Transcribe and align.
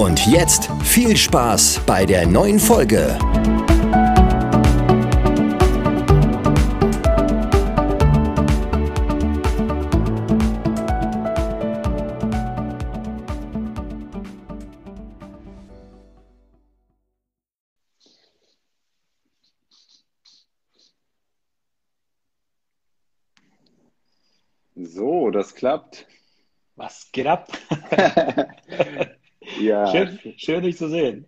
Und 0.00 0.26
jetzt 0.26 0.70
viel 0.82 1.14
Spaß 1.14 1.82
bei 1.84 2.06
der 2.06 2.26
neuen 2.26 2.58
Folge. 2.58 3.18
So, 24.74 25.30
das 25.30 25.54
klappt. 25.54 26.06
Was 26.76 27.12
geht 27.12 27.26
ab? 27.26 27.52
Ja. 29.60 29.86
Schön, 29.86 30.18
schön, 30.36 30.62
dich 30.62 30.76
zu 30.76 30.88
sehen. 30.88 31.26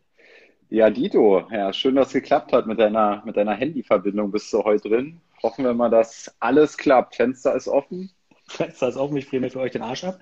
Ja, 0.68 0.88
Dito, 0.88 1.46
ja, 1.50 1.72
schön, 1.72 1.94
dass 1.96 2.08
es 2.08 2.12
geklappt 2.14 2.52
hat 2.52 2.66
mit 2.66 2.78
deiner, 2.78 3.22
mit 3.26 3.36
deiner 3.36 3.52
Handyverbindung. 3.52 4.30
Bist 4.30 4.52
du 4.52 4.64
heute 4.64 4.88
drin? 4.88 5.20
Hoffen 5.42 5.64
wir 5.64 5.74
mal, 5.74 5.90
dass 5.90 6.34
alles 6.40 6.78
klappt. 6.78 7.16
Fenster 7.16 7.54
ist 7.54 7.68
offen. 7.68 8.10
Fenster 8.48 8.88
ist 8.88 8.96
offen, 8.96 9.16
ich 9.16 9.26
friere 9.26 9.42
mir 9.42 9.50
für 9.50 9.60
euch 9.60 9.72
den 9.72 9.82
Arsch 9.82 10.04
ab. 10.04 10.20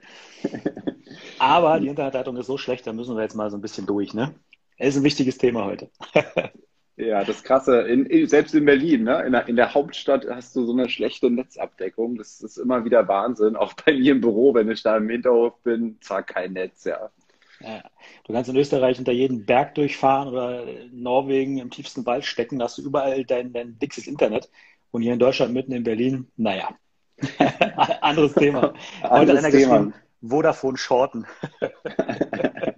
Aber 1.38 1.78
die 1.78 1.88
Internetleitung 1.88 2.36
ist 2.36 2.46
so 2.46 2.58
schlecht, 2.58 2.86
da 2.86 2.92
müssen 2.92 3.16
wir 3.16 3.22
jetzt 3.22 3.36
mal 3.36 3.50
so 3.50 3.56
ein 3.56 3.60
bisschen 3.60 3.86
durch, 3.86 4.12
ne? 4.12 4.34
Es 4.76 4.94
ist 4.94 5.02
ein 5.02 5.04
wichtiges 5.04 5.38
Thema 5.38 5.64
heute. 5.64 5.90
Ja, 7.00 7.24
das 7.24 7.42
Krasse, 7.42 7.80
in, 7.80 8.28
selbst 8.28 8.54
in 8.54 8.66
Berlin, 8.66 9.04
ne? 9.04 9.22
in, 9.22 9.32
der, 9.32 9.48
in 9.48 9.56
der 9.56 9.72
Hauptstadt 9.72 10.26
hast 10.28 10.54
du 10.54 10.66
so 10.66 10.72
eine 10.72 10.90
schlechte 10.90 11.30
Netzabdeckung. 11.30 12.16
Das 12.16 12.42
ist 12.42 12.58
immer 12.58 12.84
wieder 12.84 13.08
Wahnsinn. 13.08 13.56
Auch 13.56 13.72
bei 13.72 13.94
mir 13.94 14.12
im 14.12 14.20
Büro, 14.20 14.52
wenn 14.52 14.70
ich 14.70 14.82
da 14.82 14.98
im 14.98 15.08
Hinterhof 15.08 15.58
bin, 15.62 15.96
zwar 16.02 16.22
kein 16.22 16.52
Netz, 16.52 16.84
ja. 16.84 17.10
Ja. 17.60 17.82
Du 18.26 18.32
kannst 18.32 18.48
in 18.48 18.56
Österreich 18.56 18.98
unter 18.98 19.12
jeden 19.12 19.44
Berg 19.44 19.74
durchfahren 19.74 20.28
oder 20.28 20.66
in 20.66 21.02
Norwegen 21.02 21.58
im 21.58 21.70
tiefsten 21.70 22.06
Wald 22.06 22.24
stecken, 22.24 22.58
da 22.58 22.64
hast 22.64 22.78
du 22.78 22.82
überall 22.82 23.24
dein, 23.24 23.52
dein 23.52 23.78
dickes 23.78 24.06
Internet. 24.06 24.50
Und 24.90 25.02
hier 25.02 25.12
in 25.12 25.18
Deutschland, 25.18 25.52
mitten 25.52 25.72
in 25.72 25.84
Berlin, 25.84 26.26
naja, 26.36 26.70
anderes 28.00 28.34
Thema. 28.34 28.72
Heute 29.02 29.12
Anderes 29.12 29.50
Thema. 29.50 29.92
Vodafone 30.22 30.76
Shorten. 30.76 31.26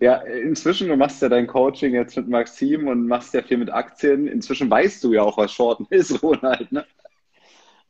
ja, 0.00 0.16
inzwischen, 0.16 0.88
du 0.88 0.96
machst 0.96 1.22
ja 1.22 1.28
dein 1.28 1.46
Coaching 1.46 1.94
jetzt 1.94 2.16
mit 2.16 2.28
Maxim 2.28 2.88
und 2.88 3.06
machst 3.06 3.34
ja 3.34 3.42
viel 3.42 3.58
mit 3.58 3.70
Aktien. 3.70 4.26
Inzwischen 4.26 4.70
weißt 4.70 5.02
du 5.04 5.12
ja 5.12 5.22
auch, 5.22 5.38
was 5.38 5.52
Shorten 5.52 5.86
ist, 5.90 6.22
Ronald, 6.22 6.72
ne? 6.72 6.84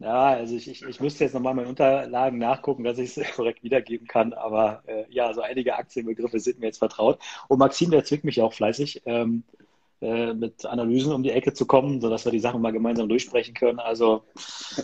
Ja, 0.04 0.34
also 0.34 0.54
ich, 0.54 0.68
ich, 0.68 0.82
ich 0.82 1.00
müsste 1.00 1.24
jetzt 1.24 1.32
nochmal 1.32 1.54
meine 1.54 1.66
Unterlagen 1.66 2.36
nachgucken, 2.36 2.84
dass 2.84 2.98
ich 2.98 3.16
es 3.16 3.32
korrekt 3.36 3.62
wiedergeben 3.62 4.06
kann. 4.06 4.34
Aber 4.34 4.82
äh, 4.86 5.04
ja, 5.08 5.32
so 5.32 5.40
einige 5.40 5.76
Aktienbegriffe 5.76 6.38
sind 6.40 6.60
mir 6.60 6.66
jetzt 6.66 6.78
vertraut. 6.78 7.18
Und 7.48 7.58
Maxim, 7.58 7.90
der 7.90 8.04
zwickt 8.04 8.24
mich 8.24 8.42
auch 8.42 8.52
fleißig, 8.52 9.00
ähm, 9.06 9.44
äh, 10.02 10.34
mit 10.34 10.66
Analysen 10.66 11.14
um 11.14 11.22
die 11.22 11.30
Ecke 11.30 11.54
zu 11.54 11.64
kommen, 11.64 12.02
sodass 12.02 12.26
wir 12.26 12.32
die 12.32 12.40
Sachen 12.40 12.60
mal 12.60 12.72
gemeinsam 12.72 13.08
durchsprechen 13.08 13.54
können. 13.54 13.78
Also 13.78 14.24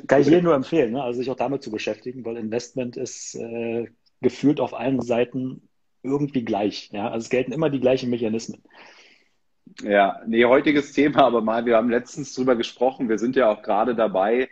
kann 0.06 0.22
ich 0.22 0.28
jedem 0.28 0.44
nur 0.44 0.54
empfehlen, 0.54 0.92
ne? 0.92 1.02
also 1.02 1.18
sich 1.18 1.30
auch 1.30 1.36
damit 1.36 1.62
zu 1.62 1.70
beschäftigen, 1.70 2.24
weil 2.24 2.38
Investment 2.38 2.96
ist 2.96 3.34
äh, 3.34 3.88
gefühlt 4.22 4.58
auf 4.58 4.72
allen 4.72 5.02
Seiten 5.02 5.68
irgendwie 6.02 6.46
gleich. 6.46 6.88
Ja? 6.92 7.10
Also 7.10 7.24
es 7.24 7.30
gelten 7.30 7.52
immer 7.52 7.68
die 7.68 7.80
gleichen 7.80 8.08
Mechanismen. 8.08 8.62
Ja, 9.82 10.22
nee, 10.26 10.46
heutiges 10.46 10.94
Thema, 10.94 11.24
aber 11.24 11.42
mal, 11.42 11.66
wir 11.66 11.76
haben 11.76 11.90
letztens 11.90 12.32
drüber 12.34 12.56
gesprochen, 12.56 13.10
wir 13.10 13.18
sind 13.18 13.36
ja 13.36 13.50
auch 13.50 13.60
gerade 13.60 13.94
dabei, 13.94 14.48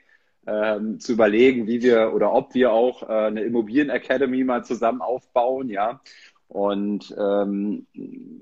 ähm, 0.48 0.98
zu 0.98 1.12
überlegen, 1.12 1.66
wie 1.66 1.82
wir 1.82 2.12
oder 2.14 2.32
ob 2.32 2.54
wir 2.54 2.72
auch 2.72 3.02
äh, 3.02 3.06
eine 3.06 3.42
Immobilien 3.42 3.90
Academy 3.90 4.44
mal 4.44 4.64
zusammen 4.64 5.02
aufbauen, 5.02 5.68
ja. 5.68 6.00
Und 6.48 7.14
ähm, 7.18 7.86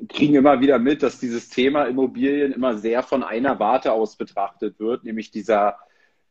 kriegen 0.08 0.36
immer 0.36 0.60
wieder 0.60 0.78
mit, 0.78 1.02
dass 1.02 1.18
dieses 1.18 1.48
Thema 1.48 1.84
Immobilien 1.86 2.52
immer 2.52 2.78
sehr 2.78 3.02
von 3.02 3.24
einer 3.24 3.58
Warte 3.58 3.92
aus 3.92 4.14
betrachtet 4.16 4.78
wird, 4.78 5.02
nämlich 5.02 5.32
dieser 5.32 5.76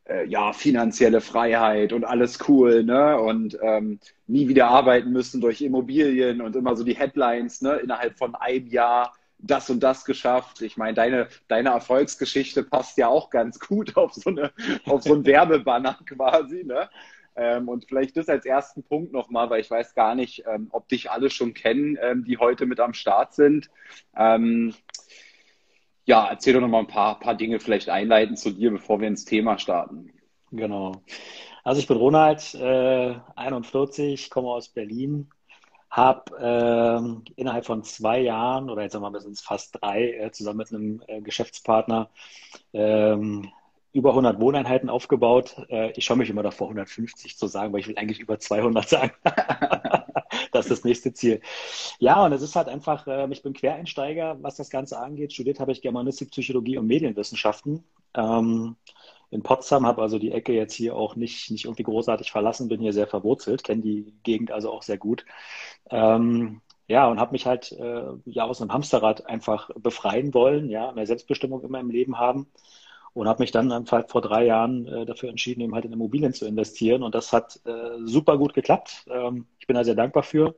äh, 0.08 0.26
ja 0.26 0.54
finanzielle 0.54 1.20
Freiheit 1.20 1.92
und 1.92 2.04
alles 2.04 2.38
cool, 2.48 2.82
ne? 2.82 3.18
Und 3.20 3.58
ähm, 3.60 4.00
nie 4.26 4.48
wieder 4.48 4.68
arbeiten 4.68 5.12
müssen 5.12 5.42
durch 5.42 5.60
Immobilien 5.60 6.40
und 6.40 6.56
immer 6.56 6.76
so 6.76 6.84
die 6.84 6.96
Headlines, 6.96 7.60
ne? 7.60 7.74
Innerhalb 7.76 8.16
von 8.16 8.34
einem 8.34 8.68
Jahr 8.68 9.12
das 9.46 9.70
und 9.70 9.80
das 9.80 10.04
geschafft. 10.04 10.62
Ich 10.62 10.76
meine, 10.76 10.94
deine, 10.94 11.28
deine 11.48 11.70
Erfolgsgeschichte 11.70 12.62
passt 12.62 12.98
ja 12.98 13.08
auch 13.08 13.30
ganz 13.30 13.58
gut 13.58 13.96
auf 13.96 14.14
so, 14.14 14.30
eine, 14.30 14.52
auf 14.86 15.02
so 15.02 15.14
ein 15.14 15.24
Werbebanner 15.26 15.98
quasi. 16.06 16.64
Ne? 16.64 16.88
Ähm, 17.36 17.68
und 17.68 17.86
vielleicht 17.86 18.16
das 18.16 18.28
als 18.28 18.46
ersten 18.46 18.82
Punkt 18.82 19.12
nochmal, 19.12 19.50
weil 19.50 19.60
ich 19.60 19.70
weiß 19.70 19.94
gar 19.94 20.14
nicht, 20.14 20.44
ähm, 20.46 20.68
ob 20.70 20.88
dich 20.88 21.10
alle 21.10 21.30
schon 21.30 21.54
kennen, 21.54 21.98
ähm, 22.00 22.24
die 22.24 22.38
heute 22.38 22.66
mit 22.66 22.80
am 22.80 22.94
Start 22.94 23.34
sind. 23.34 23.70
Ähm, 24.16 24.74
ja, 26.06 26.28
erzähl 26.28 26.54
doch 26.54 26.60
nochmal 26.60 26.82
ein 26.82 26.86
paar, 26.86 27.18
paar 27.20 27.34
Dinge 27.34 27.60
vielleicht 27.60 27.88
einleiten 27.88 28.36
zu 28.36 28.52
dir, 28.52 28.70
bevor 28.70 29.00
wir 29.00 29.08
ins 29.08 29.24
Thema 29.24 29.58
starten. 29.58 30.12
Genau. 30.52 31.02
Also 31.64 31.80
ich 31.80 31.88
bin 31.88 31.96
Ronald, 31.96 32.54
äh, 32.54 33.16
41, 33.34 34.30
komme 34.30 34.48
aus 34.48 34.68
Berlin, 34.68 35.28
habe 35.96 36.24
ähm, 36.38 37.24
innerhalb 37.36 37.64
von 37.64 37.82
zwei 37.82 38.20
Jahren 38.20 38.68
oder 38.68 38.82
jetzt 38.82 38.92
sagen 38.92 39.04
wir 39.04 39.10
mal, 39.10 39.20
sind 39.20 39.32
es 39.32 39.40
fast 39.40 39.78
drei, 39.80 40.12
äh, 40.12 40.30
zusammen 40.30 40.58
mit 40.58 40.70
einem 40.70 41.02
äh, 41.06 41.22
Geschäftspartner 41.22 42.10
ähm, 42.74 43.50
über 43.92 44.10
100 44.10 44.38
Wohneinheiten 44.38 44.90
aufgebaut. 44.90 45.56
Äh, 45.70 45.92
ich 45.92 46.04
schaue 46.04 46.18
mich 46.18 46.28
immer 46.28 46.42
davor, 46.42 46.66
150 46.66 47.38
zu 47.38 47.46
sagen, 47.46 47.72
weil 47.72 47.80
ich 47.80 47.88
will 47.88 47.96
eigentlich 47.96 48.20
über 48.20 48.38
200 48.38 48.86
sagen. 48.86 49.12
das 50.52 50.66
ist 50.66 50.70
das 50.70 50.84
nächste 50.84 51.14
Ziel. 51.14 51.40
Ja, 51.98 52.22
und 52.26 52.32
es 52.32 52.42
ist 52.42 52.56
halt 52.56 52.68
einfach, 52.68 53.06
äh, 53.06 53.26
ich 53.30 53.42
bin 53.42 53.54
Quereinsteiger, 53.54 54.36
was 54.42 54.56
das 54.56 54.68
Ganze 54.68 54.98
angeht. 54.98 55.32
Studiert 55.32 55.60
habe 55.60 55.72
ich 55.72 55.80
Germanistik, 55.80 56.30
Psychologie 56.30 56.76
und 56.76 56.86
Medienwissenschaften. 56.86 57.84
Ähm, 58.12 58.76
in 59.30 59.42
Potsdam, 59.42 59.86
habe 59.86 60.02
also 60.02 60.18
die 60.18 60.32
Ecke 60.32 60.52
jetzt 60.52 60.74
hier 60.74 60.96
auch 60.96 61.16
nicht, 61.16 61.50
nicht 61.50 61.64
irgendwie 61.64 61.82
großartig 61.82 62.30
verlassen, 62.30 62.68
bin 62.68 62.80
hier 62.80 62.92
sehr 62.92 63.06
verwurzelt, 63.06 63.64
kenne 63.64 63.82
die 63.82 64.14
Gegend 64.22 64.52
also 64.52 64.70
auch 64.72 64.82
sehr 64.82 64.98
gut. 64.98 65.24
Ähm, 65.90 66.60
ja, 66.88 67.08
und 67.08 67.18
habe 67.18 67.32
mich 67.32 67.46
halt 67.46 67.72
äh, 67.72 68.04
ja 68.26 68.44
aus 68.44 68.60
einem 68.60 68.72
Hamsterrad 68.72 69.26
einfach 69.26 69.70
befreien 69.76 70.32
wollen, 70.34 70.70
ja, 70.70 70.92
mehr 70.92 71.06
Selbstbestimmung 71.06 71.62
in 71.64 71.70
meinem 71.70 71.90
Leben 71.90 72.18
haben 72.18 72.46
und 73.16 73.28
habe 73.28 73.42
mich 73.42 73.50
dann 73.50 73.72
einfach 73.72 74.08
vor 74.08 74.20
drei 74.20 74.44
Jahren 74.44 74.86
äh, 74.86 75.06
dafür 75.06 75.30
entschieden, 75.30 75.62
eben 75.62 75.74
halt 75.74 75.86
in 75.86 75.92
Immobilien 75.92 76.32
zu 76.32 76.46
investieren 76.46 77.02
und 77.02 77.14
das 77.14 77.32
hat 77.32 77.60
äh, 77.64 77.98
super 78.04 78.38
gut 78.38 78.54
geklappt. 78.54 79.06
Ähm, 79.10 79.46
ich 79.58 79.66
bin 79.66 79.74
da 79.74 79.84
sehr 79.84 79.94
dankbar 79.94 80.22
für. 80.22 80.54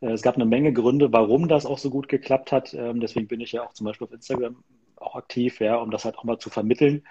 Äh, 0.00 0.12
es 0.12 0.22
gab 0.22 0.34
eine 0.34 0.44
Menge 0.44 0.72
Gründe, 0.72 1.12
warum 1.12 1.48
das 1.48 1.66
auch 1.66 1.78
so 1.78 1.90
gut 1.90 2.08
geklappt 2.08 2.52
hat. 2.52 2.74
Ähm, 2.74 3.00
deswegen 3.00 3.28
bin 3.28 3.40
ich 3.40 3.52
ja 3.52 3.64
auch 3.64 3.72
zum 3.72 3.86
Beispiel 3.86 4.06
auf 4.06 4.12
Instagram 4.12 4.62
auch 4.96 5.14
aktiv, 5.16 5.60
ja, 5.60 5.76
um 5.76 5.90
das 5.90 6.04
halt 6.04 6.18
auch 6.18 6.24
mal 6.24 6.38
zu 6.38 6.50
vermitteln. 6.50 7.04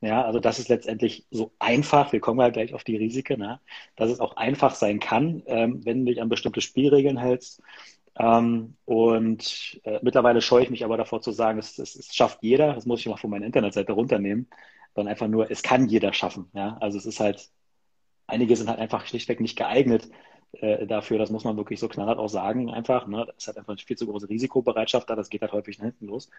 Ja, 0.00 0.24
also 0.24 0.38
das 0.38 0.60
ist 0.60 0.68
letztendlich 0.68 1.26
so 1.30 1.52
einfach, 1.58 2.12
wir 2.12 2.20
kommen 2.20 2.38
ja 2.40 2.50
gleich 2.50 2.72
auf 2.72 2.84
die 2.84 2.96
Risiken, 2.96 3.40
ne? 3.40 3.60
dass 3.96 4.10
es 4.10 4.20
auch 4.20 4.36
einfach 4.36 4.74
sein 4.76 5.00
kann, 5.00 5.42
ähm, 5.46 5.84
wenn 5.84 6.04
du 6.04 6.12
dich 6.12 6.22
an 6.22 6.28
bestimmte 6.28 6.60
Spielregeln 6.60 7.18
hältst. 7.18 7.60
Ähm, 8.16 8.76
und 8.84 9.80
äh, 9.84 9.98
mittlerweile 10.02 10.40
scheue 10.40 10.62
ich 10.62 10.70
mich 10.70 10.84
aber 10.84 10.96
davor 10.96 11.20
zu 11.20 11.32
sagen, 11.32 11.58
es, 11.58 11.78
es, 11.78 11.96
es 11.96 12.14
schafft 12.14 12.42
jeder, 12.42 12.74
das 12.74 12.86
muss 12.86 13.00
ich 13.00 13.06
mal 13.06 13.16
von 13.16 13.30
meiner 13.30 13.46
Internetseite 13.46 13.92
runternehmen, 13.92 14.48
sondern 14.94 15.10
einfach 15.10 15.28
nur, 15.28 15.50
es 15.50 15.62
kann 15.62 15.88
jeder 15.88 16.12
schaffen. 16.12 16.48
Ja? 16.54 16.76
Also 16.80 16.98
es 16.98 17.06
ist 17.06 17.18
halt, 17.20 17.48
einige 18.28 18.56
sind 18.56 18.68
halt 18.68 18.78
einfach 18.78 19.06
schlichtweg 19.06 19.40
nicht 19.40 19.56
geeignet, 19.56 20.08
äh, 20.52 20.86
dafür. 20.86 21.18
Das 21.18 21.30
muss 21.30 21.44
man 21.44 21.56
wirklich 21.56 21.80
so 21.80 21.88
knallhart 21.88 22.18
auch 22.18 22.28
sagen, 22.28 22.70
einfach. 22.70 23.06
Ne? 23.06 23.24
Das 23.26 23.36
ist 23.38 23.46
halt 23.46 23.58
einfach 23.58 23.72
eine 23.72 23.78
viel 23.78 23.96
zu 23.96 24.06
große 24.06 24.28
Risikobereitschaft 24.28 25.08
da, 25.08 25.16
das 25.16 25.30
geht 25.30 25.42
halt 25.42 25.52
häufig 25.52 25.78
nach 25.78 25.86
hinten 25.86 26.06
los. 26.06 26.30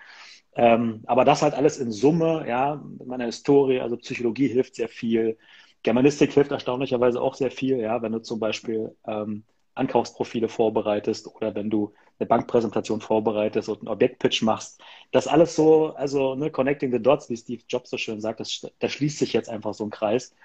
Ähm, 0.56 1.01
aber 1.06 1.25
das 1.25 1.41
halt 1.41 1.53
alles 1.53 1.77
in 1.77 1.91
Summe, 1.91 2.45
ja, 2.47 2.75
mit 2.75 3.07
meiner 3.07 3.25
Historie, 3.25 3.79
also 3.79 3.97
Psychologie 3.97 4.47
hilft 4.47 4.75
sehr 4.75 4.89
viel. 4.89 5.38
Germanistik 5.83 6.33
hilft 6.33 6.51
erstaunlicherweise 6.51 7.21
auch 7.21 7.35
sehr 7.35 7.51
viel, 7.51 7.77
ja, 7.77 8.01
wenn 8.01 8.11
du 8.11 8.19
zum 8.19 8.39
Beispiel 8.39 8.95
ähm, 9.07 9.44
Ankaufsprofile 9.75 10.50
vorbereitest 10.50 11.33
oder 11.35 11.56
wenn 11.56 11.69
du 11.69 11.94
eine 12.19 12.27
Bankpräsentation 12.27 13.01
vorbereitest 13.01 13.69
und 13.69 13.79
einen 13.79 13.88
Objektpitch 13.88 14.41
machst. 14.41 14.81
Das 15.11 15.27
alles 15.27 15.56
so, 15.56 15.94
also 15.95 16.35
ne, 16.35 16.51
connecting 16.51 16.91
the 16.91 17.01
dots, 17.01 17.29
wie 17.29 17.38
Steve 17.38 17.63
Jobs 17.67 17.89
so 17.89 17.97
schön 17.97 18.19
sagt, 18.19 18.41
das, 18.41 18.67
da 18.79 18.89
schließt 18.89 19.19
sich 19.19 19.33
jetzt 19.33 19.50
einfach 19.50 19.73
so 19.73 19.85
ein 19.85 19.89
Kreis. 19.89 20.35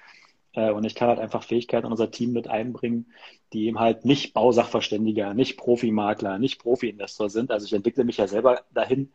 Äh, 0.54 0.70
und 0.70 0.84
ich 0.84 0.94
kann 0.94 1.08
halt 1.08 1.18
einfach 1.18 1.42
Fähigkeiten 1.42 1.86
in 1.86 1.92
unser 1.92 2.10
Team 2.10 2.32
mit 2.32 2.48
einbringen, 2.48 3.12
die 3.52 3.66
eben 3.66 3.80
halt 3.80 4.04
nicht 4.04 4.34
Bausachverständiger, 4.34 5.34
nicht 5.34 5.56
Profimakler, 5.56 6.38
nicht 6.38 6.60
Profi-Investor 6.60 7.30
sind. 7.30 7.50
Also 7.50 7.66
ich 7.66 7.72
entwickle 7.72 8.04
mich 8.04 8.16
ja 8.16 8.26
selber 8.26 8.62
dahin, 8.72 9.12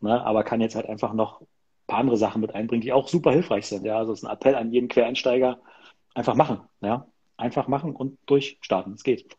ne, 0.00 0.20
aber 0.24 0.44
kann 0.44 0.60
jetzt 0.60 0.76
halt 0.76 0.86
einfach 0.88 1.12
noch 1.12 1.40
ein 1.40 1.46
paar 1.86 1.98
andere 1.98 2.16
Sachen 2.16 2.40
mit 2.40 2.54
einbringen, 2.54 2.82
die 2.82 2.92
auch 2.92 3.08
super 3.08 3.32
hilfreich 3.32 3.66
sind. 3.66 3.84
Ja, 3.84 3.98
also 3.98 4.12
es 4.12 4.20
ist 4.20 4.24
ein 4.24 4.32
Appell 4.32 4.54
an 4.54 4.72
jeden 4.72 4.88
Quereinsteiger, 4.88 5.60
einfach 6.14 6.34
machen, 6.34 6.60
ja, 6.80 7.06
einfach 7.36 7.68
machen 7.68 7.94
und 7.96 8.18
durchstarten. 8.26 8.94
Es 8.94 9.02
geht. 9.02 9.36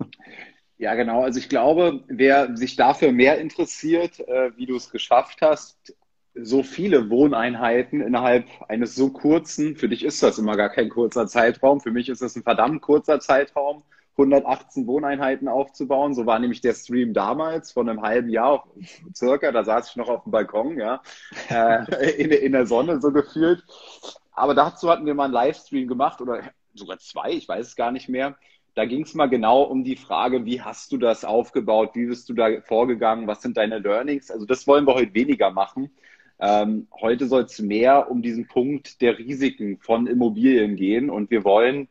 Ja, 0.78 0.96
genau. 0.96 1.22
Also 1.22 1.38
ich 1.38 1.48
glaube, 1.48 2.04
wer 2.08 2.58
sich 2.58 2.76
dafür 2.76 3.12
mehr 3.12 3.40
interessiert, 3.40 4.20
äh, 4.22 4.58
wie 4.58 4.66
du 4.66 4.76
es 4.76 4.90
geschafft 4.90 5.38
hast, 5.44 5.96
so 6.34 6.64
viele 6.64 7.10
Wohneinheiten 7.10 8.02
innerhalb 8.02 8.46
eines 8.68 8.96
so 8.96 9.10
kurzen, 9.10 9.76
für 9.76 9.90
dich 9.90 10.04
ist 10.04 10.24
das 10.24 10.38
immer 10.38 10.56
gar 10.56 10.70
kein 10.70 10.90
kurzer 10.90 11.28
Zeitraum, 11.28 11.82
für 11.82 11.92
mich 11.92 12.10
ist 12.10 12.22
das 12.22 12.36
ein 12.36 12.44
verdammt 12.44 12.82
kurzer 12.82 13.20
Zeitraum, 13.20 13.84
118 14.18 14.88
Wohneinheiten 14.88 15.48
aufzubauen. 15.48 16.14
So 16.14 16.26
war 16.26 16.40
nämlich 16.40 16.62
der 16.62 16.74
Stream 16.74 17.14
damals, 17.14 17.72
von 17.72 17.90
einem 17.90 18.02
halben 18.02 18.30
Jahr 18.30 18.68
circa, 19.16 19.52
da 19.52 19.64
saß 19.64 19.90
ich 19.90 19.96
noch 19.96 20.10
auf 20.10 20.24
dem 20.24 20.32
Balkon, 20.32 20.78
ja, 20.78 21.02
äh, 21.50 22.12
in, 22.22 22.32
in 22.32 22.52
der 22.52 22.66
Sonne 22.66 23.02
so 23.02 23.12
gefühlt. 23.12 23.64
Aber 24.32 24.56
dazu 24.56 24.90
hatten 24.90 25.06
wir 25.06 25.14
mal 25.14 25.26
einen 25.26 25.34
Livestream 25.34 25.88
gemacht 25.88 26.22
oder 26.22 26.42
sogar 26.74 26.98
zwei, 27.00 27.32
ich 27.32 27.48
weiß 27.48 27.68
es 27.68 27.76
gar 27.76 27.92
nicht 27.92 28.10
mehr. 28.10 28.38
Da 28.74 28.86
ging 28.86 29.04
es 29.04 29.14
mal 29.14 29.28
genau 29.28 29.64
um 29.64 29.84
die 29.84 29.98
Frage, 29.98 30.46
wie 30.46 30.62
hast 30.62 30.94
du 30.94 30.98
das 30.98 31.26
aufgebaut, 31.26 31.92
wie 31.94 32.06
bist 32.06 32.30
du 32.30 32.34
da 32.34 32.62
vorgegangen, 32.62 33.28
was 33.28 33.42
sind 33.42 33.58
deine 33.58 33.80
Learnings? 33.80 34.32
Also 34.32 34.46
das 34.46 34.66
wollen 34.66 34.88
wir 34.88 34.94
heute 34.94 35.14
weniger 35.14 35.52
machen, 35.52 35.92
ähm, 36.42 36.88
heute 37.00 37.28
soll 37.28 37.44
es 37.44 37.60
mehr 37.60 38.10
um 38.10 38.24
diesen 38.24 38.48
Punkt 38.48 39.00
der 39.02 39.20
Risiken 39.20 39.78
von 39.78 40.08
Immobilien 40.08 40.76
gehen 40.76 41.12
und 41.12 41.30
wir 41.30 41.44
wollen 41.44 41.88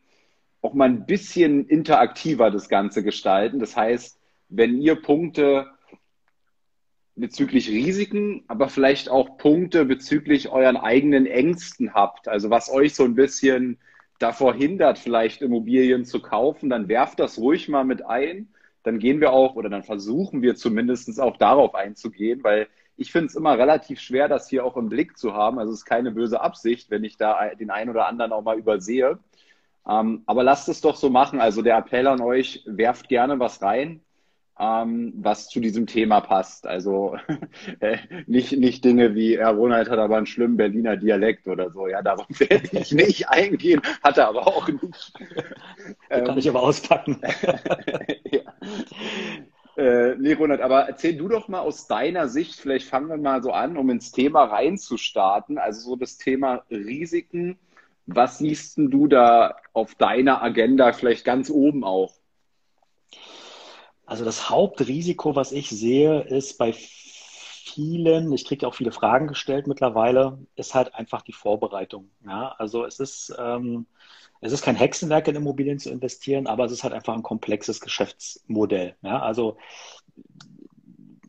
auch 0.61 0.73
mal 0.73 0.89
ein 0.89 1.05
bisschen 1.05 1.67
interaktiver 1.67 2.51
das 2.51 2.67
Ganze 2.67 3.01
gestalten. 3.01 3.59
Das 3.59 3.77
heißt, 3.77 4.19
wenn 4.49 4.77
ihr 4.79 4.95
Punkte 4.95 5.67
bezüglich 7.15 7.69
Risiken, 7.69 8.43
aber 8.47 8.67
vielleicht 8.67 9.09
auch 9.09 9.37
Punkte 9.37 9.85
bezüglich 9.85 10.49
euren 10.49 10.77
eigenen 10.77 11.25
Ängsten 11.25 11.93
habt, 11.93 12.27
also 12.27 12.49
was 12.49 12.69
euch 12.69 12.93
so 12.93 13.05
ein 13.05 13.15
bisschen 13.15 13.79
davor 14.19 14.53
hindert, 14.53 14.99
vielleicht 14.99 15.41
Immobilien 15.41 16.03
zu 16.03 16.21
kaufen, 16.21 16.69
dann 16.69 16.89
werft 16.89 17.19
das 17.19 17.37
ruhig 17.37 17.69
mal 17.69 17.85
mit 17.85 18.05
ein. 18.05 18.49
Dann 18.83 18.99
gehen 18.99 19.21
wir 19.21 19.31
auch 19.31 19.55
oder 19.55 19.69
dann 19.69 19.83
versuchen 19.83 20.41
wir 20.41 20.55
zumindest 20.55 21.19
auch 21.21 21.37
darauf 21.37 21.73
einzugehen, 21.73 22.43
weil 22.43 22.67
ich 23.01 23.11
finde 23.11 23.27
es 23.27 23.35
immer 23.35 23.57
relativ 23.57 23.99
schwer, 23.99 24.27
das 24.27 24.47
hier 24.47 24.63
auch 24.63 24.77
im 24.77 24.89
Blick 24.89 25.17
zu 25.17 25.33
haben. 25.33 25.57
Also 25.57 25.73
es 25.73 25.79
ist 25.79 25.85
keine 25.85 26.11
böse 26.11 26.39
Absicht, 26.39 26.91
wenn 26.91 27.03
ich 27.03 27.17
da 27.17 27.49
den 27.55 27.71
einen 27.71 27.89
oder 27.89 28.07
anderen 28.07 28.31
auch 28.31 28.43
mal 28.43 28.57
übersehe. 28.57 29.17
Ähm, 29.89 30.21
aber 30.27 30.43
lasst 30.43 30.69
es 30.69 30.81
doch 30.81 30.95
so 30.95 31.09
machen. 31.09 31.41
Also 31.41 31.63
der 31.63 31.77
Appell 31.77 32.07
an 32.07 32.21
euch, 32.21 32.63
werft 32.67 33.09
gerne 33.09 33.39
was 33.39 33.61
rein, 33.63 34.01
ähm, 34.59 35.13
was 35.17 35.49
zu 35.49 35.59
diesem 35.59 35.87
Thema 35.87 36.21
passt. 36.21 36.67
Also 36.67 37.17
äh, 37.79 37.97
nicht, 38.27 38.51
nicht 38.51 38.85
Dinge 38.85 39.15
wie, 39.15 39.39
Herr 39.39 39.55
Ronald 39.55 39.89
hat 39.89 39.97
aber 39.97 40.17
einen 40.17 40.27
schlimmen 40.27 40.57
Berliner 40.57 40.95
Dialekt 40.95 41.47
oder 41.47 41.71
so. 41.71 41.87
Ja, 41.87 42.03
darauf 42.03 42.27
werde 42.39 42.69
ich 42.71 42.91
nicht 42.91 43.29
eingehen, 43.29 43.81
hat 44.03 44.19
er 44.19 44.27
aber 44.27 44.45
auch 44.45 44.67
nicht. 44.67 45.13
Ähm, 46.11 46.23
kann 46.25 46.37
ich 46.37 46.47
aber 46.47 46.61
auspacken. 46.61 47.19
ja. 48.31 48.41
Äh, 49.81 50.15
nee, 50.19 50.33
Ronald, 50.33 50.61
aber 50.61 50.87
erzähl 50.87 51.17
du 51.17 51.27
doch 51.27 51.47
mal 51.47 51.61
aus 51.61 51.87
deiner 51.87 52.27
Sicht, 52.27 52.59
vielleicht 52.59 52.87
fangen 52.87 53.07
wir 53.07 53.17
mal 53.17 53.41
so 53.41 53.51
an, 53.51 53.77
um 53.77 53.89
ins 53.89 54.11
Thema 54.11 54.43
reinzustarten, 54.43 55.57
also 55.57 55.81
so 55.81 55.95
das 55.95 56.17
Thema 56.17 56.63
Risiken. 56.69 57.57
Was 58.05 58.37
siehst 58.37 58.77
du 58.77 59.07
da 59.07 59.55
auf 59.73 59.95
deiner 59.95 60.43
Agenda 60.43 60.93
vielleicht 60.93 61.25
ganz 61.25 61.49
oben 61.49 61.83
auch? 61.83 62.13
Also 64.05 64.23
das 64.23 64.51
Hauptrisiko, 64.51 65.35
was 65.35 65.51
ich 65.51 65.71
sehe, 65.71 66.21
ist 66.25 66.59
bei 66.59 66.73
vielen, 66.73 68.31
ich 68.33 68.45
kriege 68.45 68.67
auch 68.67 68.75
viele 68.75 68.91
Fragen 68.91 69.25
gestellt 69.25 69.65
mittlerweile, 69.65 70.37
ist 70.55 70.75
halt 70.75 70.93
einfach 70.93 71.23
die 71.23 71.33
Vorbereitung. 71.33 72.11
Ja, 72.23 72.53
also 72.59 72.85
es 72.85 72.99
ist, 72.99 73.33
ähm, 73.39 73.87
es 74.41 74.51
ist 74.51 74.63
kein 74.63 74.75
Hexenwerk 74.75 75.27
in 75.27 75.35
Immobilien 75.35 75.79
zu 75.79 75.91
investieren, 75.91 76.47
aber 76.47 76.65
es 76.65 76.71
ist 76.71 76.83
halt 76.83 76.93
einfach 76.93 77.13
ein 77.13 77.23
komplexes 77.23 77.79
Geschäftsmodell. 77.79 78.95
Ja, 79.03 79.21
also 79.21 79.57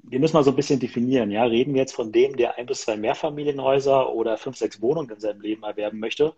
wir 0.03 0.19
müssen 0.19 0.35
mal 0.35 0.45
so 0.45 0.51
ein 0.51 0.57
bisschen 0.57 0.81
definieren. 0.81 1.31
Ja, 1.31 1.45
reden 1.45 1.75
wir 1.75 1.81
jetzt 1.81 1.95
von 1.95 2.13
dem, 2.13 2.37
der 2.37 2.59
ein 2.59 2.67
bis 2.67 2.83
zwei 2.83 2.97
Mehrfamilienhäuser 2.97 4.13
oder 4.13 4.37
fünf, 4.37 4.57
sechs 4.57 4.81
Wohnungen 4.83 5.11
in 5.11 5.21
seinem 5.21 5.41
Leben 5.41 5.63
erwerben 5.63 6.01
möchte? 6.01 6.35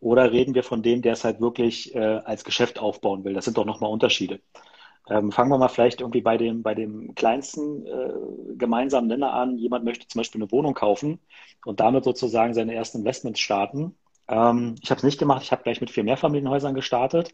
Oder 0.00 0.32
reden 0.32 0.54
wir 0.54 0.64
von 0.64 0.82
dem, 0.82 1.02
der 1.02 1.12
es 1.12 1.24
halt 1.24 1.40
wirklich 1.40 1.94
äh, 1.94 1.98
als 1.98 2.44
Geschäft 2.44 2.78
aufbauen 2.78 3.24
will? 3.24 3.34
Das 3.34 3.44
sind 3.44 3.56
doch 3.56 3.64
nochmal 3.64 3.90
Unterschiede. 3.90 4.40
Ähm, 5.08 5.32
fangen 5.32 5.50
wir 5.50 5.58
mal 5.58 5.68
vielleicht 5.68 6.00
irgendwie 6.00 6.22
bei 6.22 6.36
dem, 6.36 6.62
bei 6.62 6.74
dem 6.74 7.14
kleinsten 7.14 7.86
äh, 7.86 8.56
gemeinsamen 8.56 9.08
Nenner 9.08 9.32
an. 9.32 9.58
Jemand 9.58 9.84
möchte 9.84 10.08
zum 10.08 10.20
Beispiel 10.20 10.42
eine 10.42 10.50
Wohnung 10.50 10.74
kaufen 10.74 11.20
und 11.64 11.80
damit 11.80 12.04
sozusagen 12.04 12.54
seine 12.54 12.74
ersten 12.74 12.98
Investments 12.98 13.40
starten 13.40 13.94
ähm, 14.28 14.76
ich 14.82 14.90
habe 14.90 14.98
es 14.98 15.04
nicht 15.04 15.18
gemacht. 15.18 15.42
Ich 15.42 15.52
habe 15.52 15.62
gleich 15.62 15.80
mit 15.80 15.90
vier 15.90 16.04
Mehrfamilienhäusern 16.04 16.74
gestartet, 16.74 17.32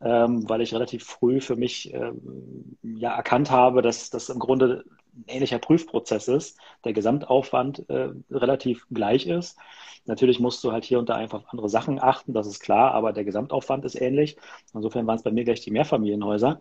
ähm, 0.00 0.48
weil 0.48 0.60
ich 0.60 0.74
relativ 0.74 1.04
früh 1.04 1.40
für 1.40 1.56
mich 1.56 1.92
ähm, 1.94 2.76
ja 2.82 3.14
erkannt 3.16 3.50
habe, 3.50 3.82
dass 3.82 4.10
das 4.10 4.28
im 4.28 4.38
Grunde 4.38 4.84
ein 5.14 5.24
ähnlicher 5.28 5.58
Prüfprozess 5.58 6.28
ist, 6.28 6.58
der 6.84 6.92
Gesamtaufwand 6.92 7.88
äh, 7.88 8.10
relativ 8.30 8.86
gleich 8.90 9.26
ist. 9.26 9.58
Natürlich 10.04 10.38
musst 10.40 10.62
du 10.62 10.72
halt 10.72 10.84
hier 10.84 10.98
und 10.98 11.08
da 11.08 11.16
einfach 11.16 11.40
auf 11.40 11.52
andere 11.52 11.68
Sachen 11.68 12.00
achten, 12.00 12.32
das 12.32 12.46
ist 12.46 12.60
klar, 12.60 12.92
aber 12.92 13.12
der 13.12 13.24
Gesamtaufwand 13.24 13.84
ist 13.84 14.00
ähnlich. 14.00 14.36
Insofern 14.74 15.06
waren 15.06 15.16
es 15.16 15.22
bei 15.24 15.32
mir 15.32 15.44
gleich 15.44 15.62
die 15.62 15.70
Mehrfamilienhäuser. 15.70 16.60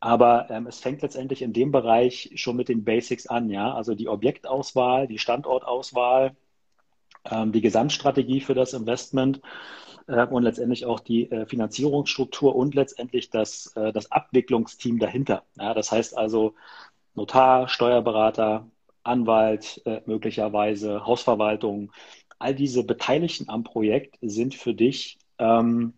Aber 0.00 0.50
ähm, 0.50 0.66
es 0.66 0.80
fängt 0.80 1.02
letztendlich 1.02 1.40
in 1.42 1.52
dem 1.54 1.72
Bereich 1.72 2.30
schon 2.34 2.56
mit 2.56 2.68
den 2.68 2.84
Basics 2.84 3.26
an, 3.26 3.48
ja. 3.48 3.72
Also 3.74 3.94
die 3.94 4.08
Objektauswahl, 4.08 5.08
die 5.08 5.18
Standortauswahl, 5.18 6.36
die 7.24 7.60
Gesamtstrategie 7.62 8.40
für 8.40 8.54
das 8.54 8.74
Investment 8.74 9.40
äh, 10.06 10.26
und 10.26 10.42
letztendlich 10.42 10.86
auch 10.86 11.00
die 11.00 11.30
äh, 11.30 11.46
Finanzierungsstruktur 11.46 12.54
und 12.54 12.74
letztendlich 12.74 13.30
das, 13.30 13.72
äh, 13.76 13.92
das 13.92 14.10
Abwicklungsteam 14.12 14.98
dahinter. 14.98 15.44
Ja, 15.56 15.74
das 15.74 15.92
heißt 15.92 16.16
also 16.16 16.54
Notar, 17.14 17.68
Steuerberater, 17.68 18.68
Anwalt, 19.04 19.82
möglicherweise 20.06 21.06
Hausverwaltung, 21.06 21.92
all 22.38 22.54
diese 22.54 22.84
Beteiligten 22.84 23.48
am 23.48 23.62
Projekt 23.62 24.16
sind 24.22 24.54
für 24.54 24.74
dich 24.74 25.18
ähm, 25.38 25.92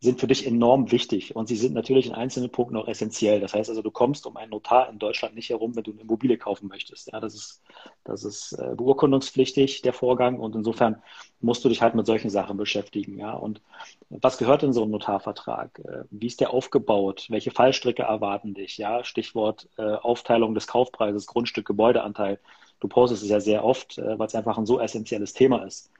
sind 0.00 0.20
für 0.20 0.26
dich 0.26 0.46
enorm 0.46 0.92
wichtig 0.92 1.34
und 1.34 1.48
sie 1.48 1.56
sind 1.56 1.72
natürlich 1.72 2.06
in 2.06 2.14
einzelnen 2.14 2.50
Punkten 2.50 2.76
auch 2.76 2.86
essentiell. 2.86 3.40
Das 3.40 3.54
heißt 3.54 3.70
also, 3.70 3.80
du 3.80 3.90
kommst 3.90 4.26
um 4.26 4.36
einen 4.36 4.50
Notar 4.50 4.90
in 4.90 4.98
Deutschland 4.98 5.34
nicht 5.34 5.48
herum, 5.48 5.74
wenn 5.74 5.84
du 5.84 5.92
eine 5.92 6.02
Immobilie 6.02 6.36
kaufen 6.36 6.68
möchtest. 6.68 7.10
Ja, 7.12 7.20
das 7.20 7.34
ist, 7.34 7.62
das 8.04 8.22
ist 8.22 8.52
äh, 8.52 8.74
beurkundungspflichtig, 8.76 9.80
der 9.82 9.94
Vorgang 9.94 10.38
und 10.38 10.54
insofern 10.54 11.02
musst 11.40 11.64
du 11.64 11.70
dich 11.70 11.80
halt 11.80 11.94
mit 11.94 12.04
solchen 12.04 12.28
Sachen 12.28 12.58
beschäftigen. 12.58 13.18
Ja, 13.18 13.32
und 13.32 13.62
was 14.10 14.36
gehört 14.36 14.62
in 14.62 14.74
so 14.74 14.82
einem 14.82 14.92
Notarvertrag? 14.92 15.78
Äh, 15.78 16.04
wie 16.10 16.26
ist 16.26 16.40
der 16.40 16.52
aufgebaut? 16.52 17.26
Welche 17.30 17.50
Fallstricke 17.50 18.02
erwarten 18.02 18.52
dich? 18.52 18.76
Ja, 18.76 19.02
Stichwort 19.02 19.68
äh, 19.78 19.82
Aufteilung 19.82 20.54
des 20.54 20.66
Kaufpreises, 20.66 21.26
Grundstück, 21.26 21.66
Gebäudeanteil. 21.66 22.38
Du 22.80 22.88
postest 22.88 23.22
es 23.22 23.30
ja 23.30 23.40
sehr 23.40 23.64
oft, 23.64 23.96
äh, 23.96 24.18
weil 24.18 24.26
es 24.26 24.34
einfach 24.34 24.58
ein 24.58 24.66
so 24.66 24.78
essentielles 24.78 25.32
Thema 25.32 25.64
ist. 25.64 25.90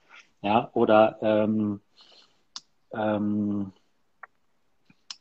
Ja, 0.43 0.71
oder 0.75 1.19
ähm, 1.23 1.81
ähm, 2.93 3.73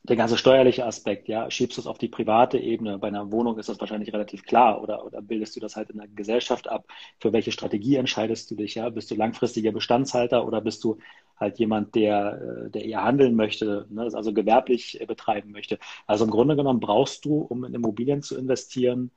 der 0.08 0.16
ganze 0.16 0.38
steuerliche 0.38 0.86
Aspekt, 0.86 1.28
ja, 1.28 1.50
schiebst 1.50 1.78
du 1.78 1.82
es 1.82 1.88
auf 1.88 1.98
die 1.98 2.08
private 2.08 2.60
Ebene. 2.60 3.00
Bei 3.00 3.08
einer 3.08 3.32
Wohnung 3.32 3.58
ist 3.58 3.70
das 3.70 3.80
wahrscheinlich 3.80 4.14
relativ 4.14 4.44
klar 4.44 4.82
oder, 4.82 5.04
oder 5.04 5.22
bildest 5.22 5.56
du 5.56 5.60
das 5.60 5.76
halt 5.76 5.90
in 5.90 5.98
der 5.98 6.08
Gesellschaft 6.08 6.68
ab? 6.68 6.86
Für 7.20 7.34
welche 7.34 7.52
Strategie 7.52 7.96
entscheidest 7.96 8.52
du 8.52 8.56
dich, 8.56 8.76
ja? 8.76 8.90
Bist 8.90 9.10
du 9.10 9.16
langfristiger 9.16 9.72
Bestandshalter 9.72 10.46
oder 10.46 10.62
bist 10.62 10.84
du 10.84 11.00
halt 11.38 11.58
jemand, 11.58 11.96
der, 11.96 12.66
äh, 12.68 12.70
der 12.70 12.86
eher 12.86 13.04
handeln 13.04 13.36
möchte, 13.36 13.88
ne? 13.90 14.10
also 14.14 14.32
gewerblich 14.32 15.02
äh, 15.02 15.06
betreiben 15.06 15.52
möchte? 15.52 15.80
Also 16.06 16.26
im 16.26 16.32
Grunde 16.32 16.56
genommen 16.56 16.80
brauchst 16.80 17.26
du, 17.26 17.40
um 17.40 17.64
in 17.64 17.74
Immobilien 17.74 18.22
zu 18.22 18.38
investieren, 18.38 19.12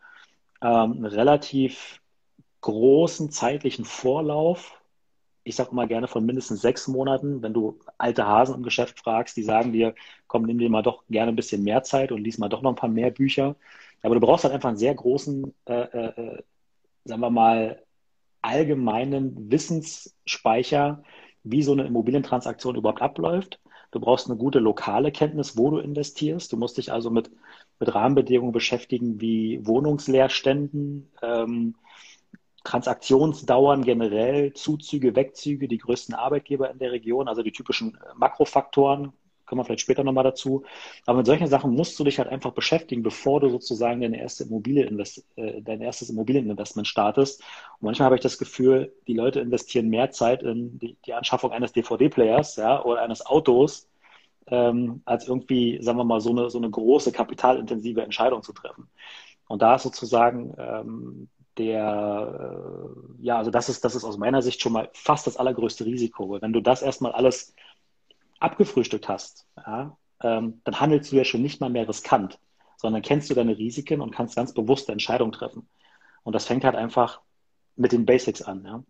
ähm, 0.62 0.92
einen 0.92 1.04
relativ 1.04 2.00
großen 2.62 3.30
zeitlichen 3.30 3.84
Vorlauf, 3.84 4.77
ich 5.48 5.56
sage 5.56 5.74
mal 5.74 5.88
gerne 5.88 6.08
von 6.08 6.26
mindestens 6.26 6.60
sechs 6.60 6.88
Monaten. 6.88 7.42
Wenn 7.42 7.54
du 7.54 7.78
alte 7.96 8.26
Hasen 8.26 8.56
im 8.56 8.62
Geschäft 8.62 9.00
fragst, 9.00 9.36
die 9.36 9.42
sagen 9.42 9.72
dir, 9.72 9.94
komm, 10.26 10.42
nimm 10.42 10.58
dir 10.58 10.70
mal 10.70 10.82
doch 10.82 11.04
gerne 11.08 11.32
ein 11.32 11.36
bisschen 11.36 11.64
mehr 11.64 11.82
Zeit 11.82 12.12
und 12.12 12.22
lies 12.22 12.38
mal 12.38 12.48
doch 12.48 12.62
noch 12.62 12.70
ein 12.72 12.76
paar 12.76 12.90
mehr 12.90 13.10
Bücher. 13.10 13.56
Aber 14.02 14.14
du 14.14 14.20
brauchst 14.20 14.44
halt 14.44 14.54
einfach 14.54 14.68
einen 14.68 14.78
sehr 14.78 14.94
großen, 14.94 15.54
äh, 15.66 15.72
äh, 15.72 16.42
sagen 17.04 17.20
wir 17.20 17.30
mal, 17.30 17.82
allgemeinen 18.42 19.50
Wissensspeicher, 19.50 21.02
wie 21.44 21.62
so 21.62 21.72
eine 21.72 21.86
Immobilientransaktion 21.86 22.76
überhaupt 22.76 23.02
abläuft. 23.02 23.60
Du 23.90 24.00
brauchst 24.00 24.28
eine 24.28 24.36
gute 24.36 24.58
lokale 24.58 25.10
Kenntnis, 25.12 25.56
wo 25.56 25.70
du 25.70 25.78
investierst. 25.78 26.52
Du 26.52 26.58
musst 26.58 26.76
dich 26.76 26.92
also 26.92 27.10
mit, 27.10 27.30
mit 27.80 27.94
Rahmenbedingungen 27.94 28.52
beschäftigen 28.52 29.20
wie 29.20 29.66
Wohnungsleerständen, 29.66 31.10
ähm, 31.22 31.74
Transaktionsdauern 32.64 33.84
generell, 33.84 34.52
Zuzüge, 34.52 35.14
Wegzüge, 35.16 35.68
die 35.68 35.78
größten 35.78 36.14
Arbeitgeber 36.14 36.70
in 36.70 36.78
der 36.78 36.92
Region, 36.92 37.28
also 37.28 37.42
die 37.42 37.52
typischen 37.52 37.94
äh, 37.94 37.98
Makrofaktoren, 38.16 39.12
kommen 39.48 39.60
wir 39.60 39.64
vielleicht 39.64 39.80
später 39.80 40.04
nochmal 40.04 40.24
dazu. 40.24 40.64
Aber 41.06 41.18
mit 41.18 41.26
solchen 41.26 41.46
Sachen 41.48 41.72
musst 41.72 41.98
du 41.98 42.04
dich 42.04 42.18
halt 42.18 42.28
einfach 42.28 42.52
beschäftigen, 42.52 43.02
bevor 43.02 43.40
du 43.40 43.48
sozusagen 43.48 44.00
deine 44.00 44.20
erste 44.20 44.44
Immobilie 44.44 44.84
invest, 44.84 45.24
äh, 45.36 45.62
dein 45.62 45.80
erstes 45.80 46.10
Immobilieninvestment 46.10 46.86
startest. 46.86 47.40
Und 47.80 47.86
manchmal 47.86 48.06
habe 48.06 48.16
ich 48.16 48.22
das 48.22 48.38
Gefühl, 48.38 48.92
die 49.06 49.14
Leute 49.14 49.40
investieren 49.40 49.88
mehr 49.88 50.10
Zeit 50.10 50.42
in 50.42 50.78
die, 50.78 50.96
die 51.06 51.14
Anschaffung 51.14 51.52
eines 51.52 51.72
DVD-Players 51.72 52.56
ja, 52.56 52.84
oder 52.84 53.02
eines 53.02 53.24
Autos, 53.24 53.88
ähm, 54.48 55.02
als 55.04 55.26
irgendwie, 55.26 55.82
sagen 55.82 55.98
wir 55.98 56.04
mal, 56.04 56.20
so 56.20 56.30
eine, 56.30 56.50
so 56.50 56.58
eine 56.58 56.70
große 56.70 57.12
kapitalintensive 57.12 58.02
Entscheidung 58.02 58.42
zu 58.42 58.52
treffen. 58.52 58.88
Und 59.48 59.62
da 59.62 59.76
ist 59.76 59.82
sozusagen 59.82 60.54
ähm, 60.58 61.28
der, 61.58 62.52
äh, 63.20 63.24
ja, 63.24 63.38
also 63.38 63.50
das 63.50 63.68
ist, 63.68 63.84
das 63.84 63.94
ist 63.94 64.04
aus 64.04 64.16
meiner 64.16 64.42
Sicht 64.42 64.62
schon 64.62 64.72
mal 64.72 64.90
fast 64.94 65.26
das 65.26 65.36
allergrößte 65.36 65.84
Risiko. 65.84 66.30
Weil 66.30 66.42
wenn 66.42 66.52
du 66.52 66.60
das 66.60 66.82
erstmal 66.82 67.12
alles 67.12 67.54
abgefrühstückt 68.40 69.08
hast, 69.08 69.46
ja, 69.56 69.96
ähm, 70.22 70.60
dann 70.64 70.80
handelst 70.80 71.12
du 71.12 71.16
ja 71.16 71.24
schon 71.24 71.42
nicht 71.42 71.60
mal 71.60 71.70
mehr 71.70 71.88
riskant, 71.88 72.38
sondern 72.76 73.02
kennst 73.02 73.28
du 73.30 73.34
deine 73.34 73.58
Risiken 73.58 74.00
und 74.00 74.14
kannst 74.14 74.36
ganz 74.36 74.54
bewusste 74.54 74.92
Entscheidungen 74.92 75.32
treffen. 75.32 75.68
Und 76.22 76.34
das 76.34 76.46
fängt 76.46 76.64
halt 76.64 76.76
einfach 76.76 77.20
mit 77.76 77.92
den 77.92 78.06
Basics 78.06 78.42
an. 78.42 78.64
Ja. 78.64 78.84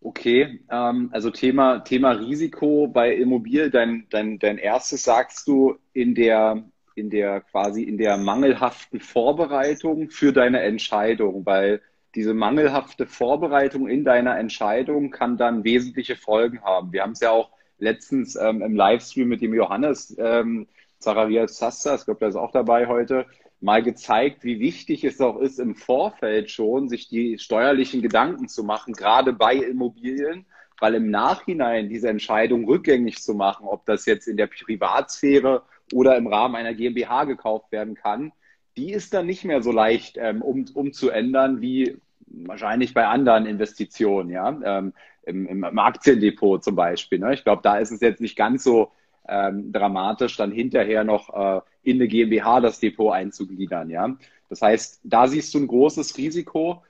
Okay, 0.00 0.60
ähm, 0.70 1.10
also 1.12 1.30
Thema, 1.30 1.80
Thema 1.80 2.12
Risiko 2.12 2.86
bei 2.86 3.14
Immobil, 3.14 3.70
dein, 3.70 4.06
dein, 4.10 4.38
dein 4.38 4.58
erstes 4.58 5.04
sagst 5.04 5.48
du 5.48 5.76
in 5.92 6.14
der, 6.14 6.64
in 6.98 7.10
der 7.10 7.40
quasi 7.40 7.82
in 7.82 7.98
der 7.98 8.16
mangelhaften 8.16 9.00
Vorbereitung 9.00 10.10
für 10.10 10.32
deine 10.32 10.60
Entscheidung, 10.60 11.46
weil 11.46 11.80
diese 12.14 12.34
mangelhafte 12.34 13.06
Vorbereitung 13.06 13.88
in 13.88 14.04
deiner 14.04 14.38
Entscheidung 14.38 15.10
kann 15.10 15.36
dann 15.36 15.64
wesentliche 15.64 16.16
Folgen 16.16 16.62
haben. 16.62 16.92
Wir 16.92 17.02
haben 17.02 17.12
es 17.12 17.20
ja 17.20 17.30
auch 17.30 17.50
letztens 17.78 18.36
ähm, 18.36 18.62
im 18.62 18.74
Livestream 18.74 19.28
mit 19.28 19.40
dem 19.40 19.54
Johannes 19.54 20.16
ähm, 20.18 20.66
Zacharias 20.98 21.58
Sassas, 21.58 22.00
ich 22.00 22.04
glaube, 22.06 22.20
der 22.20 22.28
ist 22.28 22.36
auch 22.36 22.50
dabei 22.50 22.86
heute, 22.86 23.26
mal 23.60 23.82
gezeigt, 23.82 24.44
wie 24.44 24.60
wichtig 24.60 25.04
es 25.04 25.20
auch 25.20 25.38
ist, 25.38 25.58
im 25.58 25.74
Vorfeld 25.74 26.50
schon 26.50 26.88
sich 26.88 27.08
die 27.08 27.38
steuerlichen 27.38 28.02
Gedanken 28.02 28.48
zu 28.48 28.64
machen, 28.64 28.94
gerade 28.94 29.32
bei 29.32 29.54
Immobilien, 29.54 30.46
weil 30.80 30.94
im 30.94 31.10
Nachhinein 31.10 31.88
diese 31.88 32.08
Entscheidung 32.08 32.64
rückgängig 32.64 33.20
zu 33.22 33.34
machen, 33.34 33.66
ob 33.66 33.84
das 33.84 34.06
jetzt 34.06 34.28
in 34.28 34.36
der 34.36 34.46
Privatsphäre 34.46 35.62
oder 35.92 36.16
im 36.16 36.26
Rahmen 36.26 36.56
einer 36.56 36.74
GmbH 36.74 37.24
gekauft 37.24 37.72
werden 37.72 37.94
kann, 37.94 38.32
die 38.76 38.92
ist 38.92 39.12
dann 39.14 39.26
nicht 39.26 39.44
mehr 39.44 39.62
so 39.62 39.72
leicht 39.72 40.16
ähm, 40.18 40.42
um, 40.42 40.64
umzuändern 40.72 41.60
wie 41.60 41.96
wahrscheinlich 42.26 42.94
bei 42.94 43.06
anderen 43.06 43.46
Investitionen, 43.46 44.30
ja, 44.30 44.48
ähm, 44.64 44.92
im, 45.24 45.46
im, 45.46 45.78
Aktiendepot 45.78 46.62
zum 46.62 46.76
Beispiel. 46.76 47.18
Ne? 47.18 47.34
Ich 47.34 47.44
glaube, 47.44 47.62
da 47.62 47.78
ist 47.78 47.90
es 47.90 48.00
jetzt 48.00 48.20
nicht 48.20 48.36
ganz 48.36 48.64
so 48.64 48.92
ähm, 49.28 49.72
dramatisch, 49.72 50.36
dann 50.36 50.52
hinterher 50.52 51.04
noch 51.04 51.34
äh, 51.34 51.60
in 51.82 51.96
eine 51.96 52.08
GmbH 52.08 52.60
das 52.60 52.80
Depot 52.80 53.12
einzugliedern, 53.12 53.90
ja. 53.90 54.16
Das 54.48 54.62
heißt, 54.62 55.00
da 55.04 55.28
siehst 55.28 55.52
du 55.52 55.58
ein 55.58 55.66
großes 55.66 56.16
Risiko. 56.16 56.82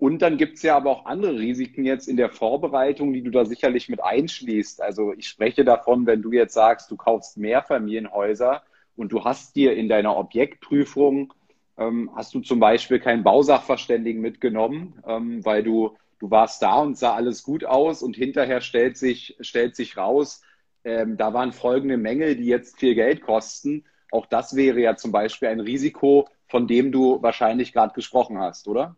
Und 0.00 0.22
dann 0.22 0.38
gibt 0.38 0.56
es 0.56 0.62
ja 0.62 0.76
aber 0.76 0.90
auch 0.90 1.06
andere 1.06 1.38
Risiken 1.38 1.84
jetzt 1.84 2.08
in 2.08 2.16
der 2.16 2.30
Vorbereitung, 2.30 3.12
die 3.12 3.22
du 3.22 3.30
da 3.30 3.44
sicherlich 3.44 3.88
mit 3.88 4.02
einschließt. 4.02 4.82
Also 4.82 5.12
ich 5.12 5.28
spreche 5.28 5.64
davon, 5.64 6.06
wenn 6.06 6.22
du 6.22 6.32
jetzt 6.32 6.54
sagst, 6.54 6.90
du 6.90 6.96
kaufst 6.96 7.36
Mehrfamilienhäuser, 7.36 8.62
und 9.00 9.12
du 9.12 9.24
hast 9.24 9.56
dir 9.56 9.74
in 9.74 9.88
deiner 9.88 10.16
Objektprüfung, 10.16 11.32
ähm, 11.78 12.10
hast 12.14 12.34
du 12.34 12.40
zum 12.40 12.60
Beispiel 12.60 13.00
keinen 13.00 13.24
Bausachverständigen 13.24 14.20
mitgenommen, 14.20 15.02
ähm, 15.06 15.42
weil 15.42 15.62
du, 15.62 15.96
du 16.18 16.30
warst 16.30 16.62
da 16.62 16.80
und 16.80 16.98
sah 16.98 17.14
alles 17.14 17.42
gut 17.42 17.64
aus 17.64 18.02
und 18.02 18.14
hinterher 18.14 18.60
stellt 18.60 18.98
sich, 18.98 19.38
stellt 19.40 19.74
sich 19.74 19.96
raus, 19.96 20.42
ähm, 20.84 21.16
da 21.16 21.32
waren 21.32 21.52
folgende 21.52 21.96
Mängel, 21.96 22.36
die 22.36 22.44
jetzt 22.44 22.78
viel 22.78 22.94
Geld 22.94 23.22
kosten. 23.22 23.84
Auch 24.10 24.26
das 24.26 24.54
wäre 24.54 24.80
ja 24.80 24.96
zum 24.96 25.12
Beispiel 25.12 25.48
ein 25.48 25.60
Risiko, 25.60 26.28
von 26.46 26.66
dem 26.66 26.92
du 26.92 27.22
wahrscheinlich 27.22 27.72
gerade 27.72 27.94
gesprochen 27.94 28.38
hast, 28.38 28.68
oder? 28.68 28.96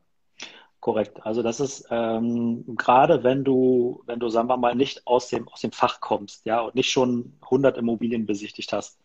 Korrekt. 0.83 1.25
Also 1.25 1.45
das 1.45 1.61
ist 1.61 1.87
ähm, 1.93 2.65
gerade, 2.77 3.23
wenn 3.23 3.45
du, 3.45 4.03
wenn 4.07 4.19
du, 4.19 4.29
sagen 4.29 4.49
wir 4.49 4.57
mal, 4.57 4.75
nicht 4.75 5.07
aus 5.07 5.29
dem, 5.29 5.49
aus 5.49 5.61
dem 5.61 5.71
Fach 5.71 6.01
kommst, 6.01 6.45
ja, 6.45 6.61
und 6.61 6.75
nicht 6.75 6.91
schon 6.91 7.35
100 7.43 7.79
Immobilien 7.79 8.27
besichtigt 8.27 8.73
hast, 8.73 8.99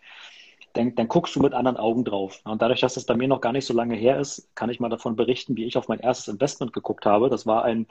dann, 0.73 0.95
dann 0.95 1.07
guckst 1.07 1.35
du 1.35 1.39
mit 1.39 1.53
anderen 1.53 1.77
Augen 1.77 2.03
drauf. 2.03 2.41
Und 2.45 2.63
dadurch, 2.63 2.81
dass 2.81 2.95
das 2.95 3.05
bei 3.05 3.15
mir 3.15 3.27
noch 3.27 3.41
gar 3.41 3.51
nicht 3.51 3.67
so 3.67 3.75
lange 3.75 3.95
her 3.95 4.19
ist, 4.19 4.49
kann 4.55 4.71
ich 4.71 4.79
mal 4.79 4.89
davon 4.89 5.15
berichten, 5.15 5.55
wie 5.55 5.65
ich 5.65 5.77
auf 5.77 5.87
mein 5.87 5.99
erstes 5.99 6.29
Investment 6.29 6.73
geguckt 6.73 7.05
habe. 7.05 7.29
Das 7.29 7.45
war 7.45 7.63
ein 7.63 7.85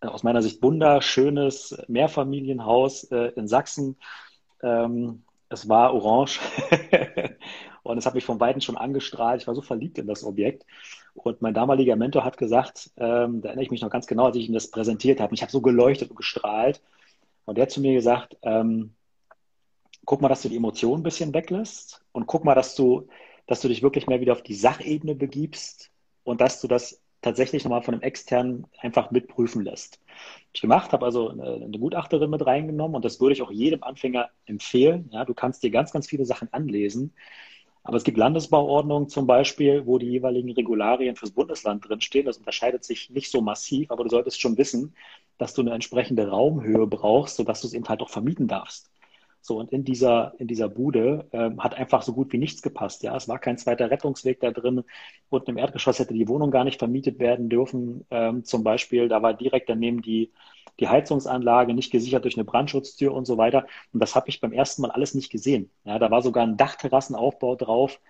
äh, 0.00 0.08
aus 0.08 0.24
meiner 0.24 0.42
Sicht 0.42 0.60
wunderschönes 0.60 1.80
Mehrfamilienhaus 1.86 3.04
äh, 3.12 3.32
in 3.36 3.46
Sachsen. 3.46 3.96
Ähm, 4.60 5.22
es 5.50 5.68
war 5.68 5.94
orange 5.94 6.40
und 7.82 7.98
es 7.98 8.06
hat 8.06 8.14
mich 8.14 8.24
von 8.24 8.38
beiden 8.38 8.62
schon 8.62 8.76
angestrahlt. 8.76 9.42
Ich 9.42 9.46
war 9.46 9.54
so 9.54 9.62
verliebt 9.62 9.98
in 9.98 10.06
das 10.06 10.24
Objekt. 10.24 10.66
Und 11.14 11.42
mein 11.42 11.54
damaliger 11.54 11.96
Mentor 11.96 12.24
hat 12.24 12.38
gesagt, 12.38 12.90
ähm, 12.96 13.40
da 13.40 13.48
erinnere 13.48 13.64
ich 13.64 13.70
mich 13.70 13.82
noch 13.82 13.90
ganz 13.90 14.06
genau, 14.06 14.26
als 14.26 14.36
ich 14.36 14.48
ihm 14.48 14.54
das 14.54 14.70
präsentiert 14.70 15.20
habe. 15.20 15.34
Ich 15.34 15.42
habe 15.42 15.52
so 15.52 15.60
geleuchtet 15.60 16.10
und 16.10 16.16
gestrahlt. 16.16 16.80
Und 17.44 17.56
der 17.56 17.62
hat 17.62 17.70
zu 17.70 17.80
mir 17.80 17.94
gesagt, 17.94 18.36
ähm, 18.42 18.94
guck 20.04 20.20
mal, 20.20 20.28
dass 20.28 20.42
du 20.42 20.48
die 20.48 20.56
Emotionen 20.56 21.00
ein 21.00 21.04
bisschen 21.04 21.34
weglässt 21.34 22.02
und 22.12 22.26
guck 22.26 22.44
mal, 22.44 22.54
dass 22.54 22.74
du, 22.74 23.08
dass 23.46 23.60
du 23.60 23.68
dich 23.68 23.82
wirklich 23.82 24.06
mehr 24.06 24.20
wieder 24.20 24.32
auf 24.32 24.42
die 24.42 24.54
Sachebene 24.54 25.14
begibst 25.14 25.90
und 26.24 26.40
dass 26.40 26.60
du 26.60 26.68
das 26.68 27.00
tatsächlich 27.22 27.64
nochmal 27.64 27.82
von 27.82 27.94
einem 27.94 28.02
externen 28.02 28.66
einfach 28.78 29.10
mitprüfen 29.10 29.62
lässt. 29.62 30.00
Ich 30.52 30.60
gemacht, 30.60 30.92
habe 30.92 31.04
also 31.04 31.28
eine, 31.28 31.54
eine, 31.54 31.78
Gutachterin 31.78 32.30
mit 32.30 32.44
reingenommen 32.44 32.96
und 32.96 33.04
das 33.04 33.20
würde 33.20 33.34
ich 33.34 33.42
auch 33.42 33.50
jedem 33.50 33.82
Anfänger 33.82 34.30
empfehlen. 34.46 35.10
Ja, 35.12 35.24
du 35.24 35.34
kannst 35.34 35.62
dir 35.62 35.70
ganz, 35.70 35.92
ganz 35.92 36.06
viele 36.08 36.24
Sachen 36.24 36.52
anlesen. 36.52 37.12
Aber 37.82 37.96
es 37.96 38.04
gibt 38.04 38.18
Landesbauordnungen 38.18 39.08
zum 39.08 39.26
Beispiel, 39.26 39.86
wo 39.86 39.98
die 39.98 40.06
jeweiligen 40.10 40.52
Regularien 40.52 41.16
fürs 41.16 41.32
Bundesland 41.32 41.86
drinstehen. 41.88 42.26
Das 42.26 42.38
unterscheidet 42.38 42.84
sich 42.84 43.10
nicht 43.10 43.30
so 43.30 43.40
massiv, 43.40 43.90
aber 43.90 44.04
du 44.04 44.10
solltest 44.10 44.40
schon 44.40 44.58
wissen, 44.58 44.94
dass 45.38 45.54
du 45.54 45.62
eine 45.62 45.72
entsprechende 45.72 46.28
Raumhöhe 46.28 46.86
brauchst, 46.86 47.36
sodass 47.36 47.60
du 47.62 47.66
es 47.68 47.74
eben 47.74 47.88
halt 47.88 48.02
auch 48.02 48.10
vermieten 48.10 48.48
darfst. 48.48 48.90
So, 49.40 49.58
und 49.58 49.72
in 49.72 49.84
dieser, 49.84 50.34
in 50.38 50.46
dieser 50.46 50.68
Bude 50.68 51.28
ähm, 51.32 51.62
hat 51.62 51.74
einfach 51.74 52.02
so 52.02 52.12
gut 52.12 52.32
wie 52.32 52.38
nichts 52.38 52.62
gepasst. 52.62 53.02
Ja, 53.02 53.16
es 53.16 53.28
war 53.28 53.38
kein 53.38 53.58
zweiter 53.58 53.90
Rettungsweg 53.90 54.40
da 54.40 54.50
drin. 54.50 54.84
Unten 55.28 55.50
im 55.52 55.58
Erdgeschoss 55.58 55.98
hätte 55.98 56.14
die 56.14 56.28
Wohnung 56.28 56.50
gar 56.50 56.64
nicht 56.64 56.78
vermietet 56.78 57.18
werden 57.18 57.48
dürfen. 57.48 58.04
Ähm, 58.10 58.44
zum 58.44 58.64
Beispiel, 58.64 59.08
da 59.08 59.22
war 59.22 59.34
direkt 59.34 59.68
daneben 59.70 60.02
die, 60.02 60.32
die 60.78 60.88
Heizungsanlage 60.88 61.74
nicht 61.74 61.90
gesichert 61.90 62.24
durch 62.24 62.36
eine 62.36 62.44
Brandschutztür 62.44 63.14
und 63.14 63.26
so 63.26 63.38
weiter. 63.38 63.66
Und 63.92 64.00
das 64.00 64.14
habe 64.14 64.28
ich 64.28 64.40
beim 64.40 64.52
ersten 64.52 64.82
Mal 64.82 64.90
alles 64.90 65.14
nicht 65.14 65.30
gesehen. 65.30 65.70
Ja, 65.84 65.98
da 65.98 66.10
war 66.10 66.22
sogar 66.22 66.44
ein 66.44 66.56
Dachterrassenaufbau 66.56 67.56
drauf, 67.56 68.00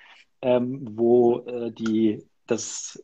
ähm, 0.42 0.80
wo 0.96 1.40
äh, 1.46 1.70
die, 1.72 2.24
das 2.46 3.02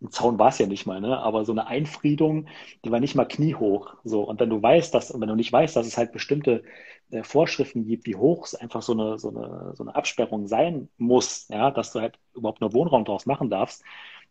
ein 0.00 0.10
Zaun 0.10 0.38
war 0.38 0.48
es 0.48 0.58
ja 0.58 0.66
nicht 0.66 0.86
mal, 0.86 1.00
ne? 1.00 1.18
aber 1.18 1.44
so 1.44 1.52
eine 1.52 1.66
Einfriedung, 1.66 2.46
die 2.84 2.90
war 2.90 3.00
nicht 3.00 3.14
mal 3.14 3.24
kniehoch. 3.24 3.94
So. 4.04 4.22
Und 4.22 4.38
wenn 4.40 4.50
du 4.50 4.62
weißt, 4.62 4.94
dass, 4.94 5.18
wenn 5.18 5.28
du 5.28 5.34
nicht 5.34 5.52
weißt, 5.52 5.74
dass 5.76 5.86
es 5.86 5.98
halt 5.98 6.12
bestimmte 6.12 6.62
äh, 7.10 7.22
Vorschriften 7.24 7.84
gibt, 7.84 8.06
wie 8.06 8.16
hoch 8.16 8.44
es 8.44 8.54
einfach 8.54 8.82
so 8.82 8.92
eine, 8.92 9.18
so, 9.18 9.30
eine, 9.30 9.72
so 9.74 9.82
eine 9.82 9.94
Absperrung 9.94 10.46
sein 10.46 10.88
muss, 10.98 11.48
ja, 11.48 11.70
dass 11.70 11.92
du 11.92 12.00
halt 12.00 12.18
überhaupt 12.34 12.60
nur 12.60 12.72
Wohnraum 12.74 13.04
draus 13.04 13.26
machen 13.26 13.50
darfst, 13.50 13.82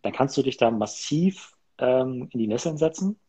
dann 0.01 0.13
kannst 0.13 0.37
du 0.37 0.41
dich 0.41 0.57
da 0.57 0.71
massiv 0.71 1.53
ähm, 1.79 2.29
in 2.31 2.39
die 2.39 2.47
Nesseln 2.47 2.77
setzen. 2.77 3.19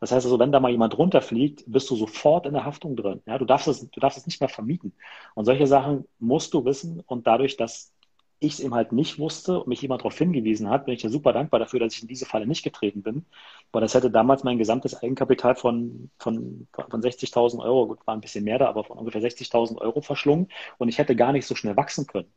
Das 0.00 0.12
heißt 0.12 0.26
also, 0.26 0.38
wenn 0.38 0.52
da 0.52 0.60
mal 0.60 0.70
jemand 0.70 0.98
runterfliegt, 0.98 1.64
bist 1.66 1.88
du 1.90 1.96
sofort 1.96 2.46
in 2.46 2.52
der 2.52 2.64
Haftung 2.64 2.96
drin. 2.96 3.22
Ja, 3.26 3.38
du 3.38 3.46
darfst 3.46 3.68
es, 3.68 3.88
du 3.88 4.00
darfst 4.00 4.18
es 4.18 4.26
nicht 4.26 4.40
mehr 4.40 4.48
vermieten. 4.48 4.92
Und 5.34 5.46
solche 5.46 5.66
Sachen 5.66 6.06
musst 6.18 6.52
du 6.52 6.64
wissen. 6.64 7.00
Und 7.06 7.26
dadurch, 7.26 7.56
dass 7.56 7.92
ich 8.38 8.54
es 8.54 8.60
eben 8.60 8.74
halt 8.74 8.92
nicht 8.92 9.18
wusste 9.18 9.60
und 9.60 9.68
mich 9.68 9.80
jemand 9.82 10.02
darauf 10.02 10.16
hingewiesen 10.18 10.68
hat, 10.68 10.84
bin 10.84 10.94
ich 10.94 11.02
ja 11.02 11.08
super 11.08 11.32
dankbar 11.32 11.58
dafür, 11.58 11.80
dass 11.80 11.94
ich 11.94 12.02
in 12.02 12.08
diese 12.08 12.26
Falle 12.26 12.46
nicht 12.46 12.62
getreten 12.62 13.02
bin. 13.02 13.24
Weil 13.72 13.80
das 13.80 13.94
hätte 13.94 14.10
damals 14.10 14.44
mein 14.44 14.58
gesamtes 14.58 14.94
Eigenkapital 15.02 15.54
von, 15.54 16.10
von, 16.18 16.68
von 16.72 17.02
60.000 17.02 17.60
Euro, 17.60 17.88
gut, 17.88 18.06
war 18.06 18.14
ein 18.14 18.20
bisschen 18.20 18.44
mehr 18.44 18.58
da, 18.58 18.68
aber 18.68 18.84
von 18.84 18.98
ungefähr 18.98 19.22
60.000 19.22 19.78
Euro 19.80 20.02
verschlungen 20.02 20.48
und 20.78 20.88
ich 20.88 20.98
hätte 20.98 21.16
gar 21.16 21.32
nicht 21.32 21.46
so 21.46 21.54
schnell 21.54 21.76
wachsen 21.76 22.06
können. 22.06 22.30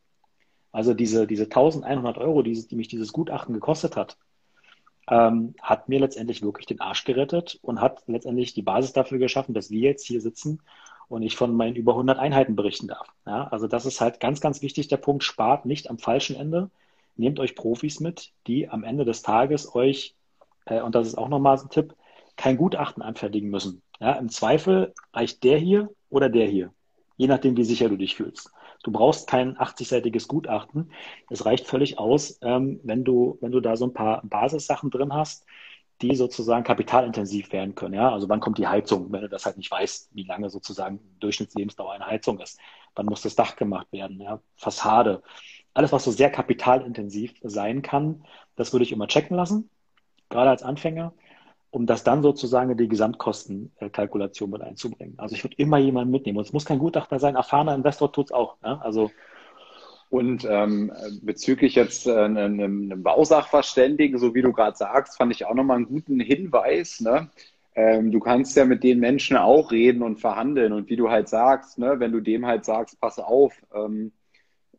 Also 0.72 0.94
diese, 0.94 1.26
diese 1.26 1.44
1100 1.44 2.18
Euro, 2.18 2.42
die, 2.42 2.66
die 2.66 2.76
mich 2.76 2.88
dieses 2.88 3.12
Gutachten 3.12 3.54
gekostet 3.54 3.96
hat, 3.96 4.16
ähm, 5.08 5.54
hat 5.60 5.88
mir 5.88 6.00
letztendlich 6.00 6.42
wirklich 6.42 6.66
den 6.66 6.80
Arsch 6.80 7.04
gerettet 7.04 7.58
und 7.62 7.80
hat 7.80 8.04
letztendlich 8.06 8.54
die 8.54 8.62
Basis 8.62 8.92
dafür 8.92 9.18
geschaffen, 9.18 9.54
dass 9.54 9.70
wir 9.70 9.80
jetzt 9.80 10.06
hier 10.06 10.20
sitzen 10.20 10.62
und 11.10 11.22
ich 11.22 11.36
von 11.36 11.54
meinen 11.54 11.74
über 11.74 11.92
100 11.92 12.18
Einheiten 12.18 12.54
berichten 12.54 12.86
darf. 12.86 13.08
Ja, 13.26 13.48
also 13.48 13.66
das 13.66 13.84
ist 13.84 14.00
halt 14.00 14.20
ganz, 14.20 14.40
ganz 14.40 14.62
wichtig, 14.62 14.86
der 14.88 14.96
Punkt, 14.96 15.24
spart 15.24 15.66
nicht 15.66 15.90
am 15.90 15.98
falschen 15.98 16.36
Ende. 16.36 16.70
Nehmt 17.16 17.40
euch 17.40 17.56
Profis 17.56 17.98
mit, 17.98 18.30
die 18.46 18.68
am 18.68 18.84
Ende 18.84 19.04
des 19.04 19.22
Tages 19.22 19.74
euch, 19.74 20.14
äh, 20.66 20.80
und 20.80 20.94
das 20.94 21.08
ist 21.08 21.18
auch 21.18 21.28
nochmal 21.28 21.58
ein 21.58 21.68
Tipp, 21.68 21.94
kein 22.36 22.56
Gutachten 22.56 23.02
anfertigen 23.02 23.50
müssen. 23.50 23.82
Ja, 23.98 24.12
Im 24.12 24.28
Zweifel 24.28 24.94
reicht 25.12 25.42
der 25.42 25.58
hier 25.58 25.90
oder 26.10 26.28
der 26.28 26.46
hier, 26.46 26.72
je 27.16 27.26
nachdem, 27.26 27.56
wie 27.56 27.64
sicher 27.64 27.88
du 27.88 27.96
dich 27.96 28.14
fühlst. 28.14 28.52
Du 28.84 28.92
brauchst 28.92 29.26
kein 29.28 29.58
80-seitiges 29.58 30.28
Gutachten. 30.28 30.92
Es 31.28 31.44
reicht 31.44 31.66
völlig 31.66 31.98
aus, 31.98 32.38
ähm, 32.40 32.80
wenn 32.84 33.04
du, 33.04 33.36
wenn 33.40 33.50
du 33.52 33.60
da 33.60 33.76
so 33.76 33.84
ein 33.86 33.92
paar 33.92 34.22
Basissachen 34.24 34.90
drin 34.90 35.12
hast, 35.12 35.44
die 36.02 36.14
sozusagen 36.14 36.64
kapitalintensiv 36.64 37.52
werden 37.52 37.74
können. 37.74 37.94
Ja? 37.94 38.12
Also 38.12 38.28
wann 38.28 38.40
kommt 38.40 38.58
die 38.58 38.66
Heizung, 38.66 39.12
wenn 39.12 39.22
du 39.22 39.28
das 39.28 39.46
halt 39.46 39.56
nicht 39.56 39.70
weißt, 39.70 40.10
wie 40.12 40.24
lange 40.24 40.50
sozusagen 40.50 41.00
Durchschnittslebensdauer 41.20 41.92
eine 41.92 42.06
Heizung 42.06 42.40
ist. 42.40 42.58
Wann 42.94 43.06
muss 43.06 43.22
das 43.22 43.36
Dach 43.36 43.56
gemacht 43.56 43.86
werden? 43.92 44.20
Ja? 44.20 44.40
Fassade. 44.56 45.22
Alles, 45.74 45.92
was 45.92 46.04
so 46.04 46.10
sehr 46.10 46.30
kapitalintensiv 46.30 47.34
sein 47.42 47.82
kann, 47.82 48.24
das 48.56 48.72
würde 48.72 48.84
ich 48.84 48.92
immer 48.92 49.06
checken 49.06 49.36
lassen, 49.36 49.70
gerade 50.28 50.50
als 50.50 50.62
Anfänger, 50.62 51.12
um 51.70 51.86
das 51.86 52.02
dann 52.02 52.22
sozusagen 52.22 52.70
in 52.70 52.78
die 52.78 52.88
Gesamtkostenkalkulation 52.88 54.50
mit 54.50 54.62
einzubringen. 54.62 55.14
Also 55.18 55.36
ich 55.36 55.44
würde 55.44 55.56
immer 55.58 55.78
jemanden 55.78 56.10
mitnehmen. 56.10 56.38
Und 56.38 56.44
es 56.44 56.52
muss 56.52 56.64
kein 56.64 56.80
Gutachter 56.80 57.20
sein, 57.20 57.36
erfahrener 57.36 57.74
Investor 57.74 58.10
tut 58.12 58.26
es 58.26 58.32
auch. 58.32 58.56
Ja? 58.64 58.78
Also 58.78 59.10
und 60.10 60.44
ähm, 60.44 60.92
bezüglich 61.22 61.76
jetzt 61.76 62.08
äh, 62.08 62.16
einem, 62.16 62.60
einem 62.60 63.02
Bausachverständigen, 63.02 64.18
so 64.18 64.34
wie 64.34 64.42
du 64.42 64.52
gerade 64.52 64.76
sagst, 64.76 65.16
fand 65.16 65.32
ich 65.32 65.46
auch 65.46 65.54
nochmal 65.54 65.76
einen 65.76 65.86
guten 65.86 66.18
Hinweis. 66.18 67.00
Ne? 67.00 67.30
Ähm, 67.76 68.10
du 68.10 68.18
kannst 68.18 68.56
ja 68.56 68.64
mit 68.64 68.82
den 68.82 68.98
Menschen 68.98 69.36
auch 69.36 69.70
reden 69.70 70.02
und 70.02 70.18
verhandeln. 70.18 70.72
Und 70.72 70.90
wie 70.90 70.96
du 70.96 71.10
halt 71.10 71.28
sagst, 71.28 71.78
ne, 71.78 72.00
wenn 72.00 72.10
du 72.10 72.20
dem 72.20 72.44
halt 72.44 72.64
sagst, 72.64 73.00
pass 73.00 73.20
auf, 73.20 73.54
ähm, 73.72 74.10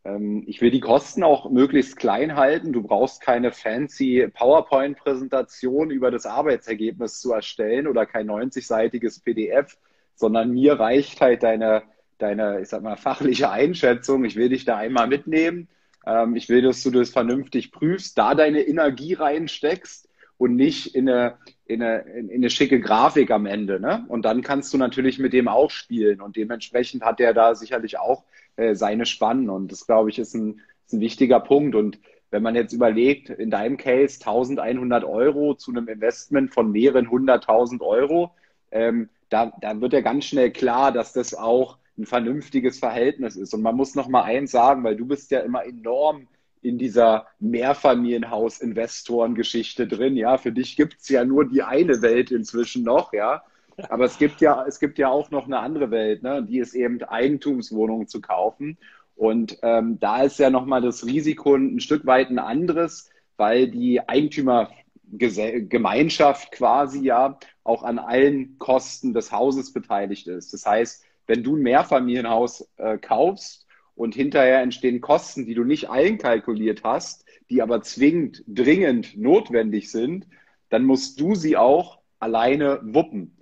ähm, 0.03 0.43
ich 0.47 0.59
will 0.61 0.69
die 0.69 0.81
Kosten 0.81 1.23
auch 1.23 1.49
möglichst 1.49 1.95
klein 1.95 2.35
halten. 2.35 2.73
Du 2.73 2.83
brauchst 2.83 3.21
keine 3.21 3.53
fancy 3.53 4.27
PowerPoint-Präsentation 4.33 5.91
über 5.91 6.11
das 6.11 6.25
Arbeitsergebnis 6.25 7.21
zu 7.21 7.31
erstellen 7.31 7.87
oder 7.87 8.05
kein 8.05 8.29
90-seitiges 8.29 9.23
PDF, 9.23 9.77
sondern 10.15 10.51
mir 10.51 10.73
reicht 10.77 11.21
halt 11.21 11.43
deine 11.43 11.83
deine, 12.21 12.61
ich 12.61 12.69
sag 12.69 12.83
mal, 12.83 12.97
fachliche 12.97 13.49
Einschätzung. 13.49 14.25
Ich 14.25 14.35
will 14.35 14.49
dich 14.49 14.65
da 14.65 14.77
einmal 14.77 15.07
mitnehmen. 15.07 15.67
Ähm, 16.05 16.35
ich 16.35 16.49
will, 16.49 16.61
dass 16.61 16.83
du 16.83 16.91
das 16.91 17.09
vernünftig 17.09 17.71
prüfst, 17.71 18.17
da 18.17 18.35
deine 18.35 18.61
Energie 18.61 19.13
reinsteckst 19.13 20.09
und 20.37 20.55
nicht 20.55 20.95
in 20.95 21.07
eine, 21.07 21.37
in 21.65 21.83
eine, 21.83 21.99
in 21.99 22.31
eine 22.31 22.49
schicke 22.49 22.79
Grafik 22.79 23.31
am 23.31 23.45
Ende. 23.45 23.79
Ne? 23.79 24.05
Und 24.07 24.25
dann 24.25 24.41
kannst 24.41 24.73
du 24.73 24.77
natürlich 24.77 25.19
mit 25.19 25.33
dem 25.33 25.47
auch 25.47 25.69
spielen. 25.69 26.21
Und 26.21 26.35
dementsprechend 26.35 27.03
hat 27.03 27.19
er 27.19 27.33
da 27.33 27.53
sicherlich 27.55 27.99
auch 27.99 28.23
äh, 28.55 28.73
seine 28.73 29.05
Spannen. 29.05 29.49
Und 29.49 29.71
das, 29.71 29.85
glaube 29.85 30.09
ich, 30.09 30.17
ist 30.17 30.33
ein, 30.33 30.61
ist 30.87 30.93
ein 30.93 30.99
wichtiger 30.99 31.39
Punkt. 31.39 31.75
Und 31.75 31.99
wenn 32.31 32.41
man 32.41 32.55
jetzt 32.55 32.73
überlegt, 32.73 33.29
in 33.29 33.51
deinem 33.51 33.77
Case 33.77 34.19
1100 34.19 35.03
Euro 35.03 35.53
zu 35.53 35.71
einem 35.71 35.87
Investment 35.87 36.53
von 36.53 36.71
mehreren 36.71 37.11
hunderttausend 37.11 37.81
Euro, 37.81 38.31
ähm, 38.71 39.09
da, 39.29 39.53
da 39.61 39.79
wird 39.79 39.93
ja 39.93 40.01
ganz 40.01 40.25
schnell 40.25 40.51
klar, 40.51 40.91
dass 40.91 41.13
das 41.13 41.33
auch 41.33 41.77
ein 42.01 42.05
vernünftiges 42.05 42.79
Verhältnis 42.79 43.35
ist. 43.35 43.53
Und 43.53 43.61
man 43.61 43.75
muss 43.75 43.95
noch 43.95 44.07
mal 44.07 44.23
eins 44.23 44.51
sagen, 44.51 44.83
weil 44.83 44.95
du 44.95 45.05
bist 45.05 45.31
ja 45.31 45.39
immer 45.39 45.65
enorm 45.65 46.27
in 46.61 46.77
dieser 46.77 47.27
Mehrfamilienhaus-Investoren-Geschichte 47.39 49.87
drin. 49.87 50.15
Ja, 50.15 50.37
für 50.37 50.51
dich 50.51 50.75
gibt 50.75 50.97
es 51.01 51.09
ja 51.09 51.25
nur 51.25 51.47
die 51.47 51.63
eine 51.63 52.01
Welt 52.01 52.31
inzwischen 52.31 52.83
noch, 52.83 53.13
ja. 53.13 53.43
Aber 53.89 54.05
es 54.05 54.17
gibt 54.17 54.41
ja, 54.41 54.65
es 54.67 54.79
gibt 54.79 54.97
ja 54.99 55.09
auch 55.09 55.31
noch 55.31 55.45
eine 55.45 55.59
andere 55.59 55.91
Welt, 55.91 56.23
ne? 56.23 56.43
die 56.43 56.59
ist 56.59 56.75
eben 56.75 57.01
Eigentumswohnungen 57.03 58.07
zu 58.07 58.21
kaufen. 58.21 58.77
Und 59.15 59.57
ähm, 59.63 59.99
da 59.99 60.23
ist 60.23 60.39
ja 60.39 60.49
nochmal 60.49 60.81
das 60.81 61.05
Risiko 61.05 61.55
ein 61.55 61.79
Stück 61.79 62.05
weit 62.05 62.29
ein 62.29 62.39
anderes, 62.39 63.09
weil 63.37 63.69
die 63.69 64.07
Eigentümergemeinschaft 64.07 66.51
quasi 66.51 67.03
ja 67.03 67.39
auch 67.63 67.83
an 67.83 67.99
allen 67.99 68.57
Kosten 68.59 69.13
des 69.13 69.31
Hauses 69.31 69.71
beteiligt 69.73 70.27
ist. 70.27 70.53
Das 70.53 70.65
heißt, 70.65 71.05
wenn 71.27 71.43
du 71.43 71.55
ein 71.55 71.61
Mehrfamilienhaus 71.61 72.69
äh, 72.77 72.97
kaufst 72.97 73.65
und 73.95 74.15
hinterher 74.15 74.61
entstehen 74.61 75.01
Kosten, 75.01 75.45
die 75.45 75.53
du 75.53 75.63
nicht 75.63 75.89
einkalkuliert 75.89 76.83
hast, 76.83 77.25
die 77.49 77.61
aber 77.61 77.81
zwingend, 77.81 78.43
dringend 78.47 79.17
notwendig 79.17 79.91
sind, 79.91 80.27
dann 80.69 80.83
musst 80.83 81.19
du 81.19 81.35
sie 81.35 81.57
auch 81.57 81.99
alleine 82.19 82.79
wuppen. 82.83 83.37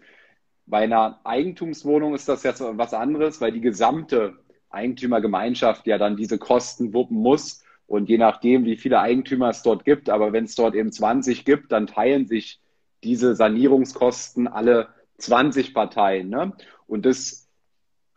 Bei 0.65 0.79
einer 0.79 1.19
Eigentumswohnung 1.23 2.13
ist 2.13 2.29
das 2.29 2.43
jetzt 2.43 2.61
was 2.61 2.93
anderes, 2.93 3.41
weil 3.41 3.51
die 3.51 3.61
gesamte 3.61 4.37
Eigentümergemeinschaft 4.69 5.87
ja 5.87 5.97
dann 5.97 6.17
diese 6.17 6.37
Kosten 6.37 6.93
wuppen 6.93 7.17
muss. 7.17 7.63
Und 7.87 8.07
je 8.07 8.19
nachdem, 8.19 8.65
wie 8.65 8.77
viele 8.77 8.99
Eigentümer 8.99 9.49
es 9.49 9.63
dort 9.63 9.83
gibt, 9.83 10.09
aber 10.09 10.31
wenn 10.31 10.45
es 10.45 10.55
dort 10.55 10.75
eben 10.75 10.91
20 10.91 11.43
gibt, 11.43 11.71
dann 11.71 11.87
teilen 11.87 12.27
sich 12.27 12.59
diese 13.03 13.35
Sanierungskosten 13.35 14.47
alle 14.47 14.89
20 15.17 15.73
Parteien. 15.73 16.29
Ne? 16.29 16.53
Und 16.85 17.05
das 17.05 17.48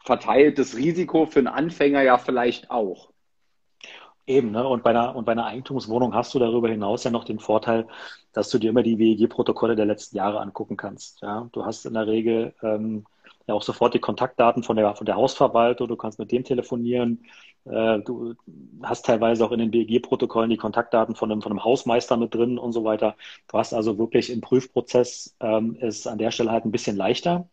verteilt 0.05 0.59
das 0.59 0.77
Risiko 0.77 1.27
für 1.27 1.41
einen 1.41 1.49
Anfänger 1.49 2.03
ja 2.03 2.19
vielleicht 2.19 2.71
auch. 2.71 3.11
Eben, 4.27 4.53
ne? 4.53 4.67
Und 4.67 4.85
bei 4.85 4.91
einer, 4.91 5.17
und 5.17 5.25
bei 5.25 5.33
einer 5.33 5.47
Eigentumswohnung 5.47 6.15
hast 6.15 6.33
du 6.35 6.39
darüber 6.39 6.69
hinaus 6.69 7.03
ja 7.03 7.11
noch 7.11 7.25
den 7.25 7.41
Vorteil, 7.41 7.89
dass 8.33 8.51
du 8.51 8.59
dir 8.59 8.71
immer 8.71 8.85
die 8.85 8.99
WEG-Protokolle 8.99 9.75
der 9.75 9.87
letzten 9.87 10.17
Jahre 10.17 10.41
angucken 10.41 10.77
kannst. 10.77 11.23
Ja? 11.23 11.49
Du 11.53 11.65
hast 11.65 11.87
in 11.87 11.95
der 11.95 12.07
Regel 12.07 12.55
ähm, 12.63 13.05
ja 13.49 13.55
auch 13.55 13.63
sofort 13.63 13.95
die 13.95 13.99
Kontaktdaten 13.99 14.63
von 14.63 14.77
der, 14.77 14.95
von 14.95 15.07
der 15.07 15.17
Hausverwaltung, 15.17 15.89
du 15.89 15.97
kannst 15.97 16.21
mit 16.21 16.31
dem 16.31 16.45
telefonieren. 16.45 17.25
Äh, 17.65 17.99
du 18.01 18.35
hast 18.83 19.07
teilweise 19.07 19.45
auch 19.45 19.51
in 19.53 19.59
den 19.59 19.73
WEG-Protokollen 19.73 20.51
die 20.51 20.57
Kontaktdaten 20.57 21.17
von 21.17 21.31
einem, 21.31 21.43
von 21.43 21.51
einem 21.51 21.65
Hausmeister 21.65 22.17
mit 22.17 22.33
drin 22.33 22.59
und 22.59 22.73
so 22.73 22.85
weiter. 22.85 23.17
Du 23.49 23.59
hast 23.59 23.75
also 23.75 23.99
wirklich 23.99 24.31
im 24.31 24.41
Prüfprozess 24.41 25.37
ähm, 25.41 25.77
ist 25.81 26.07
an 26.07 26.19
der 26.19 26.31
Stelle 26.31 26.53
halt 26.53 26.65
ein 26.65 26.73
bisschen 26.73 26.97
leichter 26.97 27.49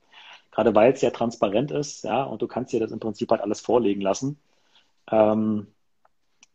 gerade 0.52 0.76
weil 0.76 0.94
es 0.94 1.02
sehr 1.02 1.14
transparent 1.14 1.72
ist, 1.72 2.04
ja, 2.04 2.24
und 2.24 2.42
du 2.42 2.48
kannst 2.48 2.74
dir 2.74 2.80
das 2.80 2.92
im 2.92 3.00
Prinzip 3.00 3.32
halt 3.32 3.42
alles 3.42 3.62
vorlegen 3.62 4.02
lassen. 4.02 4.40
Ähm, 5.12 5.68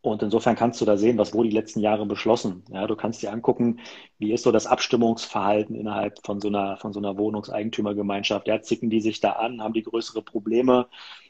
und 0.04 0.22
insofern 0.22 0.54
kannst 0.54 0.82
du 0.82 0.84
da 0.84 0.98
sehen, 0.98 1.16
was 1.16 1.32
wurde 1.32 1.48
die 1.48 1.54
letzten 1.54 1.80
Jahre 1.80 2.04
beschlossen. 2.04 2.62
Ja, 2.70 2.86
du 2.86 2.94
kannst 2.94 3.22
dir 3.22 3.32
angucken, 3.32 3.80
wie 4.18 4.34
ist 4.34 4.42
so 4.44 4.52
das 4.52 4.66
Abstimmungsverhalten 4.66 5.74
innerhalb 5.74 6.18
von 6.26 6.42
so 6.42 6.48
einer, 6.48 6.76
von 6.76 6.92
so 6.92 7.00
einer 7.00 7.16
Wohnungseigentümergemeinschaft. 7.16 8.46
Ja, 8.46 8.60
zicken 8.60 8.90
die 8.90 9.00
sich 9.00 9.20
da 9.20 9.32
an, 9.32 9.62
haben 9.62 9.72
die 9.72 9.82
größere 9.82 10.20
Probleme? 10.20 10.88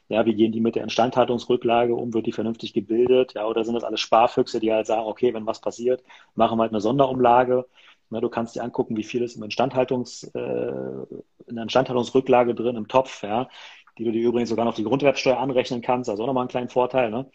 Ja, 0.09 0.25
wie 0.25 0.35
gehen 0.35 0.51
die 0.51 0.59
mit 0.59 0.75
der 0.75 0.83
Instandhaltungsrücklage 0.83 1.95
um? 1.95 2.13
Wird 2.13 2.25
die 2.25 2.33
vernünftig 2.33 2.73
gebildet? 2.73 3.33
Ja, 3.33 3.47
oder 3.47 3.63
sind 3.63 3.75
das 3.75 3.85
alles 3.85 4.01
Sparfüchse, 4.01 4.59
die 4.59 4.73
halt 4.73 4.87
sagen, 4.87 5.07
okay, 5.07 5.33
wenn 5.33 5.45
was 5.45 5.61
passiert, 5.61 6.03
machen 6.35 6.57
wir 6.57 6.63
halt 6.63 6.73
eine 6.73 6.81
Sonderumlage. 6.81 7.65
Na, 8.15 8.21
du 8.21 8.29
kannst 8.29 8.55
dir 8.55 8.63
angucken, 8.63 8.95
wie 8.95 9.03
viel 9.03 9.21
ist 9.23 9.35
im 9.35 9.43
Instandhaltungs, 9.43 10.23
äh, 10.23 10.39
in 10.39 11.55
der 11.55 11.63
Instandhaltungsrücklage 11.63 12.55
drin 12.55 12.77
im 12.77 12.87
Topf, 12.87 13.23
ja, 13.23 13.49
die 13.97 14.05
du 14.05 14.11
dir 14.13 14.25
übrigens 14.25 14.47
sogar 14.47 14.63
noch 14.63 14.75
die 14.75 14.85
Grundwertsteuer 14.85 15.37
anrechnen 15.37 15.81
kannst, 15.81 16.09
also 16.09 16.23
auch 16.23 16.27
nochmal 16.27 16.43
einen 16.43 16.49
kleinen 16.49 16.69
Vorteil. 16.69 17.11
Ne? 17.11 17.29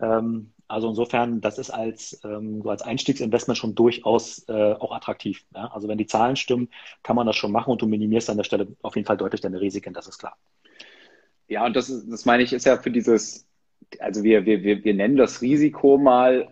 Ähm, 0.00 0.52
also 0.66 0.88
insofern, 0.88 1.40
das 1.40 1.58
ist 1.58 1.70
als, 1.70 2.20
ähm, 2.24 2.60
so 2.60 2.70
als 2.70 2.82
Einstiegsinvestment 2.82 3.56
schon 3.56 3.76
durchaus 3.76 4.48
äh, 4.48 4.72
auch 4.72 4.90
attraktiv. 4.90 5.44
Ja? 5.54 5.70
Also 5.72 5.86
wenn 5.86 5.96
die 5.96 6.08
Zahlen 6.08 6.34
stimmen, 6.34 6.70
kann 7.04 7.14
man 7.14 7.28
das 7.28 7.36
schon 7.36 7.52
machen 7.52 7.70
und 7.70 7.80
du 7.80 7.86
minimierst 7.86 8.28
an 8.28 8.36
der 8.36 8.44
Stelle 8.44 8.66
auf 8.82 8.96
jeden 8.96 9.06
Fall 9.06 9.16
deutlich 9.16 9.42
deine 9.42 9.60
Risiken, 9.60 9.94
das 9.94 10.08
ist 10.08 10.18
klar. 10.18 10.36
Ja, 11.46 11.64
und 11.64 11.76
das, 11.76 11.88
ist, 11.88 12.10
das 12.10 12.24
meine 12.24 12.42
ich, 12.42 12.52
ist 12.52 12.66
ja 12.66 12.78
für 12.78 12.90
dieses, 12.90 13.46
also 14.00 14.24
wir, 14.24 14.44
wir, 14.44 14.64
wir, 14.64 14.82
wir 14.82 14.94
nennen 14.94 15.14
das 15.14 15.40
Risiko 15.40 15.98
mal 15.98 16.48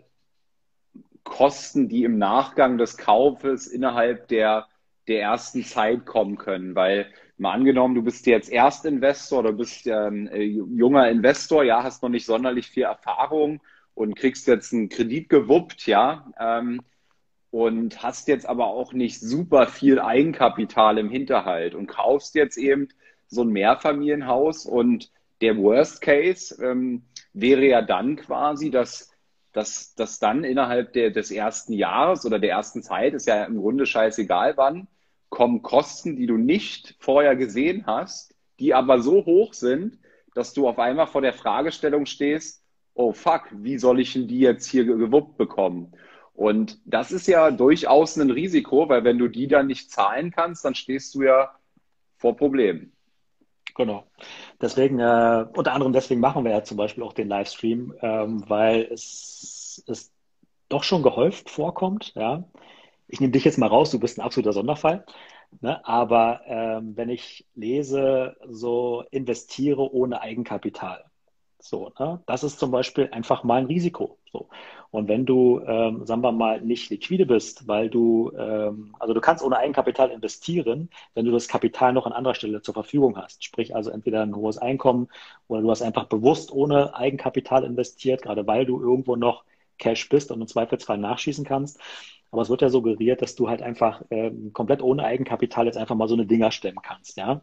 Kosten, 1.24 1.88
die 1.88 2.04
im 2.04 2.18
Nachgang 2.18 2.78
des 2.78 2.96
Kaufes 2.96 3.66
innerhalb 3.66 4.28
der, 4.28 4.68
der 5.08 5.22
ersten 5.22 5.64
Zeit 5.64 6.06
kommen 6.06 6.36
können. 6.36 6.74
Weil 6.74 7.06
mal 7.38 7.52
angenommen, 7.52 7.94
du 7.94 8.02
bist 8.02 8.26
jetzt 8.26 8.50
Erstinvestor 8.50 9.40
oder 9.40 9.52
bist 9.52 9.86
ähm, 9.86 10.30
junger 10.32 11.08
Investor, 11.08 11.64
ja, 11.64 11.82
hast 11.82 12.02
noch 12.02 12.10
nicht 12.10 12.26
sonderlich 12.26 12.68
viel 12.68 12.84
Erfahrung 12.84 13.60
und 13.94 14.16
kriegst 14.16 14.46
jetzt 14.46 14.72
einen 14.72 14.88
Kredit 14.88 15.28
gewuppt, 15.28 15.86
ja, 15.86 16.30
ähm, 16.38 16.80
und 17.50 18.02
hast 18.02 18.26
jetzt 18.26 18.46
aber 18.46 18.66
auch 18.66 18.92
nicht 18.92 19.20
super 19.20 19.68
viel 19.68 20.00
Eigenkapital 20.00 20.98
im 20.98 21.08
Hinterhalt 21.08 21.76
und 21.76 21.86
kaufst 21.86 22.34
jetzt 22.34 22.56
eben 22.56 22.88
so 23.28 23.42
ein 23.42 23.50
Mehrfamilienhaus 23.50 24.66
und 24.66 25.12
der 25.40 25.56
Worst 25.56 26.00
Case 26.00 26.60
ähm, 26.60 27.04
wäre 27.32 27.64
ja 27.64 27.82
dann 27.82 28.16
quasi, 28.16 28.70
dass 28.70 29.13
dass, 29.54 29.94
dass 29.94 30.18
dann 30.18 30.44
innerhalb 30.44 30.92
der, 30.92 31.10
des 31.10 31.30
ersten 31.30 31.72
Jahres 31.72 32.26
oder 32.26 32.38
der 32.38 32.50
ersten 32.50 32.82
Zeit, 32.82 33.14
ist 33.14 33.26
ja 33.26 33.44
im 33.44 33.56
Grunde 33.56 33.86
scheißegal 33.86 34.56
wann, 34.56 34.88
kommen 35.30 35.62
Kosten, 35.62 36.16
die 36.16 36.26
du 36.26 36.36
nicht 36.36 36.96
vorher 36.98 37.36
gesehen 37.36 37.86
hast, 37.86 38.34
die 38.58 38.74
aber 38.74 39.00
so 39.00 39.24
hoch 39.24 39.54
sind, 39.54 39.98
dass 40.34 40.52
du 40.52 40.68
auf 40.68 40.78
einmal 40.78 41.06
vor 41.06 41.22
der 41.22 41.32
Fragestellung 41.32 42.04
stehst, 42.06 42.62
oh 42.94 43.12
fuck, 43.12 43.48
wie 43.52 43.78
soll 43.78 44.00
ich 44.00 44.12
denn 44.12 44.28
die 44.28 44.40
jetzt 44.40 44.66
hier 44.66 44.84
gewuppt 44.84 45.38
bekommen? 45.38 45.92
Und 46.32 46.80
das 46.84 47.12
ist 47.12 47.28
ja 47.28 47.52
durchaus 47.52 48.16
ein 48.16 48.30
Risiko, 48.30 48.88
weil 48.88 49.04
wenn 49.04 49.18
du 49.18 49.28
die 49.28 49.46
dann 49.46 49.68
nicht 49.68 49.90
zahlen 49.90 50.32
kannst, 50.32 50.64
dann 50.64 50.74
stehst 50.74 51.14
du 51.14 51.22
ja 51.22 51.54
vor 52.16 52.36
Problemen. 52.36 52.93
Genau. 53.76 54.06
Deswegen, 54.60 55.00
äh, 55.00 55.46
unter 55.54 55.72
anderem 55.72 55.92
deswegen 55.92 56.20
machen 56.20 56.44
wir 56.44 56.52
ja 56.52 56.62
zum 56.64 56.76
Beispiel 56.76 57.02
auch 57.02 57.12
den 57.12 57.28
Livestream, 57.28 57.94
ähm, 58.02 58.44
weil 58.48 58.82
es, 58.92 59.82
es 59.88 60.12
doch 60.68 60.84
schon 60.84 61.02
gehäuft 61.02 61.50
vorkommt. 61.50 62.12
Ja, 62.14 62.44
ich 63.08 63.20
nehme 63.20 63.32
dich 63.32 63.44
jetzt 63.44 63.58
mal 63.58 63.68
raus, 63.68 63.90
du 63.90 64.00
bist 64.00 64.18
ein 64.18 64.22
absoluter 64.22 64.52
Sonderfall. 64.52 65.04
Ne? 65.60 65.84
Aber 65.86 66.42
ähm, 66.46 66.96
wenn 66.96 67.08
ich 67.10 67.46
lese, 67.54 68.36
so 68.48 69.04
investiere 69.10 69.92
ohne 69.92 70.20
Eigenkapital. 70.20 71.04
So, 71.66 71.90
ne? 71.98 72.22
Das 72.26 72.44
ist 72.44 72.58
zum 72.58 72.70
Beispiel 72.70 73.08
einfach 73.10 73.42
mal 73.42 73.56
ein 73.62 73.66
Risiko. 73.66 74.18
So. 74.30 74.48
Und 74.90 75.08
wenn 75.08 75.24
du, 75.24 75.60
ähm, 75.66 76.04
sagen 76.04 76.20
wir 76.22 76.30
mal, 76.30 76.60
nicht 76.60 76.90
liquide 76.90 77.24
bist, 77.24 77.66
weil 77.66 77.88
du, 77.88 78.30
ähm, 78.38 78.94
also 79.00 79.14
du 79.14 79.20
kannst 79.22 79.42
ohne 79.42 79.56
Eigenkapital 79.56 80.10
investieren, 80.10 80.90
wenn 81.14 81.24
du 81.24 81.32
das 81.32 81.48
Kapital 81.48 81.94
noch 81.94 82.04
an 82.04 82.12
anderer 82.12 82.34
Stelle 82.34 82.60
zur 82.60 82.74
Verfügung 82.74 83.16
hast. 83.16 83.42
Sprich 83.44 83.74
also 83.74 83.90
entweder 83.90 84.20
ein 84.22 84.36
hohes 84.36 84.58
Einkommen 84.58 85.08
oder 85.48 85.62
du 85.62 85.70
hast 85.70 85.80
einfach 85.80 86.04
bewusst 86.04 86.52
ohne 86.52 86.94
Eigenkapital 86.94 87.64
investiert, 87.64 88.20
gerade 88.22 88.46
weil 88.46 88.66
du 88.66 88.78
irgendwo 88.80 89.16
noch 89.16 89.44
Cash 89.78 90.08
bist 90.10 90.30
und 90.30 90.42
im 90.42 90.46
Zweifelsfall 90.46 90.98
nachschießen 90.98 91.46
kannst. 91.46 91.80
Aber 92.30 92.42
es 92.42 92.50
wird 92.50 92.62
ja 92.62 92.68
suggeriert, 92.68 93.22
dass 93.22 93.36
du 93.36 93.48
halt 93.48 93.62
einfach 93.62 94.02
äh, 94.10 94.32
komplett 94.52 94.82
ohne 94.82 95.04
Eigenkapital 95.04 95.64
jetzt 95.66 95.76
einfach 95.78 95.94
mal 95.94 96.08
so 96.08 96.14
eine 96.14 96.26
Dinger 96.26 96.50
stemmen 96.50 96.80
kannst, 96.82 97.16
ja. 97.16 97.42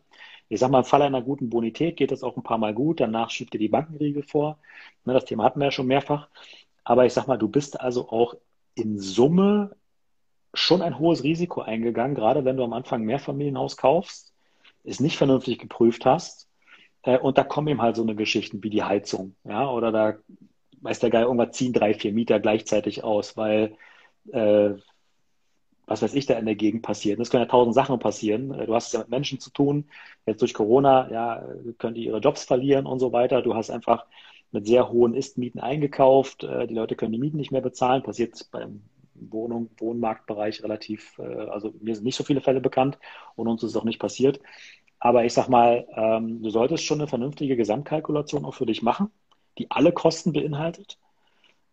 Ich 0.52 0.60
sag 0.60 0.70
mal, 0.70 0.80
im 0.80 0.86
Fall 0.86 1.02
einer 1.02 1.22
guten 1.22 1.50
Bonität 1.50 1.96
geht 1.96 2.12
das 2.12 2.24
auch 2.24 2.36
ein 2.36 2.44
paar 2.44 2.58
Mal 2.58 2.74
gut, 2.74 3.00
danach 3.00 3.30
schiebt 3.30 3.54
dir 3.54 3.58
die 3.58 3.70
Bankenriegel 3.70 4.22
vor. 4.22 4.60
Ne, 5.06 5.14
das 5.14 5.24
Thema 5.24 5.46
hatten 5.46 5.62
wir 5.62 5.68
ja 5.68 5.72
schon 5.72 5.88
mehrfach. 5.88 6.28
Aber 6.84 7.06
ich 7.06 7.14
sag 7.14 7.26
mal, 7.28 7.38
du 7.38 7.48
bist 7.48 7.80
also 7.80 8.10
auch 8.10 8.36
in 8.76 9.00
Summe 9.00 9.78
schon 10.54 10.82
ein 10.82 11.00
hohes 11.00 11.24
Risiko 11.24 11.62
eingegangen, 11.62 12.16
gerade 12.16 12.44
wenn 12.44 12.58
du 12.58 12.66
am 12.66 12.74
Anfang 12.74 13.04
Mehrfamilienhaus 13.04 13.78
kaufst, 13.78 14.34
es 14.84 15.00
nicht 15.00 15.18
vernünftig 15.18 15.58
geprüft 15.58 16.06
hast. 16.06 16.50
Äh, 17.04 17.18
und 17.18 17.38
da 17.38 17.46
kommen 17.46 17.70
eben 17.70 17.82
halt 17.82 17.96
so 17.96 18.04
eine 18.04 18.16
Geschichten 18.16 18.62
wie 18.62 18.70
die 18.70 18.84
Heizung, 18.84 19.36
ja, 19.46 19.72
oder 19.72 19.94
da 19.94 20.16
weiß 20.82 21.00
der 21.00 21.12
Geil, 21.12 21.24
irgendwas 21.24 21.56
ziehen 21.56 21.72
drei, 21.72 21.94
vier 21.94 22.12
Mieter 22.12 22.42
gleichzeitig 22.42 23.06
aus, 23.06 23.38
weil 23.38 23.78
äh, 24.34 24.72
was 25.86 26.02
weiß 26.02 26.14
ich, 26.14 26.26
da 26.26 26.38
in 26.38 26.46
der 26.46 26.56
Gegend 26.56 26.84
passiert. 26.84 27.20
Es 27.20 27.30
können 27.30 27.44
ja 27.44 27.50
tausend 27.50 27.76
Sachen 27.76 28.00
passieren. 28.00 28.52
Äh, 28.54 28.66
du 28.68 28.76
hast 28.76 28.88
es 28.88 28.94
ja 28.94 29.00
mit 29.00 29.10
Menschen 29.10 29.40
zu 29.40 29.52
tun. 29.52 29.86
Jetzt 30.26 30.42
durch 30.42 30.54
Corona, 30.54 31.12
ja, 31.12 31.46
können 31.78 31.96
die 31.96 32.06
ihre 32.06 32.20
Jobs 32.20 32.44
verlieren 32.44 32.86
und 32.86 33.00
so 33.00 33.12
weiter. 33.12 33.42
Du 33.42 33.56
hast 33.56 33.70
einfach 33.70 34.06
mit 34.52 34.68
sehr 34.68 34.90
hohen 34.90 35.14
Ist-Mieten 35.14 35.60
eingekauft. 35.60 36.44
Äh, 36.44 36.68
die 36.68 36.76
Leute 36.76 36.96
können 36.96 37.14
die 37.14 37.20
Mieten 37.20 37.38
nicht 37.38 37.52
mehr 37.52 37.62
bezahlen. 37.62 38.04
Passiert 38.04 38.48
beim 38.52 38.82
Wohnung, 39.16 39.70
Wohnmarktbereich 39.78 40.64
relativ, 40.64 41.18
äh, 41.20 41.24
also 41.24 41.74
mir 41.82 41.96
sind 41.96 42.06
nicht 42.06 42.16
so 42.16 42.24
viele 42.24 42.42
Fälle 42.42 42.62
bekannt 42.62 42.98
und 43.36 43.48
uns 43.48 43.64
ist 43.64 43.72
es 43.72 43.78
auch 43.78 43.84
nicht 43.84 44.00
passiert. 44.00 44.40
Aber 45.00 45.26
ich 45.26 45.34
sag 45.34 45.50
mal, 45.50 45.88
ähm, 45.96 46.42
du 46.44 46.50
solltest 46.50 46.84
schon 46.84 47.00
eine 47.00 47.08
vernünftige 47.08 47.56
Gesamtkalkulation 47.56 48.46
auch 48.46 48.54
für 48.54 48.66
dich 48.66 48.82
machen, 48.84 49.12
die 49.58 49.70
alle 49.72 49.92
Kosten 49.92 50.34
beinhaltet 50.34 50.98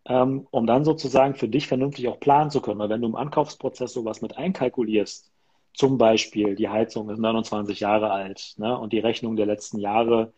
ähm, 0.05 0.47
um 0.51 0.65
dann 0.67 0.83
sozusagen 0.85 1.35
für 1.35 1.47
dich 1.47 1.67
vernünftig 1.67 2.07
auch 2.07 2.19
planen 2.19 2.49
zu 2.51 2.61
können. 2.61 2.79
Weil 2.79 2.89
wenn 2.89 3.01
du 3.01 3.07
im 3.07 3.15
Ankaufsprozess 3.15 3.93
sowas 3.93 4.21
mit 4.21 4.37
einkalkulierst, 4.37 5.31
zum 5.73 5.97
Beispiel 5.97 6.55
die 6.55 6.69
Heizung 6.69 7.09
ist 7.09 7.19
29 7.19 7.79
Jahre 7.79 8.11
alt 8.11 8.55
ne, 8.57 8.77
und 8.77 8.93
die 8.93 8.99
Rechnung 8.99 9.35
der 9.35 9.45
letzten 9.45 9.79
Jahre, 9.79 10.33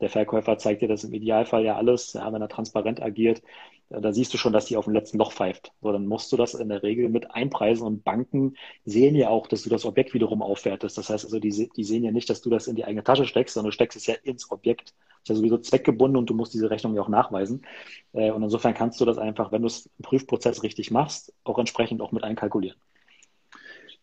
der 0.00 0.10
Verkäufer 0.10 0.58
zeigt 0.58 0.82
dir 0.82 0.88
das 0.88 1.04
im 1.04 1.14
Idealfall 1.14 1.64
ja 1.64 1.76
alles, 1.76 2.12
ja, 2.14 2.32
wenn 2.32 2.42
er 2.42 2.48
transparent 2.48 3.02
agiert, 3.02 3.42
da 3.88 4.12
siehst 4.12 4.34
du 4.34 4.38
schon, 4.38 4.52
dass 4.52 4.66
die 4.66 4.76
auf 4.76 4.86
dem 4.86 4.94
letzten 4.94 5.18
Loch 5.18 5.32
pfeift. 5.32 5.72
So, 5.80 5.92
dann 5.92 6.06
musst 6.06 6.32
du 6.32 6.36
das 6.36 6.54
in 6.54 6.68
der 6.68 6.82
Regel 6.82 7.08
mit 7.08 7.30
einpreisen 7.30 7.86
und 7.86 8.02
Banken 8.02 8.56
sehen 8.84 9.14
ja 9.14 9.28
auch, 9.28 9.46
dass 9.46 9.62
du 9.62 9.70
das 9.70 9.84
Objekt 9.84 10.12
wiederum 10.12 10.42
aufwertest. 10.42 10.98
Das 10.98 11.08
heißt 11.08 11.24
also, 11.24 11.38
die, 11.38 11.70
die 11.74 11.84
sehen 11.84 12.02
ja 12.02 12.10
nicht, 12.10 12.28
dass 12.28 12.42
du 12.42 12.50
das 12.50 12.66
in 12.66 12.74
die 12.74 12.84
eigene 12.84 13.04
Tasche 13.04 13.26
steckst, 13.26 13.54
sondern 13.54 13.70
du 13.70 13.74
steckst 13.74 13.96
es 13.96 14.06
ja 14.06 14.14
ins 14.24 14.50
Objekt. 14.50 14.94
Das 15.22 15.22
ist 15.22 15.28
ja 15.28 15.34
sowieso 15.36 15.58
zweckgebunden 15.58 16.16
und 16.18 16.28
du 16.28 16.34
musst 16.34 16.52
diese 16.54 16.70
Rechnung 16.70 16.94
ja 16.96 17.02
auch 17.02 17.08
nachweisen. 17.08 17.64
Äh, 18.12 18.32
und 18.32 18.42
insofern 18.42 18.74
kannst 18.74 19.00
du 19.00 19.04
das 19.04 19.18
einfach, 19.18 19.52
wenn 19.52 19.62
du 19.62 19.68
es 19.68 19.86
im 19.98 20.02
Prüfprozess 20.02 20.62
richtig 20.64 20.90
machst, 20.90 21.32
auch 21.44 21.58
entsprechend 21.58 22.00
auch 22.00 22.12
mit 22.12 22.24
einkalkulieren. 22.24 22.78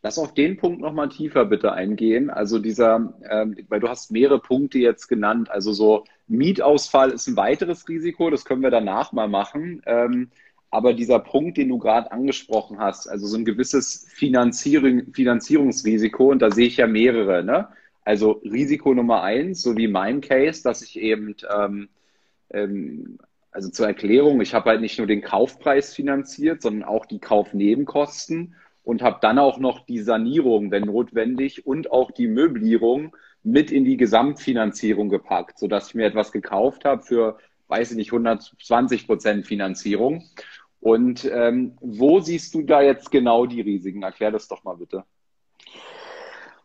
Lass 0.05 0.19
auf 0.19 0.33
den 0.33 0.57
Punkt 0.57 0.81
nochmal 0.81 1.07
tiefer 1.07 1.45
bitte 1.45 1.71
eingehen. 1.71 2.29
Also 2.29 2.59
dieser, 2.59 3.13
ähm, 3.29 3.55
weil 3.69 3.79
du 3.79 3.87
hast 3.87 4.11
mehrere 4.11 4.39
Punkte 4.39 4.77
jetzt 4.77 5.07
genannt. 5.07 5.49
Also 5.49 5.71
so 5.71 6.03
Mietausfall 6.27 7.11
ist 7.11 7.27
ein 7.27 7.37
weiteres 7.37 7.87
Risiko, 7.87 8.29
das 8.29 8.43
können 8.43 8.61
wir 8.61 8.69
danach 8.69 9.13
mal 9.13 9.29
machen. 9.29 9.81
Ähm, 9.85 10.29
aber 10.69 10.93
dieser 10.93 11.19
Punkt, 11.19 11.57
den 11.57 11.69
du 11.69 11.77
gerade 11.77 12.11
angesprochen 12.11 12.79
hast, 12.79 13.07
also 13.07 13.27
so 13.27 13.37
ein 13.37 13.45
gewisses 13.45 14.05
Finanzierung, 14.09 15.13
Finanzierungsrisiko, 15.13 16.31
und 16.31 16.41
da 16.41 16.51
sehe 16.51 16.67
ich 16.67 16.77
ja 16.77 16.87
mehrere, 16.87 17.43
ne? 17.43 17.69
Also 18.03 18.41
Risiko 18.43 18.93
Nummer 18.93 19.23
eins, 19.23 19.61
so 19.61 19.77
wie 19.77 19.87
mein 19.87 20.19
Case, 20.19 20.63
dass 20.63 20.81
ich 20.81 20.99
eben, 20.99 21.35
ähm, 21.55 21.89
ähm, 22.49 23.19
also 23.51 23.69
zur 23.69 23.87
Erklärung, 23.87 24.41
ich 24.41 24.53
habe 24.53 24.71
halt 24.71 24.81
nicht 24.81 24.97
nur 24.97 25.07
den 25.07 25.21
Kaufpreis 25.21 25.93
finanziert, 25.93 26.61
sondern 26.61 26.83
auch 26.83 27.05
die 27.05 27.19
Kaufnebenkosten 27.19 28.55
und 28.83 29.01
habe 29.01 29.19
dann 29.21 29.39
auch 29.39 29.57
noch 29.57 29.85
die 29.85 29.99
Sanierung, 29.99 30.71
wenn 30.71 30.83
notwendig, 30.83 31.65
und 31.65 31.91
auch 31.91 32.11
die 32.11 32.27
Möblierung 32.27 33.15
mit 33.43 33.71
in 33.71 33.85
die 33.85 33.97
Gesamtfinanzierung 33.97 35.09
gepackt, 35.09 35.57
sodass 35.59 35.89
ich 35.89 35.95
mir 35.95 36.05
etwas 36.05 36.31
gekauft 36.31 36.85
habe 36.85 37.01
für, 37.01 37.37
weiß 37.67 37.91
ich 37.91 37.97
nicht, 37.97 38.11
120 38.11 39.07
Prozent 39.07 39.47
Finanzierung. 39.47 40.23
Und 40.79 41.29
ähm, 41.31 41.77
wo 41.79 42.19
siehst 42.19 42.53
du 42.53 42.61
da 42.61 42.81
jetzt 42.81 43.09
genau 43.09 43.45
die 43.45 43.61
Risiken? 43.61 44.03
Erklär 44.03 44.31
das 44.31 44.47
doch 44.49 44.63
mal 44.63 44.75
bitte. 44.75 45.05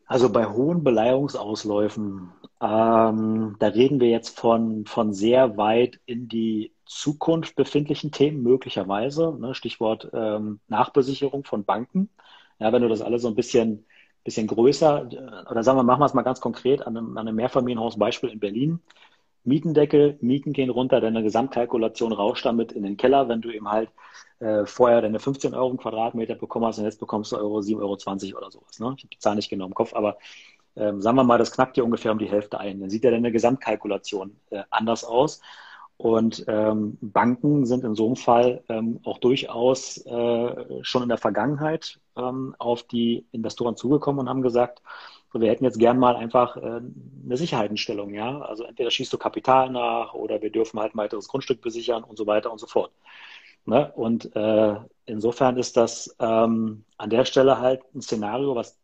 Also 0.07 0.33
bei 0.33 0.47
hohen 0.47 0.83
Beleihungsausläufen, 0.83 2.33
ähm, 2.61 3.57
da 3.59 3.67
reden 3.69 4.01
wir 4.01 4.09
jetzt 4.09 4.41
von, 4.41 4.87
von 4.87 5.13
sehr 5.13 5.57
weit 5.57 6.01
in 6.07 6.29
die 6.29 6.73
Zukunft 6.89 7.55
befindlichen 7.55 8.11
Themen 8.11 8.43
möglicherweise. 8.43 9.37
Ne? 9.39 9.55
Stichwort 9.55 10.11
ähm, 10.13 10.61
Nachbesicherung 10.69 11.45
von 11.45 11.65
Banken. 11.65 12.09
Ja, 12.59 12.73
wenn 12.73 12.83
du 12.83 12.89
das 12.89 13.03
alles 13.03 13.23
so 13.23 13.29
ein 13.29 13.35
bisschen, 13.35 13.87
bisschen 14.25 14.47
größer, 14.47 15.09
äh, 15.13 15.51
oder 15.51 15.63
sagen 15.63 15.79
wir, 15.79 15.83
machen 15.83 16.01
wir 16.01 16.07
es 16.07 16.15
mal 16.15 16.23
ganz 16.23 16.41
konkret 16.41 16.87
an 16.87 16.97
einem, 16.97 17.19
an 17.19 17.29
einem 17.29 17.37
Mehrfamilienhausbeispiel 17.37 18.31
in 18.31 18.41
Berlin. 18.41 18.81
Mietendeckel, 19.45 20.19
Mieten 20.21 20.53
gehen 20.53 20.71
runter, 20.71 21.01
deine 21.01 21.23
Gesamtkalkulation 21.23 22.13
rauscht 22.13 22.45
damit 22.47 22.73
in 22.73 22.83
den 22.83 22.97
Keller, 22.97 23.29
wenn 23.29 23.41
du 23.43 23.51
eben 23.51 23.71
halt 23.71 23.91
äh, 24.41 24.67
vorher 24.67 25.03
deine 25.03 25.21
15 25.21 25.55
Euro 25.55 25.71
im 25.71 25.77
Quadratmeter 25.77 26.35
bekommen 26.35 26.67
hast 26.67 26.79
und 26.79 26.85
jetzt 26.85 27.01
bekommst 27.01 27.33
du 27.33 27.37
Euro 27.37 27.59
7,20 27.59 28.29
Euro 28.33 28.39
oder 28.39 28.51
sowas. 28.51 28.79
Ne? 28.81 28.95
Ich 28.97 29.05
habe 29.05 29.11
die 29.13 29.19
Zahl 29.19 29.37
nicht 29.37 29.49
genau 29.49 29.67
im 29.67 29.75
Kopf, 29.75 29.95
aber 29.95 30.19
ähm, 30.77 31.03
sagen 31.03 31.17
wir 31.17 31.25
mal, 31.25 31.39
das 31.39 31.53
knackt 31.53 31.77
dir 31.77 31.85
ungefähr 31.85 32.13
um 32.13 32.19
die 32.19 32.31
Hälfte 32.31 32.59
ein. 32.61 32.81
Dann 32.81 32.91
sieht 32.91 33.05
ja 33.05 33.11
deine 33.11 33.33
Gesamtkalkulation 33.33 34.37
äh, 34.51 34.63
anders 34.71 35.05
aus. 35.05 35.41
Und 35.99 36.45
ähm, 36.47 36.97
Banken 37.01 37.67
sind 37.67 37.83
in 37.83 37.97
so 37.97 38.07
einem 38.07 38.17
Fall 38.17 38.63
ähm, 38.69 39.01
auch 39.05 39.19
durchaus 39.19 39.99
äh, 40.07 40.85
schon 40.85 41.03
in 41.03 41.09
der 41.09 41.19
Vergangenheit 41.19 41.99
ähm, 42.17 42.55
auf 42.59 42.85
die 42.85 43.27
Investoren 43.33 43.77
zugekommen 43.77 44.21
und 44.21 44.29
haben 44.29 44.43
gesagt, 44.43 44.81
so, 45.33 45.41
wir 45.41 45.51
hätten 45.51 45.65
jetzt 45.65 45.79
gern 45.81 45.99
mal 45.99 46.15
einfach 46.15 46.57
äh, 46.57 46.61
eine 46.61 47.37
Sicherheitenstellung, 47.37 48.15
ja. 48.15 48.41
Also 48.43 48.63
entweder 48.63 48.91
schießt 48.91 49.13
du 49.13 49.19
Kapital 49.19 49.71
nach 49.71 50.15
oder 50.15 50.41
wir 50.41 50.51
dürfen 50.51 50.79
halt 50.79 50.95
ein 50.95 50.99
weiteres 50.99 51.27
Grundstück 51.29 51.61
besichern 51.61 52.05
und 52.05 52.17
so 52.17 52.27
weiter 52.27 52.53
und 52.53 52.59
so 52.59 52.69
fort. 52.69 52.93
Ne? 53.67 53.93
Und 53.97 54.35
äh, 54.37 54.77
insofern 55.07 55.57
ist 55.59 55.77
das 55.77 56.15
ähm, 56.21 56.85
an 56.97 57.11
der 57.11 57.25
Stelle 57.25 57.59
halt 57.59 57.83
ein 57.95 58.03
Szenario, 58.03 58.55
was 58.55 58.79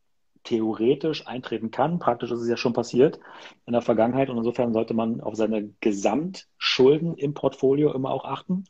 theoretisch 0.45 1.27
eintreten 1.27 1.71
kann. 1.71 1.99
Praktisch 1.99 2.31
ist 2.31 2.41
es 2.41 2.49
ja 2.49 2.57
schon 2.57 2.73
passiert 2.73 3.19
in 3.67 3.73
der 3.73 3.83
Vergangenheit 3.83 4.31
und 4.31 4.39
insofern 4.39 4.73
sollte 4.73 4.95
man 4.95 5.21
auf 5.21 5.35
seine 5.35 5.71
Gesamtschulden 5.81 7.15
im 7.15 7.35
Portfolio 7.35 7.93
immer 7.93 8.11
auch 8.11 8.25
achten. 8.25 8.65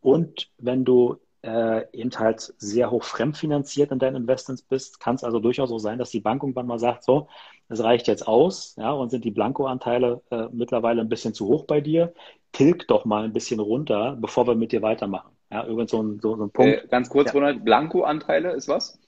Und 0.00 0.50
wenn 0.58 0.84
du 0.84 1.18
äh, 1.42 1.84
eben 1.92 2.10
halt 2.18 2.54
sehr 2.56 2.90
hoch 2.90 3.04
fremdfinanziert 3.04 3.92
in 3.92 3.98
deinen 3.98 4.16
Investments 4.16 4.62
bist, 4.62 4.98
kann 4.98 5.14
es 5.14 5.24
also 5.24 5.40
durchaus 5.40 5.68
so 5.68 5.78
sein, 5.78 5.98
dass 5.98 6.10
die 6.10 6.20
Bank 6.20 6.42
irgendwann 6.42 6.66
mal 6.66 6.78
sagt, 6.78 7.04
so, 7.04 7.28
es 7.68 7.82
reicht 7.82 8.08
jetzt 8.08 8.26
aus, 8.26 8.74
ja, 8.76 8.92
und 8.92 9.10
sind 9.10 9.24
die 9.24 9.30
Blankoanteile 9.30 10.22
äh, 10.30 10.46
mittlerweile 10.52 11.02
ein 11.02 11.08
bisschen 11.08 11.34
zu 11.34 11.46
hoch 11.46 11.64
bei 11.64 11.80
dir, 11.80 12.14
tilg 12.52 12.88
doch 12.88 13.04
mal 13.04 13.24
ein 13.24 13.32
bisschen 13.32 13.60
runter, 13.60 14.16
bevor 14.18 14.46
wir 14.46 14.54
mit 14.54 14.72
dir 14.72 14.80
weitermachen. 14.80 15.32
Ja, 15.50 15.66
übrigens 15.66 15.90
so 15.90 16.02
ein, 16.02 16.18
so, 16.20 16.36
so 16.36 16.44
ein 16.44 16.50
Punkt. 16.50 16.84
Äh, 16.84 16.88
ganz 16.88 17.10
kurz, 17.10 17.28
ja. 17.28 17.32
Ronald, 17.32 17.64
Blankoanteile 17.64 18.52
ist 18.52 18.68
was? 18.68 18.98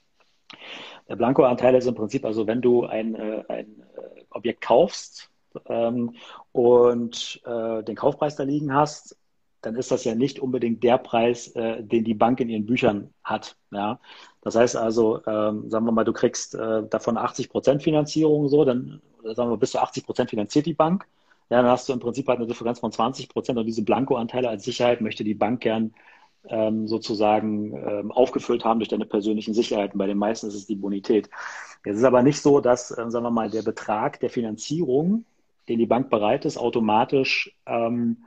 Der 1.09 1.15
Blankoanteil 1.15 1.75
ist 1.75 1.87
im 1.87 1.95
Prinzip, 1.95 2.25
also 2.25 2.47
wenn 2.47 2.61
du 2.61 2.85
ein, 2.85 3.15
äh, 3.15 3.43
ein 3.47 3.83
äh, 3.95 4.23
Objekt 4.29 4.61
kaufst 4.61 5.29
ähm, 5.67 6.15
und 6.51 7.41
äh, 7.45 7.83
den 7.83 7.95
Kaufpreis 7.95 8.35
da 8.35 8.43
liegen 8.43 8.73
hast, 8.73 9.17
dann 9.61 9.75
ist 9.75 9.91
das 9.91 10.03
ja 10.03 10.15
nicht 10.15 10.39
unbedingt 10.39 10.83
der 10.83 10.97
Preis, 10.97 11.47
äh, 11.55 11.83
den 11.83 12.03
die 12.03 12.13
Bank 12.13 12.39
in 12.39 12.49
ihren 12.49 12.65
Büchern 12.65 13.13
hat. 13.23 13.55
Ja? 13.71 13.99
Das 14.41 14.55
heißt 14.55 14.75
also, 14.75 15.25
ähm, 15.25 15.69
sagen 15.69 15.85
wir 15.85 15.91
mal, 15.91 16.03
du 16.03 16.13
kriegst 16.13 16.55
äh, 16.55 16.83
davon 16.87 17.17
80 17.17 17.49
Prozent 17.49 17.83
Finanzierung, 17.83 18.49
so, 18.49 18.65
dann 18.65 19.01
sagen 19.23 19.49
wir, 19.49 19.57
bis 19.57 19.71
zu 19.71 19.79
80 19.79 20.05
Prozent 20.05 20.29
finanziert 20.29 20.65
die 20.65 20.73
Bank. 20.73 21.07
Ja, 21.49 21.61
dann 21.61 21.71
hast 21.71 21.87
du 21.87 21.93
im 21.93 21.99
Prinzip 21.99 22.27
halt 22.27 22.39
eine 22.39 22.47
Differenz 22.47 22.79
von 22.79 22.91
20 22.91 23.29
Prozent 23.29 23.57
und 23.57 23.65
diese 23.65 23.83
Blankoanteile 23.83 24.49
als 24.49 24.63
Sicherheit 24.63 25.01
möchte 25.01 25.23
die 25.23 25.33
Bank 25.33 25.61
gern 25.61 25.93
ähm, 26.49 26.87
sozusagen 26.87 27.73
ähm, 27.73 28.11
aufgefüllt 28.11 28.65
haben 28.65 28.79
durch 28.79 28.89
deine 28.89 29.05
persönlichen 29.05 29.53
Sicherheiten. 29.53 29.97
Bei 29.97 30.07
den 30.07 30.17
meisten 30.17 30.47
ist 30.47 30.55
es 30.55 30.65
die 30.65 30.75
Bonität. 30.75 31.29
Es 31.83 31.97
ist 31.97 32.03
aber 32.03 32.23
nicht 32.23 32.41
so, 32.41 32.59
dass, 32.59 32.91
äh, 32.91 33.09
sagen 33.09 33.25
wir 33.25 33.31
mal, 33.31 33.49
der 33.49 33.61
Betrag 33.63 34.19
der 34.19 34.29
Finanzierung, 34.29 35.25
den 35.69 35.79
die 35.79 35.85
Bank 35.85 36.09
bereit 36.09 36.45
ist, 36.45 36.57
automatisch 36.57 37.55
ähm, 37.65 38.17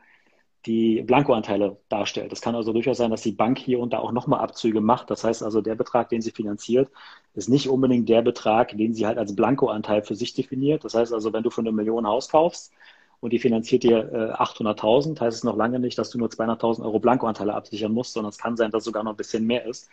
die 0.67 1.03
Blankoanteile 1.03 1.79
darstellt. 1.89 2.33
Es 2.33 2.43
kann 2.43 2.55
also 2.55 2.73
durchaus 2.73 2.99
sein, 2.99 3.11
dass 3.11 3.23
die 3.23 3.33
Bank 3.33 3.59
hier 3.59 3.81
und 3.81 3.93
da 3.93 3.99
auch 3.99 4.13
nochmal 4.13 4.41
Abzüge 4.41 4.81
macht. 4.81 5.11
Das 5.11 5.25
heißt 5.25 5.43
also, 5.43 5.63
der 5.63 5.75
Betrag, 5.75 6.11
den 6.11 6.21
sie 6.21 6.33
finanziert, 6.33 6.91
ist 7.35 7.49
nicht 7.49 7.69
unbedingt 7.69 8.09
der 8.09 8.23
Betrag, 8.23 8.77
den 8.77 8.93
sie 8.93 9.07
halt 9.07 9.17
als 9.17 9.35
Blankoanteil 9.35 10.03
für 10.03 10.15
sich 10.15 10.35
definiert. 10.35 10.85
Das 10.85 10.95
heißt 10.95 11.15
also, 11.15 11.33
wenn 11.33 11.43
du 11.43 11.51
für 11.51 11.63
eine 11.63 11.73
Million 11.73 12.07
Haus 12.07 12.29
kaufst 12.29 12.73
und 13.21 13.33
die 13.33 13.39
finanziert 13.39 13.83
dir 13.83 14.11
äh, 14.13 14.43
800.000, 14.43 15.21
heißt 15.21 15.37
es 15.39 15.45
noch 15.45 15.57
lange 15.57 15.79
nicht, 15.79 15.99
dass 15.99 16.11
du 16.11 16.19
nur 16.19 16.29
200.000 16.29 16.83
Euro 16.83 16.99
Blankoanteile 16.99 17.55
absichern 17.55 17.93
musst, 17.93 18.15
sondern 18.15 18.31
es 18.31 18.39
kann 18.39 18.57
sein, 18.57 18.71
dass 18.71 18.85
sogar 18.85 19.05
noch 19.05 19.13
ein 19.13 19.17
bisschen 19.17 19.47
mehr 19.47 19.67
ist, 19.67 19.89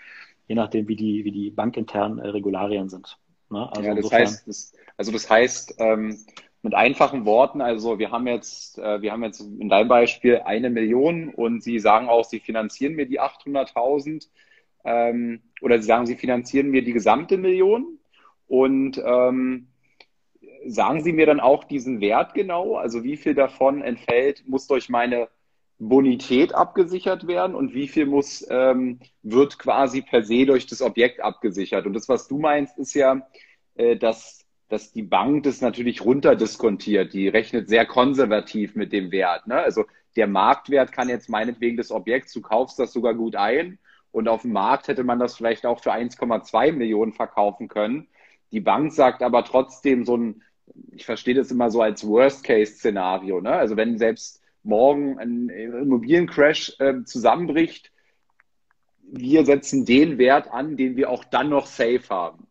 je 0.48 0.56
nachdem, 0.56 0.88
wie 0.88 0.96
die, 0.96 1.26
wie 1.26 1.32
die 1.32 1.52
bankinternen 1.52 2.20
äh, 2.20 2.30
Regularien 2.30 2.90
sind. 2.90 3.18
Ne? 3.50 3.70
Also 3.72 3.82
ja, 3.82 3.96
das 3.96 4.12
heißt, 4.12 4.48
das, 4.48 4.74
also 4.96 5.12
das 5.12 5.30
heißt, 5.30 5.76
ähm, 5.80 6.18
mit 6.64 6.74
einfachen 6.74 7.26
Worten, 7.26 7.62
also 7.62 8.00
wir 8.00 8.12
haben 8.12 8.28
jetzt, 8.28 8.80
äh, 8.80 9.02
wir 9.02 9.12
haben 9.12 9.24
jetzt 9.24 9.42
in 9.42 9.70
deinem 9.70 9.88
Beispiel 9.88 10.42
eine 10.46 10.70
Million 10.70 11.30
und 11.30 11.64
Sie 11.64 11.80
sagen 11.80 12.10
auch, 12.10 12.26
Sie 12.26 12.40
finanzieren 12.40 12.94
mir 12.94 13.08
die 13.08 13.22
800.000 13.22 14.28
ähm, 14.86 15.42
oder 15.62 15.80
Sie 15.80 15.86
sagen, 15.86 16.06
Sie 16.06 16.16
finanzieren 16.16 16.70
mir 16.70 16.84
die 16.84 16.94
gesamte 16.94 17.38
Million 17.38 18.00
und 18.48 19.02
ähm, 19.06 19.68
sagen 20.68 21.04
Sie 21.04 21.14
mir 21.14 21.26
dann 21.26 21.40
auch 21.40 21.64
diesen 21.64 22.02
Wert 22.02 22.34
genau, 22.34 22.76
also 22.76 23.04
wie 23.04 23.18
viel 23.18 23.34
davon 23.34 23.82
entfällt, 23.82 24.48
muss 24.48 24.68
durch 24.68 24.90
meine 24.90 25.30
Bonität 25.80 26.54
abgesichert 26.54 27.28
werden 27.28 27.56
und 27.56 27.74
wie 27.74 27.88
viel 27.88 28.06
muss, 28.08 28.46
ähm, 28.50 29.00
wird 29.22 29.60
quasi 29.60 30.02
per 30.02 30.24
se 30.24 30.46
durch 30.46 30.66
das 30.66 30.82
Objekt 30.82 31.22
abgesichert. 31.22 31.86
Und 31.86 31.94
das, 31.94 32.10
was 32.10 32.28
du 32.28 32.40
meinst, 32.40 32.78
ist 32.80 32.96
ja, 32.96 33.22
äh, 33.76 33.96
dass, 33.96 34.46
dass 34.70 34.92
die 34.92 35.04
Bank 35.04 35.44
das 35.44 35.62
natürlich 35.62 36.04
runterdiskontiert. 36.04 37.14
Die 37.14 37.28
rechnet 37.28 37.70
sehr 37.70 37.86
konservativ 37.86 38.76
mit 38.76 38.92
dem 38.92 39.12
Wert. 39.12 39.46
Ne? 39.48 39.56
Also 39.56 39.86
der 40.16 40.28
Marktwert 40.28 40.92
kann 40.92 41.10
jetzt 41.10 41.30
meinetwegen 41.30 41.78
des 41.78 41.92
Objekts, 41.92 42.34
du 42.34 42.42
kaufst 42.42 42.80
das 42.80 42.92
sogar 42.92 43.14
gut 43.14 43.36
ein 43.36 43.78
und 44.12 44.28
auf 44.28 44.42
dem 44.42 44.54
Markt 44.54 44.88
hätte 44.88 45.04
man 45.04 45.20
das 45.20 45.36
vielleicht 45.36 45.66
auch 45.66 45.82
für 45.84 45.94
1,2 45.94 46.72
Millionen 46.72 47.14
verkaufen 47.14 47.68
können. 47.68 48.08
Die 48.52 48.62
Bank 48.62 48.94
sagt 48.94 49.22
aber 49.22 49.44
trotzdem 49.44 50.06
so 50.06 50.18
ein, 50.18 50.42
ich 50.92 51.06
verstehe 51.06 51.36
das 51.36 51.52
immer 51.52 51.70
so 51.70 51.82
als 51.82 52.06
Worst-Case-Szenario. 52.06 53.42
Ne? 53.42 53.52
Also 53.52 53.78
wenn 53.78 53.98
selbst 53.98 54.42
morgen 54.64 55.18
ein 55.20 55.50
Immobiliencrash 55.50 56.76
äh, 56.80 57.04
zusammenbricht, 57.06 57.92
wir 59.10 59.46
setzen 59.46 59.86
den 59.86 60.18
Wert 60.18 60.52
an, 60.52 60.76
den 60.76 60.98
wir 60.98 61.10
auch 61.10 61.24
dann 61.24 61.50
noch 61.50 61.68
safe 61.68 62.04
haben. 62.10 62.48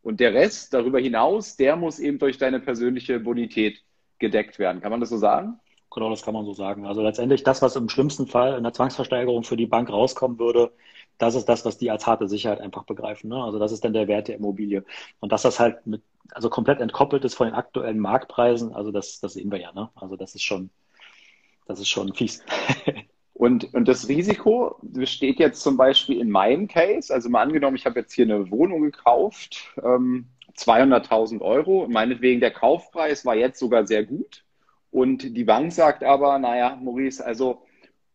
Und 0.00 0.20
der 0.20 0.32
Rest 0.32 0.72
darüber 0.72 1.00
hinaus, 1.00 1.56
der 1.56 1.76
muss 1.76 1.98
eben 1.98 2.18
durch 2.18 2.38
deine 2.38 2.60
persönliche 2.60 3.20
Bonität 3.20 3.82
gedeckt 4.18 4.58
werden. 4.58 4.80
Kann 4.80 4.90
man 4.90 5.00
das 5.00 5.10
so 5.10 5.18
sagen? 5.18 5.60
Genau, 5.92 6.10
das 6.10 6.22
kann 6.22 6.34
man 6.34 6.44
so 6.44 6.54
sagen. 6.54 6.86
Also 6.86 7.02
letztendlich 7.02 7.42
das, 7.42 7.60
was 7.60 7.76
im 7.76 7.88
schlimmsten 7.88 8.26
Fall 8.26 8.56
in 8.56 8.62
der 8.62 8.72
Zwangsversteigerung 8.72 9.42
für 9.42 9.56
die 9.56 9.66
Bank 9.66 9.90
rauskommen 9.90 10.38
würde, 10.38 10.72
das 11.18 11.34
ist 11.34 11.48
das, 11.48 11.64
was 11.64 11.78
die 11.78 11.90
als 11.90 12.06
harte 12.06 12.28
Sicherheit 12.28 12.60
einfach 12.60 12.84
begreifen. 12.84 13.28
Ne? 13.28 13.42
Also 13.42 13.58
das 13.58 13.72
ist 13.72 13.84
dann 13.84 13.92
der 13.92 14.08
Wert 14.08 14.28
der 14.28 14.36
Immobilie. 14.36 14.84
Und 15.20 15.32
dass 15.32 15.42
das 15.42 15.60
halt 15.60 15.86
mit, 15.86 16.02
also 16.30 16.48
komplett 16.48 16.80
entkoppelt 16.80 17.24
ist 17.24 17.34
von 17.34 17.48
den 17.48 17.54
aktuellen 17.54 17.98
Marktpreisen, 17.98 18.74
also 18.74 18.92
das, 18.92 19.20
das 19.20 19.34
sehen 19.34 19.50
wir 19.50 19.60
ja. 19.60 19.72
Ne? 19.72 19.90
Also 19.96 20.16
das 20.16 20.34
ist 20.34 20.42
schon, 20.42 20.70
das 21.66 21.80
ist 21.80 21.88
schon 21.88 22.14
fies. 22.14 22.42
Und, 23.38 23.72
und 23.72 23.86
das 23.86 24.08
Risiko 24.08 24.80
besteht 24.82 25.38
jetzt 25.38 25.62
zum 25.62 25.76
Beispiel 25.76 26.20
in 26.20 26.28
meinem 26.28 26.66
Case, 26.66 27.14
also 27.14 27.30
mal 27.30 27.42
angenommen, 27.42 27.76
ich 27.76 27.86
habe 27.86 28.00
jetzt 28.00 28.12
hier 28.12 28.24
eine 28.24 28.50
Wohnung 28.50 28.82
gekauft, 28.82 29.72
ähm, 29.80 30.26
200.000 30.56 31.40
Euro, 31.40 31.86
meinetwegen 31.88 32.40
der 32.40 32.50
Kaufpreis 32.50 33.24
war 33.24 33.36
jetzt 33.36 33.60
sogar 33.60 33.86
sehr 33.86 34.04
gut 34.04 34.42
und 34.90 35.36
die 35.36 35.44
Bank 35.44 35.72
sagt 35.72 36.02
aber, 36.02 36.40
naja, 36.40 36.76
Maurice, 36.82 37.24
also 37.24 37.62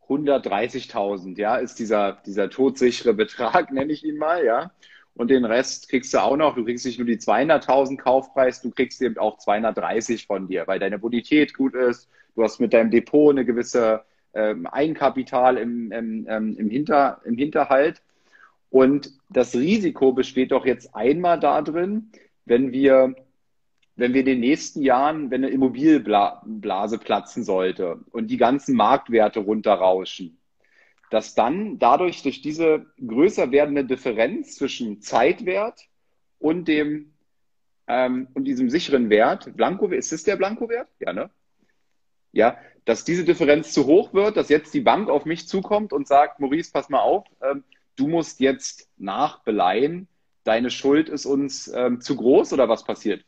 130.000, 0.10 1.38
ja, 1.38 1.58
ist 1.58 1.80
dieser, 1.80 2.18
dieser 2.26 2.50
todsichere 2.50 3.14
Betrag, 3.14 3.72
nenne 3.74 3.94
ich 3.94 4.04
ihn 4.04 4.18
mal, 4.18 4.44
ja. 4.44 4.72
Und 5.16 5.30
den 5.30 5.46
Rest 5.46 5.90
kriegst 5.90 6.14
du 6.14 6.24
auch 6.24 6.38
noch. 6.38 6.56
Du 6.56 6.66
kriegst 6.66 6.86
nicht 6.86 6.98
nur 6.98 7.06
die 7.06 7.18
200.000 7.18 7.98
Kaufpreis, 7.98 8.62
du 8.62 8.72
kriegst 8.72 9.02
eben 9.02 9.18
auch 9.18 9.38
230 9.38 10.26
von 10.26 10.48
dir, 10.48 10.66
weil 10.66 10.80
deine 10.80 10.98
Bonität 10.98 11.54
gut 11.54 11.76
ist. 11.76 12.10
Du 12.36 12.44
hast 12.44 12.60
mit 12.60 12.74
deinem 12.74 12.90
Depot 12.90 13.32
eine 13.32 13.46
gewisse 13.46 14.04
ähm, 14.34 14.66
Eigenkapital 14.66 15.58
im, 15.58 15.92
im, 15.92 16.26
ähm, 16.28 16.58
im, 16.58 16.70
Hinter, 16.70 17.22
im 17.26 17.38
Hinterhalt. 17.38 18.02
Und 18.72 19.12
das 19.30 19.54
Risiko 19.56 20.14
besteht 20.14 20.52
doch 20.52 20.66
jetzt 20.66 20.96
einmal 20.96 21.40
darin, 21.40 22.10
wenn 22.46 22.72
wir, 22.72 23.16
wenn 23.96 24.14
wir 24.14 24.22
in 24.22 24.26
den 24.26 24.40
nächsten 24.40 24.82
Jahren, 24.82 25.30
wenn 25.30 25.44
eine 25.44 25.54
Immobilienblase 25.54 26.98
platzen 26.98 27.44
sollte 27.44 28.00
und 28.12 28.28
die 28.28 28.38
ganzen 28.38 28.76
Marktwerte 28.76 29.40
runterrauschen, 29.40 30.40
dass 31.12 31.36
dann 31.36 31.78
dadurch 31.78 32.24
durch 32.24 32.42
diese 32.42 32.88
größer 33.06 33.52
werdende 33.52 33.86
Differenz 33.86 34.56
zwischen 34.56 35.02
Zeitwert 35.02 35.82
und 36.40 36.68
dem 36.68 37.14
ähm, 37.88 38.28
und 38.34 38.46
diesem 38.46 38.70
sicheren 38.70 39.10
Wert, 39.10 39.56
Blanko, 39.56 39.88
ist 39.88 40.12
das 40.12 40.24
der 40.24 40.38
Blankowert? 40.38 40.88
Ja, 41.00 41.14
ne? 41.14 41.30
Ja, 42.32 42.58
dass 42.86 43.04
diese 43.04 43.26
Differenz 43.26 43.74
zu 43.74 43.86
hoch 43.86 44.14
wird, 44.14 44.38
dass 44.38 44.50
jetzt 44.50 44.74
die 44.74 44.82
Bank 44.82 45.10
auf 45.10 45.26
mich 45.26 45.48
zukommt 45.48 45.94
und 45.94 46.08
sagt, 46.08 46.40
Maurice, 46.40 46.72
pass 46.72 46.90
mal 46.90 47.00
auf, 47.00 47.26
ähm, 47.42 47.64
du 47.96 48.08
musst 48.08 48.40
jetzt 48.40 48.90
nachbeleihen, 48.98 50.08
deine 50.44 50.72
Schuld 50.72 51.10
ist 51.10 51.26
uns 51.26 51.68
ähm, 51.68 52.02
zu 52.02 52.16
groß 52.16 52.54
oder 52.54 52.68
was 52.70 52.84
passiert? 52.84 53.24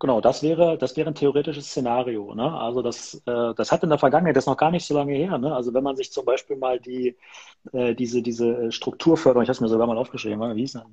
Genau, 0.00 0.20
das 0.20 0.44
wäre, 0.44 0.78
das 0.78 0.96
wäre 0.96 1.08
ein 1.08 1.16
theoretisches 1.16 1.66
Szenario. 1.66 2.32
Ne? 2.32 2.52
Also 2.52 2.82
das, 2.82 3.14
äh, 3.26 3.54
das 3.54 3.72
hat 3.72 3.82
in 3.82 3.88
der 3.88 3.98
Vergangenheit, 3.98 4.36
das 4.36 4.44
ist 4.44 4.48
noch 4.48 4.56
gar 4.56 4.70
nicht 4.70 4.86
so 4.86 4.94
lange 4.94 5.12
her. 5.14 5.38
Ne? 5.38 5.52
Also 5.52 5.74
wenn 5.74 5.82
man 5.82 5.96
sich 5.96 6.12
zum 6.12 6.24
Beispiel 6.24 6.56
mal 6.56 6.78
die, 6.78 7.16
äh, 7.72 7.96
diese, 7.96 8.22
diese 8.22 8.70
Strukturförderung, 8.70 9.42
ich 9.42 9.48
habe 9.48 9.56
es 9.56 9.60
mir 9.60 9.68
sogar 9.68 9.88
mal 9.88 9.98
aufgeschrieben, 9.98 10.40
wie 10.54 10.60
hieß 10.60 10.74
das? 10.74 10.84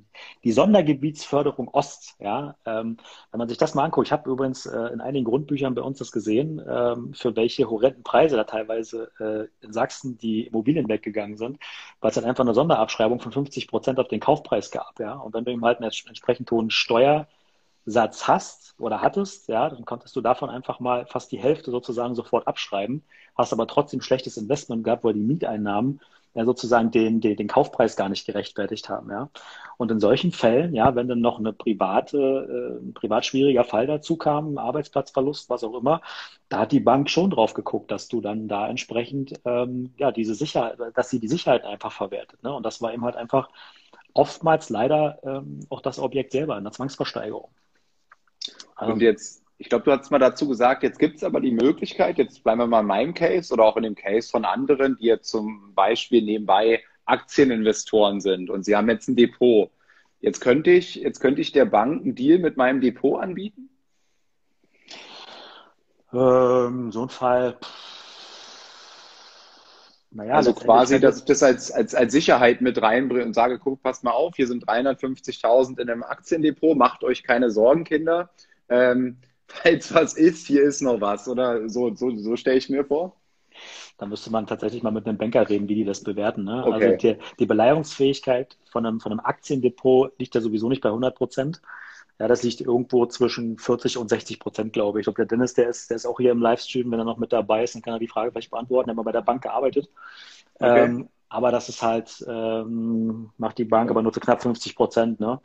die 0.43 0.51
Sondergebietsförderung 0.51 1.67
Ost, 1.67 2.15
ja, 2.19 2.55
ähm, 2.65 2.97
wenn 3.29 3.37
man 3.37 3.47
sich 3.47 3.59
das 3.59 3.75
mal 3.75 3.83
anguckt, 3.83 4.07
ich 4.07 4.11
habe 4.11 4.27
übrigens 4.27 4.65
äh, 4.65 4.87
in 4.87 5.01
einigen 5.01 5.25
Grundbüchern 5.25 5.75
bei 5.75 5.83
uns 5.83 5.99
das 5.99 6.11
gesehen, 6.11 6.59
ähm, 6.67 7.13
für 7.13 7.35
welche 7.35 7.69
horrenden 7.69 8.01
Preise 8.03 8.35
da 8.37 8.43
teilweise 8.45 9.11
äh, 9.19 9.65
in 9.65 9.71
Sachsen 9.71 10.17
die 10.17 10.47
Immobilien 10.47 10.89
weggegangen 10.89 11.37
sind, 11.37 11.59
weil 12.01 12.09
es 12.09 12.17
halt 12.17 12.25
einfach 12.25 12.43
eine 12.43 12.55
Sonderabschreibung 12.55 13.19
von 13.19 13.31
50 13.31 13.67
Prozent 13.67 13.99
auf 13.99 14.07
den 14.07 14.19
Kaufpreis 14.19 14.71
gab, 14.71 14.99
ja. 14.99 15.13
Und 15.13 15.35
wenn 15.35 15.45
du 15.45 15.51
ihm 15.51 15.63
halt 15.63 15.77
einen 15.77 15.91
entsprechend 16.07 16.49
hohen 16.49 16.71
Steuer 16.71 17.27
Satz 17.85 18.27
hast 18.27 18.75
oder 18.79 19.01
hattest, 19.01 19.47
ja, 19.47 19.69
dann 19.69 19.85
konntest 19.85 20.15
du 20.15 20.21
davon 20.21 20.49
einfach 20.49 20.79
mal 20.79 21.05
fast 21.05 21.31
die 21.31 21.37
Hälfte 21.39 21.71
sozusagen 21.71 22.15
sofort 22.15 22.47
abschreiben, 22.47 23.03
hast 23.35 23.53
aber 23.53 23.67
trotzdem 23.67 24.01
schlechtes 24.01 24.37
Investment 24.37 24.83
gehabt, 24.83 25.03
weil 25.03 25.13
die 25.13 25.19
Mieteinnahmen 25.21 26.01
ja 26.33 26.45
sozusagen 26.45 26.91
den, 26.91 27.21
den, 27.21 27.37
den 27.37 27.47
Kaufpreis 27.47 27.95
gar 27.95 28.09
nicht 28.09 28.25
gerechtfertigt 28.25 28.89
haben, 28.89 29.09
ja. 29.09 29.29
Und 29.77 29.91
in 29.91 29.99
solchen 29.99 30.31
Fällen, 30.31 30.73
ja, 30.73 30.95
wenn 30.95 31.07
dann 31.07 31.21
noch 31.21 31.39
eine 31.39 31.53
private, 31.53 32.17
äh, 32.81 32.85
ein 32.85 32.93
privat 32.93 33.25
schwieriger 33.25 33.63
Fall 33.63 33.87
dazu 33.87 34.17
kam, 34.17 34.57
Arbeitsplatzverlust, 34.57 35.49
was 35.49 35.63
auch 35.63 35.75
immer, 35.75 36.01
da 36.49 36.59
hat 36.59 36.71
die 36.71 36.79
Bank 36.81 37.09
schon 37.09 37.29
drauf 37.29 37.53
geguckt, 37.53 37.91
dass 37.91 38.07
du 38.07 38.19
dann 38.21 38.47
da 38.47 38.67
entsprechend, 38.67 39.39
ähm, 39.45 39.93
ja, 39.97 40.11
diese 40.11 40.35
Sicherheit, 40.35 40.77
dass 40.95 41.09
sie 41.09 41.19
die 41.19 41.27
Sicherheit 41.27 41.63
einfach 41.65 41.91
verwertet, 41.91 42.43
ne. 42.43 42.53
Und 42.53 42.65
das 42.65 42.81
war 42.81 42.93
eben 42.93 43.05
halt 43.05 43.15
einfach 43.15 43.49
oftmals 44.13 44.69
leider 44.69 45.19
ähm, 45.23 45.59
auch 45.69 45.81
das 45.81 45.99
Objekt 45.99 46.31
selber 46.31 46.57
in 46.57 46.63
der 46.63 46.73
Zwangsversteigerung. 46.73 47.49
Also, 48.75 48.93
und 48.93 49.01
jetzt, 49.01 49.43
ich 49.58 49.69
glaube, 49.69 49.86
du 49.86 49.91
hast 49.91 50.12
mal 50.12 50.19
dazu 50.19 50.47
gesagt, 50.47 50.84
jetzt 50.84 50.99
gibt 50.99 51.17
es 51.17 51.23
aber 51.23 51.39
die 51.39 51.51
Möglichkeit, 51.51 52.17
jetzt 52.17 52.43
bleiben 52.43 52.60
wir 52.60 52.67
mal 52.67 52.81
in 52.81 52.88
meinem 52.88 53.13
Case 53.13 53.53
oder 53.53 53.63
auch 53.63 53.77
in 53.77 53.84
dem 53.84 53.95
Case 53.95 54.29
von 54.29 54.45
anderen, 54.45 54.97
die 54.97 55.05
jetzt 55.05 55.29
zum 55.29 55.73
Beispiel 55.73 56.21
nebenbei 56.21 56.84
Aktieninvestoren 57.05 58.19
sind 58.19 58.49
und 58.49 58.65
sie 58.65 58.75
haben 58.75 58.89
jetzt 58.89 59.08
ein 59.08 59.15
Depot. 59.15 59.69
Jetzt 60.19 60.39
könnte 60.39 60.71
ich, 60.71 60.95
jetzt 60.95 61.19
könnte 61.19 61.41
ich 61.41 61.51
der 61.51 61.65
Bank 61.65 62.03
einen 62.03 62.15
Deal 62.15 62.39
mit 62.39 62.58
meinem 62.58 62.81
Depot 62.81 63.21
anbieten? 63.21 63.69
Ähm, 66.12 66.91
so 66.91 67.03
ein 67.03 67.10
Fall. 67.10 67.58
Naja, 70.15 70.36
also 70.36 70.54
quasi, 70.54 71.01
dass 71.01 71.19
ich 71.19 71.25
das 71.25 71.43
als, 71.43 71.71
als, 71.71 71.93
als 71.93 72.13
Sicherheit 72.13 72.62
mit 72.62 72.82
reinbringe 72.82 73.25
und 73.25 73.34
sage, 73.34 73.60
guck, 73.60 73.84
passt 73.84 74.06
mal 74.06 74.12
auf, 74.12 74.38
hier 74.38 74.47
sind 74.47 74.65
350.000 74.65 75.78
in 75.78 75.89
einem 75.89 76.04
Aktiendepot, 76.04 76.78
macht 76.78 77.04
euch 77.04 77.23
keine 77.23 77.51
Sorgen, 77.51 77.84
Kinder. 77.84 78.30
Ähm, 78.69 79.17
falls 79.47 79.93
was 79.93 80.13
ist, 80.13 80.47
hier 80.47 80.63
ist 80.63 80.82
noch 80.82 81.01
was. 81.01 81.28
Oder 81.28 81.67
so, 81.67 81.93
so, 81.95 82.15
so 82.15 82.38
stelle 82.38 82.58
ich 82.58 82.69
mir 82.69 82.86
vor. 82.86 83.17
Da 83.97 84.06
müsste 84.06 84.32
man 84.32 84.47
tatsächlich 84.47 84.84
mal 84.84 84.91
mit 84.91 85.06
einem 85.06 85.17
Banker 85.17 85.49
reden, 85.49 85.67
wie 85.67 85.75
die 85.75 85.86
das 85.86 86.01
bewerten. 86.01 86.45
Ne? 86.45 86.63
Okay. 86.65 86.73
Also 86.73 86.97
die, 86.97 87.17
die 87.39 87.45
Beleihungsfähigkeit 87.45 88.58
von 88.71 88.86
einem, 88.86 89.01
von 89.01 89.12
einem 89.12 89.21
Aktiendepot 89.21 90.17
liegt 90.17 90.34
ja 90.34 90.39
sowieso 90.39 90.69
nicht 90.69 90.82
bei 90.82 90.89
100 90.89 91.13
Prozent. 91.13 91.62
Ja, 92.19 92.28
das 92.28 92.43
liegt 92.43 92.62
irgendwo 92.62 93.06
zwischen 93.08 93.58
40 93.58 93.97
und 93.97 94.10
60 94.10 94.39
Prozent, 94.39 94.73
glaube 94.73 94.99
ich. 94.99 95.04
Ich 95.04 95.06
glaube, 95.06 95.17
der 95.17 95.25
Dennis, 95.25 95.54
der 95.54 95.67
ist, 95.67 95.89
der 95.89 95.97
ist 95.97 96.06
auch 96.06 96.17
hier 96.17 96.32
im 96.32 96.41
Livestream, 96.41 96.89
wenn 96.91 96.99
er 96.99 97.06
noch 97.06 97.17
mit 97.17 97.34
dabei 97.34 97.63
ist, 97.63 97.75
dann 97.75 97.82
kann 97.82 97.93
er 97.93 97.99
die 97.99 98.08
Frage 98.08 98.32
vielleicht 98.32 98.51
beantworten. 98.51 98.89
Er 98.89 98.91
hat 98.91 98.97
mal 98.97 99.04
bei 99.04 99.12
der 99.12 99.21
Bank 99.21 99.43
gearbeitet. 99.43 99.89
Okay. 100.56 100.86
Ähm, 100.86 101.10
aber 101.28 101.51
das 101.51 101.67
ist 101.67 101.82
halt, 101.82 102.23
ähm, 102.28 103.32
macht 103.38 103.58
die 103.58 103.65
Bank 103.65 103.89
aber 103.89 104.01
nur 104.01 104.13
zu 104.13 104.21
knapp 104.21 104.41
50 104.41 104.75
Prozent. 104.75 105.19
Ne? 105.19 105.41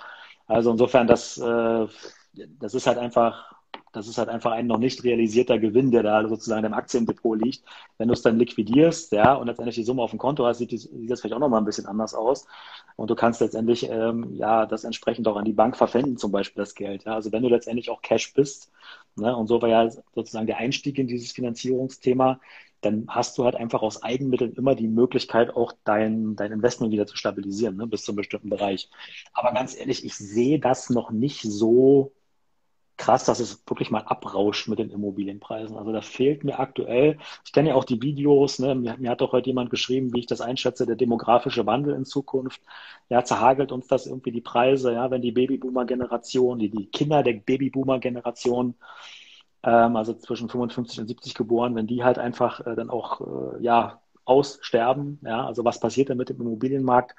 Also 0.47 0.71
insofern, 0.71 1.09
das, 1.09 1.39
äh, 1.39 1.87
das 2.33 2.75
ist 2.75 2.87
halt 2.87 2.99
einfach, 2.99 3.60
Das 3.93 4.09
ist 4.09 4.19
halt 4.19 4.29
einfach 4.29 4.53
ein 4.53 4.67
noch 4.67 4.79
nicht 4.79 5.03
realisierter 5.05 5.59
Gewinn, 5.59 5.91
der 5.91 6.03
da 6.03 6.29
sozusagen 6.29 6.65
im 6.65 6.75
Aktiendepot 6.75 7.41
liegt. 7.43 7.65
Wenn 7.99 8.09
du 8.09 8.15
es 8.15 8.23
dann 8.23 8.39
liquidierst, 8.39 9.13
ja, 9.13 9.35
und 9.35 9.47
letztendlich 9.49 9.77
die 9.77 9.85
Summe 9.85 10.03
auf 10.03 10.11
dem 10.11 10.19
Konto 10.19 10.47
hast, 10.47 10.59
sieht, 10.59 10.71
sieht 10.71 11.11
das 11.11 11.21
vielleicht 11.21 11.35
auch 11.35 11.41
nochmal 11.41 11.61
ein 11.61 11.65
bisschen 11.65 11.87
anders 11.87 12.15
aus. 12.15 12.47
Und 12.97 13.11
du 13.11 13.15
kannst 13.15 13.41
letztendlich, 13.41 13.89
ähm, 13.91 14.35
ja, 14.35 14.67
das 14.67 14.85
entsprechend 14.85 15.27
auch 15.27 15.37
an 15.37 15.45
die 15.45 15.53
Bank 15.53 15.77
verwenden, 15.77 16.17
zum 16.17 16.33
Beispiel 16.33 16.63
das 16.63 16.75
Geld. 16.75 17.05
Ja. 17.05 17.15
Also 17.15 17.33
wenn 17.33 17.43
du 17.43 17.49
letztendlich 17.49 17.91
auch 17.91 18.03
Cash 18.03 18.35
bist, 18.35 18.71
ne, 19.17 19.37
und 19.37 19.47
so 19.47 19.61
war 19.63 19.69
ja 19.69 19.91
sozusagen 20.15 20.47
der 20.47 20.59
Einstieg 20.59 20.99
in 20.99 21.07
dieses 21.07 21.33
Finanzierungsthema, 21.33 22.41
dann 22.81 23.07
hast 23.09 23.37
du 23.39 23.45
halt 23.45 23.57
einfach 23.57 23.83
aus 23.83 24.03
Eigenmitteln 24.03 24.55
immer 24.55 24.75
die 24.75 24.89
Möglichkeit, 24.89 25.55
auch 25.55 25.73
dein, 25.85 26.37
dein 26.37 26.53
Investment 26.53 26.93
wieder 26.93 27.07
zu 27.07 27.17
stabilisieren, 27.17 27.77
ne, 27.77 27.87
bis 27.87 28.05
zu 28.05 28.13
einem 28.13 28.17
bestimmten 28.17 28.51
Bereich. 28.51 28.89
Aber 29.33 29.53
ganz 29.53 29.77
ehrlich, 29.79 30.05
ich 30.05 30.15
sehe 30.15 30.59
das 30.59 30.91
noch 30.91 31.11
nicht 31.11 31.43
so 31.43 32.13
krass, 33.01 33.25
dass 33.25 33.41
es 33.41 33.63
wirklich 33.67 33.91
mal 33.91 34.03
abrauscht 34.03 34.69
mit 34.69 34.79
den 34.79 34.91
Immobilienpreisen. 34.91 35.77
Also 35.79 35.91
da 35.91 36.03
fehlt 36.03 36.45
mir 36.45 36.61
aktuell, 36.61 37.17
ich 37.47 37.53
kenne 37.53 37.71
ja 37.71 37.75
auch 37.75 37.87
die 37.87 38.03
Videos, 38.03 38.59
ne, 38.59 38.75
mir, 38.75 38.97
mir, 38.99 39.11
hat 39.11 39.23
doch 39.23 39.33
heute 39.33 39.49
jemand 39.49 39.71
geschrieben, 39.71 40.13
wie 40.13 40.19
ich 40.21 40.27
das 40.27 40.43
einschätze, 40.43 40.85
der 40.85 40.97
demografische 40.97 41.65
Wandel 41.65 41.95
in 41.95 42.05
Zukunft. 42.05 42.61
Ja, 43.09 43.25
zerhagelt 43.25 43.73
uns 43.73 43.87
das 43.87 44.07
irgendwie 44.07 44.33
die 44.33 44.43
Preise, 44.43 44.93
ja, 44.93 45.11
wenn 45.11 45.23
die 45.23 45.33
Babyboomer-Generation, 45.33 46.59
die, 46.59 46.69
die 46.69 46.87
Kinder 46.87 47.23
der 47.23 47.33
Babyboomer-Generation 47.33 48.75
ähm, 49.63 49.97
also 49.97 50.13
zwischen 50.15 50.51
55 50.51 51.01
und 51.01 51.09
70 51.09 51.35
geboren, 51.35 51.75
wenn 51.75 51.87
die 51.87 52.05
halt 52.05 52.19
einfach 52.19 52.67
äh, 52.67 52.77
dann 52.77 52.91
auch 52.91 53.23
äh, 53.23 53.63
ja, 53.63 54.03
aussterben, 54.27 55.21
ja, 55.23 55.47
also 55.47 55.65
was 55.65 55.81
passiert 55.81 56.11
denn 56.11 56.19
mit 56.19 56.29
dem 56.29 56.41
Immobilienmarkt? 56.41 57.15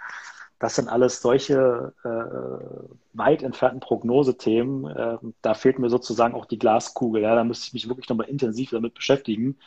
Das 0.61 0.75
sind 0.75 0.89
alles 0.89 1.23
solche 1.23 1.91
äh, 2.03 3.17
weit 3.17 3.41
entfernten 3.41 3.79
Prognosethemen. 3.79 4.85
Äh, 4.85 5.17
da 5.41 5.55
fehlt 5.55 5.79
mir 5.79 5.89
sozusagen 5.89 6.35
auch 6.35 6.45
die 6.45 6.59
Glaskugel. 6.59 7.23
Ja, 7.23 7.33
da 7.33 7.43
müsste 7.43 7.65
ich 7.65 7.73
mich 7.73 7.89
wirklich 7.89 8.07
nochmal 8.07 8.29
intensiv 8.29 8.69
damit 8.69 8.93
beschäftigen, 8.93 9.57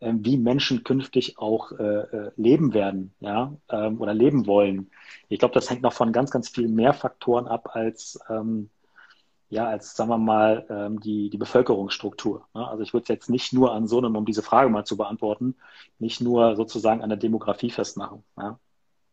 äh, 0.00 0.12
wie 0.14 0.36
Menschen 0.36 0.84
künftig 0.84 1.38
auch 1.38 1.72
äh, 1.72 1.82
äh, 1.82 2.30
leben 2.36 2.74
werden, 2.74 3.14
ja, 3.20 3.54
ähm, 3.70 4.02
oder 4.02 4.12
leben 4.12 4.46
wollen. 4.46 4.90
Ich 5.30 5.38
glaube, 5.38 5.54
das 5.54 5.70
hängt 5.70 5.80
noch 5.80 5.94
von 5.94 6.12
ganz, 6.12 6.30
ganz 6.30 6.50
vielen 6.50 6.74
mehr 6.74 6.92
Faktoren 6.92 7.48
ab 7.48 7.70
als 7.72 8.20
ähm, 8.28 8.68
ja, 9.48 9.66
als, 9.66 9.94
sagen 9.94 10.10
wir 10.10 10.18
mal, 10.18 10.66
ähm, 10.68 11.00
die, 11.00 11.30
die 11.30 11.38
Bevölkerungsstruktur. 11.38 12.48
Ne? 12.54 12.66
Also 12.66 12.82
ich 12.82 12.92
würde 12.92 13.04
es 13.04 13.08
jetzt 13.08 13.30
nicht 13.30 13.52
nur 13.52 13.72
an 13.72 13.86
so 13.86 13.98
einem, 13.98 14.16
um 14.16 14.24
diese 14.26 14.42
Frage 14.42 14.68
mal 14.68 14.84
zu 14.84 14.96
beantworten, 14.96 15.54
nicht 15.98 16.20
nur 16.20 16.56
sozusagen 16.56 17.02
an 17.02 17.08
der 17.08 17.18
Demografie 17.18 17.70
festmachen. 17.70 18.24
Ja? 18.36 18.58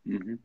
Mhm. 0.04 0.40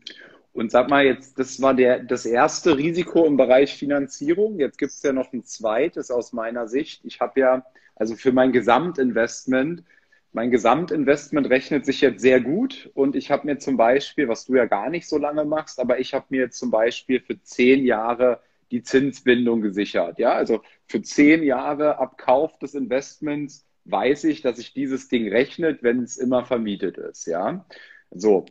Und 0.56 0.70
sag 0.70 0.88
mal 0.88 1.04
jetzt, 1.04 1.38
das 1.38 1.60
war 1.60 1.74
der, 1.74 2.02
das 2.02 2.24
erste 2.24 2.78
Risiko 2.78 3.26
im 3.26 3.36
Bereich 3.36 3.76
Finanzierung. 3.76 4.58
Jetzt 4.58 4.78
gibt 4.78 4.90
es 4.90 5.02
ja 5.02 5.12
noch 5.12 5.30
ein 5.34 5.44
zweites 5.44 6.10
aus 6.10 6.32
meiner 6.32 6.66
Sicht. 6.66 7.04
Ich 7.04 7.20
habe 7.20 7.38
ja, 7.38 7.66
also 7.94 8.16
für 8.16 8.32
mein 8.32 8.52
Gesamtinvestment, 8.52 9.84
mein 10.32 10.50
Gesamtinvestment 10.50 11.50
rechnet 11.50 11.84
sich 11.84 12.00
jetzt 12.00 12.22
sehr 12.22 12.40
gut. 12.40 12.90
Und 12.94 13.16
ich 13.16 13.30
habe 13.30 13.46
mir 13.46 13.58
zum 13.58 13.76
Beispiel, 13.76 14.28
was 14.28 14.46
du 14.46 14.54
ja 14.54 14.64
gar 14.64 14.88
nicht 14.88 15.06
so 15.06 15.18
lange 15.18 15.44
machst, 15.44 15.78
aber 15.78 15.98
ich 15.98 16.14
habe 16.14 16.24
mir 16.30 16.50
zum 16.50 16.70
Beispiel 16.70 17.20
für 17.20 17.38
zehn 17.42 17.84
Jahre 17.84 18.40
die 18.70 18.82
Zinsbindung 18.82 19.60
gesichert. 19.60 20.18
Ja, 20.18 20.32
also 20.32 20.62
für 20.86 21.02
zehn 21.02 21.42
Jahre 21.42 21.98
ab 21.98 22.16
Kauf 22.16 22.58
des 22.58 22.74
Investments 22.74 23.66
weiß 23.84 24.24
ich, 24.24 24.40
dass 24.40 24.56
sich 24.56 24.72
dieses 24.72 25.08
Ding 25.08 25.28
rechnet, 25.28 25.82
wenn 25.82 26.02
es 26.02 26.16
immer 26.16 26.46
vermietet 26.46 26.96
ist. 26.96 27.26
Ja, 27.26 27.66
so. 28.10 28.46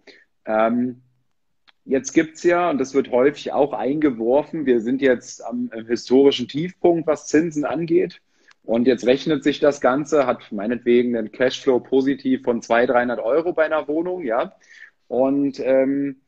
Ähm, 0.45 1.01
jetzt 1.85 2.13
gibt's 2.13 2.43
ja, 2.43 2.69
und 2.69 2.79
das 2.79 2.93
wird 2.93 3.11
häufig 3.11 3.53
auch 3.53 3.73
eingeworfen, 3.73 4.65
wir 4.65 4.81
sind 4.81 5.01
jetzt 5.01 5.43
am 5.43 5.71
historischen 5.87 6.47
Tiefpunkt, 6.47 7.07
was 7.07 7.27
Zinsen 7.27 7.65
angeht. 7.65 8.21
Und 8.63 8.87
jetzt 8.87 9.05
rechnet 9.05 9.43
sich 9.43 9.59
das 9.59 9.79
Ganze, 9.79 10.25
hat 10.25 10.51
meinetwegen 10.51 11.15
einen 11.15 11.31
Cashflow 11.31 11.79
positiv 11.79 12.41
von 12.43 12.63
200, 12.63 12.95
300 12.95 13.19
Euro 13.19 13.53
bei 13.53 13.65
einer 13.65 13.87
Wohnung, 13.87 14.23
ja. 14.23 14.55
Und 15.07 15.59
ähm, 15.59 16.21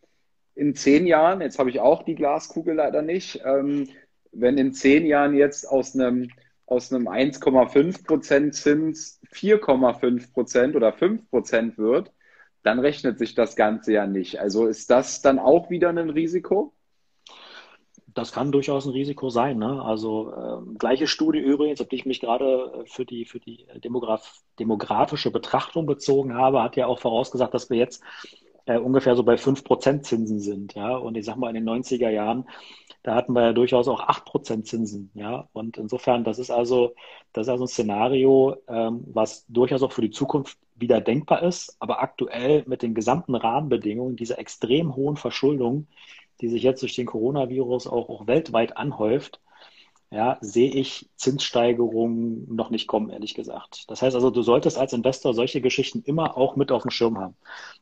in 0.53 0.75
zehn 0.75 1.07
Jahren, 1.07 1.41
jetzt 1.41 1.57
habe 1.57 1.71
ich 1.71 1.79
auch 1.79 2.03
die 2.03 2.13
Glaskugel 2.13 2.75
leider 2.75 3.01
nicht, 3.01 3.41
ähm, 3.43 3.89
wenn 4.31 4.57
in 4.59 4.73
zehn 4.73 5.05
Jahren 5.07 5.35
jetzt 5.35 5.65
aus 5.65 5.95
einem, 5.95 6.29
aus 6.67 6.93
einem 6.93 7.07
1,5 7.07 8.05
Prozent 8.05 8.53
Zins 8.53 9.19
4,5 9.33 10.31
Prozent 10.31 10.75
oder 10.75 10.93
5 10.93 11.29
Prozent 11.31 11.77
wird, 11.79 12.11
dann 12.63 12.79
rechnet 12.79 13.19
sich 13.19 13.35
das 13.35 13.55
Ganze 13.55 13.93
ja 13.93 14.07
nicht. 14.07 14.39
Also 14.39 14.67
ist 14.67 14.89
das 14.89 15.21
dann 15.21 15.39
auch 15.39 15.69
wieder 15.69 15.89
ein 15.89 16.09
Risiko? 16.09 16.73
Das 18.13 18.31
kann 18.31 18.51
durchaus 18.51 18.85
ein 18.85 18.93
Risiko 18.93 19.29
sein. 19.29 19.59
Ne? 19.59 19.81
Also 19.83 20.33
äh, 20.33 20.75
gleiche 20.77 21.07
Studie 21.07 21.39
übrigens, 21.39 21.81
auf 21.81 21.87
die 21.87 21.97
ich 21.97 22.05
mich 22.05 22.19
gerade 22.19 22.83
für 22.87 23.05
die, 23.05 23.25
für 23.25 23.39
die 23.39 23.67
Demograf 23.83 24.41
demografische 24.59 25.29
Betrachtung 25.29 25.85
bezogen 25.85 26.33
habe, 26.33 26.63
hat 26.63 26.75
ja 26.75 26.87
auch 26.87 26.99
vorausgesagt, 26.99 27.53
dass 27.53 27.69
wir 27.69 27.77
jetzt 27.77 28.03
äh, 28.67 28.77
ungefähr 28.77 29.15
so 29.15 29.23
bei 29.23 29.35
5% 29.35 30.01
Zinsen 30.01 30.39
sind. 30.39 30.75
Ja? 30.75 30.95
Und 30.95 31.15
ich 31.15 31.25
sag 31.25 31.37
mal, 31.37 31.49
in 31.49 31.65
den 31.65 31.69
90er 31.69 32.09
Jahren, 32.09 32.47
da 33.03 33.15
hatten 33.15 33.33
wir 33.33 33.43
ja 33.43 33.53
durchaus 33.53 33.87
auch 33.87 34.01
8% 34.01 34.63
Zinsen. 34.63 35.11
Ja? 35.13 35.47
Und 35.53 35.77
insofern, 35.77 36.23
das 36.23 36.37
ist 36.37 36.51
also, 36.51 36.93
das 37.33 37.47
ist 37.47 37.51
also 37.51 37.63
ein 37.63 37.69
Szenario, 37.69 38.57
ähm, 38.67 39.03
was 39.07 39.45
durchaus 39.47 39.83
auch 39.83 39.91
für 39.91 40.01
die 40.01 40.11
Zukunft 40.11 40.57
wieder 40.79 41.01
denkbar 41.01 41.43
ist, 41.43 41.75
aber 41.79 42.01
aktuell 42.01 42.63
mit 42.67 42.81
den 42.81 42.93
gesamten 42.93 43.35
Rahmenbedingungen 43.35 44.15
dieser 44.15 44.39
extrem 44.39 44.95
hohen 44.95 45.17
Verschuldung, 45.17 45.87
die 46.41 46.49
sich 46.49 46.63
jetzt 46.63 46.81
durch 46.81 46.95
den 46.95 47.07
Coronavirus 47.07 47.87
auch, 47.87 48.09
auch 48.09 48.27
weltweit 48.27 48.77
anhäuft, 48.77 49.41
ja, 50.09 50.37
sehe 50.39 50.71
ich 50.71 51.09
Zinssteigerungen 51.17 52.53
noch 52.53 52.69
nicht 52.69 52.87
kommen, 52.87 53.09
ehrlich 53.09 53.33
gesagt. 53.33 53.89
Das 53.89 54.01
heißt 54.01 54.15
also, 54.15 54.29
du 54.29 54.41
solltest 54.41 54.77
als 54.77 54.93
Investor 54.93 55.33
solche 55.33 55.59
Geschichten 55.61 56.01
immer 56.05 56.37
auch 56.37 56.55
mit 56.55 56.71
auf 56.71 56.83
dem 56.83 56.91
Schirm 56.91 57.17
haben. 57.19 57.35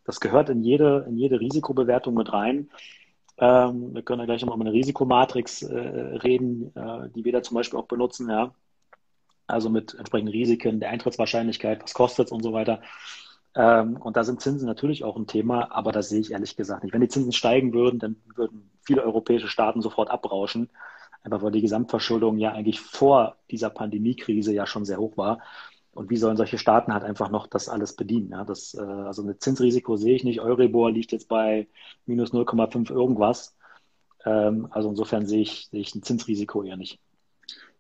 Das 0.05 0.19
gehört 0.19 0.49
in 0.49 0.63
jede, 0.63 1.05
in 1.07 1.17
jede 1.17 1.39
Risikobewertung 1.39 2.15
mit 2.15 2.33
rein. 2.33 2.69
Ähm, 3.37 3.93
wir 3.93 4.01
können 4.03 4.21
ja 4.21 4.25
gleich 4.25 4.41
nochmal 4.41 4.57
über 4.57 4.65
eine 4.65 4.73
Risikomatrix 4.73 5.63
äh, 5.63 5.77
reden, 5.77 6.75
äh, 6.75 7.09
die 7.15 7.25
wir 7.25 7.33
da 7.33 7.43
zum 7.43 7.55
Beispiel 7.55 7.79
auch 7.79 7.87
benutzen, 7.87 8.29
ja. 8.29 8.53
Also 9.47 9.69
mit 9.69 9.93
entsprechenden 9.93 10.33
Risiken, 10.33 10.79
der 10.79 10.89
Eintrittswahrscheinlichkeit, 10.89 11.83
was 11.83 11.93
kostet 11.93 12.27
es 12.27 12.31
und 12.31 12.43
so 12.43 12.53
weiter. 12.53 12.81
Ähm, 13.55 13.97
und 13.97 14.17
da 14.17 14.23
sind 14.23 14.41
Zinsen 14.41 14.65
natürlich 14.67 15.03
auch 15.03 15.15
ein 15.17 15.27
Thema, 15.27 15.71
aber 15.71 15.91
das 15.91 16.09
sehe 16.09 16.19
ich 16.19 16.31
ehrlich 16.31 16.55
gesagt 16.55 16.83
nicht. 16.83 16.93
Wenn 16.93 17.01
die 17.01 17.07
Zinsen 17.07 17.31
steigen 17.31 17.73
würden, 17.73 17.99
dann 17.99 18.15
würden 18.35 18.69
viele 18.81 19.03
europäische 19.03 19.47
Staaten 19.47 19.81
sofort 19.81 20.09
abrauschen 20.09 20.69
einfach 21.25 21.41
weil 21.41 21.51
die 21.51 21.61
Gesamtverschuldung 21.61 22.37
ja 22.37 22.53
eigentlich 22.53 22.79
vor 22.79 23.37
dieser 23.49 23.69
Pandemiekrise 23.71 24.53
ja 24.53 24.67
schon 24.67 24.85
sehr 24.85 24.99
hoch 24.99 25.17
war. 25.17 25.39
Und 25.91 26.09
wie 26.09 26.17
sollen 26.17 26.37
solche 26.37 26.57
Staaten 26.57 26.93
halt 26.93 27.03
einfach 27.03 27.29
noch 27.31 27.47
das 27.47 27.69
alles 27.69 27.95
bedienen? 27.95 28.31
Ja, 28.31 28.43
das, 28.43 28.75
äh, 28.75 28.81
also 28.81 29.23
ein 29.23 29.39
Zinsrisiko 29.39 29.97
sehe 29.97 30.15
ich 30.15 30.23
nicht. 30.23 30.41
Euribor 30.41 30.91
liegt 30.91 31.11
jetzt 31.11 31.27
bei 31.27 31.67
minus 32.05 32.33
0,5 32.33 32.91
irgendwas. 32.91 33.55
Ähm, 34.25 34.67
also 34.71 34.89
insofern 34.89 35.25
sehe 35.25 35.41
ich, 35.41 35.67
sehe 35.71 35.81
ich 35.81 35.95
ein 35.95 36.03
Zinsrisiko 36.03 36.63
eher 36.63 36.77
nicht. 36.77 36.99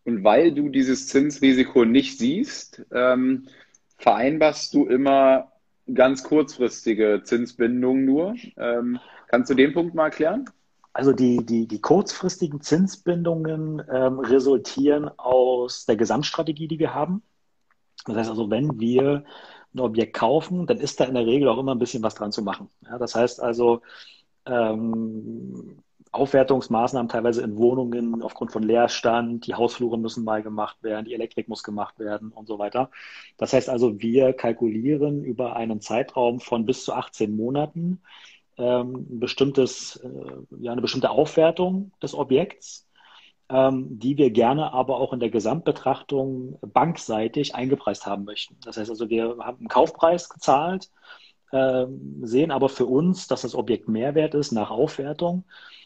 Und 0.05 0.23
weil 0.23 0.53
du 0.53 0.69
dieses 0.69 1.07
Zinsrisiko 1.07 1.83
nicht 1.83 2.17
siehst, 2.19 2.85
ähm, 2.91 3.47
vereinbarst 3.97 4.73
du 4.73 4.85
immer 4.85 5.51
ganz 5.93 6.23
kurzfristige 6.23 7.21
Zinsbindungen 7.23 8.05
nur. 8.05 8.35
Ähm, 8.57 8.99
kannst 9.27 9.49
du 9.49 9.55
den 9.55 9.73
Punkt 9.73 9.95
mal 9.95 10.05
erklären? 10.05 10.45
Also 10.93 11.11
die, 11.11 11.45
die, 11.45 11.67
die 11.67 11.81
kurzfristigen 11.81 12.61
Zinsbindungen 12.61 13.83
ähm, 13.91 14.19
resultieren 14.19 15.09
aus 15.17 15.85
der 15.85 15.97
Gesamtstrategie, 15.97 16.67
die 16.67 16.79
wir 16.79 16.93
haben. 16.93 17.21
Das 18.05 18.15
heißt 18.15 18.29
also, 18.29 18.49
wenn 18.49 18.79
wir 18.79 19.25
ein 19.73 19.79
Objekt 19.79 20.15
kaufen, 20.15 20.67
dann 20.67 20.77
ist 20.77 20.99
da 20.99 21.05
in 21.05 21.15
der 21.15 21.25
Regel 21.25 21.49
auch 21.49 21.57
immer 21.57 21.73
ein 21.73 21.79
bisschen 21.79 22.03
was 22.03 22.15
dran 22.15 22.31
zu 22.31 22.43
machen. 22.43 22.69
Ja, 22.81 22.97
das 22.97 23.15
heißt 23.15 23.41
also, 23.41 23.81
ähm, 24.45 25.83
Aufwertungsmaßnahmen 26.15 27.09
teilweise 27.09 27.41
in 27.41 27.57
Wohnungen 27.57 28.21
aufgrund 28.21 28.51
von 28.51 28.63
Leerstand, 28.63 29.47
die 29.47 29.53
Hausflure 29.55 29.97
müssen 29.97 30.23
mal 30.23 30.41
gemacht 30.41 30.81
werden, 30.81 31.05
die 31.05 31.13
Elektrik 31.13 31.47
muss 31.47 31.63
gemacht 31.63 31.99
werden 31.99 32.31
und 32.31 32.47
so 32.47 32.59
weiter. 32.59 32.89
Das 33.37 33.53
heißt 33.53 33.69
also, 33.69 34.01
wir 34.01 34.33
kalkulieren 34.33 35.23
über 35.23 35.55
einen 35.55 35.81
Zeitraum 35.81 36.39
von 36.39 36.65
bis 36.65 36.85
zu 36.85 36.93
18 36.93 37.35
Monaten 37.35 38.01
ähm, 38.57 39.07
ein 39.09 39.19
bestimmtes, 39.19 39.97
äh, 39.97 40.09
ja, 40.59 40.71
eine 40.71 40.81
bestimmte 40.81 41.09
Aufwertung 41.09 41.91
des 42.01 42.13
Objekts, 42.13 42.87
ähm, 43.49 43.99
die 43.99 44.17
wir 44.17 44.31
gerne 44.31 44.73
aber 44.73 44.97
auch 44.99 45.13
in 45.13 45.19
der 45.19 45.29
Gesamtbetrachtung 45.29 46.57
bankseitig 46.61 47.55
eingepreist 47.55 48.05
haben 48.05 48.25
möchten. 48.25 48.57
Das 48.63 48.77
heißt 48.77 48.89
also, 48.89 49.09
wir 49.09 49.37
haben 49.39 49.59
einen 49.59 49.67
Kaufpreis 49.67 50.29
gezahlt, 50.29 50.89
äh, 51.51 51.85
sehen 52.21 52.51
aber 52.51 52.69
für 52.69 52.85
uns, 52.85 53.27
dass 53.27 53.41
das 53.41 53.55
Objekt 53.55 53.87
Mehrwert 53.87 54.35
ist 54.35 54.51
nach 54.51 54.71
Aufwertung 54.71 55.45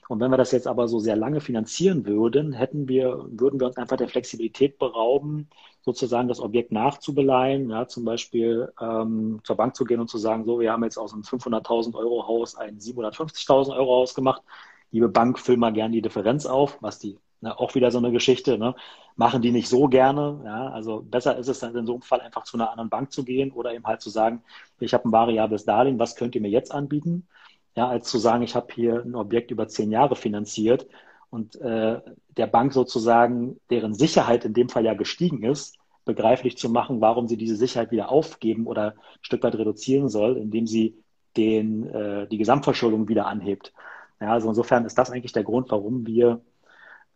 und 0.10 0.20
wenn 0.20 0.32
wir 0.32 0.38
das 0.38 0.52
jetzt 0.52 0.66
aber 0.66 0.88
so 0.88 0.98
sehr 0.98 1.16
lange 1.16 1.40
finanzieren 1.40 2.04
würden, 2.08 2.52
hätten 2.52 2.88
wir, 2.88 3.28
würden 3.30 3.60
wir 3.60 3.68
uns 3.68 3.78
einfach 3.78 3.96
der 3.96 4.10
Flexibilität 4.10 4.80
berauben, 4.80 5.48
sozusagen 5.84 6.28
das 6.28 6.40
Objekt 6.40 6.72
nachzubeleihen, 6.72 7.70
ja, 7.70 7.88
zum 7.88 8.06
Beispiel 8.06 8.74
ähm, 8.82 9.40
zur 9.44 9.56
Bank 9.56 9.76
zu 9.76 9.86
gehen 9.86 10.00
und 10.00 10.10
zu 10.10 10.18
sagen, 10.18 10.46
so, 10.46 10.60
wir 10.60 10.72
haben 10.72 10.84
jetzt 10.84 10.98
aus 10.98 11.14
einem 11.14 11.22
500.000 11.22 11.94
Euro 11.94 12.28
Haus 12.28 12.56
ein 12.56 12.80
750.000 12.80 13.76
Euro 13.78 13.98
Haus 13.98 14.16
gemacht. 14.16 14.42
Liebe 14.90 15.10
Bank, 15.10 15.38
füll 15.38 15.58
mal 15.58 15.74
gern 15.74 15.92
die 15.92 16.02
Differenz 16.02 16.48
auf, 16.48 16.80
was 16.82 16.98
die 16.98 17.20
Na, 17.42 17.58
auch 17.58 17.74
wieder 17.74 17.90
so 17.90 18.00
eine 18.00 18.12
Geschichte, 18.12 18.58
ne? 18.58 18.76
machen 19.16 19.42
die 19.42 19.52
nicht 19.52 19.70
so 19.70 19.88
gerne. 19.88 20.42
Ja? 20.44 20.70
Also 20.70 21.02
besser 21.02 21.38
ist 21.38 21.48
es 21.48 21.60
dann 21.60 21.76
in 21.76 21.86
so 21.86 21.94
einem 21.94 22.02
Fall 22.02 22.22
einfach 22.22 22.44
zu 22.44 22.58
einer 22.58 22.70
anderen 22.72 22.90
Bank 22.90 23.12
zu 23.12 23.24
gehen 23.24 23.52
oder 23.52 23.74
eben 23.74 23.86
halt 23.86 24.02
zu 24.02 24.10
sagen, 24.10 24.44
ich 24.80 24.94
habe 24.94 25.08
ein 25.08 25.12
variables 25.12 25.66
Darlehen, 25.66 26.00
was 26.00 26.16
könnt 26.16 26.36
ihr 26.36 26.42
mir 26.42 26.50
jetzt 26.50 26.74
anbieten? 26.74 27.28
Ja, 27.76 27.88
als 27.88 28.10
zu 28.10 28.18
sagen, 28.18 28.44
ich 28.44 28.56
habe 28.56 28.74
hier 28.74 29.04
ein 29.06 29.16
Objekt 29.16 29.52
über 29.52 29.68
zehn 29.68 29.92
Jahre 29.92 30.16
finanziert 30.16 30.88
und 31.30 31.56
äh, 31.62 32.02
der 32.36 32.48
Bank 32.48 32.74
sozusagen, 32.74 33.60
deren 33.70 33.94
Sicherheit 33.94 34.44
in 34.44 34.54
dem 34.54 34.70
Fall 34.70 34.86
ja 34.86 34.94
gestiegen 34.96 35.44
ist, 35.44 35.78
begreiflich 36.06 36.58
zu 36.58 36.70
machen, 36.70 37.02
warum 37.02 37.28
sie 37.28 37.38
diese 37.38 37.56
Sicherheit 37.56 37.92
wieder 37.92 38.10
aufgeben 38.12 38.68
oder 38.68 38.94
ein 38.94 39.00
Stück 39.22 39.44
weit 39.44 39.56
reduzieren 39.56 40.10
soll, 40.10 40.38
indem 40.38 40.66
sie 40.66 40.98
den, 41.38 41.88
äh, 41.88 42.28
die 42.28 42.38
Gesamtverschuldung 42.38 43.08
wieder 43.08 43.28
anhebt. 43.28 43.74
Ja, 44.20 44.34
also 44.34 44.50
insofern 44.50 44.86
ist 44.86 44.98
das 44.98 45.12
eigentlich 45.12 45.34
der 45.34 45.44
Grund, 45.44 45.70
warum 45.72 46.08
wir 46.08 46.42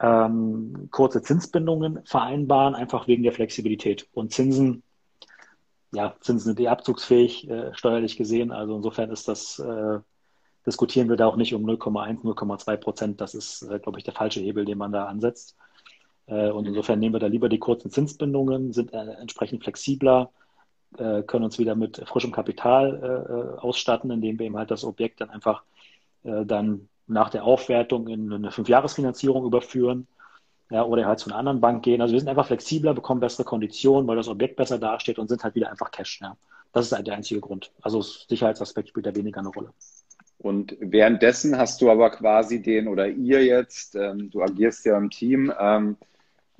ähm, 0.03 0.89
kurze 0.91 1.21
Zinsbindungen 1.21 2.01
vereinbaren, 2.03 2.75
einfach 2.75 3.07
wegen 3.07 3.23
der 3.23 3.31
Flexibilität. 3.31 4.07
Und 4.13 4.33
Zinsen, 4.33 4.83
ja, 5.93 6.13
Zinsen 6.19 6.47
sind 6.47 6.59
eh 6.59 6.67
abzugsfähig, 6.67 7.49
äh, 7.49 7.73
steuerlich 7.73 8.17
gesehen. 8.17 8.51
Also 8.51 8.75
insofern 8.75 9.11
ist 9.11 9.29
das, 9.29 9.59
äh, 9.59 9.99
diskutieren 10.65 11.07
wir 11.07 11.15
da 11.15 11.27
auch 11.27 11.37
nicht 11.37 11.53
um 11.53 11.63
0,1, 11.65 12.21
0,2 12.21 12.77
Prozent. 12.77 13.21
Das 13.21 13.33
ist, 13.33 13.61
äh, 13.61 13.79
glaube 13.79 13.97
ich, 13.97 14.03
der 14.03 14.13
falsche 14.13 14.41
Hebel, 14.41 14.65
den 14.65 14.77
man 14.77 14.91
da 14.91 15.05
ansetzt. 15.05 15.55
Äh, 16.25 16.49
und 16.49 16.67
insofern 16.67 16.99
nehmen 16.99 17.15
wir 17.15 17.19
da 17.19 17.27
lieber 17.27 17.47
die 17.47 17.59
kurzen 17.59 17.89
Zinsbindungen, 17.89 18.73
sind 18.73 18.93
äh, 18.93 18.97
entsprechend 18.97 19.63
flexibler, 19.63 20.31
äh, 20.97 21.23
können 21.23 21.45
uns 21.45 21.59
wieder 21.59 21.75
mit 21.75 22.01
frischem 22.05 22.33
Kapital 22.33 23.57
ausstatten, 23.61 24.11
indem 24.11 24.37
wir 24.37 24.47
eben 24.47 24.57
halt 24.57 24.71
das 24.71 24.83
Objekt 24.83 25.21
dann 25.21 25.29
einfach 25.29 25.63
dann 26.23 26.87
nach 27.07 27.29
der 27.29 27.43
Aufwertung 27.43 28.07
in 28.07 28.31
eine 28.31 28.51
Fünfjahresfinanzierung 28.51 29.45
überführen 29.45 30.07
ja, 30.69 30.83
oder 30.83 31.05
halt 31.05 31.19
zu 31.19 31.29
einer 31.29 31.37
anderen 31.37 31.61
Bank 31.61 31.83
gehen. 31.83 32.01
Also 32.01 32.13
wir 32.13 32.19
sind 32.19 32.29
einfach 32.29 32.47
flexibler, 32.47 32.93
bekommen 32.93 33.19
bessere 33.19 33.43
Konditionen, 33.43 34.07
weil 34.07 34.15
das 34.15 34.27
Objekt 34.27 34.55
besser 34.55 34.79
dasteht 34.79 35.19
und 35.19 35.27
sind 35.27 35.43
halt 35.43 35.55
wieder 35.55 35.69
einfach 35.69 35.91
Cash. 35.91 36.21
Ja. 36.21 36.37
Das 36.71 36.87
ist 36.87 36.91
halt 36.91 37.07
der 37.07 37.15
einzige 37.15 37.41
Grund. 37.41 37.71
Also 37.81 38.01
Sicherheitsaspekt 38.01 38.89
spielt 38.89 39.05
da 39.05 39.15
weniger 39.15 39.39
eine 39.39 39.49
Rolle. 39.49 39.71
Und 40.39 40.75
währenddessen 40.79 41.57
hast 41.57 41.81
du 41.81 41.89
aber 41.89 42.09
quasi 42.09 42.61
den 42.61 42.87
oder 42.87 43.07
ihr 43.07 43.45
jetzt, 43.45 43.95
ähm, 43.95 44.29
du 44.29 44.41
agierst 44.41 44.85
ja 44.85 44.97
im 44.97 45.09
Team, 45.09 45.53
ähm, 45.57 45.95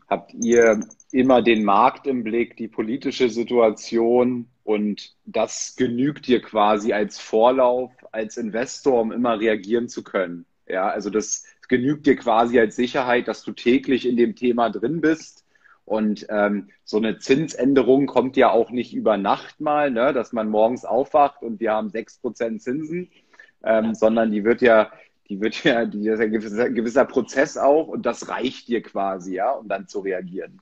habt 0.07 0.33
ihr 0.33 0.79
immer 1.11 1.41
den 1.41 1.63
Markt 1.63 2.07
im 2.07 2.23
Blick, 2.23 2.55
die 2.55 2.67
politische 2.67 3.29
Situation 3.29 4.47
und 4.64 5.16
das 5.26 5.76
genügt 5.76 6.28
dir 6.28 6.41
quasi 6.41 6.93
als 6.93 7.20
Vorlauf, 7.20 7.91
als 8.11 8.38
Investor, 8.38 9.01
um 9.01 9.11
immer 9.11 9.39
reagieren 9.39 9.89
zu 9.89 10.03
können. 10.03 10.45
Ja, 10.68 10.88
also 10.88 11.09
das 11.09 11.45
genügt 11.68 12.05
dir 12.05 12.16
quasi 12.16 12.59
als 12.59 12.76
Sicherheit, 12.76 13.28
dass 13.28 13.43
du 13.43 13.51
täglich 13.51 14.07
in 14.07 14.16
dem 14.16 14.36
Thema 14.36 14.70
drin 14.70 15.01
bist. 15.01 15.45
Und 15.86 16.26
ähm, 16.30 16.70
so 16.86 16.95
eine 16.95 17.18
Zinsänderung 17.18 18.05
kommt 18.05 18.38
ja 18.38 18.51
auch 18.51 18.72
nicht 18.72 18.93
über 18.93 19.18
Nacht 19.18 19.59
mal, 19.59 19.91
ne, 19.91 20.14
dass 20.14 20.32
man 20.32 20.49
morgens 20.49 20.86
aufwacht 20.86 21.41
und 21.41 21.59
wir 21.59 21.74
haben 21.74 21.89
sechs 21.89 22.18
Prozent 22.20 22.61
Zinsen, 22.61 23.11
ähm, 23.66 23.86
ja. 23.86 23.93
sondern 23.93 24.32
die 24.32 24.45
wird 24.45 24.61
ja 24.61 24.91
die 25.30 25.41
wird 25.41 25.64
ja, 25.64 25.86
die 25.86 26.07
ist 26.07 26.20
ein 26.20 26.32
gewisser, 26.32 26.70
gewisser 26.70 27.05
Prozess 27.05 27.57
auch 27.57 27.88
und 27.88 28.05
das 28.05 28.30
reicht 28.30 28.68
dir 28.68 28.82
quasi, 28.82 29.36
ja, 29.36 29.51
um 29.51 29.68
dann 29.68 29.88
zu 29.88 29.99
reagieren. 29.99 30.61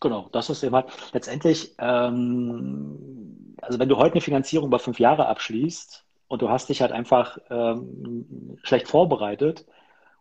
Genau, 0.00 0.28
das 0.32 0.48
ist 0.48 0.62
immer 0.62 0.86
letztendlich, 1.12 1.74
ähm, 1.78 3.54
also 3.60 3.78
wenn 3.78 3.88
du 3.88 3.96
heute 3.98 4.12
eine 4.14 4.20
Finanzierung 4.22 4.68
über 4.68 4.78
fünf 4.78 4.98
Jahre 4.98 5.26
abschließt 5.26 6.06
und 6.28 6.40
du 6.42 6.48
hast 6.48 6.70
dich 6.70 6.80
halt 6.80 6.92
einfach 6.92 7.38
ähm, 7.50 8.58
schlecht 8.62 8.88
vorbereitet 8.88 9.66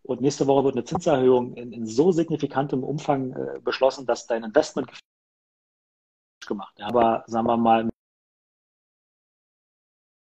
und 0.03 0.21
nächste 0.21 0.47
Woche 0.47 0.65
wird 0.65 0.75
eine 0.75 0.83
Zinserhöhung 0.83 1.55
in, 1.55 1.71
in 1.71 1.85
so 1.85 2.11
signifikantem 2.11 2.83
Umfang 2.83 3.31
äh, 3.33 3.59
beschlossen, 3.61 4.05
dass 4.05 4.27
dein 4.27 4.43
Investment 4.43 4.89
gemacht. 6.45 6.75
Ja, 6.77 6.87
aber 6.87 7.23
sagen 7.27 7.47
wir 7.47 7.57
mal 7.57 7.89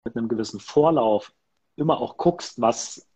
mit 0.06 0.18
einem 0.18 0.28
gewissen 0.28 0.60
Vorlauf 0.60 1.34
immer 1.76 2.02
auch 2.02 2.18
guckst, 2.18 2.60
was, 2.60 3.09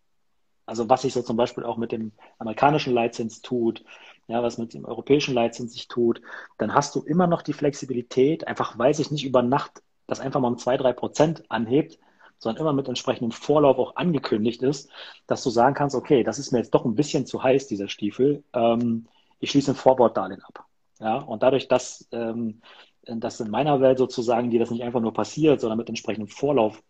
also 0.65 0.89
was 0.89 1.01
sich 1.01 1.13
so 1.13 1.21
zum 1.21 1.37
Beispiel 1.37 1.63
auch 1.63 1.77
mit 1.77 1.91
dem 1.91 2.11
amerikanischen 2.39 2.93
Leitzins 2.93 3.41
tut, 3.41 3.83
ja, 4.27 4.41
was 4.41 4.57
mit 4.57 4.73
dem 4.73 4.85
europäischen 4.85 5.33
Leitzins 5.33 5.73
sich 5.73 5.87
tut, 5.87 6.21
dann 6.57 6.73
hast 6.73 6.95
du 6.95 7.01
immer 7.01 7.27
noch 7.27 7.41
die 7.41 7.53
Flexibilität, 7.53 8.47
einfach 8.47 8.77
weil 8.77 8.93
sich 8.93 9.11
nicht 9.11 9.25
über 9.25 9.41
Nacht 9.41 9.81
das 10.07 10.19
einfach 10.19 10.39
mal 10.39 10.49
um 10.49 10.57
zwei, 10.57 10.77
drei 10.77 10.93
Prozent 10.93 11.43
anhebt, 11.49 11.99
sondern 12.37 12.61
immer 12.61 12.73
mit 12.73 12.87
entsprechendem 12.87 13.31
Vorlauf 13.31 13.77
auch 13.77 13.95
angekündigt 13.95 14.61
ist, 14.63 14.89
dass 15.27 15.43
du 15.43 15.49
sagen 15.49 15.75
kannst, 15.75 15.95
okay, 15.95 16.23
das 16.23 16.39
ist 16.39 16.51
mir 16.51 16.59
jetzt 16.59 16.73
doch 16.73 16.85
ein 16.85 16.95
bisschen 16.95 17.25
zu 17.25 17.41
heiß, 17.41 17.67
dieser 17.67 17.87
Stiefel, 17.87 18.43
ähm, 18.53 19.07
ich 19.39 19.51
schließe 19.51 19.71
ein 19.71 19.75
Vorborddarlehen 19.75 20.43
ab. 20.43 20.65
Ja, 20.99 21.17
und 21.17 21.43
dadurch, 21.43 21.67
dass 21.67 22.07
ähm, 22.11 22.61
das 23.05 23.39
in 23.39 23.49
meiner 23.49 23.81
Welt 23.81 23.97
sozusagen, 23.97 24.49
die 24.49 24.59
das 24.59 24.71
nicht 24.71 24.83
einfach 24.83 25.01
nur 25.01 25.13
passiert, 25.13 25.59
sondern 25.59 25.77
mit 25.77 25.89
entsprechendem 25.89 26.29
Vorlauf 26.29 26.81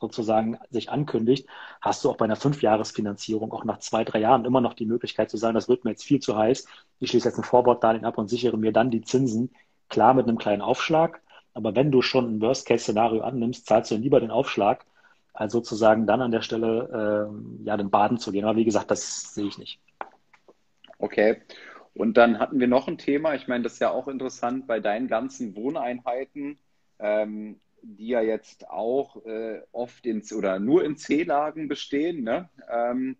sozusagen 0.00 0.58
sich 0.70 0.90
ankündigt, 0.90 1.46
hast 1.80 2.04
du 2.04 2.10
auch 2.10 2.16
bei 2.16 2.24
einer 2.24 2.36
Fünfjahresfinanzierung 2.36 3.52
auch 3.52 3.64
nach 3.64 3.78
zwei, 3.78 4.02
drei 4.04 4.18
Jahren 4.18 4.44
immer 4.44 4.60
noch 4.60 4.74
die 4.74 4.86
Möglichkeit 4.86 5.30
zu 5.30 5.36
sagen, 5.36 5.54
das 5.54 5.68
wird 5.68 5.84
mir 5.84 5.92
jetzt 5.92 6.04
viel 6.04 6.20
zu 6.20 6.36
heiß, 6.36 6.66
ich 6.98 7.10
schließe 7.10 7.28
jetzt 7.28 7.38
ein 7.38 7.44
Vorborddarlehen 7.44 8.04
ab 8.04 8.18
und 8.18 8.28
sichere 8.28 8.58
mir 8.58 8.72
dann 8.72 8.90
die 8.90 9.02
Zinsen, 9.02 9.50
klar 9.88 10.14
mit 10.14 10.26
einem 10.26 10.38
kleinen 10.38 10.62
Aufschlag, 10.62 11.20
aber 11.54 11.74
wenn 11.74 11.90
du 11.90 12.02
schon 12.02 12.36
ein 12.36 12.40
Worst-Case-Szenario 12.40 13.22
annimmst, 13.22 13.66
zahlst 13.66 13.90
du 13.90 13.96
lieber 13.96 14.20
den 14.20 14.30
Aufschlag, 14.30 14.84
als 15.34 15.52
sozusagen 15.52 16.06
dann 16.06 16.20
an 16.20 16.30
der 16.30 16.42
Stelle 16.42 17.30
äh, 17.30 17.64
ja 17.64 17.76
den 17.76 17.90
Baden 17.90 18.18
zu 18.18 18.32
gehen. 18.32 18.44
Aber 18.44 18.56
wie 18.56 18.64
gesagt, 18.64 18.90
das 18.90 19.34
sehe 19.34 19.46
ich 19.46 19.58
nicht. 19.58 19.80
Okay. 20.98 21.42
Und 21.94 22.16
dann 22.16 22.38
hatten 22.38 22.58
wir 22.58 22.68
noch 22.68 22.88
ein 22.88 22.96
Thema, 22.96 23.34
ich 23.34 23.48
meine, 23.48 23.64
das 23.64 23.74
ist 23.74 23.80
ja 23.80 23.90
auch 23.90 24.08
interessant 24.08 24.66
bei 24.66 24.80
deinen 24.80 25.08
ganzen 25.08 25.54
Wohneinheiten. 25.54 26.58
Ähm, 26.98 27.60
die 27.82 28.08
ja 28.08 28.20
jetzt 28.20 28.68
auch 28.68 29.24
äh, 29.26 29.60
oft 29.72 30.06
in 30.06 30.22
oder 30.32 30.58
nur 30.58 30.84
in 30.84 30.96
C-Lagen 30.96 31.68
bestehen. 31.68 32.22
Ne? 32.22 32.48
Ähm, 32.70 33.16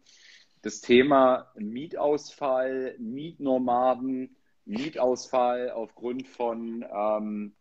das 0.62 0.80
Thema 0.80 1.50
Mietausfall, 1.56 2.94
Mietnomaden, 2.98 4.36
Mietausfall 4.64 5.70
aufgrund 5.70 6.28
von 6.28 6.84
ähm, 6.94 7.54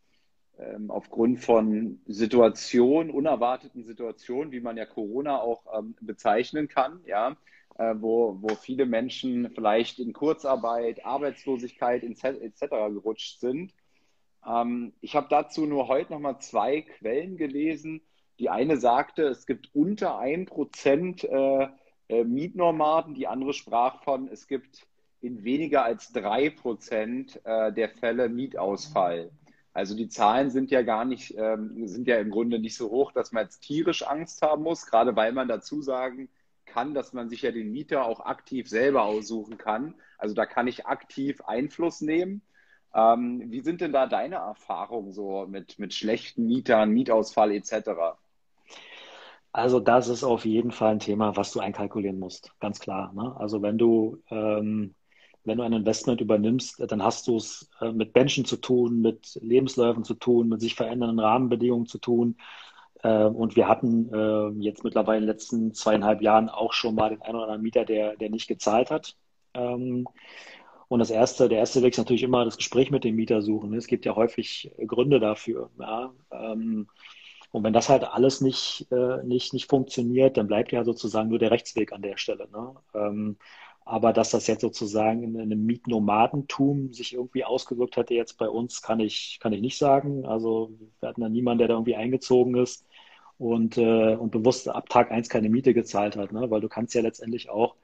ähm, 0.59 0.91
aufgrund 0.91 1.39
von 1.39 2.01
Situationen, 2.05 3.11
unerwarteten 3.11 3.83
Situationen, 3.83 4.51
wie 4.51 4.59
man 4.59 4.77
ja 4.77 4.85
Corona 4.85 5.41
auch 5.41 5.63
ähm, 5.77 5.95
bezeichnen 6.01 6.67
kann, 6.67 7.01
ja, 7.05 7.35
äh, 7.77 7.95
wo, 7.97 8.37
wo 8.41 8.49
viele 8.55 8.85
Menschen 8.85 9.49
vielleicht 9.49 9.97
in 9.97 10.13
Kurzarbeit, 10.13 11.03
Arbeitslosigkeit 11.05 12.03
etc. 12.03 12.61
gerutscht 12.69 13.39
sind 13.39 13.73
ähm, 14.47 14.93
ich 15.01 15.15
habe 15.15 15.27
dazu 15.29 15.65
nur 15.65 15.87
heute 15.87 16.13
nochmal 16.13 16.39
zwei 16.39 16.81
Quellen 16.81 17.37
gelesen. 17.37 18.01
Die 18.39 18.49
eine 18.49 18.77
sagte, 18.77 19.23
es 19.23 19.45
gibt 19.45 19.69
unter 19.73 20.19
1% 20.19 21.25
äh, 21.27 21.69
äh, 22.09 22.23
Mietnomaden, 22.23 23.13
die 23.13 23.27
andere 23.27 23.53
sprach 23.53 24.03
von, 24.03 24.27
es 24.27 24.47
gibt 24.47 24.87
in 25.21 25.43
weniger 25.43 25.83
als 25.83 26.13
3% 26.13 27.45
äh, 27.45 27.73
der 27.73 27.89
Fälle 27.89 28.29
Mietausfall. 28.29 29.31
Also 29.73 29.95
die 29.95 30.09
Zahlen 30.09 30.49
sind 30.49 30.71
ja 30.71 30.81
gar 30.81 31.05
nicht, 31.05 31.35
ähm, 31.37 31.87
sind 31.87 32.07
ja 32.07 32.17
im 32.17 32.29
Grunde 32.29 32.59
nicht 32.59 32.75
so 32.75 32.89
hoch, 32.89 33.11
dass 33.11 33.31
man 33.31 33.43
jetzt 33.43 33.61
tierisch 33.61 34.03
Angst 34.03 34.41
haben 34.41 34.63
muss, 34.63 34.85
gerade 34.85 35.15
weil 35.15 35.31
man 35.31 35.47
dazu 35.47 35.81
sagen 35.81 36.29
kann, 36.65 36.93
dass 36.93 37.13
man 37.13 37.29
sich 37.29 37.43
ja 37.43 37.51
den 37.51 37.71
Mieter 37.71 38.05
auch 38.05 38.21
aktiv 38.21 38.67
selber 38.67 39.03
aussuchen 39.03 39.57
kann. 39.57 39.95
Also 40.17 40.35
da 40.35 40.45
kann 40.45 40.67
ich 40.67 40.85
aktiv 40.85 41.41
Einfluss 41.41 42.01
nehmen. 42.01 42.41
Ähm, 42.93 43.43
wie 43.47 43.61
sind 43.61 43.81
denn 43.81 43.93
da 43.93 44.07
deine 44.07 44.35
Erfahrungen 44.35 45.11
so 45.11 45.45
mit, 45.47 45.79
mit 45.79 45.93
schlechten 45.93 46.45
Mietern, 46.45 46.91
Mietausfall 46.91 47.51
etc.? 47.51 48.17
Also 49.53 49.79
das 49.79 50.07
ist 50.07 50.23
auf 50.23 50.45
jeden 50.45 50.71
Fall 50.71 50.93
ein 50.93 50.99
Thema, 50.99 51.35
was 51.35 51.51
du 51.51 51.59
einkalkulieren 51.59 52.19
musst, 52.19 52.51
ganz 52.59 52.79
klar. 52.79 53.11
Ne? 53.13 53.35
Also 53.37 53.61
wenn 53.61 53.77
du, 53.77 54.21
ähm, 54.29 54.95
wenn 55.43 55.57
du 55.57 55.63
ein 55.63 55.73
Investment 55.73 56.21
übernimmst, 56.21 56.81
dann 56.89 57.03
hast 57.03 57.27
du 57.27 57.37
es 57.37 57.69
äh, 57.81 57.91
mit 57.91 58.15
Menschen 58.15 58.45
zu 58.45 58.57
tun, 58.57 59.01
mit 59.01 59.37
Lebensläufen 59.41 60.03
zu 60.03 60.13
tun, 60.13 60.47
mit 60.47 60.61
sich 60.61 60.75
verändernden 60.75 61.19
Rahmenbedingungen 61.19 61.85
zu 61.85 61.97
tun. 61.97 62.37
Äh, 63.03 63.25
und 63.25 63.55
wir 63.55 63.67
hatten 63.67 64.13
äh, 64.13 64.49
jetzt 64.63 64.83
mittlerweile 64.83 65.17
in 65.17 65.23
den 65.23 65.29
letzten 65.31 65.73
zweieinhalb 65.73 66.21
Jahren 66.21 66.47
auch 66.47 66.71
schon 66.73 66.95
mal 66.95 67.09
den 67.09 67.21
einen 67.21 67.35
oder 67.35 67.43
anderen 67.45 67.61
Mieter, 67.63 67.83
der, 67.83 68.15
der 68.15 68.29
nicht 68.29 68.47
gezahlt 68.47 68.89
hat. 68.89 69.15
Ähm, 69.53 70.05
und 70.91 70.99
das 70.99 71.09
erste, 71.09 71.47
der 71.47 71.59
erste 71.59 71.81
Weg 71.81 71.93
ist 71.93 71.99
natürlich 71.99 72.21
immer 72.21 72.43
das 72.43 72.57
Gespräch 72.57 72.91
mit 72.91 73.05
dem 73.05 73.15
Mieter 73.15 73.41
suchen. 73.41 73.73
Es 73.75 73.87
gibt 73.87 74.03
ja 74.03 74.13
häufig 74.13 74.73
Gründe 74.87 75.21
dafür. 75.21 75.69
Ja. 75.79 76.13
Ähm, 76.33 76.89
und 77.51 77.63
wenn 77.63 77.71
das 77.71 77.87
halt 77.87 78.03
alles 78.03 78.41
nicht, 78.41 78.87
äh, 78.91 79.23
nicht, 79.23 79.53
nicht 79.53 79.69
funktioniert, 79.69 80.35
dann 80.35 80.47
bleibt 80.47 80.73
ja 80.73 80.83
sozusagen 80.83 81.29
nur 81.29 81.39
der 81.39 81.51
Rechtsweg 81.51 81.93
an 81.93 82.01
der 82.01 82.17
Stelle. 82.17 82.49
Ne? 82.51 82.75
Ähm, 82.93 83.37
aber 83.85 84.11
dass 84.11 84.31
das 84.31 84.47
jetzt 84.47 84.59
sozusagen 84.59 85.23
in 85.23 85.39
einem 85.39 85.65
Mietnomadentum 85.65 86.91
sich 86.91 87.13
irgendwie 87.13 87.45
ausgewirkt 87.45 87.95
hätte 87.95 88.13
jetzt 88.13 88.37
bei 88.37 88.49
uns, 88.49 88.81
kann 88.81 88.99
ich, 88.99 89.39
kann 89.41 89.53
ich 89.53 89.61
nicht 89.61 89.77
sagen. 89.77 90.25
Also 90.25 90.71
wir 90.99 91.07
hatten 91.07 91.21
da 91.21 91.29
niemanden, 91.29 91.59
der 91.59 91.67
da 91.69 91.75
irgendwie 91.75 91.95
eingezogen 91.95 92.55
ist 92.57 92.85
und, 93.37 93.77
äh, 93.77 94.15
und 94.15 94.31
bewusst 94.31 94.67
ab 94.67 94.89
Tag 94.89 95.09
eins 95.11 95.29
keine 95.29 95.47
Miete 95.47 95.73
gezahlt 95.73 96.17
hat, 96.17 96.33
ne? 96.33 96.51
weil 96.51 96.59
du 96.59 96.67
kannst 96.67 96.93
ja 96.95 97.01
letztendlich 97.01 97.49
auch 97.49 97.77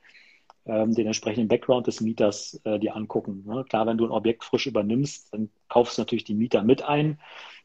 ähm, 0.68 0.94
den 0.94 1.08
entsprechenden 1.08 1.48
Background 1.48 1.88
des 1.88 2.02
Mieters 2.02 2.60
äh, 2.64 2.80
dir 2.80 2.96
angucken. 2.96 3.44
Ne? 3.46 3.66
Klar, 3.68 3.88
wenn 3.88 3.98
du 3.98 4.06
ein 4.06 4.12
Objekt 4.12 4.44
frisch 4.44 4.68
übernimmst, 4.68 5.34
dann 5.34 5.50
kaufst 5.70 5.98
du 5.98 6.02
natürlich 6.02 6.26
die 6.26 6.36
Mieter 6.36 6.64
mit 6.64 6.84
ein. 6.84 7.20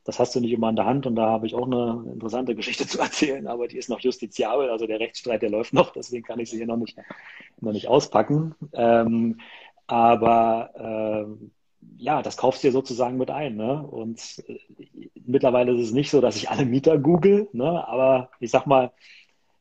Das 0.05 0.19
hast 0.19 0.35
du 0.35 0.41
nicht 0.41 0.53
immer 0.53 0.69
in 0.69 0.77
der 0.77 0.87
Hand 0.87 1.07
und 1.07 1.15
da 1.15 1.29
habe 1.29 1.47
ich 1.47 1.55
auch 1.55 1.67
eine 1.67 2.05
interessante 2.13 2.55
Geschichte 2.55 2.87
zu 2.89 2.99
erzählen, 2.99 3.47
aber 3.47 3.69
die 3.69 3.77
ist 3.77 3.89
noch 3.89 4.01
justiziabel, 4.01 4.71
also 4.71 4.87
der 4.87 5.01
Rechtsstreit, 5.01 5.43
der 5.43 5.51
läuft 5.51 5.73
noch, 5.73 5.93
deswegen 5.93 6.25
kann 6.25 6.41
ich 6.41 6.51
sie 6.51 6.57
hier 6.57 6.67
noch 6.67 6.77
nicht, 6.77 6.97
noch 7.61 7.73
nicht 7.73 7.89
auspacken. 7.89 8.55
Ähm, 8.73 9.41
aber 9.87 11.29
äh, 11.39 11.47
ja, 11.99 12.23
das 12.23 12.37
kaufst 12.37 12.63
du 12.63 12.69
dir 12.69 12.73
sozusagen 12.73 13.17
mit 13.17 13.31
ein. 13.31 13.57
Ne? 13.57 13.83
Und 13.83 14.43
äh, 14.49 14.59
mittlerweile 15.25 15.73
ist 15.73 15.89
es 15.89 15.93
nicht 15.93 16.11
so, 16.11 16.21
dass 16.21 16.37
ich 16.37 16.51
alle 16.51 16.65
Mieter 16.65 16.99
google, 16.99 17.49
ne? 17.53 17.87
aber 17.87 18.31
ich 18.41 18.51
sag 18.51 18.67
mal, 18.67 18.93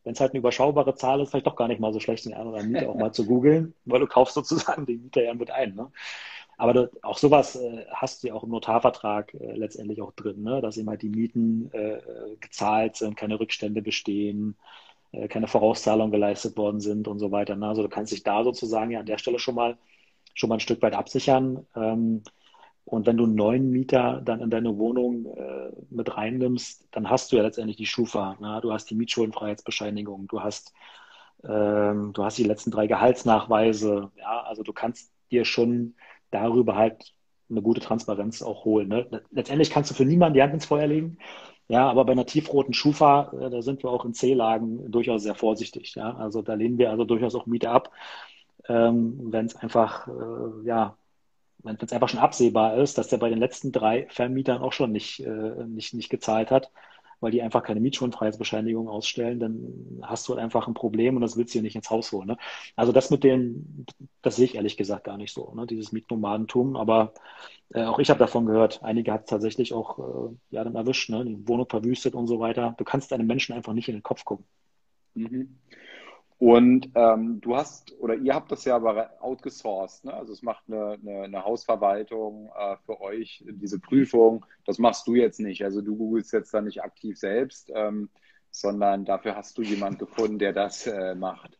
wenn 0.03 0.13
es 0.13 0.19
halt 0.19 0.31
eine 0.31 0.39
überschaubare 0.39 0.95
Zahl 0.95 1.21
ist, 1.21 1.29
vielleicht 1.29 1.47
doch 1.47 1.55
gar 1.55 1.67
nicht 1.67 1.79
mal 1.79 1.93
so 1.93 1.99
schlecht, 1.99 2.25
den 2.25 2.33
einen 2.33 2.47
oder 2.47 2.59
anderen 2.59 2.71
Mieter 2.71 2.89
auch 2.89 2.95
mal 2.95 3.13
zu 3.13 3.25
googeln, 3.25 3.73
weil 3.85 3.99
du 3.99 4.07
kaufst 4.07 4.35
sozusagen 4.35 4.85
den 4.85 5.03
Mieter 5.03 5.23
ja 5.23 5.33
mit 5.33 5.51
ein. 5.51 5.75
Ne? 5.75 5.91
Aber 6.57 6.73
du, 6.73 6.91
auch 7.01 7.17
sowas 7.17 7.55
äh, 7.55 7.85
hast 7.91 8.23
du 8.23 8.27
ja 8.27 8.33
auch 8.33 8.43
im 8.43 8.49
Notarvertrag 8.49 9.33
äh, 9.33 9.55
letztendlich 9.55 10.01
auch 10.01 10.11
drin, 10.13 10.43
ne? 10.43 10.61
dass 10.61 10.77
eben 10.77 10.89
halt 10.89 11.01
die 11.01 11.09
Mieten 11.09 11.71
äh, 11.73 12.01
gezahlt 12.39 12.95
sind, 12.95 13.15
keine 13.17 13.39
Rückstände 13.39 13.81
bestehen, 13.81 14.57
äh, 15.11 15.27
keine 15.27 15.47
Vorauszahlungen 15.47 16.11
geleistet 16.11 16.57
worden 16.57 16.79
sind 16.79 17.07
und 17.07 17.19
so 17.19 17.31
weiter. 17.31 17.55
Ne? 17.55 17.67
Also 17.67 17.83
du 17.83 17.89
kannst 17.89 18.11
dich 18.11 18.23
da 18.23 18.43
sozusagen 18.43 18.91
ja 18.91 18.99
an 18.99 19.05
der 19.05 19.17
Stelle 19.17 19.39
schon 19.39 19.55
mal 19.55 19.77
schon 20.33 20.49
mal 20.49 20.55
ein 20.55 20.61
Stück 20.61 20.81
weit 20.81 20.93
absichern. 20.93 21.65
Ähm, 21.75 22.23
und 22.85 23.05
wenn 23.05 23.17
du 23.17 23.23
einen 23.25 23.35
neuen 23.35 23.69
Mieter 23.71 24.21
dann 24.23 24.41
in 24.41 24.49
deine 24.49 24.77
Wohnung 24.77 25.25
äh, 25.37 25.71
mit 25.89 26.15
reinnimmst, 26.17 26.87
dann 26.91 27.09
hast 27.09 27.31
du 27.31 27.37
ja 27.37 27.43
letztendlich 27.43 27.77
die 27.77 27.85
Schufa. 27.85 28.35
Ne? 28.39 28.59
Du 28.61 28.73
hast 28.73 28.89
die 28.89 28.95
Mietschuldenfreiheitsbescheinigung, 28.95 30.27
du 30.27 30.41
hast, 30.41 30.73
ähm, 31.43 32.11
du 32.13 32.23
hast 32.23 32.37
die 32.37 32.43
letzten 32.43 32.71
drei 32.71 32.87
Gehaltsnachweise. 32.87 34.11
Ja, 34.17 34.41
also 34.41 34.63
du 34.63 34.73
kannst 34.73 35.11
dir 35.31 35.45
schon 35.45 35.95
darüber 36.31 36.75
halt 36.75 37.13
eine 37.49 37.61
gute 37.61 37.81
Transparenz 37.81 38.41
auch 38.41 38.65
holen. 38.65 38.87
Ne? 38.87 39.21
Letztendlich 39.31 39.69
kannst 39.69 39.91
du 39.91 39.95
für 39.95 40.05
niemanden 40.05 40.35
die 40.35 40.41
Hand 40.41 40.53
ins 40.53 40.65
Feuer 40.65 40.87
legen. 40.87 41.17
Ja, 41.67 41.89
aber 41.89 42.03
bei 42.05 42.11
einer 42.11 42.25
tiefroten 42.25 42.73
Schufa, 42.73 43.31
äh, 43.39 43.49
da 43.49 43.61
sind 43.61 43.83
wir 43.83 43.89
auch 43.91 44.03
in 44.03 44.13
C-Lagen 44.13 44.91
durchaus 44.91 45.23
sehr 45.23 45.35
vorsichtig. 45.35 45.95
Ja, 45.95 46.15
also 46.17 46.41
da 46.41 46.55
lehnen 46.55 46.77
wir 46.77 46.89
also 46.91 47.05
durchaus 47.05 47.35
auch 47.35 47.45
Miete 47.45 47.69
ab, 47.69 47.91
ähm, 48.67 49.31
wenn 49.31 49.45
es 49.45 49.55
einfach, 49.55 50.07
äh, 50.07 50.65
ja, 50.67 50.97
wenn 51.63 51.77
es 51.79 51.93
einfach 51.93 52.09
schon 52.09 52.19
absehbar 52.19 52.77
ist, 52.77 52.97
dass 52.97 53.07
der 53.07 53.17
bei 53.17 53.29
den 53.29 53.39
letzten 53.39 53.71
drei 53.71 54.07
Vermietern 54.09 54.61
auch 54.61 54.73
schon 54.73 54.91
nicht, 54.91 55.19
äh, 55.21 55.65
nicht, 55.65 55.93
nicht 55.93 56.09
gezahlt 56.09 56.51
hat, 56.51 56.71
weil 57.21 57.31
die 57.31 57.41
einfach 57.41 57.63
keine 57.63 57.79
Mietschuldenfreiheitsbescheinigung 57.79 58.89
ausstellen, 58.89 59.39
dann 59.39 59.99
hast 60.01 60.27
du 60.27 60.33
halt 60.33 60.43
einfach 60.43 60.67
ein 60.67 60.73
Problem 60.73 61.15
und 61.15 61.21
das 61.21 61.37
willst 61.37 61.53
du 61.53 61.59
dir 61.59 61.63
nicht 61.63 61.75
ins 61.75 61.89
Haus 61.89 62.11
holen. 62.11 62.27
Ne? 62.27 62.37
Also 62.75 62.91
das 62.91 63.11
mit 63.11 63.23
den, 63.23 63.85
das 64.21 64.35
sehe 64.35 64.45
ich 64.45 64.55
ehrlich 64.55 64.75
gesagt 64.75 65.03
gar 65.03 65.17
nicht 65.17 65.33
so, 65.33 65.53
ne? 65.53 65.67
dieses 65.67 65.91
Mietnomadentum. 65.91 66.75
Aber 66.75 67.13
äh, 67.73 67.83
auch 67.83 67.99
ich 67.99 68.09
habe 68.09 68.19
davon 68.19 68.47
gehört, 68.47 68.83
einige 68.83 69.13
hat 69.13 69.21
es 69.21 69.29
tatsächlich 69.29 69.71
auch 69.73 69.99
äh, 69.99 70.35
ja, 70.49 70.63
dann 70.63 70.75
erwischt, 70.75 71.09
ne? 71.11 71.23
die 71.23 71.47
Wohnung 71.47 71.69
verwüstet 71.69 72.15
und 72.15 72.27
so 72.27 72.39
weiter. 72.39 72.73
Du 72.77 72.83
kannst 72.83 73.13
einem 73.13 73.27
Menschen 73.27 73.53
einfach 73.53 73.73
nicht 73.73 73.87
in 73.87 73.95
den 73.95 74.03
Kopf 74.03 74.25
gucken. 74.25 74.45
Mhm. 75.13 75.59
Und 76.41 76.89
ähm, 76.95 77.39
du 77.39 77.55
hast 77.55 77.93
oder 77.99 78.15
ihr 78.15 78.33
habt 78.33 78.51
das 78.51 78.65
ja 78.65 78.75
aber 78.75 79.11
outgesourced, 79.21 80.05
ne? 80.05 80.15
Also 80.15 80.33
es 80.33 80.41
macht 80.41 80.63
eine, 80.67 80.93
eine, 80.93 81.21
eine 81.21 81.45
Hausverwaltung 81.45 82.51
äh, 82.57 82.77
für 82.83 82.99
euch 82.99 83.43
diese 83.47 83.77
Prüfung. 83.77 84.43
Das 84.65 84.79
machst 84.79 85.05
du 85.05 85.13
jetzt 85.13 85.39
nicht. 85.39 85.63
Also 85.63 85.81
du 85.81 85.95
googelst 85.95 86.33
jetzt 86.33 86.51
da 86.51 86.61
nicht 86.61 86.81
aktiv 86.81 87.19
selbst. 87.19 87.71
Ähm, 87.75 88.09
sondern 88.51 89.05
dafür 89.05 89.35
hast 89.35 89.57
du 89.57 89.61
jemanden 89.63 89.99
gefunden, 89.99 90.39
der 90.39 90.53
das 90.53 90.87
äh, 90.87 91.15
macht. 91.15 91.57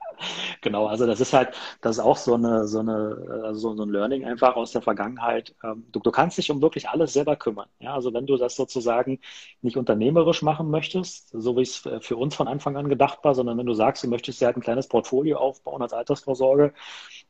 Genau, 0.62 0.86
also 0.88 1.08
das 1.08 1.20
ist 1.20 1.34
halt, 1.34 1.56
das 1.82 1.98
ist 1.98 2.04
auch 2.04 2.18
so 2.18 2.36
eine, 2.36 2.68
so 2.68 2.80
eine, 2.80 3.42
also 3.44 3.74
so 3.76 3.84
ein 3.84 3.90
Learning 3.90 4.26
einfach 4.26 4.56
aus 4.56 4.72
der 4.72 4.82
Vergangenheit. 4.82 5.56
Ähm, 5.64 5.86
du, 5.92 6.00
du 6.00 6.12
kannst 6.12 6.38
dich 6.38 6.52
um 6.52 6.62
wirklich 6.62 6.90
alles 6.90 7.14
selber 7.14 7.36
kümmern. 7.36 7.68
Ja, 7.80 7.94
also 7.96 8.14
wenn 8.14 8.28
du 8.28 8.38
das 8.38 8.56
sozusagen 8.56 9.20
nicht 9.62 9.78
unternehmerisch 9.78 10.42
machen 10.42 10.70
möchtest, 10.70 11.30
so 11.32 11.58
wie 11.58 11.62
es 11.62 11.78
für 12.02 12.18
uns 12.18 12.36
von 12.36 12.48
Anfang 12.48 12.78
an 12.78 12.90
gedacht 12.90 13.20
war, 13.24 13.34
sondern 13.36 13.58
wenn 13.58 13.66
du 13.66 13.74
sagst, 13.74 14.04
du 14.04 14.08
möchtest 14.10 14.42
ja 14.42 14.48
halt 14.48 14.58
ein 14.58 14.62
kleines 14.62 14.88
Portfolio 14.88 15.38
aufbauen 15.38 15.82
als 15.82 15.94
Altersvorsorge, 15.94 16.74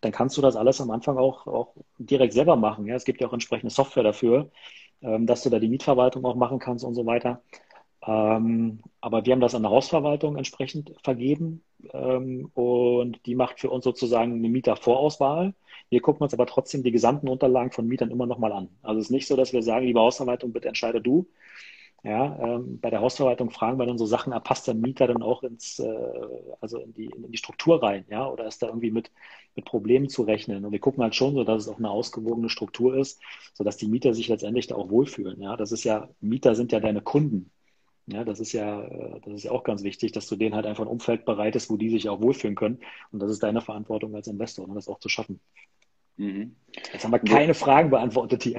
dann 0.01 0.11
kannst 0.11 0.37
du 0.37 0.41
das 0.41 0.55
alles 0.55 0.81
am 0.81 0.91
Anfang 0.91 1.17
auch, 1.17 1.47
auch 1.47 1.75
direkt 1.97 2.33
selber 2.33 2.55
machen. 2.55 2.85
Ja, 2.85 2.95
es 2.95 3.05
gibt 3.05 3.21
ja 3.21 3.27
auch 3.27 3.33
entsprechende 3.33 3.73
Software 3.73 4.03
dafür, 4.03 4.51
ähm, 5.01 5.27
dass 5.27 5.43
du 5.43 5.49
da 5.49 5.59
die 5.59 5.69
Mietverwaltung 5.69 6.25
auch 6.25 6.35
machen 6.35 6.59
kannst 6.59 6.83
und 6.85 6.95
so 6.95 7.05
weiter. 7.05 7.41
Ähm, 8.05 8.79
aber 8.99 9.25
wir 9.25 9.33
haben 9.33 9.41
das 9.41 9.55
an 9.55 9.61
der 9.63 9.71
Hausverwaltung 9.71 10.35
entsprechend 10.35 10.93
vergeben 11.03 11.63
ähm, 11.93 12.49
und 12.55 13.23
die 13.25 13.35
macht 13.35 13.59
für 13.59 13.69
uns 13.69 13.83
sozusagen 13.83 14.33
eine 14.33 14.49
Mietervorauswahl. 14.49 15.53
Wir 15.89 16.01
gucken 16.01 16.23
uns 16.23 16.33
aber 16.33 16.47
trotzdem 16.47 16.83
die 16.83 16.91
gesamten 16.91 17.27
Unterlagen 17.29 17.71
von 17.71 17.87
Mietern 17.87 18.11
immer 18.11 18.25
nochmal 18.25 18.53
an. 18.53 18.69
Also 18.81 18.99
es 18.99 19.07
ist 19.07 19.11
nicht 19.11 19.27
so, 19.27 19.35
dass 19.35 19.53
wir 19.53 19.61
sagen, 19.61 19.85
liebe 19.85 19.99
Hausverwaltung, 19.99 20.51
bitte 20.53 20.67
entscheide 20.67 21.01
du. 21.01 21.27
Ja, 22.03 22.55
ähm, 22.55 22.79
bei 22.81 22.89
der 22.89 23.01
Hausverwaltung 23.01 23.51
fragen 23.51 23.77
wir 23.77 23.85
dann 23.85 23.99
so 23.99 24.07
Sachen, 24.07 24.33
passt 24.43 24.67
der 24.67 24.73
Mieter 24.73 25.05
dann 25.05 25.21
auch 25.21 25.43
ins, 25.43 25.77
äh, 25.77 25.93
also 26.59 26.79
in 26.79 26.93
die, 26.93 27.05
in 27.05 27.31
die 27.31 27.37
Struktur 27.37 27.83
rein, 27.83 28.05
ja, 28.09 28.27
oder 28.27 28.47
ist 28.47 28.63
da 28.63 28.67
irgendwie 28.67 28.89
mit, 28.89 29.11
mit 29.55 29.65
Problemen 29.65 30.09
zu 30.09 30.23
rechnen? 30.23 30.65
Und 30.65 30.71
wir 30.71 30.79
gucken 30.79 31.03
halt 31.03 31.13
schon 31.13 31.35
so, 31.35 31.43
dass 31.43 31.63
es 31.63 31.69
auch 31.69 31.77
eine 31.77 31.91
ausgewogene 31.91 32.49
Struktur 32.49 32.95
ist, 32.97 33.21
sodass 33.53 33.77
die 33.77 33.87
Mieter 33.87 34.15
sich 34.15 34.27
letztendlich 34.29 34.65
da 34.65 34.75
auch 34.75 34.89
wohlfühlen. 34.89 35.41
Ja, 35.41 35.55
das 35.55 35.71
ist 35.71 35.83
ja, 35.83 36.09
Mieter 36.21 36.55
sind 36.55 36.71
ja 36.71 36.79
deine 36.79 37.01
Kunden. 37.01 37.51
Ja, 38.11 38.25
das 38.25 38.39
ist 38.39 38.51
ja, 38.51 38.83
äh, 38.83 39.19
das 39.23 39.33
ist 39.33 39.43
ja 39.43 39.51
auch 39.51 39.63
ganz 39.63 39.83
wichtig, 39.83 40.11
dass 40.11 40.27
du 40.27 40.35
denen 40.35 40.55
halt 40.55 40.65
einfach 40.65 40.83
ein 40.83 40.89
Umfeld 40.89 41.23
bereitest, 41.25 41.69
wo 41.69 41.77
die 41.77 41.89
sich 41.89 42.09
auch 42.09 42.21
wohlfühlen 42.21 42.55
können. 42.55 42.79
Und 43.11 43.19
das 43.19 43.31
ist 43.31 43.41
deine 43.41 43.61
Verantwortung 43.61 44.13
als 44.15 44.27
Investor, 44.27 44.67
um 44.67 44.75
das 44.75 44.87
auch 44.87 44.99
zu 44.99 45.09
schaffen. 45.09 45.39
Mhm. 46.17 46.55
Jetzt 46.91 47.03
haben 47.03 47.11
wir 47.11 47.19
keine 47.19 47.53
Fragen 47.53 47.89
beantwortet 47.89 48.43
hier. 48.43 48.57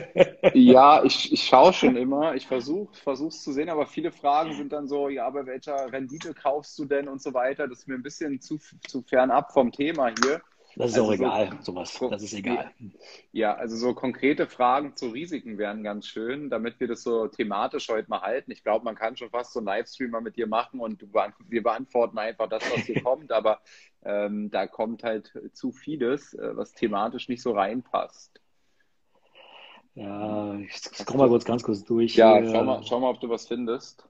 ja, 0.54 1.04
ich, 1.04 1.32
ich 1.32 1.44
schaue 1.44 1.72
schon 1.72 1.96
immer. 1.96 2.34
Ich 2.34 2.46
versuche 2.46 2.88
es 3.12 3.42
zu 3.42 3.52
sehen, 3.52 3.68
aber 3.68 3.86
viele 3.86 4.10
Fragen 4.10 4.54
sind 4.54 4.72
dann 4.72 4.88
so, 4.88 5.08
ja, 5.08 5.28
bei 5.30 5.46
welcher 5.46 5.92
Rendite 5.92 6.34
kaufst 6.34 6.78
du 6.78 6.86
denn 6.86 7.08
und 7.08 7.22
so 7.22 7.32
weiter. 7.34 7.68
Das 7.68 7.80
ist 7.80 7.88
mir 7.88 7.94
ein 7.94 8.02
bisschen 8.02 8.40
zu, 8.40 8.58
zu 8.88 9.02
fern 9.02 9.30
ab 9.30 9.52
vom 9.52 9.70
Thema 9.70 10.12
hier. 10.22 10.40
Das 10.76 10.90
ist 10.90 10.98
also 10.98 11.08
auch 11.08 11.12
egal, 11.12 11.50
so, 11.60 11.72
sowas. 11.72 11.98
Das 12.10 12.22
ist 12.22 12.32
egal. 12.32 12.72
Ja, 13.32 13.54
also 13.54 13.76
so 13.76 13.94
konkrete 13.94 14.48
Fragen 14.48 14.96
zu 14.96 15.10
Risiken 15.10 15.56
wären 15.56 15.84
ganz 15.84 16.06
schön, 16.06 16.50
damit 16.50 16.80
wir 16.80 16.88
das 16.88 17.02
so 17.02 17.28
thematisch 17.28 17.88
heute 17.88 18.10
mal 18.10 18.22
halten. 18.22 18.50
Ich 18.50 18.64
glaube, 18.64 18.84
man 18.84 18.96
kann 18.96 19.16
schon 19.16 19.30
fast 19.30 19.52
so 19.52 19.60
einen 19.60 19.66
Livestream 19.66 20.10
mal 20.10 20.20
mit 20.20 20.36
dir 20.36 20.48
machen 20.48 20.80
und 20.80 21.00
du, 21.00 21.08
wir 21.48 21.62
beantworten 21.62 22.18
einfach 22.18 22.48
das, 22.48 22.64
was 22.72 22.84
hier 22.84 23.02
kommt, 23.04 23.30
aber 23.30 23.60
ähm, 24.04 24.50
da 24.50 24.66
kommt 24.66 25.04
halt 25.04 25.32
zu 25.52 25.70
vieles, 25.70 26.34
äh, 26.34 26.56
was 26.56 26.72
thematisch 26.72 27.28
nicht 27.28 27.42
so 27.42 27.52
reinpasst. 27.52 28.40
Ja, 29.94 30.58
ich 30.58 31.06
komme 31.06 31.20
mal 31.20 31.28
kurz 31.28 31.44
ganz 31.44 31.62
kurz 31.62 31.84
durch. 31.84 32.16
Ja, 32.16 32.44
schau 32.44 32.64
mal, 32.64 32.82
schau 32.82 32.98
mal, 32.98 33.10
ob 33.10 33.20
du 33.20 33.28
was 33.28 33.46
findest. 33.46 34.08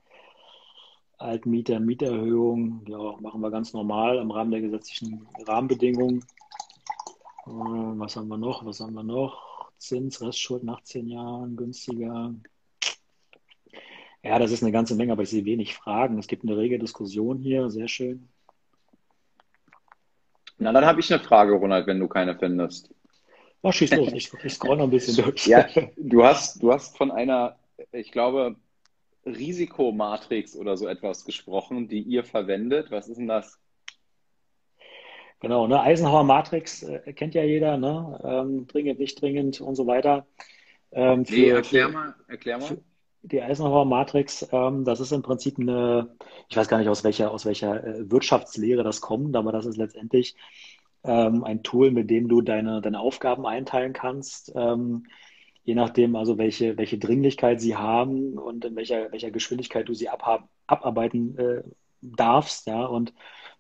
Altmieter, 1.19 1.79
Mieterhöhung, 1.79 2.85
ja, 2.87 3.17
machen 3.21 3.41
wir 3.41 3.51
ganz 3.51 3.73
normal 3.73 4.19
im 4.19 4.31
Rahmen 4.31 4.51
der 4.51 4.63
gesetzlichen 4.63 5.27
Rahmenbedingungen. 5.47 6.25
Äh, 7.47 7.51
was 7.51 8.17
haben 8.17 8.29
wir 8.29 8.39
noch? 8.39 8.65
Was 8.65 8.81
haben 8.81 8.95
wir 8.95 9.03
noch? 9.03 9.71
Zins, 9.79 10.21
Restschuld 10.21 10.65
nach 10.65 10.83
zehn 10.83 11.09
Jahren, 11.09 11.57
günstiger. 11.57 12.35
Ja, 14.23 14.39
das 14.39 14.53
ist 14.53 14.63
eine 14.63 14.73
ganze 14.73 14.95
Menge, 14.95 15.13
aber 15.13 15.23
ich 15.23 15.31
sehe 15.31 15.45
wenig 15.45 15.75
Fragen. 15.75 16.19
Es 16.19 16.27
gibt 16.27 16.45
eine 16.45 16.57
rege 16.57 16.79
Diskussion 16.79 17.39
hier, 17.39 17.69
sehr 17.69 17.89
schön. 17.89 18.29
Na, 20.57 20.73
dann 20.73 20.87
habe 20.87 21.01
ich 21.01 21.13
eine 21.13 21.23
Frage, 21.23 21.53
Ronald, 21.53 21.87
wenn 21.87 22.01
du 22.01 22.09
keine 22.09 22.39
findest. 22.39 22.95
Oh, 23.61 23.73
schieß 23.73 23.95
los, 23.97 24.13
ich, 24.13 24.33
ich 24.43 24.55
scroll 24.55 24.77
noch 24.77 24.85
ein 24.85 24.91
bisschen 24.91 25.23
durch. 25.23 25.47
Ja, 25.47 25.67
du 25.97 26.25
hast, 26.25 26.63
du 26.63 26.73
hast 26.73 26.97
von 26.97 27.11
einer, 27.11 27.59
ich 27.93 28.13
glaube, 28.13 28.57
Risikomatrix 29.27 30.57
oder 30.57 30.77
so 30.77 30.87
etwas 30.87 31.25
gesprochen, 31.25 31.89
die 31.89 32.01
ihr 32.01 32.25
verwendet. 32.25 32.91
Was 32.91 33.09
ist 33.09 33.19
denn 33.19 33.29
das? 33.29 33.59
Genau, 35.45 35.67
ne? 35.67 35.81
Eisenhower 35.81 36.25
Matrix 36.25 36.83
äh, 36.83 37.13
kennt 37.13 37.35
ja 37.35 37.45
jeder, 37.45 37.77
ne? 37.77 38.19
Ähm, 38.25 38.67
dringend, 38.67 38.99
nicht 38.99 39.21
dringend 39.21 39.61
und 39.61 39.75
so 39.75 39.87
weiter. 39.87 40.27
Ähm, 40.91 41.27
für, 41.27 41.35
nee, 41.35 41.49
erklär 41.49 41.89
mal, 41.89 42.15
erklär 42.29 42.59
mal. 42.59 42.79
Die 43.23 43.43
Eisenhower 43.43 43.85
Matrix, 43.85 44.47
ähm, 44.53 44.85
das 44.85 45.01
ist 45.01 45.13
im 45.13 45.23
Prinzip 45.23 45.59
eine, 45.59 46.17
ich 46.49 46.57
weiß 46.57 46.69
gar 46.69 46.79
nicht, 46.79 46.89
aus 46.89 47.05
welcher, 47.05 47.31
aus 47.31 47.45
welcher 47.45 47.85
äh, 47.85 48.11
Wirtschaftslehre 48.11 48.83
das 48.83 49.01
kommt, 49.01 49.37
aber 49.37 49.53
das 49.53 49.67
ist 49.67 49.77
letztendlich 49.77 50.35
ähm, 51.05 51.45
ein 51.45 51.63
Tool, 51.63 51.91
mit 51.91 52.11
dem 52.11 52.29
du 52.29 52.41
deine, 52.41 52.81
deine 52.81 53.01
Aufgaben 53.01 53.47
einteilen 53.47 53.93
kannst, 53.93 54.53
ähm, 54.57 55.07
je 55.65 55.75
nachdem 55.75 56.17
also 56.17 56.39
welche, 56.39 56.79
welche 56.79 56.99
Dringlichkeit 56.99 57.61
sie 57.61 57.77
haben 57.77 58.39
und 58.39 58.65
in 58.65 58.77
welcher, 58.77 59.13
welcher 59.13 59.31
Geschwindigkeit 59.31 59.89
du 59.89 59.95
sie 59.95 60.09
abhab, 60.09 60.49
abarbeiten 60.67 61.39
äh, 61.39 61.63
darfst, 62.03 62.67
ja, 62.67 62.85
und 62.85 63.13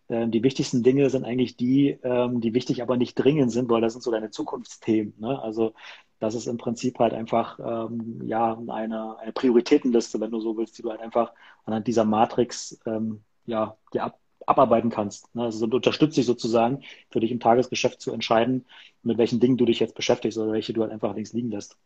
ähm, 0.08 0.30
die 0.30 0.42
wichtigsten 0.42 0.82
Dinge 0.82 1.08
sind 1.10 1.24
eigentlich 1.24 1.56
die, 1.56 1.98
ähm, 2.02 2.40
die 2.40 2.54
wichtig, 2.54 2.82
aber 2.82 2.96
nicht 2.96 3.14
dringend 3.14 3.52
sind, 3.52 3.70
weil 3.70 3.80
das 3.80 3.94
sind 3.94 4.02
so 4.02 4.10
deine 4.10 4.30
Zukunftsthemen. 4.30 5.14
Ne? 5.18 5.40
Also 5.42 5.74
das 6.20 6.34
ist 6.34 6.46
im 6.46 6.58
Prinzip 6.58 6.98
halt 6.98 7.14
einfach 7.14 7.58
ähm, 7.58 8.20
ja 8.24 8.58
eine, 8.68 9.18
eine 9.18 9.32
Prioritätenliste, 9.32 10.20
wenn 10.20 10.30
du 10.30 10.40
so 10.40 10.56
willst, 10.56 10.78
die 10.78 10.82
du 10.82 10.90
halt 10.90 11.00
einfach 11.00 11.32
anhand 11.64 11.86
dieser 11.86 12.04
Matrix 12.04 12.78
ähm, 12.86 13.22
ja 13.46 13.76
dir 13.92 14.04
ab, 14.04 14.18
abarbeiten 14.46 14.90
kannst. 14.90 15.34
Ne? 15.34 15.44
Also 15.44 15.66
unterstützt 15.66 16.16
dich 16.16 16.26
sozusagen 16.26 16.82
für 17.10 17.20
dich 17.20 17.30
im 17.30 17.40
Tagesgeschäft 17.40 18.00
zu 18.00 18.12
entscheiden, 18.12 18.66
mit 19.02 19.18
welchen 19.18 19.40
Dingen 19.40 19.56
du 19.56 19.64
dich 19.64 19.80
jetzt 19.80 19.94
beschäftigst 19.94 20.38
oder 20.38 20.52
welche 20.52 20.72
du 20.72 20.82
halt 20.82 20.92
einfach 20.92 21.14
links 21.14 21.32
liegen 21.32 21.50
lässt. 21.50 21.78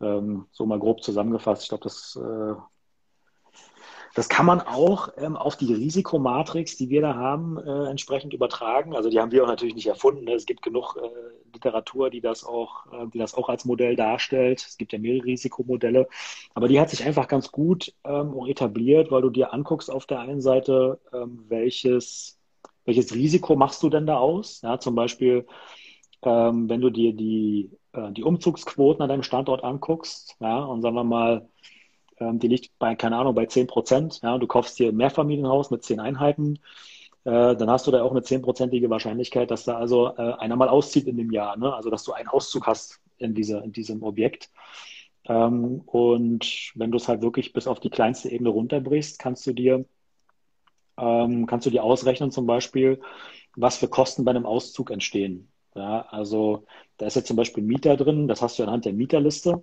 Ähm, 0.00 0.46
so 0.52 0.64
mal 0.64 0.78
grob 0.78 1.02
zusammengefasst. 1.02 1.64
Ich 1.64 1.68
glaube, 1.68 1.84
das 1.84 2.16
äh, 2.16 2.54
das 4.14 4.28
kann 4.28 4.46
man 4.46 4.60
auch 4.60 5.10
ähm, 5.18 5.36
auf 5.36 5.56
die 5.56 5.72
Risikomatrix, 5.72 6.76
die 6.76 6.88
wir 6.90 7.00
da 7.00 7.14
haben, 7.14 7.58
äh, 7.58 7.90
entsprechend 7.90 8.34
übertragen. 8.34 8.94
Also 8.94 9.08
die 9.10 9.20
haben 9.20 9.32
wir 9.32 9.44
auch 9.44 9.48
natürlich 9.48 9.74
nicht 9.74 9.86
erfunden. 9.86 10.24
Ne? 10.24 10.34
Es 10.34 10.46
gibt 10.46 10.62
genug 10.62 10.96
äh, 10.96 11.08
Literatur, 11.52 12.10
die 12.10 12.20
das 12.20 12.44
auch, 12.44 12.86
äh, 12.92 13.06
die 13.12 13.18
das 13.18 13.34
auch 13.34 13.48
als 13.48 13.64
Modell 13.64 13.96
darstellt. 13.96 14.64
Es 14.66 14.76
gibt 14.76 14.92
ja 14.92 14.98
mehrere 14.98 15.24
Risikomodelle, 15.24 16.08
aber 16.54 16.68
die 16.68 16.80
hat 16.80 16.90
sich 16.90 17.04
einfach 17.04 17.28
ganz 17.28 17.52
gut 17.52 17.94
ähm, 18.04 18.34
auch 18.34 18.48
etabliert, 18.48 19.10
weil 19.10 19.22
du 19.22 19.30
dir 19.30 19.52
anguckst 19.52 19.90
auf 19.90 20.06
der 20.06 20.20
einen 20.20 20.40
Seite, 20.40 20.98
ähm, 21.12 21.44
welches 21.48 22.40
welches 22.84 23.14
Risiko 23.14 23.56
machst 23.56 23.82
du 23.82 23.88
denn 23.88 24.06
da 24.06 24.16
aus? 24.18 24.62
Ja, 24.62 24.80
zum 24.80 24.94
Beispiel, 24.94 25.46
ähm, 26.22 26.68
wenn 26.68 26.80
du 26.80 26.90
dir 26.90 27.12
die, 27.12 27.70
äh, 27.92 28.10
die 28.12 28.24
Umzugsquoten 28.24 29.02
an 29.02 29.08
deinem 29.08 29.22
Standort 29.22 29.62
anguckst, 29.64 30.36
ja, 30.40 30.64
und 30.64 30.82
sagen 30.82 30.96
wir 30.96 31.04
mal, 31.04 31.48
die 32.20 32.48
liegt 32.48 32.78
bei, 32.78 32.94
keine 32.94 33.16
Ahnung, 33.16 33.34
bei 33.34 33.46
10 33.46 33.66
Prozent. 33.66 34.20
Ja, 34.22 34.36
du 34.38 34.46
kaufst 34.46 34.78
dir 34.78 34.90
ein 34.90 34.96
Mehrfamilienhaus 34.96 35.70
mit 35.70 35.84
10 35.84 36.00
Einheiten, 36.00 36.58
äh, 37.24 37.54
dann 37.56 37.70
hast 37.70 37.86
du 37.86 37.90
da 37.90 38.02
auch 38.02 38.12
eine 38.12 38.20
10-prozentige 38.20 38.88
Wahrscheinlichkeit, 38.88 39.50
dass 39.50 39.64
da 39.64 39.76
also 39.76 40.08
äh, 40.16 40.32
einer 40.38 40.56
mal 40.56 40.68
auszieht 40.68 41.06
in 41.06 41.16
dem 41.16 41.30
Jahr. 41.30 41.56
Ne? 41.56 41.72
Also, 41.72 41.90
dass 41.90 42.04
du 42.04 42.12
einen 42.12 42.28
Auszug 42.28 42.66
hast 42.66 43.00
in, 43.18 43.34
dieser, 43.34 43.62
in 43.62 43.72
diesem 43.72 44.02
Objekt. 44.02 44.50
Ähm, 45.28 45.82
und 45.86 46.72
wenn 46.74 46.90
du 46.90 46.96
es 46.96 47.08
halt 47.08 47.22
wirklich 47.22 47.52
bis 47.52 47.66
auf 47.66 47.80
die 47.80 47.90
kleinste 47.90 48.30
Ebene 48.30 48.50
runterbrichst, 48.50 49.18
kannst 49.18 49.46
du 49.46 49.52
dir, 49.52 49.84
ähm, 50.98 51.46
kannst 51.46 51.66
du 51.66 51.70
dir 51.70 51.84
ausrechnen 51.84 52.30
zum 52.30 52.46
Beispiel, 52.46 53.00
was 53.54 53.76
für 53.76 53.88
Kosten 53.88 54.24
bei 54.24 54.30
einem 54.30 54.46
Auszug 54.46 54.90
entstehen. 54.90 55.50
Ja, 55.74 56.06
also 56.10 56.64
da 56.96 57.06
ist 57.06 57.16
jetzt 57.16 57.28
zum 57.28 57.36
Beispiel 57.36 57.62
Mieter 57.62 57.96
drin, 57.96 58.28
das 58.28 58.42
hast 58.42 58.58
du 58.58 58.62
anhand 58.62 58.86
der 58.86 58.92
Mieterliste. 58.92 59.62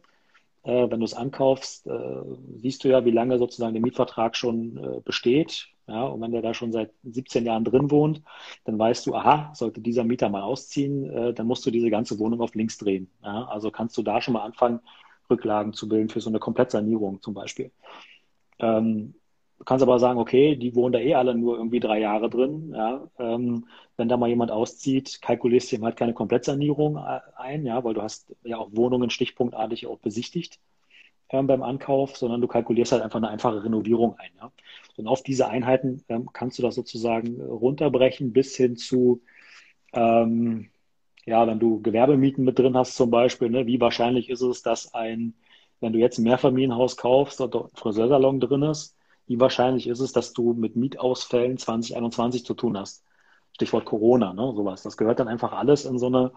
Äh, 0.67 0.91
wenn 0.91 0.99
du 0.99 1.05
es 1.05 1.13
ankaufst, 1.13 1.87
äh, 1.87 2.23
siehst 2.57 2.83
du 2.83 2.89
ja, 2.89 3.05
wie 3.05 3.11
lange 3.11 3.39
sozusagen 3.39 3.73
der 3.73 3.81
Mietvertrag 3.81 4.35
schon 4.35 4.77
äh, 4.77 4.99
besteht. 4.99 5.69
Ja, 5.87 6.03
und 6.03 6.19
wenn 6.19 6.33
der 6.33 6.41
da 6.41 6.53
schon 6.53 6.73
seit 6.73 6.91
17 7.03 7.45
Jahren 7.45 7.63
drin 7.63 7.89
wohnt, 7.89 8.21
dann 8.65 8.77
weißt 8.77 9.07
du, 9.07 9.15
aha, 9.15 9.53
sollte 9.55 9.79
dieser 9.79 10.03
Mieter 10.03 10.27
mal 10.27 10.41
ausziehen, 10.41 11.09
äh, 11.09 11.33
dann 11.33 11.47
musst 11.47 11.65
du 11.65 11.71
diese 11.71 11.89
ganze 11.89 12.19
Wohnung 12.19 12.41
auf 12.41 12.53
links 12.55 12.77
drehen. 12.77 13.09
Ja, 13.23 13.45
also 13.45 13.71
kannst 13.71 13.97
du 13.97 14.03
da 14.03 14.19
schon 14.19 14.33
mal 14.33 14.43
anfangen, 14.43 14.81
Rücklagen 15.29 15.71
zu 15.71 15.87
bilden 15.87 16.09
für 16.09 16.19
so 16.19 16.29
eine 16.29 16.39
Komplettsanierung 16.39 17.21
zum 17.21 17.33
Beispiel. 17.33 17.71
Ähm, 18.59 19.15
Du 19.57 19.63
kannst 19.63 19.83
aber 19.83 19.99
sagen, 19.99 20.19
okay, 20.19 20.55
die 20.55 20.75
wohnen 20.75 20.93
da 20.93 20.99
eh 20.99 21.15
alle 21.15 21.35
nur 21.35 21.57
irgendwie 21.57 21.79
drei 21.79 21.99
Jahre 21.99 22.29
drin. 22.29 22.73
Ja, 22.75 23.09
ähm, 23.19 23.65
wenn 23.97 24.07
da 24.09 24.17
mal 24.17 24.29
jemand 24.29 24.51
auszieht, 24.51 25.21
kalkulierst 25.21 25.71
du 25.71 25.77
ihm 25.77 25.85
halt 25.85 25.97
keine 25.97 26.13
Komplettsanierung 26.13 26.97
ein, 26.97 27.65
ja, 27.65 27.83
weil 27.83 27.95
du 27.95 28.01
hast 28.01 28.35
ja 28.43 28.57
auch 28.57 28.69
Wohnungen 28.73 29.09
stichpunktartig 29.09 29.87
auch 29.87 29.97
besichtigt 29.99 30.59
ähm, 31.29 31.47
beim 31.47 31.63
Ankauf, 31.63 32.17
sondern 32.17 32.41
du 32.41 32.47
kalkulierst 32.47 32.91
halt 32.91 33.03
einfach 33.03 33.17
eine 33.17 33.29
einfache 33.29 33.63
Renovierung 33.63 34.17
ein. 34.19 34.31
Ja. 34.39 34.51
Und 34.97 35.07
auf 35.07 35.23
diese 35.23 35.47
Einheiten 35.47 36.03
ähm, 36.09 36.29
kannst 36.33 36.57
du 36.59 36.63
das 36.63 36.75
sozusagen 36.75 37.41
runterbrechen 37.41 38.33
bis 38.33 38.55
hin 38.55 38.77
zu, 38.77 39.21
ähm, 39.93 40.69
ja, 41.25 41.45
wenn 41.47 41.59
du 41.59 41.81
Gewerbemieten 41.81 42.45
mit 42.45 42.59
drin 42.59 42.77
hast 42.77 42.95
zum 42.95 43.11
Beispiel, 43.11 43.49
ne, 43.49 43.67
wie 43.67 43.81
wahrscheinlich 43.81 44.29
ist 44.29 44.41
es, 44.41 44.61
dass 44.61 44.93
ein, 44.93 45.35
wenn 45.81 45.93
du 45.93 45.99
jetzt 45.99 46.17
ein 46.19 46.23
Mehrfamilienhaus 46.23 46.97
kaufst, 46.97 47.39
dort 47.39 47.55
ein 47.55 47.69
Friseursalon 47.75 48.39
drin 48.39 48.63
ist, 48.63 48.96
wie 49.27 49.39
wahrscheinlich 49.39 49.87
ist 49.87 49.99
es, 49.99 50.11
dass 50.13 50.33
du 50.33 50.53
mit 50.53 50.75
Mietausfällen 50.75 51.57
2021 51.57 52.45
zu 52.45 52.53
tun 52.53 52.77
hast? 52.77 53.03
Stichwort 53.53 53.85
Corona, 53.85 54.33
ne, 54.33 54.53
sowas. 54.55 54.83
Das 54.83 54.97
gehört 54.97 55.19
dann 55.19 55.27
einfach 55.27 55.51
alles 55.51 55.85
in 55.85 55.97
so 55.97 56.07
eine, 56.07 56.31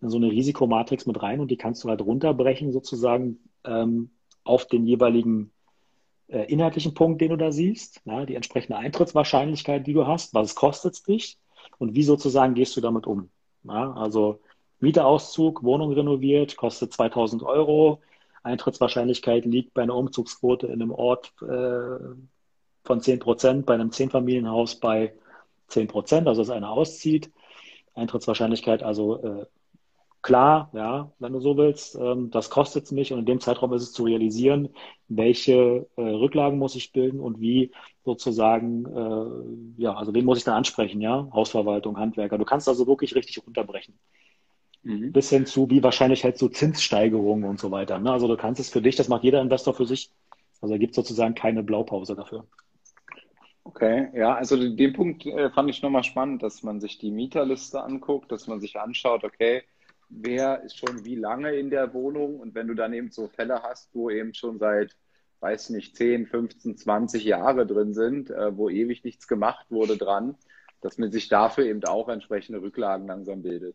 in 0.00 0.10
so 0.10 0.18
eine 0.18 0.30
Risikomatrix 0.30 1.06
mit 1.06 1.22
rein 1.22 1.40
und 1.40 1.50
die 1.50 1.56
kannst 1.56 1.82
du 1.82 1.88
halt 1.88 2.02
runterbrechen 2.02 2.72
sozusagen 2.72 3.38
ähm, 3.64 4.10
auf 4.44 4.66
den 4.66 4.86
jeweiligen 4.86 5.50
äh, 6.28 6.44
inhaltlichen 6.52 6.94
Punkt, 6.94 7.20
den 7.20 7.30
du 7.30 7.36
da 7.36 7.50
siehst, 7.50 8.02
ja, 8.04 8.26
die 8.26 8.34
entsprechende 8.34 8.78
Eintrittswahrscheinlichkeit, 8.78 9.86
die 9.86 9.94
du 9.94 10.06
hast, 10.06 10.34
was 10.34 10.54
kostet 10.54 10.94
es 10.94 11.02
dich 11.02 11.38
und 11.78 11.94
wie 11.94 12.02
sozusagen 12.02 12.54
gehst 12.54 12.76
du 12.76 12.80
damit 12.80 13.06
um. 13.06 13.30
Ja, 13.64 13.92
also 13.92 14.40
Mieterauszug, 14.80 15.62
Wohnung 15.62 15.92
renoviert, 15.92 16.56
kostet 16.56 16.92
2000 16.92 17.42
Euro, 17.42 18.00
Eintrittswahrscheinlichkeit 18.42 19.44
liegt 19.44 19.74
bei 19.74 19.82
einer 19.82 19.96
Umzugsquote 19.96 20.66
in 20.66 20.74
einem 20.74 20.92
Ort 20.92 21.32
äh, 21.42 21.98
von 22.86 23.00
10 23.00 23.18
Prozent, 23.18 23.66
bei 23.66 23.74
einem 23.74 23.92
Zehnfamilienhaus 23.92 24.76
bei 24.76 25.12
10 25.68 25.88
Prozent, 25.88 26.28
also 26.28 26.42
dass 26.42 26.50
einer 26.50 26.70
auszieht. 26.70 27.30
Eintrittswahrscheinlichkeit 27.94 28.82
also 28.82 29.22
äh, 29.22 29.46
klar, 30.26 30.70
ja, 30.72 31.12
wenn 31.20 31.32
du 31.32 31.40
so 31.40 31.56
willst, 31.56 31.94
ähm, 31.94 32.30
das 32.32 32.50
kostet 32.50 32.84
es 32.84 32.90
mich 32.90 33.12
und 33.12 33.20
in 33.20 33.26
dem 33.26 33.40
Zeitraum 33.40 33.72
ist 33.72 33.82
es 33.82 33.92
zu 33.92 34.02
realisieren, 34.02 34.70
welche 35.06 35.86
äh, 35.96 36.02
Rücklagen 36.02 36.58
muss 36.58 36.74
ich 36.74 36.92
bilden 36.92 37.20
und 37.20 37.40
wie 37.40 37.70
sozusagen, 38.04 38.86
äh, 38.86 39.82
ja, 39.82 39.94
also 39.94 40.12
wen 40.14 40.24
muss 40.24 40.38
ich 40.38 40.44
dann 40.44 40.56
ansprechen, 40.56 41.00
ja, 41.00 41.28
Hausverwaltung, 41.32 41.96
Handwerker. 41.96 42.38
Du 42.38 42.44
kannst 42.44 42.68
also 42.68 42.88
wirklich 42.88 43.14
richtig 43.14 43.40
runterbrechen. 43.46 43.94
Mhm. 44.82 45.12
Bis 45.12 45.30
hin 45.30 45.46
zu, 45.46 45.70
wie 45.70 45.84
wahrscheinlich 45.84 46.24
halt 46.24 46.38
so 46.38 46.48
Zinssteigerungen 46.48 47.48
und 47.48 47.60
so 47.60 47.70
weiter. 47.70 48.00
Ne? 48.00 48.10
Also 48.10 48.26
du 48.26 48.36
kannst 48.36 48.60
es 48.60 48.68
für 48.68 48.82
dich, 48.82 48.96
das 48.96 49.08
macht 49.08 49.22
jeder 49.22 49.40
Investor 49.40 49.74
für 49.74 49.86
sich. 49.86 50.10
Also 50.60 50.74
da 50.74 50.78
gibt 50.78 50.90
es 50.90 50.96
sozusagen 50.96 51.36
keine 51.36 51.62
Blaupause 51.62 52.16
dafür. 52.16 52.46
Okay, 53.66 54.10
ja, 54.14 54.32
also 54.36 54.56
den 54.56 54.92
Punkt 54.92 55.26
äh, 55.26 55.50
fand 55.50 55.68
ich 55.68 55.82
nochmal 55.82 56.04
spannend, 56.04 56.40
dass 56.44 56.62
man 56.62 56.80
sich 56.80 56.98
die 56.98 57.10
Mieterliste 57.10 57.82
anguckt, 57.82 58.30
dass 58.30 58.46
man 58.46 58.60
sich 58.60 58.78
anschaut, 58.78 59.24
okay, 59.24 59.64
wer 60.08 60.62
ist 60.62 60.78
schon 60.78 61.04
wie 61.04 61.16
lange 61.16 61.52
in 61.52 61.70
der 61.70 61.92
Wohnung 61.92 62.38
und 62.38 62.54
wenn 62.54 62.68
du 62.68 62.74
dann 62.74 62.92
eben 62.92 63.10
so 63.10 63.26
Fälle 63.26 63.64
hast, 63.64 63.92
wo 63.92 64.08
eben 64.08 64.34
schon 64.34 64.60
seit, 64.60 64.96
weiß 65.40 65.70
nicht, 65.70 65.96
10, 65.96 66.28
15, 66.28 66.76
20 66.76 67.24
Jahre 67.24 67.66
drin 67.66 67.92
sind, 67.92 68.30
äh, 68.30 68.56
wo 68.56 68.70
ewig 68.70 69.02
nichts 69.02 69.26
gemacht 69.26 69.66
wurde 69.68 69.96
dran, 69.96 70.36
dass 70.80 70.96
man 70.96 71.10
sich 71.10 71.28
dafür 71.28 71.64
eben 71.64 71.82
auch 71.86 72.08
entsprechende 72.08 72.62
Rücklagen 72.62 73.08
langsam 73.08 73.42
bildet. 73.42 73.74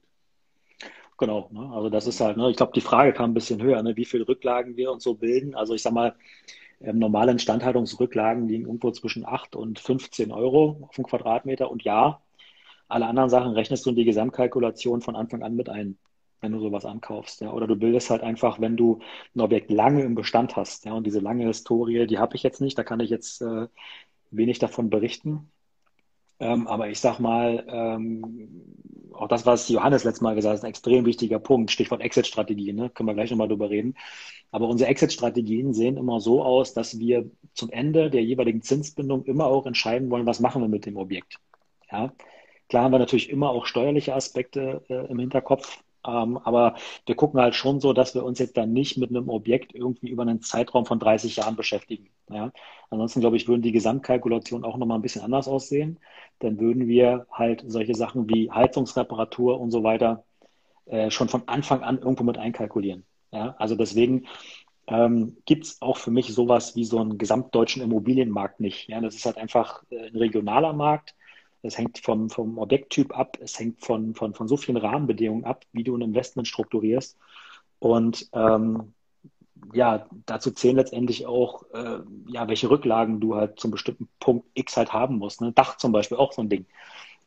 Genau, 1.18 1.50
ne? 1.52 1.70
also 1.76 1.90
das 1.90 2.08
ist 2.08 2.22
halt, 2.22 2.38
ne? 2.38 2.50
ich 2.50 2.56
glaube, 2.56 2.72
die 2.74 2.80
Frage 2.80 3.12
kam 3.12 3.32
ein 3.32 3.34
bisschen 3.34 3.62
höher, 3.62 3.84
ne? 3.84 3.98
wie 3.98 4.06
viele 4.06 4.26
Rücklagen 4.26 4.78
wir 4.78 4.90
uns 4.90 5.04
so 5.04 5.16
bilden. 5.16 5.54
Also 5.54 5.74
ich 5.74 5.82
sag 5.82 5.92
mal, 5.92 6.16
ähm, 6.84 7.00
normale 7.00 7.32
Instandhaltungsrücklagen 7.32 8.48
liegen 8.48 8.66
irgendwo 8.66 8.92
zwischen 8.92 9.26
8 9.26 9.56
und 9.56 9.80
15 9.80 10.32
Euro 10.32 10.78
auf 10.88 10.96
dem 10.96 11.06
Quadratmeter. 11.06 11.70
Und 11.70 11.84
ja, 11.84 12.22
alle 12.88 13.06
anderen 13.08 13.30
Sachen 13.30 13.54
rechnest 13.54 13.86
du 13.86 13.92
in 13.92 13.96
die 13.96 14.06
Gesamtkalkulation 14.06 15.02
von 15.02 15.16
Anfang 15.16 15.44
an 15.44 15.56
mit 15.56 15.70
ein, 15.70 15.98
wenn 16.42 16.52
du 16.52 16.60
sowas 16.60 16.86
ankaufst. 16.86 17.42
Ja. 17.42 17.52
Oder 17.54 17.68
du 17.68 17.76
bildest 17.76 18.10
halt 18.10 18.24
einfach, 18.24 18.60
wenn 18.60 18.78
du 18.78 19.00
ein 19.36 19.42
Objekt 19.42 19.72
lange 19.72 20.04
im 20.04 20.16
Bestand 20.16 20.56
hast. 20.56 20.86
Ja. 20.86 20.94
Und 20.94 21.06
diese 21.06 21.20
lange 21.20 21.46
Historie, 21.46 22.08
die 22.08 22.20
habe 22.20 22.36
ich 22.36 22.44
jetzt 22.44 22.62
nicht, 22.62 22.78
da 22.78 22.84
kann 22.84 23.00
ich 23.00 23.10
jetzt 23.10 23.42
äh, 23.42 23.68
wenig 24.32 24.60
davon 24.60 24.90
berichten. 24.90 25.52
Ähm, 26.42 26.68
aber 26.68 26.90
ich 26.90 27.00
sag 27.00 27.20
mal, 27.20 27.64
ähm, 27.70 28.50
auch 29.14 29.28
das, 29.28 29.46
was 29.46 29.70
Johannes 29.70 30.04
letztes 30.04 30.22
Mal 30.22 30.34
gesagt 30.34 30.54
hat, 30.54 30.58
ist 30.58 30.64
ein 30.64 30.70
extrem 30.70 31.06
wichtiger 31.06 31.38
Punkt. 31.38 31.70
Stichwort 31.70 32.02
Exit-Strategie, 32.02 32.74
ne? 32.74 32.90
können 32.90 33.08
wir 33.08 33.14
gleich 33.14 33.30
nochmal 33.30 33.48
drüber 33.48 33.70
reden. 33.70 33.96
Aber 34.50 34.68
unsere 34.68 34.90
Exit-Strategien 34.90 35.74
sehen 35.74 35.98
immer 35.98 36.20
so 36.20 36.44
aus, 36.44 36.74
dass 36.74 37.00
wir 37.00 37.30
zum 37.54 37.70
Ende 37.70 38.10
der 38.10 38.24
jeweiligen 38.24 38.64
Zinsbindung 38.64 39.24
immer 39.26 39.46
auch 39.46 39.68
entscheiden 39.68 40.10
wollen, 40.10 40.26
was 40.26 40.40
machen 40.40 40.64
wir 40.64 40.68
mit 40.68 40.88
dem 40.88 40.98
Objekt. 40.98 41.38
Ja? 41.92 42.12
Klar 42.70 42.86
haben 42.86 42.92
wir 42.92 43.00
natürlich 43.00 43.30
immer 43.30 43.52
auch 43.52 43.68
steuerliche 43.68 44.16
Aspekte 44.16 44.84
äh, 44.90 45.12
im 45.12 45.20
Hinterkopf, 45.20 45.84
ähm, 46.06 46.38
aber 46.38 46.76
wir 47.06 47.16
gucken 47.16 47.40
halt 47.40 47.56
schon 47.56 47.80
so, 47.80 47.94
dass 47.94 48.16
wir 48.16 48.24
uns 48.24 48.40
jetzt 48.40 48.58
dann 48.58 48.74
nicht 48.74 48.98
mit 48.98 49.10
einem 49.10 49.30
Objekt 49.30 49.76
irgendwie 49.76 50.10
über 50.10 50.24
einen 50.24 50.42
Zeitraum 50.42 50.86
von 50.86 51.00
30 51.00 51.36
Jahren 51.36 51.56
beschäftigen. 51.56 52.10
Ja? 52.30 52.52
Ansonsten, 52.90 53.20
glaube 53.20 53.38
ich, 53.38 53.48
würden 53.48 53.62
die 53.62 53.72
Gesamtkalkulationen 53.72 54.66
auch 54.66 54.78
nochmal 54.78 54.98
ein 54.98 55.04
bisschen 55.04 55.22
anders 55.22 55.48
aussehen. 55.48 56.00
Dann 56.40 56.60
würden 56.60 56.88
wir 56.88 57.28
halt 57.32 57.64
solche 57.68 57.96
Sachen 57.96 58.30
wie 58.30 58.50
Heizungsreparatur 58.52 59.60
und 59.60 59.72
so 59.72 59.84
weiter 59.84 60.24
äh, 60.86 61.12
schon 61.12 61.30
von 61.30 61.44
Anfang 61.48 61.84
an 61.84 62.00
irgendwo 62.00 62.24
mit 62.24 62.38
einkalkulieren. 62.38 63.06
Ja? 63.32 63.56
Also 63.60 63.76
deswegen 63.76 64.26
ähm, 64.88 65.38
gibt 65.46 65.66
es 65.66 65.82
auch 65.82 65.98
für 65.98 66.12
mich 66.12 66.34
sowas 66.34 66.76
wie 66.76 66.84
so 66.84 67.00
einen 67.00 67.20
gesamtdeutschen 67.20 67.84
Immobilienmarkt 67.84 68.60
nicht. 68.60 68.90
Ja? 68.90 69.02
Das 69.02 69.16
ist 69.16 69.26
halt 69.26 69.38
einfach 69.38 69.84
äh, 69.92 70.08
ein 70.08 70.16
regionaler 70.16 70.74
Markt 70.74 71.16
es 71.64 71.78
hängt 71.78 72.00
vom, 72.00 72.30
vom 72.30 72.58
Objekttyp 72.58 73.18
ab, 73.18 73.38
es 73.42 73.60
hängt 73.60 73.84
von, 73.84 74.16
von, 74.16 74.34
von 74.34 74.48
so 74.48 74.58
vielen 74.58 74.78
Rahmenbedingungen 74.78 75.46
ab, 75.46 75.66
wie 75.74 75.84
du 75.84 75.96
ein 75.96 76.02
Investment 76.02 76.48
strukturierst. 76.48 77.18
Und 77.80 78.30
ähm, 78.34 78.94
ja, 79.74 80.08
dazu 80.26 80.52
zählen 80.52 80.76
letztendlich 80.76 81.26
auch, 81.28 81.64
äh, 81.74 82.00
ja, 82.28 82.48
welche 82.48 82.70
Rücklagen 82.70 83.20
du 83.20 83.36
halt 83.36 83.60
zum 83.60 83.72
bestimmten 83.72 84.08
Punkt 84.20 84.48
X 84.54 84.78
halt 84.78 84.94
haben 84.94 85.18
musst. 85.18 85.42
Ne? 85.42 85.52
Dach 85.52 85.78
zum 85.78 85.92
Beispiel 85.92 86.18
auch 86.18 86.32
so 86.32 86.42
ein 86.42 86.50
Ding. 86.50 86.66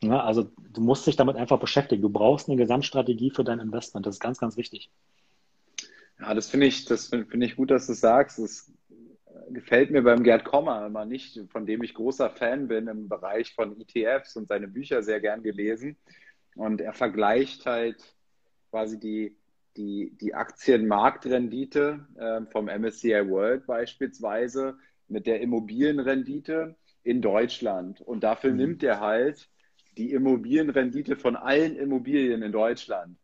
Ja, 0.03 0.23
also 0.23 0.51
du 0.73 0.81
musst 0.81 1.07
dich 1.07 1.17
damit 1.17 1.37
einfach 1.37 1.59
beschäftigen. 1.59 2.03
Du 2.03 2.11
brauchst 2.11 2.49
eine 2.49 2.57
Gesamtstrategie 2.57 3.31
für 3.31 3.45
dein 3.45 3.61
Investment. 3.61 4.05
Das 4.07 4.17
ist 4.17 4.21
ganz, 4.21 4.39
ganz 4.39 4.57
wichtig. 4.57 4.91
Ja, 6.21 6.35
das 6.35 6.49
finde 6.49 6.67
ich, 6.67 6.85
das 6.85 7.07
finde 7.07 7.27
find 7.27 7.43
ich 7.43 7.57
gut, 7.57 7.71
dass 7.71 7.87
du 7.87 7.95
sagst. 7.95 8.39
Das 8.39 8.71
gefällt 9.51 9.91
mir 9.91 10.03
beim 10.03 10.23
Gerd 10.23 10.45
Kommer 10.45 10.87
immer 10.87 11.05
nicht, 11.05 11.41
von 11.51 11.67
dem 11.67 11.83
ich 11.83 11.95
großer 11.95 12.31
Fan 12.31 12.69
bin 12.69 12.89
im 12.89 13.09
Bereich 13.09 13.55
von 13.55 13.81
ETFs 13.81 14.37
und 14.37 14.49
seine 14.49 14.69
Bücher 14.69 15.03
sehr 15.03 15.21
gern 15.21 15.43
gelesen. 15.43 15.97
Und 16.57 16.81
er 16.81 16.93
vergleicht 16.93 17.67
halt 17.67 18.17
quasi 18.71 18.99
die, 18.99 19.37
die, 19.77 20.17
die 20.21 20.35
Aktienmarktrendite 20.35 22.07
äh, 22.17 22.41
vom 22.51 22.67
MSCI 22.67 23.29
World 23.29 23.67
beispielsweise 23.67 24.79
mit 25.09 25.27
der 25.27 25.41
Immobilienrendite 25.41 26.77
in 27.03 27.21
Deutschland. 27.21 28.01
Und 28.01 28.25
dafür 28.25 28.51
mhm. 28.51 28.57
nimmt 28.57 28.83
er 28.83 29.01
halt 29.01 29.49
die 29.97 30.13
Immobilienrendite 30.13 31.17
von 31.17 31.37
allen 31.37 31.77
Immobilien 31.77 32.43
in 32.43 32.53
Deutschland. 32.53 33.17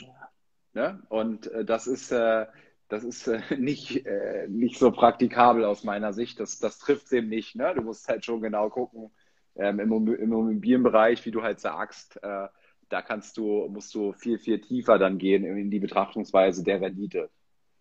Ja. 0.00 0.30
Ne? 0.72 1.02
Und 1.08 1.46
äh, 1.48 1.64
das 1.64 1.86
ist, 1.86 2.10
äh, 2.10 2.46
das 2.94 3.04
ist 3.04 3.26
äh, 3.26 3.40
nicht, 3.58 4.06
äh, 4.06 4.46
nicht 4.48 4.78
so 4.78 4.90
praktikabel 4.90 5.64
aus 5.64 5.84
meiner 5.84 6.12
Sicht. 6.12 6.40
Das, 6.40 6.58
das 6.58 6.78
trifft 6.78 7.06
es 7.06 7.12
eben 7.12 7.28
nicht. 7.28 7.56
Ne? 7.56 7.72
Du 7.74 7.82
musst 7.82 8.08
halt 8.08 8.24
schon 8.24 8.40
genau 8.40 8.70
gucken, 8.70 9.10
ähm, 9.56 9.80
im, 9.80 9.92
im, 9.92 10.14
Immobilienbereich, 10.14 11.24
wie 11.26 11.30
du 11.30 11.42
halt 11.42 11.60
sagst, 11.60 12.16
äh, 12.22 12.48
da 12.88 13.02
kannst 13.02 13.36
du, 13.36 13.68
musst 13.68 13.94
du 13.94 14.12
viel, 14.12 14.38
viel 14.38 14.60
tiefer 14.60 14.98
dann 14.98 15.18
gehen 15.18 15.44
in 15.44 15.70
die 15.70 15.80
Betrachtungsweise 15.80 16.62
der 16.62 16.80
Rendite. 16.80 17.30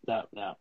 Ja, 0.05 0.27
ja. 0.31 0.57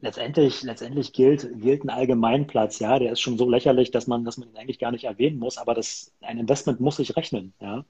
Letztendlich, 0.00 0.62
letztendlich 0.62 1.12
gilt, 1.12 1.48
gilt 1.60 1.84
ein 1.84 1.90
Allgemeinplatz, 1.90 2.78
ja, 2.78 2.98
der 2.98 3.12
ist 3.12 3.20
schon 3.20 3.38
so 3.38 3.48
lächerlich, 3.48 3.90
dass 3.90 4.06
man, 4.06 4.24
dass 4.24 4.36
man 4.36 4.48
ihn 4.48 4.56
eigentlich 4.56 4.78
gar 4.78 4.92
nicht 4.92 5.04
erwähnen 5.04 5.38
muss, 5.38 5.58
aber 5.58 5.74
das, 5.74 6.14
ein 6.20 6.38
Investment 6.38 6.80
muss 6.80 6.96
sich 6.96 7.16
rechnen, 7.16 7.54
ja. 7.60 7.84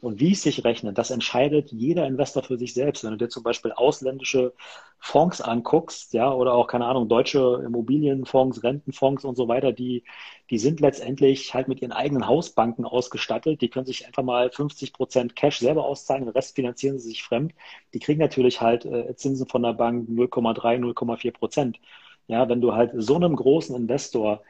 Und 0.00 0.20
wie 0.20 0.32
es 0.32 0.42
sich 0.42 0.64
rechnet, 0.64 0.98
das 0.98 1.10
entscheidet 1.10 1.72
jeder 1.72 2.06
Investor 2.06 2.42
für 2.42 2.58
sich 2.58 2.74
selbst. 2.74 3.04
Wenn 3.04 3.12
du 3.12 3.16
dir 3.16 3.28
zum 3.30 3.42
Beispiel 3.42 3.72
ausländische 3.72 4.52
Fonds 4.98 5.40
anguckst, 5.40 6.12
ja, 6.12 6.30
oder 6.32 6.52
auch, 6.54 6.66
keine 6.66 6.86
Ahnung, 6.86 7.08
deutsche 7.08 7.62
Immobilienfonds, 7.64 8.62
Rentenfonds 8.62 9.24
und 9.24 9.36
so 9.36 9.48
weiter, 9.48 9.72
die, 9.72 10.04
die 10.50 10.58
sind 10.58 10.80
letztendlich 10.80 11.54
halt 11.54 11.68
mit 11.68 11.80
ihren 11.80 11.92
eigenen 11.92 12.26
Hausbanken 12.26 12.84
ausgestattet. 12.84 13.62
Die 13.62 13.70
können 13.70 13.86
sich 13.86 14.06
einfach 14.06 14.22
mal 14.22 14.50
50 14.50 14.92
Prozent 14.92 15.36
Cash 15.36 15.60
selber 15.60 15.84
auszahlen, 15.86 16.24
den 16.24 16.32
Rest 16.32 16.54
finanzieren 16.54 16.98
sie 16.98 17.08
sich 17.08 17.22
fremd. 17.22 17.54
Die 17.94 17.98
kriegen 17.98 18.20
natürlich 18.20 18.60
halt 18.60 18.84
äh, 18.84 19.14
Zinsen 19.16 19.48
von 19.48 19.62
der 19.62 19.72
Bank 19.72 20.08
0,3, 20.08 20.78
0,4 20.80 21.32
Prozent. 21.32 21.80
Ja, 22.26 22.48
wenn 22.48 22.60
du 22.60 22.74
halt 22.74 22.92
so 22.94 23.16
einem 23.16 23.36
großen 23.36 23.76
Investor 23.76 24.42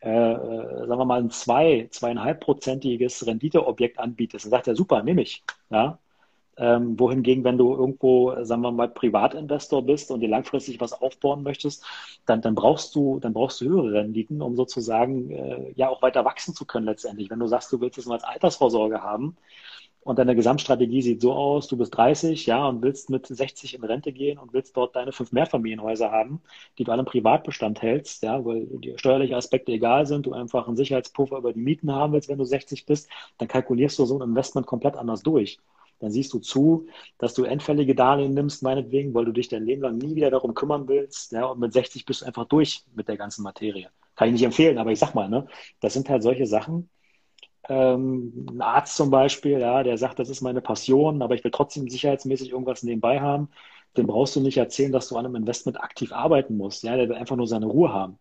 äh, 0.00 0.32
äh, 0.32 0.86
sagen 0.86 1.00
wir 1.00 1.04
mal, 1.04 1.20
ein 1.20 1.30
zwei, 1.30 1.88
zweieinhalbprozentiges 1.90 3.26
Renditeobjekt 3.26 3.98
anbietest, 3.98 4.46
dann 4.46 4.50
sagt 4.50 4.68
er, 4.68 4.76
super, 4.76 5.02
nehme 5.02 5.22
ich. 5.22 5.42
Ja? 5.70 5.98
Ähm, 6.56 6.98
wohingegen, 6.98 7.44
wenn 7.44 7.58
du 7.58 7.74
irgendwo, 7.74 8.34
sagen 8.44 8.62
wir 8.62 8.70
mal, 8.70 8.88
Privatinvestor 8.88 9.82
bist 9.84 10.10
und 10.10 10.20
dir 10.20 10.28
langfristig 10.28 10.80
was 10.80 10.92
aufbauen 10.92 11.42
möchtest, 11.42 11.84
dann, 12.26 12.42
dann 12.42 12.54
brauchst 12.54 12.94
du, 12.94 13.18
dann 13.20 13.32
brauchst 13.32 13.60
du 13.60 13.66
höhere 13.66 13.94
Renditen, 13.94 14.42
um 14.42 14.56
sozusagen 14.56 15.30
äh, 15.30 15.72
ja 15.76 15.88
auch 15.88 16.02
weiter 16.02 16.24
wachsen 16.24 16.54
zu 16.54 16.66
können 16.66 16.86
letztendlich. 16.86 17.30
Wenn 17.30 17.38
du 17.38 17.46
sagst, 17.46 17.72
du 17.72 17.80
willst 17.80 17.98
es 17.98 18.06
nur 18.06 18.14
als 18.14 18.24
Altersvorsorge 18.24 19.02
haben, 19.02 19.36
und 20.02 20.18
deine 20.18 20.34
Gesamtstrategie 20.34 21.02
sieht 21.02 21.20
so 21.20 21.32
aus, 21.32 21.68
du 21.68 21.76
bist 21.76 21.94
30, 21.96 22.46
ja, 22.46 22.66
und 22.66 22.82
willst 22.82 23.10
mit 23.10 23.26
60 23.26 23.74
in 23.74 23.84
Rente 23.84 24.12
gehen 24.12 24.38
und 24.38 24.52
willst 24.54 24.76
dort 24.76 24.96
deine 24.96 25.12
fünf 25.12 25.32
Mehrfamilienhäuser 25.32 26.10
haben, 26.10 26.40
die 26.78 26.84
du 26.84 26.92
alle 26.92 27.00
im 27.00 27.06
Privatbestand 27.06 27.82
hältst, 27.82 28.22
ja, 28.22 28.42
weil 28.44 28.66
die 28.66 28.96
steuerliche 28.96 29.36
Aspekte 29.36 29.72
egal 29.72 30.06
sind, 30.06 30.26
du 30.26 30.32
einfach 30.32 30.66
einen 30.66 30.76
Sicherheitspuffer 30.76 31.38
über 31.38 31.52
die 31.52 31.60
Mieten 31.60 31.92
haben 31.92 32.14
willst, 32.14 32.28
wenn 32.28 32.38
du 32.38 32.44
60 32.44 32.86
bist, 32.86 33.08
dann 33.38 33.48
kalkulierst 33.48 33.98
du 33.98 34.06
so 34.06 34.18
ein 34.18 34.28
Investment 34.28 34.66
komplett 34.66 34.96
anders 34.96 35.22
durch. 35.22 35.58
Dann 35.98 36.10
siehst 36.10 36.32
du 36.32 36.38
zu, 36.38 36.86
dass 37.18 37.34
du 37.34 37.44
endfällige 37.44 37.94
Darlehen 37.94 38.32
nimmst, 38.32 38.62
meinetwegen, 38.62 39.12
weil 39.12 39.26
du 39.26 39.32
dich 39.32 39.48
dein 39.48 39.66
Leben 39.66 39.82
lang 39.82 39.98
nie 39.98 40.14
wieder 40.16 40.30
darum 40.30 40.54
kümmern 40.54 40.88
willst, 40.88 41.32
ja, 41.32 41.44
und 41.44 41.60
mit 41.60 41.74
60 41.74 42.06
bist 42.06 42.22
du 42.22 42.26
einfach 42.26 42.46
durch 42.46 42.84
mit 42.94 43.06
der 43.08 43.18
ganzen 43.18 43.42
Materie. 43.42 43.90
Kann 44.16 44.28
ich 44.28 44.32
nicht 44.32 44.44
empfehlen, 44.44 44.78
aber 44.78 44.92
ich 44.92 44.98
sag 44.98 45.14
mal, 45.14 45.28
ne, 45.28 45.46
das 45.80 45.92
sind 45.92 46.08
halt 46.08 46.22
solche 46.22 46.46
Sachen, 46.46 46.88
ähm, 47.68 48.46
ein 48.50 48.62
Arzt 48.62 48.96
zum 48.96 49.10
Beispiel, 49.10 49.60
ja, 49.60 49.82
der 49.82 49.98
sagt, 49.98 50.18
das 50.18 50.28
ist 50.28 50.40
meine 50.40 50.60
Passion, 50.60 51.22
aber 51.22 51.34
ich 51.34 51.44
will 51.44 51.50
trotzdem 51.50 51.88
sicherheitsmäßig 51.88 52.50
irgendwas 52.50 52.82
nebenbei 52.82 53.20
haben. 53.20 53.48
Dem 53.96 54.06
brauchst 54.06 54.36
du 54.36 54.40
nicht 54.40 54.56
erzählen, 54.56 54.92
dass 54.92 55.08
du 55.08 55.16
an 55.16 55.26
einem 55.26 55.36
Investment 55.36 55.80
aktiv 55.80 56.12
arbeiten 56.12 56.56
musst. 56.56 56.82
Ja, 56.84 56.96
der 56.96 57.08
will 57.08 57.16
einfach 57.16 57.36
nur 57.36 57.46
seine 57.46 57.66
Ruhe 57.66 57.92
haben. 57.92 58.18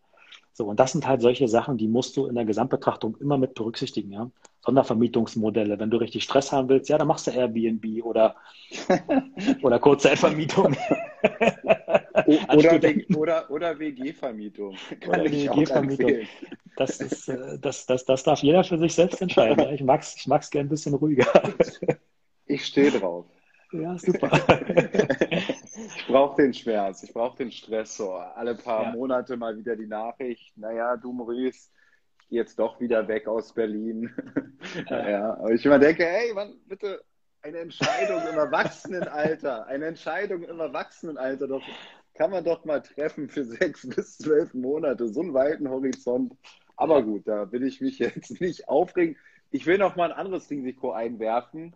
So, 0.53 0.65
und 0.65 0.79
das 0.79 0.91
sind 0.91 1.07
halt 1.07 1.21
solche 1.21 1.47
Sachen, 1.47 1.77
die 1.77 1.87
musst 1.87 2.17
du 2.17 2.25
in 2.25 2.35
der 2.35 2.45
Gesamtbetrachtung 2.45 3.15
immer 3.21 3.37
mit 3.37 3.53
berücksichtigen, 3.53 4.11
ja. 4.11 4.29
Sondervermietungsmodelle. 4.61 5.79
Wenn 5.79 5.89
du 5.89 5.97
richtig 5.97 6.23
Stress 6.23 6.51
haben 6.51 6.67
willst, 6.69 6.89
ja, 6.89 6.97
dann 6.97 7.07
machst 7.07 7.27
du 7.27 7.31
Airbnb 7.31 8.03
oder, 8.03 8.35
oder 9.61 9.79
Kurzzeitvermietung. 9.79 10.75
oder, 12.49 12.81
oder, 13.17 13.49
oder 13.51 13.79
WG-Vermietung. 13.79 14.75
Oder 15.07 15.23
WG-Vermietung. 15.25 16.27
Das, 16.75 16.99
ist, 16.99 17.27
äh, 17.27 17.59
das, 17.59 17.85
das, 17.85 18.05
das 18.05 18.23
darf 18.23 18.39
jeder 18.39 18.63
für 18.63 18.77
sich 18.77 18.93
selbst 18.93 19.21
entscheiden. 19.21 19.73
Ich 19.73 19.83
mag 19.83 20.01
es 20.01 20.15
ich 20.15 20.27
mag's 20.27 20.49
gern 20.49 20.67
ein 20.67 20.69
bisschen 20.69 20.93
ruhiger. 20.93 21.27
Ich 22.51 22.65
stehe 22.65 22.89
drauf. 22.89 23.27
Ja, 23.71 23.95
super. 23.99 24.31
ich 25.95 26.07
brauche 26.07 26.41
den 26.41 26.51
Schmerz, 26.51 27.03
ich 27.03 27.13
brauche 27.13 27.37
den 27.37 27.51
Stressor. 27.51 28.35
Alle 28.35 28.55
paar 28.55 28.85
ja. 28.85 28.91
Monate 28.93 29.37
mal 29.37 29.55
wieder 29.55 29.75
die 29.75 29.85
Nachricht, 29.85 30.57
naja, 30.57 30.97
du 30.97 31.13
Maurice, 31.13 31.69
ich 32.21 32.29
gehe 32.29 32.39
jetzt 32.39 32.57
doch 32.57 32.79
wieder 32.79 33.07
weg 33.07 33.27
aus 33.27 33.53
Berlin. 33.53 34.09
Ja. 34.89 35.09
ja. 35.09 35.33
Aber 35.35 35.51
ich 35.51 35.63
immer 35.63 35.77
denke, 35.77 36.03
hey, 36.03 36.33
Mann, 36.33 36.55
bitte 36.65 37.03
eine 37.41 37.59
Entscheidung 37.59 38.21
im 38.27 38.37
Erwachsenenalter, 38.37 39.65
eine 39.67 39.85
Entscheidung 39.85 40.43
im 40.43 40.59
Erwachsenenalter, 40.59 41.47
doch 41.47 41.63
kann 42.13 42.31
man 42.31 42.43
doch 42.43 42.65
mal 42.65 42.81
treffen 42.81 43.29
für 43.29 43.45
sechs 43.45 43.87
bis 43.95 44.17
zwölf 44.17 44.53
Monate, 44.53 45.07
so 45.07 45.21
einen 45.21 45.33
weiten 45.33 45.69
Horizont. 45.69 46.35
Aber 46.75 47.03
gut, 47.03 47.27
da 47.27 47.51
will 47.51 47.63
ich 47.63 47.81
mich 47.81 47.99
jetzt 47.99 48.41
nicht 48.41 48.67
aufregen. 48.67 49.15
Ich 49.51 49.65
will 49.65 49.77
noch 49.77 49.95
mal 49.95 50.11
ein 50.11 50.17
anderes 50.17 50.49
Risiko 50.49 50.91
einwerfen, 50.91 51.75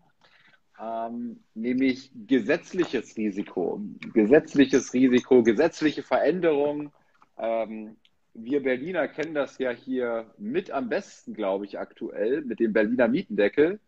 ähm, 0.82 1.40
nämlich 1.56 2.12
gesetzliches 2.28 3.16
Risiko. 3.18 3.82
Gesetzliches 4.14 4.94
Risiko, 4.94 5.44
gesetzliche 5.44 6.04
Veränderungen. 6.04 6.92
Ähm, 7.38 7.96
wir 8.34 8.64
Berliner 8.64 9.08
kennen 9.08 9.34
das 9.34 9.58
ja 9.60 9.72
hier 9.72 10.32
mit 10.38 10.72
am 10.72 10.90
besten, 10.90 11.34
glaube 11.34 11.66
ich, 11.66 11.80
aktuell 11.80 12.42
mit 12.42 12.60
dem 12.60 12.74
Berliner 12.74 13.08
Mietendeckel. 13.08 13.80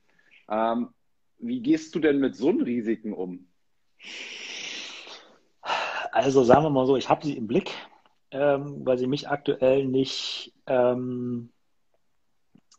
Ähm, 0.50 0.90
wie 1.40 1.62
gehst 1.62 1.96
du 1.96 2.00
denn 2.00 2.20
mit 2.20 2.36
so 2.36 2.50
einem 2.50 2.62
Risiken 2.62 3.14
um? 3.14 3.48
Also 6.12 6.44
sagen 6.44 6.64
wir 6.64 6.70
mal 6.70 6.86
so, 6.86 6.96
ich 6.96 7.10
habe 7.10 7.26
sie 7.26 7.36
im 7.36 7.48
Blick, 7.48 7.72
ähm, 8.32 8.86
weil 8.86 8.98
sie 8.98 9.08
mich 9.08 9.28
aktuell 9.30 9.86
nicht, 9.86 10.54
ähm, 10.68 11.50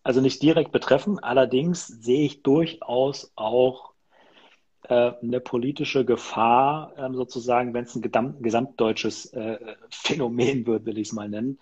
also 0.02 0.20
nicht 0.20 0.42
direkt 0.42 0.72
betreffen. 0.72 1.18
Allerdings 1.18 1.86
sehe 1.86 2.24
ich 2.24 2.42
durchaus 2.42 3.32
auch 3.36 3.92
äh, 4.88 5.12
eine 5.20 5.40
politische 5.40 6.04
Gefahr, 6.04 6.92
ähm, 6.96 7.14
sozusagen, 7.14 7.74
wenn 7.74 7.84
es 7.84 7.94
ein 7.94 8.02
gesamt, 8.02 8.42
gesamtdeutsches 8.42 9.26
äh, 9.32 9.58
Phänomen 9.90 10.66
wird, 10.66 10.86
will 10.86 10.98
ich 10.98 11.08
es 11.08 11.12
mal 11.12 11.28
nennen. 11.28 11.58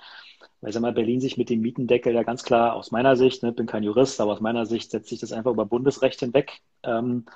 Weil 0.65 0.73
sag 0.73 0.81
mal, 0.81 0.95
Berlin 0.95 1.21
sich 1.21 1.37
mit 1.37 1.51
dem 1.51 1.61
Mietendeckel 1.61 2.15
ja 2.15 2.23
ganz 2.23 2.43
klar 2.43 2.73
aus 2.73 2.91
meiner 2.91 3.17
Sicht, 3.17 3.43
ne, 3.43 3.53
bin 3.53 3.67
kein 3.67 3.83
Jurist, 3.83 4.19
aber 4.19 4.33
aus 4.33 4.41
meiner 4.41 4.65
Sicht 4.65 4.91
setzt 4.91 5.11
sich 5.11 5.21
das 5.21 5.31
einfach 5.31 5.51
über 5.51 5.67
Bundesrecht 5.67 6.21
hinweg. 6.21 6.63
Ähm, 6.83 7.27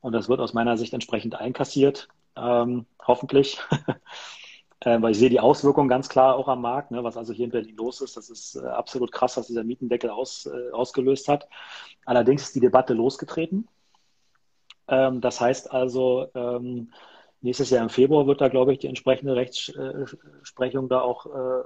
und 0.00 0.12
das 0.12 0.28
wird 0.28 0.38
aus 0.38 0.54
meiner 0.54 0.76
Sicht 0.76 0.94
entsprechend 0.94 1.34
einkassiert 1.34 2.06
ähm, 2.36 2.86
hoffentlich. 3.04 3.58
äh, 4.82 5.02
weil 5.02 5.10
ich 5.10 5.18
sehe 5.18 5.30
die 5.30 5.40
Auswirkungen 5.40 5.88
ganz 5.88 6.08
klar 6.08 6.36
auch 6.36 6.46
am 6.46 6.62
Markt, 6.62 6.92
ne, 6.92 7.02
was 7.02 7.16
also 7.16 7.32
hier 7.32 7.46
in 7.46 7.50
Berlin 7.50 7.76
los 7.76 8.00
ist. 8.00 8.16
Das 8.16 8.30
ist 8.30 8.54
äh, 8.54 8.66
absolut 8.66 9.10
krass, 9.10 9.36
was 9.36 9.48
dieser 9.48 9.64
Mietendeckel 9.64 10.10
aus, 10.10 10.46
äh, 10.46 10.70
ausgelöst 10.70 11.26
hat. 11.26 11.48
Allerdings 12.04 12.42
ist 12.42 12.54
die 12.54 12.60
Debatte 12.60 12.94
losgetreten. 12.94 13.66
Ähm, 14.86 15.20
das 15.20 15.40
heißt 15.40 15.72
also, 15.72 16.28
ähm, 16.36 16.92
nächstes 17.40 17.70
Jahr 17.70 17.82
im 17.82 17.88
Februar 17.88 18.28
wird 18.28 18.40
da, 18.40 18.46
glaube 18.46 18.72
ich, 18.72 18.78
die 18.78 18.86
entsprechende 18.86 19.34
Rechtsprechung 19.34 20.88
da 20.88 21.00
auch 21.00 21.26
äh, 21.26 21.62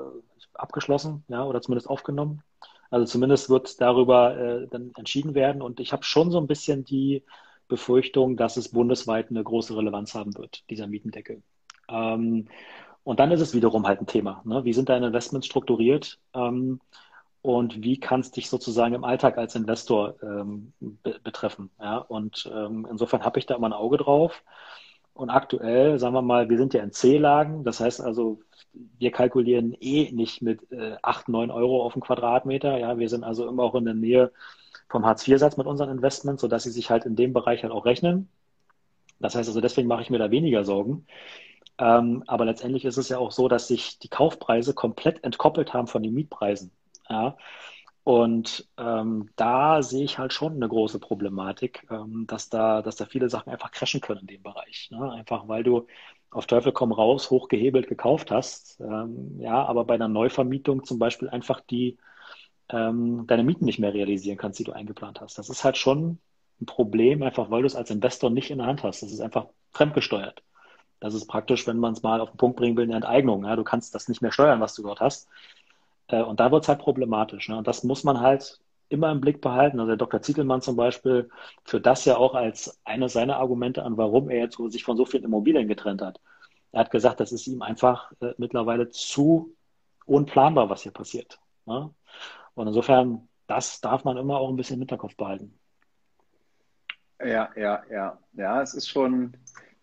abgeschlossen, 0.54 1.24
ja, 1.28 1.44
oder 1.44 1.62
zumindest 1.62 1.88
aufgenommen. 1.88 2.42
Also 2.90 3.06
zumindest 3.06 3.48
wird 3.48 3.80
darüber 3.80 4.36
äh, 4.36 4.66
dann 4.68 4.92
entschieden 4.96 5.34
werden. 5.34 5.62
Und 5.62 5.80
ich 5.80 5.92
habe 5.92 6.04
schon 6.04 6.30
so 6.30 6.38
ein 6.38 6.46
bisschen 6.46 6.84
die 6.84 7.24
Befürchtung, 7.68 8.36
dass 8.36 8.56
es 8.56 8.70
bundesweit 8.70 9.30
eine 9.30 9.44
große 9.44 9.76
Relevanz 9.76 10.14
haben 10.14 10.36
wird, 10.36 10.68
dieser 10.70 10.86
Mietendeckel. 10.88 11.42
Ähm, 11.88 12.48
und 13.04 13.20
dann 13.20 13.30
ist 13.30 13.40
es 13.40 13.54
wiederum 13.54 13.86
halt 13.86 14.00
ein 14.00 14.06
Thema. 14.06 14.42
Ne? 14.44 14.64
Wie 14.64 14.72
sind 14.72 14.88
deine 14.88 15.06
Investments 15.06 15.46
strukturiert? 15.46 16.18
Ähm, 16.34 16.80
und 17.42 17.82
wie 17.82 17.98
kann 17.98 18.20
es 18.20 18.32
dich 18.32 18.50
sozusagen 18.50 18.94
im 18.94 19.04
Alltag 19.04 19.38
als 19.38 19.54
Investor 19.54 20.16
ähm, 20.22 20.72
be 20.80 21.18
betreffen? 21.22 21.70
Ja? 21.80 21.98
Und 21.98 22.50
ähm, 22.52 22.86
insofern 22.90 23.24
habe 23.24 23.38
ich 23.38 23.46
da 23.46 23.54
immer 23.54 23.68
ein 23.68 23.72
Auge 23.72 23.96
drauf. 23.96 24.42
Und 25.14 25.30
aktuell, 25.30 25.98
sagen 25.98 26.14
wir 26.14 26.22
mal, 26.22 26.48
wir 26.48 26.58
sind 26.58 26.74
ja 26.74 26.82
in 26.82 26.92
C-Lagen. 26.92 27.64
Das 27.64 27.80
heißt 27.80 28.00
also, 28.00 28.40
wir 28.72 29.10
kalkulieren 29.10 29.76
eh 29.80 30.10
nicht 30.12 30.42
mit 30.42 30.70
äh, 30.72 30.96
8, 31.02 31.28
9 31.28 31.50
Euro 31.50 31.84
auf 31.84 31.94
den 31.94 32.02
Quadratmeter. 32.02 32.78
Ja, 32.78 32.98
wir 32.98 33.08
sind 33.08 33.24
also 33.24 33.48
immer 33.48 33.64
auch 33.64 33.74
in 33.74 33.84
der 33.84 33.94
Nähe 33.94 34.32
vom 34.88 35.04
Hartz-IV-Satz 35.04 35.56
mit 35.56 35.66
unseren 35.66 35.90
Investments, 35.90 36.42
sodass 36.42 36.62
sie 36.64 36.70
sich 36.70 36.90
halt 36.90 37.04
in 37.04 37.16
dem 37.16 37.32
Bereich 37.32 37.62
halt 37.62 37.72
auch 37.72 37.84
rechnen. 37.84 38.28
Das 39.20 39.34
heißt 39.34 39.48
also, 39.48 39.60
deswegen 39.60 39.88
mache 39.88 40.02
ich 40.02 40.10
mir 40.10 40.18
da 40.18 40.30
weniger 40.30 40.64
Sorgen. 40.64 41.06
Ähm, 41.78 42.24
aber 42.26 42.44
letztendlich 42.44 42.84
ist 42.84 42.96
es 42.96 43.08
ja 43.08 43.18
auch 43.18 43.32
so, 43.32 43.48
dass 43.48 43.68
sich 43.68 43.98
die 43.98 44.08
Kaufpreise 44.08 44.74
komplett 44.74 45.24
entkoppelt 45.24 45.72
haben 45.72 45.86
von 45.86 46.02
den 46.02 46.14
Mietpreisen. 46.14 46.72
Ja? 47.08 47.36
Und 48.10 48.68
ähm, 48.76 49.30
da 49.36 49.84
sehe 49.84 50.02
ich 50.02 50.18
halt 50.18 50.32
schon 50.32 50.54
eine 50.54 50.68
große 50.68 50.98
Problematik, 50.98 51.86
ähm, 51.92 52.24
dass 52.26 52.48
da, 52.48 52.82
dass 52.82 52.96
da 52.96 53.04
viele 53.06 53.30
Sachen 53.30 53.52
einfach 53.52 53.70
crashen 53.70 54.00
können 54.00 54.22
in 54.22 54.26
dem 54.26 54.42
Bereich. 54.42 54.88
Ne? 54.90 55.12
Einfach 55.12 55.46
weil 55.46 55.62
du 55.62 55.86
auf 56.32 56.46
Teufel 56.46 56.72
komm 56.72 56.90
raus 56.90 57.30
hochgehebelt 57.30 57.86
gekauft 57.86 58.32
hast. 58.32 58.80
Ähm, 58.80 59.38
ja, 59.38 59.64
aber 59.64 59.84
bei 59.84 59.94
einer 59.94 60.08
Neuvermietung 60.08 60.82
zum 60.84 60.98
Beispiel 60.98 61.28
einfach 61.28 61.60
die 61.60 61.98
ähm, 62.70 63.28
deine 63.28 63.44
Mieten 63.44 63.64
nicht 63.64 63.78
mehr 63.78 63.94
realisieren 63.94 64.38
kannst, 64.38 64.58
die 64.58 64.64
du 64.64 64.72
eingeplant 64.72 65.20
hast. 65.20 65.38
Das 65.38 65.48
ist 65.48 65.62
halt 65.62 65.76
schon 65.76 66.18
ein 66.60 66.66
Problem, 66.66 67.22
einfach 67.22 67.48
weil 67.52 67.62
du 67.62 67.66
es 67.68 67.76
als 67.76 67.90
Investor 67.90 68.30
nicht 68.30 68.50
in 68.50 68.58
der 68.58 68.66
Hand 68.66 68.82
hast. 68.82 69.04
Das 69.04 69.12
ist 69.12 69.20
einfach 69.20 69.46
fremdgesteuert. 69.70 70.42
Das 70.98 71.14
ist 71.14 71.28
praktisch, 71.28 71.64
wenn 71.68 71.78
man 71.78 71.92
es 71.92 72.02
mal 72.02 72.20
auf 72.20 72.30
den 72.32 72.38
Punkt 72.38 72.56
bringen 72.56 72.76
will, 72.76 72.86
eine 72.86 72.96
Enteignung. 72.96 73.44
Ja? 73.44 73.54
Du 73.54 73.62
kannst 73.62 73.94
das 73.94 74.08
nicht 74.08 74.20
mehr 74.20 74.32
steuern, 74.32 74.60
was 74.60 74.74
du 74.74 74.82
dort 74.82 74.98
hast. 74.98 75.28
Äh, 76.10 76.22
und 76.22 76.40
da 76.40 76.50
wird 76.52 76.64
es 76.64 76.68
halt 76.68 76.80
problematisch. 76.80 77.48
Ne? 77.48 77.58
Und 77.58 77.66
das 77.66 77.84
muss 77.84 78.04
man 78.04 78.20
halt 78.20 78.60
immer 78.88 79.10
im 79.10 79.20
Blick 79.20 79.40
behalten. 79.40 79.78
Also 79.78 79.90
der 79.90 79.96
Dr. 79.96 80.20
Zietelmann 80.22 80.62
zum 80.62 80.76
Beispiel 80.76 81.30
führt 81.64 81.86
das 81.86 82.04
ja 82.04 82.16
auch 82.16 82.34
als 82.34 82.80
eines 82.84 83.12
seiner 83.12 83.36
Argumente 83.36 83.84
an, 83.84 83.96
warum 83.96 84.30
er 84.30 84.40
jetzt 84.40 84.58
sich 84.68 84.84
von 84.84 84.96
so 84.96 85.04
vielen 85.04 85.24
Immobilien 85.24 85.68
getrennt 85.68 86.02
hat. 86.02 86.20
Er 86.72 86.80
hat 86.80 86.90
gesagt, 86.90 87.20
das 87.20 87.32
ist 87.32 87.46
ihm 87.46 87.62
einfach 87.62 88.12
äh, 88.20 88.34
mittlerweile 88.36 88.90
zu 88.90 89.54
unplanbar, 90.06 90.68
was 90.70 90.82
hier 90.82 90.92
passiert. 90.92 91.40
Ne? 91.66 91.92
Und 92.54 92.66
insofern, 92.66 93.28
das 93.46 93.80
darf 93.80 94.04
man 94.04 94.16
immer 94.16 94.38
auch 94.38 94.50
ein 94.50 94.56
bisschen 94.56 94.74
im 94.74 94.80
Hinterkopf 94.80 95.16
behalten. 95.16 95.58
Ja, 97.20 97.50
ja, 97.56 97.82
ja. 97.90 98.18
Ja, 98.32 98.62
es 98.62 98.74
ist 98.74 98.88
schon, 98.88 99.36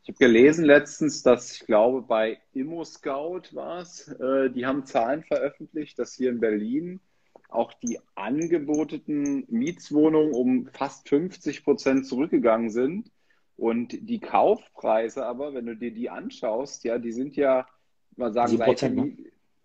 ich 0.07 0.13
habe 0.13 0.25
gelesen 0.25 0.63
letztens, 0.63 1.21
dass 1.21 1.51
ich 1.51 1.65
glaube, 1.65 2.01
bei 2.01 2.39
ImmoScout 2.53 3.41
war 3.51 3.81
es, 3.81 4.07
äh, 4.07 4.49
die 4.49 4.65
haben 4.65 4.85
Zahlen 4.85 5.21
veröffentlicht, 5.23 5.99
dass 5.99 6.13
hier 6.13 6.29
in 6.29 6.39
Berlin 6.39 7.01
auch 7.49 7.73
die 7.73 7.99
angeboteten 8.15 9.43
Mietswohnungen 9.49 10.33
um 10.33 10.69
fast 10.71 11.09
50 11.09 11.65
Prozent 11.65 12.07
zurückgegangen 12.07 12.69
sind. 12.69 13.11
Und 13.57 13.97
die 13.99 14.19
Kaufpreise 14.21 15.25
aber, 15.25 15.53
wenn 15.53 15.65
du 15.65 15.75
dir 15.75 15.91
die 15.91 16.09
anschaust, 16.09 16.85
ja, 16.85 16.99
die 16.99 17.11
sind 17.11 17.35
ja, 17.35 17.67
mal 18.15 18.31
sagen, 18.31 18.53
7%, 18.53 18.77
seit, 18.77 18.95
ne? 18.95 19.17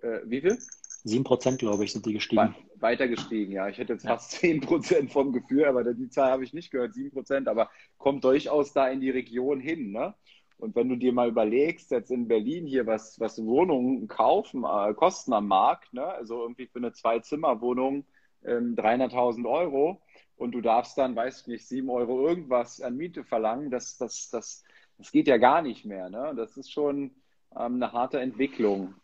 äh, 0.03 0.23
wie 0.25 0.41
viel? 0.41 0.59
7 1.05 1.23
Prozent, 1.23 1.61
glaube 1.61 1.85
ich, 1.85 1.93
sind 1.93 2.05
die 2.05 2.15
gestiegen. 2.15 2.57
Weiter 2.83 3.09
gestiegen, 3.09 3.53
ja. 3.53 3.69
Ich 3.69 3.79
hätte 3.79 3.95
jetzt 3.95 4.05
ja. 4.05 4.11
fast 4.11 4.31
10 4.41 4.61
Prozent 4.61 5.13
vom 5.13 5.33
Gefühl, 5.33 5.65
aber 5.65 5.85
die 5.85 6.11
Zahl 6.11 6.31
habe 6.31 6.45
ich 6.45 6.53
nicht 6.53 6.71
gehört, 6.71 6.95
7 6.95 7.11
Prozent, 7.11 7.49
aber 7.49 7.71
kommt 7.99 8.25
durchaus 8.25 8.73
da 8.73 8.89
in 8.89 9.01
die 9.01 9.11
Region 9.11 9.61
hin. 9.61 9.93
Ne? 9.93 10.15
Und 10.59 10.77
wenn 10.77 10.89
du 10.89 10.97
dir 10.97 11.13
mal 11.13 11.29
überlegst, 11.29 11.91
jetzt 11.91 12.11
in 12.11 12.29
Berlin 12.29 12.67
hier, 12.67 12.87
was, 12.87 13.19
was 13.19 13.43
Wohnungen 13.45 14.09
kaufen, 14.09 14.65
äh, 14.65 14.95
kosten 14.95 15.33
am 15.33 15.49
Markt, 15.49 15.93
ne? 15.93 16.05
also 16.05 16.43
irgendwie 16.43 16.67
für 16.67 16.79
eine 16.79 16.93
Zwei-Zimmer-Wohnung 16.93 18.05
ähm, 18.45 18.77
300.000 18.77 19.49
Euro 19.49 20.01
und 20.37 20.53
du 20.53 20.61
darfst 20.61 20.99
dann, 20.99 21.17
weiß 21.17 21.43
ich 21.43 21.47
nicht, 21.47 21.67
7 21.67 21.89
Euro 21.91 22.29
irgendwas 22.29 22.81
an 22.81 22.97
Miete 22.97 23.25
verlangen, 23.25 23.71
das, 23.71 23.97
das, 23.97 24.31
das, 24.31 24.65
das 24.99 25.13
geht 25.13 25.29
ja 25.29 25.37
gar 25.37 25.63
nicht 25.63 25.85
mehr. 25.85 26.11
Ne? 26.11 26.33
Das 26.37 26.57
ist 26.57 26.71
schon 26.71 27.13
ähm, 27.57 27.75
eine 27.75 27.93
harte 27.93 28.21
Entwicklung. 28.21 28.95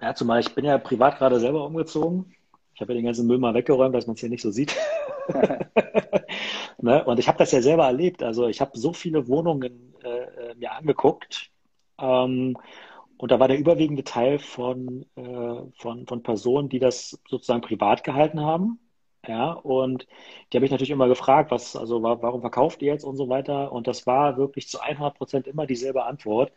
Ja, 0.00 0.14
zumal 0.14 0.40
ich 0.40 0.54
bin 0.54 0.64
ja 0.64 0.78
privat 0.78 1.18
gerade 1.18 1.40
selber 1.40 1.66
umgezogen. 1.66 2.34
Ich 2.78 2.80
habe 2.80 2.92
ja 2.92 2.98
den 3.00 3.06
ganzen 3.06 3.26
Müll 3.26 3.38
mal 3.38 3.54
weggeräumt, 3.54 3.92
dass 3.92 4.06
man 4.06 4.14
es 4.14 4.20
hier 4.20 4.28
nicht 4.28 4.40
so 4.40 4.52
sieht. 4.52 4.76
ne? 6.80 7.04
Und 7.04 7.18
ich 7.18 7.26
habe 7.26 7.36
das 7.36 7.50
ja 7.50 7.60
selber 7.60 7.86
erlebt. 7.86 8.22
Also 8.22 8.46
ich 8.46 8.60
habe 8.60 8.78
so 8.78 8.92
viele 8.92 9.26
Wohnungen 9.26 9.94
äh, 10.04 10.08
äh, 10.08 10.54
mir 10.54 10.70
angeguckt. 10.70 11.50
Ähm, 11.98 12.56
und 13.16 13.32
da 13.32 13.40
war 13.40 13.48
der 13.48 13.58
überwiegende 13.58 14.04
Teil 14.04 14.38
von, 14.38 15.04
äh, 15.16 15.72
von, 15.76 16.06
von 16.06 16.22
Personen, 16.22 16.68
die 16.68 16.78
das 16.78 17.20
sozusagen 17.28 17.62
privat 17.62 18.04
gehalten 18.04 18.42
haben. 18.42 18.78
Ja, 19.26 19.54
und 19.54 20.06
die 20.52 20.56
habe 20.56 20.64
ich 20.64 20.70
natürlich 20.70 20.92
immer 20.92 21.08
gefragt, 21.08 21.50
was, 21.50 21.74
also 21.74 22.00
warum 22.04 22.42
verkauft 22.42 22.80
ihr 22.82 22.92
jetzt 22.92 23.02
und 23.02 23.16
so 23.16 23.28
weiter? 23.28 23.72
Und 23.72 23.88
das 23.88 24.06
war 24.06 24.36
wirklich 24.36 24.68
zu 24.68 24.80
100 24.80 25.16
Prozent 25.16 25.48
immer 25.48 25.66
dieselbe 25.66 26.04
Antwort. 26.04 26.52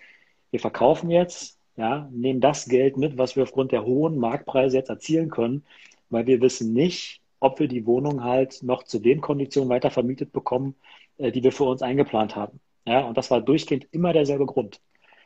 Wir 0.51 0.59
verkaufen 0.59 1.09
jetzt, 1.09 1.59
ja, 1.77 2.07
nehmen 2.11 2.41
das 2.41 2.67
Geld 2.67 2.95
mit, 2.95 3.17
was 3.17 3.35
wir 3.35 3.41
aufgrund 3.41 3.71
der 3.71 3.85
hohen 3.85 4.19
Marktpreise 4.19 4.77
jetzt 4.77 4.89
erzielen 4.89 5.31
können, 5.31 5.65
weil 6.11 6.27
wir 6.27 6.41
wissen 6.41 6.73
nicht, 6.73 7.21
ob 7.39 7.59
wir 7.59 7.67
die 7.67 7.85
Wohnung 7.85 8.23
halt 8.23 8.61
noch 8.63 8.83
zu 8.83 8.99
den 8.99 9.21
Konditionen 9.21 9.69
weiter 9.69 9.89
vermietet 9.89 10.31
bekommen, 10.31 10.75
äh, 11.17 11.31
die 11.31 11.43
wir 11.43 11.51
für 11.51 11.63
uns 11.65 11.81
eingeplant 11.81 12.35
haben. 12.35 12.59
Ja, 12.85 13.01
und 13.05 13.17
das 13.17 13.31
war 13.31 13.41
durchgehend 13.41 13.87
immer 13.91 14.13
derselbe 14.13 14.45
Grund. 14.45 14.81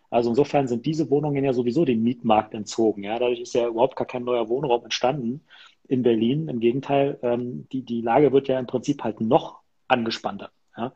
Also 0.10 0.30
insofern 0.30 0.68
sind 0.68 0.86
diese 0.86 1.10
Wohnungen 1.10 1.44
ja 1.44 1.54
sowieso 1.54 1.86
dem 1.86 2.04
Mietmarkt 2.04 2.54
entzogen. 2.54 3.04
Ja, 3.04 3.20
dadurch 3.20 3.42
ist 3.42 3.54
ja 3.54 3.68
überhaupt 3.68 3.96
gar 3.96 4.08
kein 4.08 4.24
neuer 4.24 4.50
Wohnraum 4.50 4.84
entstanden 4.84 5.46
in 5.88 6.04
Berlin. 6.04 6.48
Im 6.48 6.60
Gegenteil, 6.60 7.20
ähm, 7.22 7.68
die, 7.72 7.82
die 7.84 8.02
Lage 8.02 8.32
wird 8.32 8.48
ja 8.48 8.60
im 8.60 8.68
Prinzip 8.68 9.04
halt 9.04 9.22
noch 9.22 9.62
angespannter. 9.88 10.52
Ja. 10.78 10.94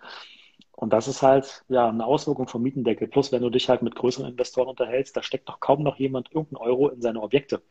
Und 0.71 0.93
das 0.93 1.07
ist 1.09 1.21
halt 1.21 1.65
ja 1.67 1.89
eine 1.89 2.05
Auswirkung 2.05 2.47
vom 2.47 2.61
Mietendeckel. 2.63 3.07
Plus, 3.07 3.31
wenn 3.31 3.41
du 3.41 3.49
dich 3.49 3.67
halt 3.67 3.81
mit 3.81 3.95
größeren 3.95 4.29
Investoren 4.31 4.69
unterhältst, 4.69 5.17
da 5.17 5.23
steckt 5.23 5.49
doch 5.49 5.59
kaum 5.59 5.83
noch 5.83 5.97
jemand 5.97 6.31
irgendeinen 6.31 6.65
Euro 6.65 6.89
in 6.89 7.01
seine 7.01 7.21
Objekte. 7.21 7.61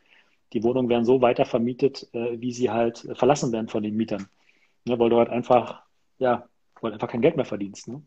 Die 0.53 0.63
Wohnungen 0.63 0.89
werden 0.89 1.05
so 1.05 1.21
weiter 1.21 1.45
vermietet, 1.45 2.09
äh, 2.13 2.41
wie 2.41 2.53
sie 2.53 2.71
halt 2.71 3.07
verlassen 3.15 3.53
werden 3.53 3.69
von 3.69 3.83
den 3.83 3.97
Mietern. 3.97 4.29
Ne, 4.85 4.99
weil 4.99 5.11
du 5.11 5.19
halt 5.19 5.29
einfach, 5.29 5.83
ja, 6.19 6.49
weil 6.81 6.93
einfach 6.93 7.09
kein 7.09 7.21
Geld 7.21 7.37
mehr 7.37 7.45
verdienst. 7.45 7.89
Ne? 7.89 8.03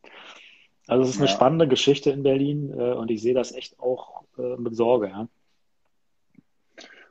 Also 0.88 1.04
es 1.04 1.12
ist 1.12 1.18
eine 1.18 1.28
ja. 1.28 1.36
spannende 1.36 1.68
Geschichte 1.68 2.10
in 2.10 2.24
Berlin 2.24 2.74
äh, 2.78 2.94
und 2.94 3.12
ich 3.12 3.22
sehe 3.22 3.34
das 3.34 3.52
echt 3.52 3.80
auch 3.80 4.24
äh, 4.38 4.58
mit 4.58 4.76
Sorge. 4.76 5.10
Ja. 5.10 5.28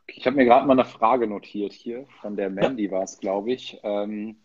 Ich 0.06 0.26
habe 0.26 0.36
mir 0.36 0.44
gerade 0.44 0.66
mal 0.66 0.72
eine 0.72 0.84
Frage 0.84 1.26
notiert 1.26 1.72
hier, 1.72 2.06
von 2.20 2.36
der 2.36 2.50
Mandy 2.50 2.86
ja. 2.86 2.92
war 2.92 3.02
es, 3.04 3.20
glaube 3.20 3.52
ich. 3.52 3.78
Ähm, 3.82 4.36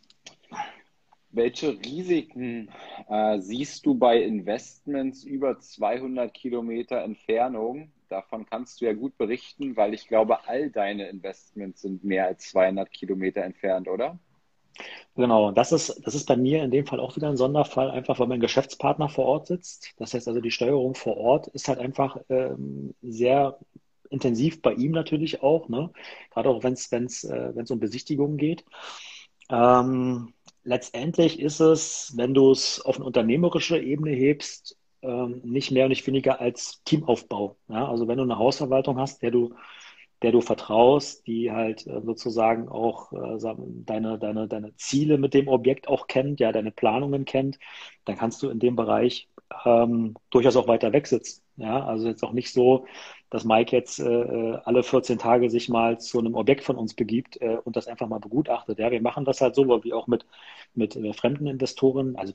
welche 1.31 1.77
Risiken 1.79 2.69
äh, 3.09 3.39
siehst 3.39 3.86
du 3.86 3.95
bei 3.95 4.21
Investments 4.21 5.23
über 5.23 5.59
200 5.59 6.33
Kilometer 6.33 7.01
Entfernung? 7.01 7.91
Davon 8.09 8.45
kannst 8.45 8.81
du 8.81 8.85
ja 8.85 8.93
gut 8.93 9.17
berichten, 9.17 9.75
weil 9.75 9.93
ich 9.93 10.07
glaube, 10.07 10.47
all 10.47 10.69
deine 10.69 11.07
Investments 11.07 11.81
sind 11.81 12.03
mehr 12.03 12.27
als 12.27 12.49
200 12.49 12.91
Kilometer 12.91 13.41
entfernt, 13.41 13.87
oder? 13.87 14.19
Genau, 15.15 15.51
das 15.51 15.71
ist, 15.71 16.05
das 16.05 16.15
ist 16.15 16.25
bei 16.25 16.35
mir 16.35 16.63
in 16.63 16.71
dem 16.71 16.85
Fall 16.85 16.99
auch 16.99 17.15
wieder 17.15 17.29
ein 17.29 17.37
Sonderfall, 17.37 17.89
einfach 17.89 18.19
weil 18.19 18.27
mein 18.27 18.41
Geschäftspartner 18.41 19.07
vor 19.07 19.25
Ort 19.25 19.47
sitzt. 19.47 19.93
Das 19.97 20.13
heißt 20.13 20.27
also, 20.27 20.41
die 20.41 20.51
Steuerung 20.51 20.95
vor 20.95 21.17
Ort 21.17 21.47
ist 21.47 21.67
halt 21.67 21.79
einfach 21.79 22.17
ähm, 22.29 22.93
sehr 23.01 23.57
intensiv 24.09 24.61
bei 24.61 24.73
ihm 24.73 24.91
natürlich 24.91 25.41
auch, 25.41 25.69
ne? 25.69 25.91
gerade 26.31 26.49
auch 26.49 26.63
wenn 26.63 26.73
es 26.73 27.23
äh, 27.23 27.53
um 27.69 27.79
Besichtigungen 27.79 28.37
geht. 28.37 28.65
Ähm, 29.49 30.33
letztendlich 30.63 31.39
ist 31.39 31.59
es, 31.59 32.13
wenn 32.15 32.33
du 32.33 32.51
es 32.51 32.81
auf 32.81 32.97
eine 32.97 33.05
unternehmerische 33.05 33.77
Ebene 33.77 34.11
hebst, 34.11 34.77
ähm, 35.05 35.41
nicht 35.43 35.71
mehr 35.71 35.85
und 35.85 35.89
nicht 35.89 36.05
weniger 36.07 36.39
als 36.41 36.83
Teamaufbau. 36.83 37.57
Ja? 37.67 37.87
Also 37.87 38.07
wenn 38.07 38.17
du 38.17 38.23
eine 38.23 38.37
Hausverwaltung 38.37 38.99
hast, 38.99 39.21
der 39.21 39.31
du, 39.31 39.53
der 40.21 40.31
du 40.31 40.41
vertraust, 40.41 41.27
die 41.27 41.51
halt 41.51 41.85
äh, 41.87 42.01
sozusagen 42.01 42.69
auch 42.69 43.11
äh, 43.13 43.55
deine, 43.85 44.17
deine, 44.19 44.47
deine 44.47 44.75
Ziele 44.75 45.17
mit 45.17 45.33
dem 45.33 45.47
Objekt 45.47 45.87
auch 45.87 46.07
kennt, 46.07 46.39
ja, 46.39 46.51
deine 46.51 46.71
Planungen 46.71 47.25
kennt, 47.25 47.59
dann 48.05 48.17
kannst 48.17 48.41
du 48.43 48.49
in 48.49 48.59
dem 48.59 48.75
Bereich 48.75 49.29
ähm, 49.65 50.15
durchaus 50.31 50.55
auch 50.55 50.67
weiter 50.67 50.93
wegsitzen. 50.93 51.43
Ja, 51.57 51.85
also 51.85 52.07
jetzt 52.07 52.23
auch 52.23 52.33
nicht 52.33 52.51
so, 52.51 52.85
dass 53.29 53.45
Mike 53.45 53.75
jetzt 53.75 53.99
äh, 53.99 54.03
äh 54.05 54.59
alle 54.65 54.83
14 54.83 55.17
Tage 55.17 55.49
sich 55.49 55.69
mal 55.69 55.99
zu 55.99 56.19
einem 56.19 56.35
Objekt 56.35 56.63
von 56.63 56.75
uns 56.75 56.93
begibt 56.93 57.41
äh, 57.41 57.57
und 57.63 57.75
das 57.75 57.87
einfach 57.87 58.07
mal 58.07 58.19
begutachtet. 58.19 58.79
Ja, 58.79 58.91
wir 58.91 59.01
machen 59.01 59.25
das 59.25 59.41
halt 59.41 59.55
so, 59.55 59.83
wie 59.83 59.93
auch 59.93 60.07
mit, 60.07 60.25
mit 60.73 60.95
äh, 60.95 61.13
fremden 61.13 61.47
Investoren, 61.47 62.15
also 62.17 62.33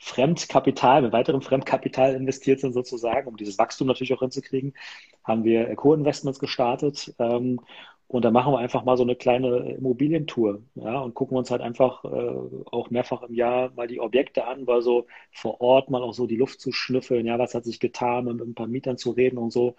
Fremdkapital, 0.00 1.02
mit 1.02 1.12
weiterem 1.12 1.42
Fremdkapital 1.42 2.14
investiert 2.14 2.60
sind 2.60 2.72
sozusagen, 2.72 3.28
um 3.28 3.36
dieses 3.36 3.58
Wachstum 3.58 3.86
natürlich 3.86 4.14
auch 4.14 4.20
hinzukriegen, 4.20 4.74
haben 5.24 5.44
wir 5.44 5.74
Co-Investments 5.76 6.38
gestartet. 6.38 7.14
Ähm, 7.18 7.60
und 8.08 8.24
da 8.24 8.32
machen 8.32 8.52
wir 8.52 8.58
einfach 8.58 8.82
mal 8.82 8.96
so 8.96 9.04
eine 9.04 9.14
kleine 9.14 9.74
Immobilientour, 9.76 10.62
ja, 10.74 10.98
und 11.00 11.14
gucken 11.14 11.36
uns 11.36 11.50
halt 11.52 11.60
einfach 11.60 12.04
äh, 12.04 12.34
auch 12.72 12.90
mehrfach 12.90 13.22
im 13.22 13.34
Jahr 13.34 13.70
mal 13.76 13.86
die 13.86 14.00
Objekte 14.00 14.46
an, 14.48 14.66
weil 14.66 14.82
so 14.82 15.06
vor 15.30 15.60
Ort 15.60 15.90
mal 15.90 16.02
auch 16.02 16.12
so 16.12 16.26
die 16.26 16.36
Luft 16.36 16.60
zu 16.60 16.72
schnüffeln, 16.72 17.26
ja, 17.26 17.38
was 17.38 17.54
hat 17.54 17.64
sich 17.64 17.78
getan, 17.78 18.24
mit 18.24 18.40
ein 18.40 18.54
paar 18.54 18.66
Mietern 18.66 18.98
zu 18.98 19.10
reden 19.12 19.38
und 19.38 19.52
so. 19.52 19.76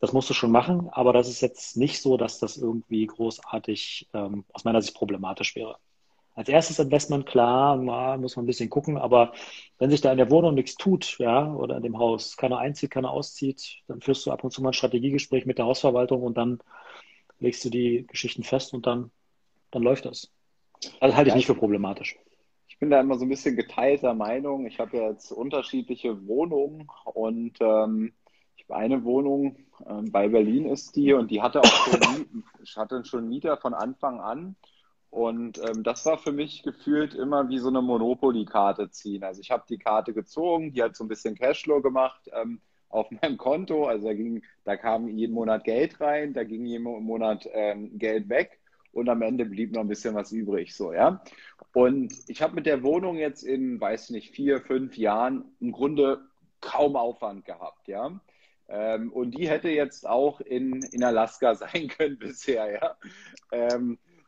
Das 0.00 0.12
musst 0.12 0.28
du 0.28 0.34
schon 0.34 0.50
machen, 0.50 0.88
aber 0.90 1.12
das 1.14 1.28
ist 1.28 1.40
jetzt 1.40 1.76
nicht 1.78 2.02
so, 2.02 2.16
dass 2.18 2.38
das 2.40 2.56
irgendwie 2.58 3.06
großartig 3.06 4.08
ähm, 4.12 4.44
aus 4.52 4.64
meiner 4.64 4.82
Sicht 4.82 4.94
problematisch 4.96 5.56
wäre. 5.56 5.78
Als 6.34 6.48
erstes 6.48 6.78
Investment, 6.78 7.26
klar, 7.26 7.76
na, 7.76 8.16
muss 8.16 8.36
man 8.36 8.44
ein 8.44 8.46
bisschen 8.46 8.70
gucken, 8.70 8.96
aber 8.96 9.32
wenn 9.78 9.90
sich 9.90 10.00
da 10.00 10.10
in 10.10 10.18
der 10.18 10.30
Wohnung 10.30 10.54
nichts 10.54 10.76
tut, 10.76 11.18
ja, 11.18 11.52
oder 11.54 11.76
in 11.76 11.82
dem 11.82 11.98
Haus, 11.98 12.36
keiner 12.36 12.58
einzieht, 12.58 12.90
keiner 12.90 13.10
auszieht, 13.10 13.82
dann 13.86 14.00
führst 14.00 14.24
du 14.24 14.30
ab 14.30 14.42
und 14.42 14.50
zu 14.50 14.62
mal 14.62 14.70
ein 14.70 14.74
Strategiegespräch 14.74 15.44
mit 15.44 15.58
der 15.58 15.66
Hausverwaltung 15.66 16.22
und 16.22 16.38
dann 16.38 16.60
legst 17.38 17.64
du 17.64 17.70
die 17.70 18.06
Geschichten 18.06 18.44
fest 18.44 18.72
und 18.72 18.86
dann, 18.86 19.10
dann 19.70 19.82
läuft 19.82 20.06
das. 20.06 20.30
Also 21.00 21.16
halte 21.16 21.30
ich 21.30 21.36
nicht 21.36 21.46
für 21.46 21.54
problematisch. 21.54 22.16
bin 22.82 22.90
da 22.90 23.00
immer 23.00 23.16
so 23.16 23.24
ein 23.24 23.28
bisschen 23.28 23.54
geteilter 23.54 24.12
Meinung. 24.12 24.66
Ich 24.66 24.80
habe 24.80 24.96
jetzt 24.96 25.30
unterschiedliche 25.30 26.26
Wohnungen 26.26 26.88
und 27.04 27.56
ähm, 27.60 28.12
ich 28.56 28.64
habe 28.64 28.74
eine 28.74 29.04
Wohnung 29.04 29.54
äh, 29.86 30.02
bei 30.10 30.26
Berlin 30.26 30.66
ist 30.66 30.96
die 30.96 31.12
und 31.12 31.30
die 31.30 31.40
hatte 31.40 31.60
auch 31.60 31.64
schon, 31.64 32.42
hatte 32.74 33.04
schon 33.04 33.28
Mieter 33.28 33.56
von 33.56 33.72
Anfang 33.72 34.20
an. 34.20 34.56
Und 35.12 35.58
ähm, 35.58 35.82
das 35.82 36.06
war 36.06 36.16
für 36.16 36.32
mich 36.32 36.62
gefühlt 36.62 37.12
immer 37.12 37.50
wie 37.50 37.58
so 37.58 37.68
eine 37.68 37.82
Monopoly-Karte 37.82 38.88
ziehen. 38.88 39.24
Also 39.24 39.42
ich 39.42 39.50
habe 39.50 39.62
die 39.68 39.76
Karte 39.76 40.14
gezogen, 40.14 40.72
die 40.72 40.82
hat 40.82 40.96
so 40.96 41.04
ein 41.04 41.08
bisschen 41.08 41.34
Cashflow 41.34 41.82
gemacht 41.82 42.30
ähm, 42.32 42.62
auf 42.88 43.10
meinem 43.20 43.36
Konto. 43.36 43.86
Also 43.86 44.06
da, 44.06 44.14
ging, 44.14 44.42
da 44.64 44.78
kam 44.78 45.08
jeden 45.08 45.34
Monat 45.34 45.64
Geld 45.64 46.00
rein, 46.00 46.32
da 46.32 46.44
ging 46.44 46.64
jeden 46.64 46.84
Monat 46.84 47.46
ähm, 47.52 47.98
Geld 47.98 48.30
weg 48.30 48.58
und 48.92 49.10
am 49.10 49.20
Ende 49.20 49.44
blieb 49.44 49.74
noch 49.74 49.82
ein 49.82 49.88
bisschen 49.88 50.14
was 50.14 50.32
übrig. 50.32 50.74
So, 50.74 50.94
ja. 50.94 51.22
Und 51.74 52.14
ich 52.26 52.40
habe 52.40 52.54
mit 52.54 52.64
der 52.64 52.82
Wohnung 52.82 53.18
jetzt 53.18 53.42
in, 53.42 53.78
weiß 53.78 54.08
nicht, 54.10 54.34
vier, 54.34 54.62
fünf 54.62 54.96
Jahren 54.96 55.44
im 55.60 55.72
Grunde 55.72 56.22
kaum 56.62 56.96
Aufwand 56.96 57.44
gehabt, 57.44 57.86
ja. 57.86 58.18
Ähm, 58.66 59.12
und 59.12 59.32
die 59.32 59.46
hätte 59.46 59.68
jetzt 59.68 60.08
auch 60.08 60.40
in, 60.40 60.80
in 60.90 61.04
Alaska 61.04 61.54
sein 61.54 61.88
können 61.88 62.18
bisher, 62.18 62.72
ja. 62.72 62.96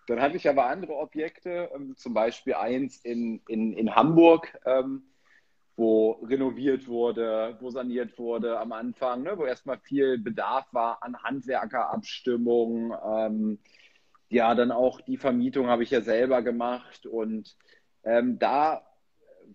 Dann 0.07 0.21
hatte 0.21 0.37
ich 0.37 0.49
aber 0.49 0.67
andere 0.67 0.97
Objekte, 0.97 1.71
ähm, 1.75 1.97
zum 1.97 2.15
Beispiel 2.15 2.55
eins 2.55 2.99
in, 3.05 3.41
in, 3.49 3.73
in 3.73 3.95
Hamburg, 3.95 4.59
ähm, 4.67 5.05
wo 5.77 6.13
renoviert 6.23 6.87
wurde, 6.87 7.57
wo 7.61 7.71
saniert 7.71 8.19
wurde 8.19 8.59
am 8.61 8.73
Anfang, 8.73 9.23
ne, 9.23 9.37
wo 9.37 9.45
erstmal 9.45 9.79
viel 9.79 10.19
Bedarf 10.19 10.67
war 10.73 11.03
an 11.03 11.23
Handwerkerabstimmung. 11.23 12.95
Ähm, 13.05 13.59
ja, 14.29 14.55
dann 14.55 14.71
auch 14.73 15.01
die 15.01 15.17
Vermietung 15.17 15.67
habe 15.69 15.83
ich 15.83 15.91
ja 15.91 16.01
selber 16.01 16.43
gemacht 16.43 17.07
und 17.07 17.57
ähm, 18.05 18.39
da 18.39 18.83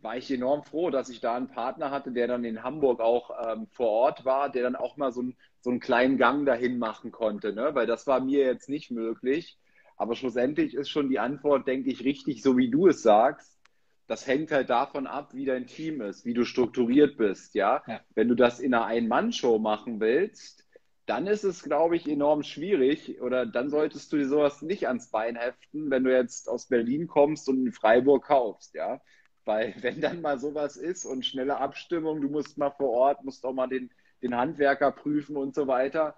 war 0.02 0.18
ich 0.18 0.32
enorm 0.32 0.64
froh, 0.64 0.90
dass 0.90 1.10
ich 1.10 1.20
da 1.20 1.36
einen 1.36 1.48
Partner 1.50 1.92
hatte, 1.92 2.12
der 2.12 2.28
dann 2.28 2.44
in 2.44 2.64
Hamburg 2.64 3.00
auch 3.02 3.32
ähm, 3.48 3.68
vor 3.72 3.90
Ort 3.90 4.26
war, 4.26 4.50
der 4.50 4.64
dann 4.64 4.76
auch 4.76 4.98
mal 4.98 5.12
so, 5.12 5.22
ein, 5.22 5.36
so 5.62 5.70
einen 5.70 5.80
kleinen 5.80 6.18
Gang 6.18 6.46
dahin 6.46 6.80
machen 6.80 7.12
konnte, 7.12 7.54
ne? 7.54 7.76
weil 7.76 7.88
das 7.88 8.08
war 8.08 8.20
mir 8.20 8.46
jetzt 8.46 8.70
nicht 8.70 8.92
möglich. 8.92 9.58
Aber 10.00 10.16
schlussendlich 10.16 10.74
ist 10.76 10.90
schon 10.90 11.10
die 11.10 11.20
Antwort, 11.20 11.68
denke 11.68 11.92
ich, 11.92 12.06
richtig, 12.06 12.42
so 12.42 12.58
wie 12.58 12.72
du 12.72 12.88
es 12.88 13.04
sagst. 13.04 13.60
Das 14.08 14.26
hängt 14.26 14.50
halt 14.50 14.70
davon 14.70 15.06
ab, 15.06 15.34
wie 15.34 15.46
dein 15.46 15.68
Team 15.68 16.02
ist, 16.02 16.26
wie 16.26 16.34
du 16.34 16.46
strukturiert 16.46 17.18
bist, 17.18 17.54
ja. 17.54 17.84
ja. 17.86 18.00
Wenn 18.16 18.30
du 18.30 18.34
das 18.34 18.62
in 18.62 18.74
einer 18.74 18.86
Ein-Mann-Show 18.86 19.60
machen 19.60 20.00
willst, 20.00 20.66
dann 21.06 21.28
ist 21.28 21.44
es, 21.44 21.64
glaube 21.64 21.98
ich, 21.98 22.08
enorm 22.08 22.44
schwierig 22.44 23.22
oder 23.22 23.46
dann 23.46 23.70
solltest 23.70 24.12
du 24.14 24.18
dir 24.18 24.28
sowas 24.28 24.62
nicht 24.62 24.88
ans 24.88 25.12
Bein 25.12 25.36
heften, 25.36 25.92
wenn 25.92 26.06
du 26.06 26.16
jetzt 26.16 26.48
aus 26.48 26.68
Berlin 26.68 27.08
kommst 27.08 27.50
und 27.50 27.68
in 27.68 27.74
Freiburg 27.74 28.26
kaufst, 28.26 28.76
ja. 28.76 29.02
Weil 29.44 29.76
wenn 29.82 30.00
dann 30.00 30.22
mal 30.22 30.40
sowas 30.40 30.78
ist 30.78 31.04
und 31.04 31.26
schnelle 31.26 31.58
Abstimmung, 31.58 32.22
du 32.22 32.30
musst 32.30 32.58
mal 32.58 32.72
vor 32.72 32.92
Ort, 32.92 33.26
musst 33.26 33.46
auch 33.46 33.54
mal 33.54 33.68
den, 33.68 33.92
den 34.24 34.38
Handwerker 34.38 34.94
prüfen 34.94 35.36
und 35.36 35.54
so 35.54 35.68
weiter, 35.68 36.16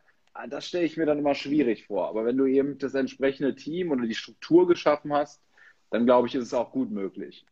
das 0.49 0.67
stelle 0.67 0.85
ich 0.85 0.97
mir 0.97 1.05
dann 1.05 1.19
immer 1.19 1.35
schwierig 1.35 1.85
vor. 1.87 2.07
Aber 2.09 2.25
wenn 2.25 2.37
du 2.37 2.45
eben 2.45 2.77
das 2.77 2.93
entsprechende 2.93 3.55
Team 3.55 3.91
oder 3.91 4.05
die 4.05 4.15
Struktur 4.15 4.67
geschaffen 4.67 5.13
hast, 5.13 5.41
dann 5.89 6.05
glaube 6.05 6.27
ich, 6.27 6.35
ist 6.35 6.45
es 6.45 6.53
auch 6.53 6.71
gut 6.71 6.91
möglich. 6.91 7.45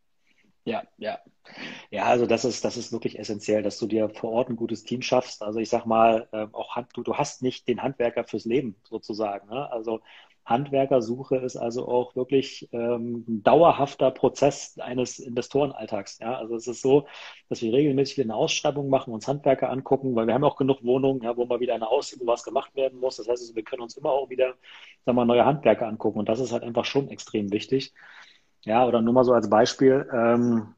Ja, 0.66 0.84
ja. 0.98 1.20
Ja, 1.90 2.06
also 2.06 2.26
das 2.28 2.46
ist, 2.46 2.64
das 2.64 2.78
ist 2.78 2.92
wirklich 2.92 3.18
essentiell, 3.18 3.64
dass 3.64 3.80
du 3.80 3.88
dir 3.88 4.10
vor 4.10 4.32
Ort 4.32 4.50
ein 4.50 4.56
gutes 4.56 4.84
Team 4.84 5.02
schaffst. 5.02 5.42
Also 5.42 5.60
ich 5.60 5.70
sag 5.70 5.86
mal, 5.86 6.28
ähm, 6.32 6.54
auch 6.54 6.78
du, 6.94 7.02
du 7.02 7.16
hast 7.16 7.42
nicht 7.42 7.68
den 7.68 7.82
Handwerker 7.82 8.24
fürs 8.24 8.46
Leben 8.46 8.76
sozusagen. 8.84 9.50
Ne? 9.50 9.72
Also 9.72 10.02
Handwerkersuche 10.50 11.38
ist 11.38 11.56
also 11.56 11.88
auch 11.88 12.16
wirklich 12.16 12.68
ähm, 12.72 13.24
ein 13.28 13.44
dauerhafter 13.44 14.12
Prozess 14.12 14.78
eines 14.80 15.20
Investorenalltags. 15.20 16.20
Ja? 16.20 16.36
Also 16.38 16.56
es 16.56 16.68
ist 16.68 16.82
so, 16.82 17.08
dass 17.50 17.62
wir 17.62 17.72
regelmäßig 17.72 18.22
eine 18.22 18.36
Ausschreibung 18.36 18.90
machen, 18.90 19.14
uns 19.14 19.28
Handwerker 19.28 19.70
angucken, 19.70 20.16
weil 20.16 20.28
wir 20.28 20.34
haben 20.34 20.44
auch 20.44 20.58
genug 20.58 20.84
Wohnungen, 20.84 21.22
ja, 21.22 21.38
wo 21.38 21.46
mal 21.46 21.60
wieder 21.60 21.76
eine 21.76 21.88
Aus 21.88 22.18
was 22.26 22.44
gemacht 22.44 22.76
werden 22.76 23.00
muss. 23.00 23.18
Das 23.18 23.28
heißt, 23.28 23.42
also, 23.42 23.56
wir 23.56 23.64
können 23.64 23.84
uns 23.84 23.96
immer 23.96 24.12
auch 24.12 24.30
wieder 24.30 24.56
sagen 25.06 25.18
wir, 25.18 25.26
neue 25.26 25.46
Handwerker 25.46 25.88
angucken. 25.88 26.20
Und 26.20 26.30
das 26.30 26.40
ist 26.40 26.52
halt 26.52 26.64
einfach 26.64 26.86
schon 26.86 27.10
extrem 27.10 27.52
wichtig. 27.52 27.94
Ja, 28.66 28.86
oder 28.86 29.02
nur 29.02 29.14
mal 29.14 29.24
so 29.24 29.34
als 29.34 29.50
Beispiel. 29.50 30.08
Ähm, 30.12 30.76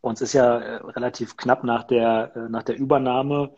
uns 0.00 0.20
ist 0.20 0.32
ja 0.32 0.58
äh, 0.58 0.76
relativ 0.92 1.36
knapp 1.36 1.64
nach 1.64 1.84
der, 1.84 2.32
äh, 2.34 2.48
nach 2.48 2.62
der 2.62 2.76
Übernahme 2.76 3.54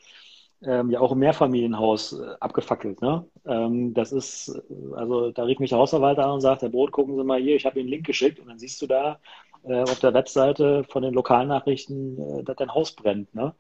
ähm, 0.63 0.91
ja 0.91 1.01
auch 1.01 1.13
ein 1.13 1.19
Mehrfamilienhaus 1.19 2.13
äh, 2.13 2.35
abgefackelt. 2.41 3.01
Ne? 3.03 3.27
Ähm, 3.47 3.95
das 3.95 4.13
ist, 4.13 4.49
äh, 4.49 4.95
also 4.95 5.31
da 5.31 5.45
rief 5.45 5.59
mich 5.59 5.71
der 5.71 5.79
Hausverwalter 5.79 6.25
an 6.25 6.33
und 6.33 6.41
sagt, 6.41 6.63
Herr 6.63 6.69
Brot, 6.69 6.93
gucken 6.93 7.17
Sie 7.17 7.25
mal 7.25 7.41
hier, 7.41 7.57
ich 7.57 7.67
habe 7.67 7.79
Ihnen 7.79 7.87
einen 7.87 7.93
Link 7.95 8.07
geschickt 8.07 8.39
und 8.41 8.49
dann 8.49 8.59
siehst 8.59 8.81
du 8.83 8.87
da 8.87 9.19
äh, 9.65 9.83
auf 9.83 10.01
der 10.01 10.15
Webseite 10.15 10.85
von 10.85 11.03
den 11.03 11.15
Lokalnachrichten, 11.15 12.41
äh, 12.41 12.45
dass 12.45 12.57
dein 12.57 12.75
Haus 12.75 12.93
brennt. 12.93 13.35
Ne? 13.35 13.55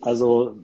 Also 0.00 0.56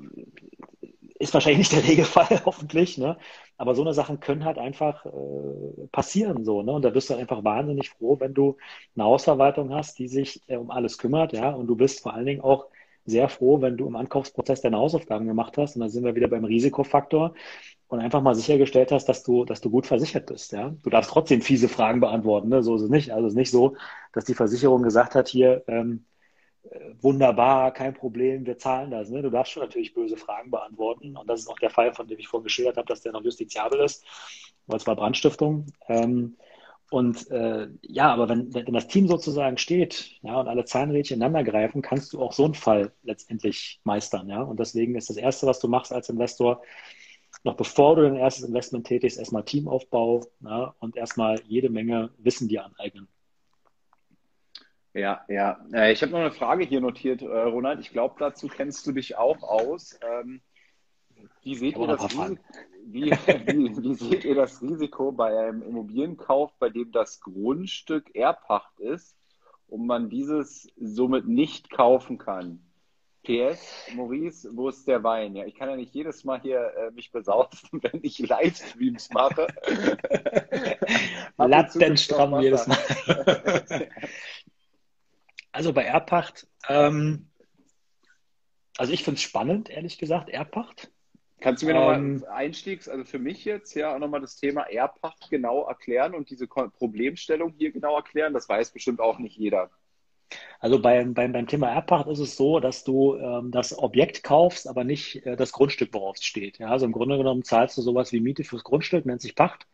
ist 1.20 1.34
wahrscheinlich 1.34 1.70
nicht 1.70 1.72
der 1.72 1.84
Regelfall, 1.88 2.42
hoffentlich, 2.44 2.98
ne? 2.98 3.16
Aber 3.58 3.74
so 3.74 3.82
eine 3.82 3.92
Sachen 3.92 4.20
können 4.20 4.44
halt 4.44 4.58
einfach 4.58 5.04
äh, 5.04 5.86
passieren 5.92 6.44
so, 6.44 6.62
ne? 6.62 6.72
Und 6.72 6.82
da 6.82 6.90
bist 6.90 7.10
du 7.10 7.14
einfach 7.14 7.44
wahnsinnig 7.44 7.90
froh, 7.90 8.18
wenn 8.18 8.34
du 8.34 8.56
eine 8.96 9.04
Hausverwaltung 9.04 9.72
hast, 9.74 9.98
die 9.98 10.08
sich 10.08 10.42
äh, 10.48 10.56
um 10.56 10.70
alles 10.70 10.98
kümmert, 10.98 11.32
ja, 11.34 11.50
und 11.50 11.66
du 11.66 11.76
bist 11.76 12.00
vor 12.00 12.14
allen 12.14 12.26
Dingen 12.26 12.40
auch 12.40 12.66
sehr 13.10 13.28
froh, 13.28 13.60
wenn 13.60 13.76
du 13.76 13.86
im 13.86 13.96
Ankaufsprozess 13.96 14.60
deine 14.60 14.78
Hausaufgaben 14.78 15.26
gemacht 15.26 15.58
hast. 15.58 15.76
Und 15.76 15.82
da 15.82 15.88
sind 15.88 16.04
wir 16.04 16.14
wieder 16.14 16.28
beim 16.28 16.44
Risikofaktor 16.44 17.34
und 17.88 18.00
einfach 18.00 18.22
mal 18.22 18.34
sichergestellt 18.34 18.92
hast, 18.92 19.06
dass 19.06 19.22
du, 19.22 19.44
dass 19.44 19.60
du 19.60 19.70
gut 19.70 19.86
versichert 19.86 20.26
bist. 20.26 20.52
Ja? 20.52 20.74
Du 20.82 20.90
darfst 20.90 21.10
trotzdem 21.10 21.42
fiese 21.42 21.68
Fragen 21.68 22.00
beantworten. 22.00 22.48
Ne? 22.48 22.62
So 22.62 22.76
ist 22.76 22.82
es 22.82 22.90
nicht. 22.90 23.10
Also 23.10 23.26
es 23.26 23.32
ist 23.32 23.38
nicht 23.38 23.50
so, 23.50 23.76
dass 24.12 24.24
die 24.24 24.34
Versicherung 24.34 24.82
gesagt 24.82 25.14
hat, 25.14 25.28
hier, 25.28 25.64
ähm, 25.66 26.04
äh, 26.62 26.78
wunderbar, 27.00 27.72
kein 27.72 27.94
Problem, 27.94 28.46
wir 28.46 28.58
zahlen 28.58 28.90
das. 28.90 29.10
Ne? 29.10 29.22
Du 29.22 29.30
darfst 29.30 29.52
schon 29.52 29.62
natürlich 29.62 29.94
böse 29.94 30.16
Fragen 30.16 30.50
beantworten. 30.50 31.16
Und 31.16 31.28
das 31.28 31.40
ist 31.40 31.48
auch 31.48 31.58
der 31.58 31.70
Fall, 31.70 31.92
von 31.92 32.06
dem 32.06 32.18
ich 32.18 32.28
vorhin 32.28 32.44
geschildert 32.44 32.76
habe, 32.76 32.86
dass 32.86 33.00
der 33.00 33.12
noch 33.12 33.24
justiziabel 33.24 33.80
ist, 33.80 34.04
weil 34.66 34.76
es 34.76 34.86
war 34.86 34.96
Brandstiftung. 34.96 35.66
Ähm, 35.88 36.36
und 36.90 37.30
äh, 37.30 37.68
ja, 37.82 38.12
aber 38.12 38.28
wenn, 38.28 38.52
wenn 38.52 38.74
das 38.74 38.88
Team 38.88 39.06
sozusagen 39.06 39.58
steht, 39.58 40.10
ja, 40.22 40.40
und 40.40 40.48
alle 40.48 40.64
Zahnrädchen 40.64 41.18
ineinander 41.18 41.48
greifen, 41.50 41.82
kannst 41.82 42.12
du 42.12 42.20
auch 42.20 42.32
so 42.32 42.44
einen 42.44 42.54
Fall 42.54 42.92
letztendlich 43.04 43.80
meistern, 43.84 44.28
ja. 44.28 44.42
Und 44.42 44.58
deswegen 44.58 44.96
ist 44.96 45.08
das 45.08 45.16
Erste, 45.16 45.46
was 45.46 45.60
du 45.60 45.68
machst 45.68 45.92
als 45.92 46.08
Investor, 46.08 46.62
noch 47.44 47.54
bevor 47.54 47.94
du 47.94 48.02
dein 48.02 48.16
erstes 48.16 48.44
Investment 48.44 48.88
tätigst, 48.88 49.18
erstmal 49.18 49.44
Teamaufbau 49.44 50.26
ja, 50.40 50.74
und 50.80 50.96
erstmal 50.96 51.40
jede 51.46 51.70
Menge 51.70 52.10
Wissen 52.18 52.48
dir 52.48 52.64
aneignen. 52.64 53.06
Ja, 54.92 55.24
ja. 55.28 55.64
Äh, 55.72 55.92
ich 55.92 56.02
habe 56.02 56.10
noch 56.10 56.18
eine 56.18 56.32
Frage 56.32 56.64
hier 56.64 56.80
notiert, 56.80 57.22
äh, 57.22 57.26
Ronald. 57.26 57.78
Ich 57.78 57.90
glaube, 57.90 58.16
dazu 58.18 58.48
kennst 58.48 58.84
du 58.88 58.92
dich 58.92 59.16
auch 59.16 59.42
aus. 59.44 59.96
Ähm, 60.02 60.40
wie 61.42 61.54
seht 61.54 61.76
ihr 61.76 61.86
das 61.86 62.02
Risiko? 62.02 62.36
Wie, 62.86 63.10
wie, 63.10 63.82
wie 63.82 63.94
seht 63.94 64.24
ihr 64.24 64.34
das 64.34 64.62
Risiko 64.62 65.12
bei 65.12 65.36
einem 65.38 65.62
Immobilienkauf, 65.62 66.52
bei 66.58 66.70
dem 66.70 66.90
das 66.92 67.20
Grundstück 67.20 68.14
Erbpacht 68.14 68.78
ist 68.80 69.16
und 69.68 69.86
man 69.86 70.10
dieses 70.10 70.68
somit 70.76 71.26
nicht 71.26 71.70
kaufen 71.70 72.18
kann? 72.18 72.60
PS, 73.22 73.88
Maurice, 73.94 74.48
wo 74.54 74.70
ist 74.70 74.88
der 74.88 75.04
Wein? 75.04 75.36
Ja, 75.36 75.44
ich 75.44 75.54
kann 75.54 75.68
ja 75.68 75.76
nicht 75.76 75.94
jedes 75.94 76.24
Mal 76.24 76.40
hier 76.40 76.72
äh, 76.76 76.90
mich 76.92 77.12
besaufen, 77.12 77.68
wenn 77.82 78.00
ich 78.02 78.18
Livestreams 78.18 79.10
mache. 79.10 79.46
Lattenstramm 81.36 82.40
jedes 82.40 82.66
Mal. 82.66 82.78
also 85.52 85.72
bei 85.74 85.84
Erbpacht, 85.84 86.46
ähm, 86.68 87.28
also 88.78 88.92
ich 88.92 89.04
finde 89.04 89.16
es 89.16 89.22
spannend, 89.22 89.68
ehrlich 89.68 89.98
gesagt, 89.98 90.30
Erbpacht. 90.30 90.90
Kannst 91.40 91.62
du 91.62 91.66
mir 91.66 91.74
nochmal 91.74 91.98
ähm, 91.98 92.24
Einstiegs, 92.30 92.88
also 92.88 93.04
für 93.04 93.18
mich 93.18 93.44
jetzt 93.44 93.74
ja 93.74 93.94
auch 93.94 93.98
nochmal 93.98 94.20
das 94.20 94.36
Thema 94.36 94.62
Erbpacht 94.62 95.30
genau 95.30 95.66
erklären 95.66 96.14
und 96.14 96.28
diese 96.28 96.46
Problemstellung 96.46 97.54
hier 97.56 97.72
genau 97.72 97.96
erklären? 97.96 98.34
Das 98.34 98.48
weiß 98.48 98.70
bestimmt 98.70 99.00
auch 99.00 99.18
nicht 99.18 99.36
jeder. 99.36 99.70
Also 100.60 100.80
beim, 100.80 101.14
beim, 101.14 101.32
beim 101.32 101.46
Thema 101.46 101.70
Erbpacht 101.70 102.06
ist 102.08 102.18
es 102.18 102.36
so, 102.36 102.60
dass 102.60 102.84
du 102.84 103.16
ähm, 103.16 103.50
das 103.50 103.76
Objekt 103.76 104.22
kaufst, 104.22 104.68
aber 104.68 104.84
nicht 104.84 105.24
äh, 105.26 105.36
das 105.36 105.52
Grundstück, 105.52 105.92
worauf 105.92 106.16
es 106.16 106.24
steht. 106.24 106.58
Ja, 106.58 106.68
also 106.68 106.84
im 106.84 106.92
Grunde 106.92 107.16
genommen 107.16 107.42
zahlst 107.42 107.78
du 107.78 107.82
sowas 107.82 108.12
wie 108.12 108.20
Miete 108.20 108.44
fürs 108.44 108.62
Grundstück, 108.62 109.06
nennt 109.06 109.22
sich 109.22 109.34
Pacht 109.34 109.66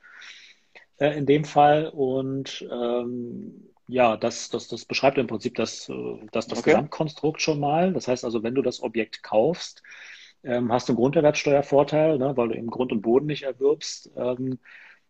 äh, 0.98 1.16
in 1.18 1.26
dem 1.26 1.44
Fall. 1.44 1.88
Und 1.88 2.66
ähm, 2.70 3.70
ja, 3.88 4.16
das, 4.16 4.48
das, 4.50 4.68
das 4.68 4.84
beschreibt 4.84 5.18
im 5.18 5.26
Prinzip 5.26 5.56
das, 5.56 5.88
äh, 5.88 5.94
das, 6.30 6.46
das 6.46 6.60
okay. 6.60 6.70
Gesamtkonstrukt 6.70 7.42
schon 7.42 7.60
mal. 7.60 7.92
Das 7.92 8.08
heißt 8.08 8.24
also, 8.24 8.42
wenn 8.42 8.54
du 8.54 8.62
das 8.62 8.82
Objekt 8.82 9.22
kaufst, 9.22 9.82
ähm, 10.46 10.72
hast 10.72 10.88
du 10.88 10.92
einen 10.92 10.98
Grunderwerbsteuervorteil, 10.98 12.18
ne, 12.18 12.36
weil 12.36 12.48
du 12.48 12.56
eben 12.56 12.68
Grund 12.68 12.92
und 12.92 13.02
Boden 13.02 13.26
nicht 13.26 13.42
erwirbst. 13.42 14.10
Ähm, 14.16 14.58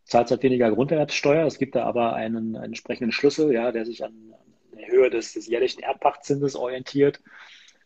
zahlst 0.03 0.31
halt 0.31 0.43
weniger 0.43 0.71
Grunderwerbsteuer. 0.71 1.45
Es 1.45 1.59
gibt 1.59 1.75
da 1.75 1.83
aber 1.85 2.13
einen, 2.13 2.55
einen 2.55 2.65
entsprechenden 2.65 3.11
Schlüssel, 3.11 3.53
ja, 3.53 3.71
der 3.71 3.85
sich 3.85 4.03
an, 4.03 4.13
an 4.33 4.77
der 4.79 4.87
Höhe 4.87 5.09
des, 5.09 5.33
des 5.33 5.47
jährlichen 5.47 5.81
Erbpachtzinses 5.81 6.55
orientiert, 6.55 7.21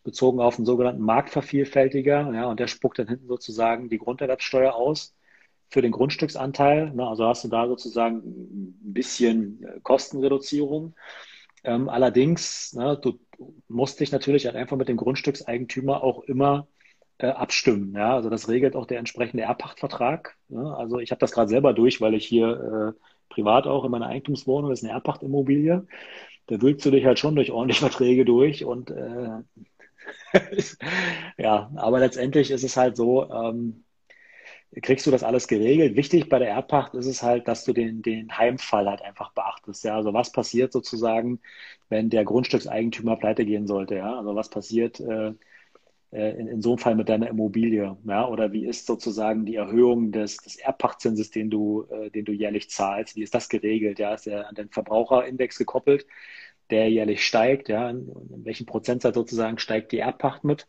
bezogen 0.04 0.40
auf 0.40 0.58
einen 0.58 0.66
sogenannten 0.66 1.02
Marktvervielfältiger. 1.02 2.32
Ja, 2.34 2.46
und 2.46 2.60
der 2.60 2.68
spuckt 2.68 3.00
dann 3.00 3.08
hinten 3.08 3.28
sozusagen 3.28 3.90
die 3.90 3.98
Grunderwerbsteuer 3.98 4.74
aus 4.74 5.16
für 5.70 5.82
den 5.82 5.92
Grundstücksanteil. 5.92 6.92
Ne, 6.94 7.08
also 7.08 7.26
hast 7.26 7.44
du 7.44 7.48
da 7.50 7.68
sozusagen 7.68 8.18
ein 8.20 8.94
bisschen 8.94 9.64
äh, 9.64 9.80
Kostenreduzierung. 9.82 10.96
Ähm, 11.64 11.90
allerdings, 11.90 12.74
ne, 12.74 12.98
du 13.02 13.20
musst 13.68 14.00
dich 14.00 14.12
natürlich 14.12 14.46
halt 14.46 14.56
einfach 14.56 14.78
mit 14.78 14.88
dem 14.88 14.98
Grundstückseigentümer 14.98 16.04
auch 16.04 16.24
immer 16.24 16.68
äh, 17.22 17.28
abstimmen. 17.28 17.94
Ja? 17.96 18.16
Also 18.16 18.30
das 18.30 18.50
regelt 18.50 18.76
auch 18.76 18.86
der 18.86 19.00
entsprechende 19.00 19.44
Erbpachtvertrag. 19.44 20.38
Ne? 20.50 20.76
Also 20.78 21.00
ich 21.00 21.12
habe 21.12 21.20
das 21.20 21.32
gerade 21.32 21.50
selber 21.50 21.74
durch, 21.74 22.02
weil 22.02 22.14
ich 22.14 22.26
hier 22.26 22.96
äh, 22.98 23.04
privat 23.30 23.68
auch 23.68 23.86
in 23.86 23.92
meiner 23.92 24.08
Eigentumswohnung, 24.08 24.70
das 24.70 24.80
ist 24.80 24.86
eine 24.86 24.94
Erbpachtimmobilie, 24.94 25.86
da 26.48 26.62
willst 26.62 26.86
du 26.86 26.92
dich 26.92 27.06
halt 27.06 27.20
schon 27.20 27.36
durch 27.36 27.52
ordentliche 27.52 27.82
Verträge 27.88 28.26
durch 28.26 28.66
und 28.66 28.92
äh, 28.92 29.40
ja, 31.38 31.72
aber 31.76 32.00
letztendlich 32.00 32.52
ist 32.52 32.64
es 32.64 32.78
halt 32.78 32.98
so, 32.98 33.30
ähm, 33.32 33.84
kriegst 34.82 35.06
du 35.06 35.12
das 35.12 35.24
alles 35.24 35.48
geregelt. 35.48 35.96
Wichtig 35.96 36.30
bei 36.30 36.40
der 36.40 36.50
Erbpacht 36.50 36.94
ist 36.96 37.06
es 37.06 37.22
halt, 37.24 37.48
dass 37.48 37.66
du 37.66 37.74
den, 37.74 38.02
den 38.02 38.38
Heimfall 38.38 38.88
halt 38.90 39.02
einfach 39.02 39.34
beachtest. 39.34 39.84
Ja, 39.84 39.96
also 39.98 40.14
was 40.14 40.32
passiert 40.32 40.72
sozusagen, 40.72 41.42
wenn 41.90 42.10
der 42.10 42.24
Grundstückseigentümer 42.24 43.18
pleite 43.18 43.46
gehen 43.46 43.68
sollte? 43.68 43.96
Ja, 43.96 44.18
also 44.18 44.36
was 44.36 44.50
passiert 44.50 45.00
äh, 45.02 45.34
in, 46.12 46.48
in 46.48 46.62
so 46.62 46.72
einem 46.72 46.78
Fall 46.78 46.96
mit 46.96 47.10
deiner 47.10 47.30
Immobilie? 47.30 47.98
Ja, 48.06 48.28
oder 48.28 48.52
wie 48.52 48.66
ist 48.66 48.86
sozusagen 48.86 49.46
die 49.46 49.56
Erhöhung 49.56 50.12
des, 50.12 50.38
des 50.38 50.58
Erbpachtzinses, 50.58 51.32
den 51.32 51.50
du, 51.50 51.86
äh, 51.90 52.10
den 52.12 52.26
du 52.26 52.34
jährlich 52.34 52.70
zahlst? 52.70 53.16
Wie 53.16 53.24
ist 53.24 53.34
das 53.34 53.50
geregelt? 53.50 54.00
Ja, 54.00 54.14
ist 54.14 54.28
er 54.28 54.48
an 54.50 54.56
den 54.56 54.70
Verbraucherindex 54.70 55.58
gekoppelt, 55.58 56.06
der 56.70 56.90
jährlich 56.90 57.26
steigt? 57.26 57.70
Ja, 57.70 57.90
in, 57.90 58.10
in 58.30 58.46
welchem 58.46 58.66
Prozentsatz 58.66 59.16
sozusagen 59.16 59.58
steigt 59.58 59.92
die 59.94 60.00
Erbpacht 60.00 60.44
mit? 60.44 60.68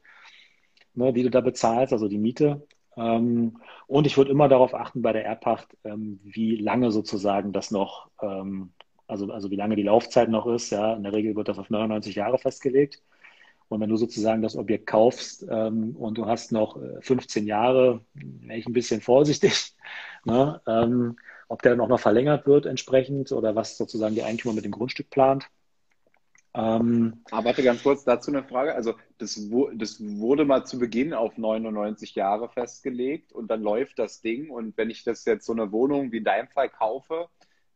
Ne, 0.94 1.12
die 1.12 1.22
du 1.22 1.30
da 1.30 1.40
bezahlst, 1.40 1.92
also 1.92 2.08
die 2.08 2.18
Miete. 2.18 2.66
Ähm, 2.96 3.58
und 3.86 4.06
ich 4.06 4.16
würde 4.16 4.30
immer 4.30 4.48
darauf 4.48 4.74
achten 4.74 5.02
bei 5.02 5.12
der 5.12 5.24
Erbpacht, 5.24 5.76
ähm, 5.84 6.20
wie 6.22 6.56
lange 6.56 6.90
sozusagen 6.92 7.52
das 7.52 7.70
noch, 7.70 8.10
ähm, 8.20 8.72
also, 9.06 9.30
also 9.32 9.50
wie 9.50 9.56
lange 9.56 9.76
die 9.76 9.82
Laufzeit 9.82 10.28
noch 10.28 10.46
ist. 10.46 10.70
Ja, 10.70 10.94
in 10.94 11.02
der 11.02 11.12
Regel 11.14 11.34
wird 11.36 11.48
das 11.48 11.58
auf 11.58 11.70
99 11.70 12.14
Jahre 12.16 12.38
festgelegt. 12.38 13.02
Und 13.72 13.80
wenn 13.80 13.88
du 13.88 13.96
sozusagen 13.96 14.42
das 14.42 14.54
Objekt 14.54 14.86
kaufst 14.86 15.46
ähm, 15.48 15.96
und 15.96 16.18
du 16.18 16.26
hast 16.26 16.52
noch 16.52 16.78
15 17.00 17.44
äh, 17.44 17.48
Jahre, 17.48 18.04
wäre 18.12 18.58
ich 18.58 18.66
ein 18.66 18.74
bisschen 18.74 19.00
vorsichtig, 19.00 19.74
ne? 20.24 20.60
ähm, 20.66 21.16
ob 21.48 21.62
der 21.62 21.72
dann 21.72 21.80
auch 21.80 21.88
noch 21.88 22.00
verlängert 22.00 22.46
wird 22.46 22.66
entsprechend 22.66 23.32
oder 23.32 23.56
was 23.56 23.78
sozusagen 23.78 24.14
die 24.14 24.24
Eigentümer 24.24 24.52
mit 24.54 24.66
dem 24.66 24.72
Grundstück 24.72 25.08
plant. 25.08 25.48
Ähm, 26.54 27.22
Aber 27.30 27.46
warte 27.46 27.62
ganz 27.62 27.82
kurz 27.82 28.04
dazu 28.04 28.30
eine 28.30 28.44
Frage. 28.44 28.74
Also 28.74 28.94
das, 29.16 29.40
das 29.74 30.00
wurde 30.00 30.44
mal 30.44 30.64
zu 30.66 30.78
Beginn 30.78 31.14
auf 31.14 31.38
99 31.38 32.14
Jahre 32.14 32.50
festgelegt 32.50 33.32
und 33.32 33.48
dann 33.48 33.62
läuft 33.62 33.98
das 33.98 34.20
Ding. 34.20 34.50
Und 34.50 34.76
wenn 34.76 34.90
ich 34.90 35.02
das 35.02 35.24
jetzt 35.24 35.46
so 35.46 35.52
eine 35.52 35.72
Wohnung 35.72 36.12
wie 36.12 36.18
in 36.18 36.24
deinem 36.24 36.48
Fall 36.48 36.68
kaufe 36.68 37.28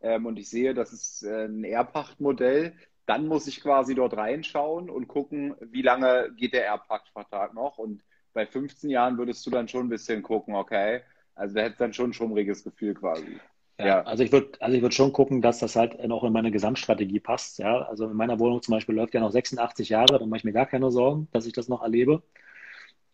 ähm, 0.02 0.26
und 0.26 0.38
ich 0.38 0.50
sehe, 0.50 0.74
das 0.74 0.92
ist 0.92 1.22
äh, 1.22 1.46
ein 1.46 1.64
Erbpachtmodell, 1.64 2.74
dann 3.06 3.26
muss 3.26 3.46
ich 3.46 3.60
quasi 3.60 3.94
dort 3.94 4.16
reinschauen 4.16 4.90
und 4.90 5.08
gucken, 5.08 5.54
wie 5.60 5.82
lange 5.82 6.32
geht 6.36 6.52
der 6.52 6.66
Erbpachtvertrag 6.66 7.54
noch. 7.54 7.78
Und 7.78 8.02
bei 8.32 8.46
15 8.46 8.90
Jahren 8.90 9.16
würdest 9.16 9.46
du 9.46 9.50
dann 9.50 9.68
schon 9.68 9.86
ein 9.86 9.88
bisschen 9.90 10.22
gucken, 10.22 10.54
okay, 10.54 11.00
also 11.34 11.54
da 11.54 11.62
hättest 11.62 11.80
dann 11.80 11.92
schon 11.92 12.10
ein 12.10 12.14
schummriges 12.14 12.64
Gefühl 12.64 12.94
quasi. 12.94 13.38
Ja, 13.78 13.86
ja. 13.86 14.02
also 14.02 14.24
ich 14.24 14.32
würde 14.32 14.52
also 14.60 14.74
ich 14.74 14.82
würde 14.82 14.94
schon 14.94 15.12
gucken, 15.12 15.42
dass 15.42 15.58
das 15.58 15.76
halt 15.76 15.98
auch 16.10 16.24
in 16.24 16.32
meine 16.32 16.50
Gesamtstrategie 16.50 17.20
passt. 17.20 17.58
Ja, 17.58 17.82
also 17.82 18.08
in 18.08 18.16
meiner 18.16 18.38
Wohnung 18.38 18.62
zum 18.62 18.72
Beispiel 18.72 18.94
läuft 18.94 19.14
ja 19.14 19.20
noch 19.20 19.30
86 19.30 19.90
Jahre, 19.90 20.18
dann 20.18 20.28
mache 20.28 20.38
ich 20.38 20.44
mir 20.44 20.52
gar 20.52 20.66
keine 20.66 20.90
Sorgen, 20.90 21.28
dass 21.32 21.46
ich 21.46 21.52
das 21.52 21.68
noch 21.68 21.82
erlebe. 21.82 22.22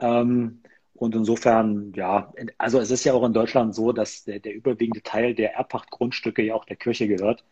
Ähm, 0.01 0.62
und 0.95 1.14
insofern, 1.16 1.93
ja, 1.97 2.32
also 2.59 2.78
es 2.78 2.90
ist 2.90 3.05
ja 3.05 3.12
auch 3.12 3.24
in 3.24 3.32
Deutschland 3.32 3.74
so, 3.74 3.93
dass 3.93 4.24
der, 4.24 4.38
der 4.38 4.55
überwiegende 4.55 5.03
Teil 5.03 5.34
der 5.34 5.55
Erbpachtgrundstücke 5.55 6.43
ja 6.43 6.55
auch 6.55 6.64
der 6.64 6.76
Kirche 6.76 7.09
gehört. 7.09 7.45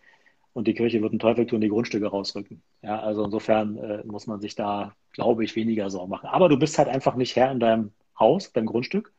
Und 0.53 0.67
die 0.67 0.75
Kirche 0.75 1.01
wird 1.01 1.13
einen 1.13 1.21
Teufel 1.21 1.47
tun, 1.47 1.61
die 1.61 1.69
Grundstücke 1.69 2.09
rausrücken. 2.09 2.63
Ja, 2.83 3.01
also 3.01 3.25
insofern 3.25 3.77
äh, 3.77 4.03
muss 4.05 4.27
man 4.27 4.41
sich 4.41 4.55
da, 4.57 4.95
glaube 5.13 5.45
ich, 5.45 5.55
weniger 5.55 5.91
Sorgen 5.91 6.11
machen. 6.11 6.29
Aber 6.29 6.49
du 6.49 6.59
bist 6.59 6.79
halt 6.79 6.89
einfach 6.89 7.15
nicht 7.15 7.37
Herr 7.37 7.53
in 7.53 7.61
deinem 7.61 7.93
Haus, 8.19 8.53
deinem 8.53 8.67
Grundstück. 8.67 9.13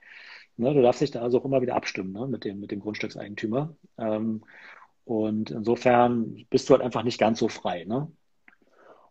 Ne, 0.57 0.73
du 0.73 0.81
darfst 0.81 1.01
dich 1.01 1.11
da 1.11 1.21
also 1.21 1.39
auch 1.39 1.45
immer 1.45 1.61
wieder 1.61 1.75
abstimmen 1.75 2.11
ne, 2.11 2.27
mit, 2.27 2.43
dem, 2.43 2.59
mit 2.59 2.71
dem 2.71 2.81
Grundstückseigentümer. 2.81 3.75
Ähm, 3.97 4.43
und 5.05 5.51
insofern 5.51 6.45
bist 6.49 6.69
du 6.69 6.73
halt 6.73 6.83
einfach 6.83 7.03
nicht 7.03 7.19
ganz 7.19 7.39
so 7.39 7.47
frei. 7.47 7.85
Ne? 7.85 8.11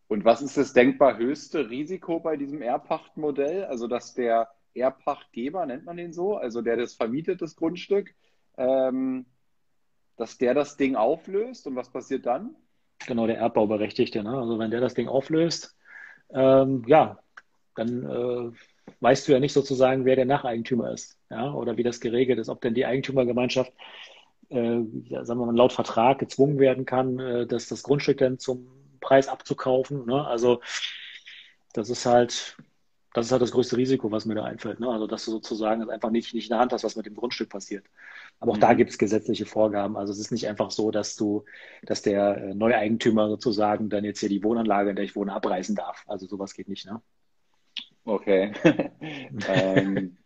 Und 0.07 0.25
was 0.25 0.43
ist 0.43 0.57
das 0.57 0.73
denkbar 0.73 1.19
höchste 1.19 1.71
Risiko 1.71 2.21
bei 2.21 2.37
diesem 2.37 2.63
Erbpachtmodell? 2.63 3.65
Also, 3.65 3.87
dass 3.87 4.15
der 4.15 4.49
Erbpachtgeber, 4.75 5.67
nennt 5.67 5.85
man 5.85 5.97
den 5.97 6.13
so, 6.13 6.37
also 6.37 6.63
der 6.63 6.77
das 6.77 6.95
vermietet, 6.95 7.43
das 7.43 7.57
Grundstück, 7.57 8.15
ähm, 8.57 9.27
dass 10.21 10.37
der 10.37 10.53
das 10.53 10.77
Ding 10.77 10.97
auflöst 10.97 11.67
und 11.67 11.77
was 11.77 11.91
passiert 11.91 12.27
dann? 12.27 12.55
Genau, 13.07 13.27
der 13.27 13.39
Erbbauberechtigte. 13.39 14.23
Ne? 14.23 14.37
Also 14.37 14.59
wenn 14.59 14.71
der 14.71 14.81
das 14.81 14.93
Ding 14.93 15.09
auflöst, 15.09 15.75
ähm, 16.33 16.85
ja, 16.87 17.19
dann 17.75 18.05
äh, 18.05 18.93
weißt 19.01 19.27
du 19.27 19.33
ja 19.33 19.41
nicht 19.41 19.55
sozusagen, 19.55 20.05
wer 20.05 20.17
der 20.17 20.27
Nacheigentümer 20.27 20.93
ist, 20.93 21.19
ja, 21.31 21.53
oder 21.55 21.79
wie 21.79 21.83
das 21.83 22.01
geregelt 22.01 22.39
ist, 22.39 22.51
ob 22.51 22.61
denn 22.61 22.75
die 22.75 22.85
Eigentümergemeinschaft, 22.85 23.73
äh, 24.51 24.81
ja, 25.05 25.25
sagen 25.25 25.41
wir 25.41 25.47
mal, 25.47 25.57
laut 25.57 25.73
Vertrag 25.73 26.19
gezwungen 26.19 26.59
werden 26.59 26.85
kann, 26.85 27.19
äh, 27.19 27.47
dass 27.47 27.69
das 27.69 27.83
Grundstück 27.83 28.19
dann 28.19 28.39
zum 28.39 28.69
Preis 29.01 29.27
abzukaufen. 29.27 30.05
Ne? 30.05 30.27
Also 30.27 30.61
das 31.73 31.89
ist 31.89 32.05
halt, 32.05 32.59
das 33.13 33.27
ist 33.27 33.33
halt 33.33 33.43
das 33.43 33.51
größte 33.51 33.77
Risiko, 33.77 34.13
was 34.13 34.25
mir 34.25 34.37
da 34.37 34.45
einfällt. 34.45 34.79
Ne? 34.79 34.89
Also 34.89 35.07
dass 35.07 35.25
du 35.25 35.33
sozusagen 35.33 35.89
einfach 35.91 36.11
nicht, 36.11 36.33
nicht 36.33 36.47
in 36.47 36.51
der 36.51 36.61
Hand 36.61 36.73
hast, 36.73 36.85
was 36.85 36.97
mit 36.97 37.07
dem 37.07 37.17
Grundstück 37.17 37.49
passiert. 37.49 37.85
Aber 38.39 38.53
auch 38.53 38.57
mhm. 38.57 38.61
da 38.61 38.75
gibt 38.75 38.91
es 38.91 38.99
gesetzliche 38.99 39.47
Vorgaben. 39.47 39.97
Also 39.97 40.13
es 40.13 40.21
ist 40.21 40.31
nicht 40.31 40.49
einfach 40.49 40.71
so, 40.71 40.91
dass 40.91 41.17
du, 41.17 41.45
dass 41.83 42.03
der 42.03 42.37
äh, 42.37 42.55
Neueigentümer 42.55 43.29
sozusagen 43.29 43.89
dann 43.89 44.05
jetzt 44.05 44.21
hier 44.21 44.29
die 44.29 44.45
Wohnanlage, 44.45 44.91
in 44.91 44.97
der 44.97 45.05
ich 45.05 45.17
wohne, 45.17 45.33
abreißen 45.33 45.75
darf. 45.75 46.05
Also 46.07 46.27
sowas 46.27 46.55
geht 46.55 46.69
nicht, 46.69 46.87
ne? 46.87 47.03
Okay. 48.05 48.53
ähm, 49.49 50.17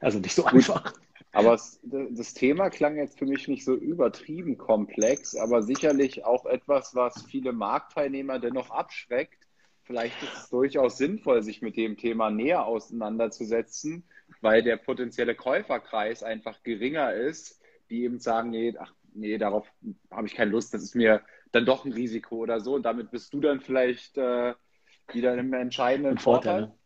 also 0.00 0.18
nicht 0.18 0.34
so 0.34 0.44
einfach. 0.44 0.92
Aber 1.32 1.54
es, 1.54 1.80
das 1.82 2.34
Thema 2.34 2.68
klang 2.68 2.96
jetzt 2.96 3.18
für 3.18 3.24
mich 3.24 3.48
nicht 3.48 3.64
so 3.64 3.74
übertrieben 3.74 4.58
komplex, 4.58 5.34
aber 5.34 5.62
sicherlich 5.62 6.26
auch 6.26 6.44
etwas, 6.44 6.94
was 6.94 7.22
viele 7.22 7.52
Marktteilnehmer 7.52 8.38
dennoch 8.38 8.70
abschreckt. 8.70 9.41
Vielleicht 9.84 10.22
ist 10.22 10.34
es 10.34 10.50
durchaus 10.50 10.96
sinnvoll, 10.96 11.42
sich 11.42 11.60
mit 11.60 11.76
dem 11.76 11.96
Thema 11.96 12.30
näher 12.30 12.66
auseinanderzusetzen, 12.66 14.04
weil 14.40 14.62
der 14.62 14.76
potenzielle 14.76 15.34
Käuferkreis 15.34 16.22
einfach 16.22 16.62
geringer 16.62 17.12
ist, 17.12 17.60
die 17.90 18.04
eben 18.04 18.18
sagen, 18.20 18.50
nee, 18.50 18.74
ach, 18.78 18.94
nee, 19.14 19.38
darauf 19.38 19.66
habe 20.10 20.26
ich 20.26 20.34
keine 20.34 20.52
Lust, 20.52 20.72
das 20.72 20.82
ist 20.82 20.94
mir 20.94 21.22
dann 21.50 21.66
doch 21.66 21.84
ein 21.84 21.92
Risiko 21.92 22.36
oder 22.36 22.60
so. 22.60 22.74
Und 22.74 22.84
damit 22.84 23.10
bist 23.10 23.34
du 23.34 23.40
dann 23.40 23.60
vielleicht 23.60 24.16
äh, 24.16 24.54
wieder 25.12 25.36
im 25.36 25.52
entscheidenden 25.52 26.18
Vorteil. 26.18 26.60
Vorteil. 26.60 26.78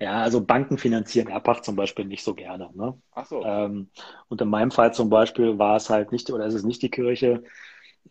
Ja, 0.00 0.22
also 0.22 0.44
Banken 0.44 0.78
finanzieren 0.78 1.28
Erbpacht 1.28 1.64
zum 1.64 1.76
Beispiel 1.76 2.04
nicht 2.04 2.24
so 2.24 2.34
gerne. 2.34 2.70
Ne? 2.74 3.00
Ach 3.12 3.26
so. 3.26 3.44
Ähm, 3.44 3.88
und 4.28 4.40
in 4.40 4.48
meinem 4.48 4.70
Fall 4.70 4.94
zum 4.94 5.10
Beispiel 5.10 5.58
war 5.58 5.76
es 5.76 5.90
halt 5.90 6.12
nicht, 6.12 6.30
oder 6.30 6.46
ist 6.46 6.54
es 6.54 6.64
nicht 6.64 6.82
die 6.82 6.90
Kirche. 6.90 7.44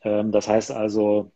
Ähm, 0.01 0.31
das 0.31 0.47
heißt 0.47 0.71
also, 0.71 1.31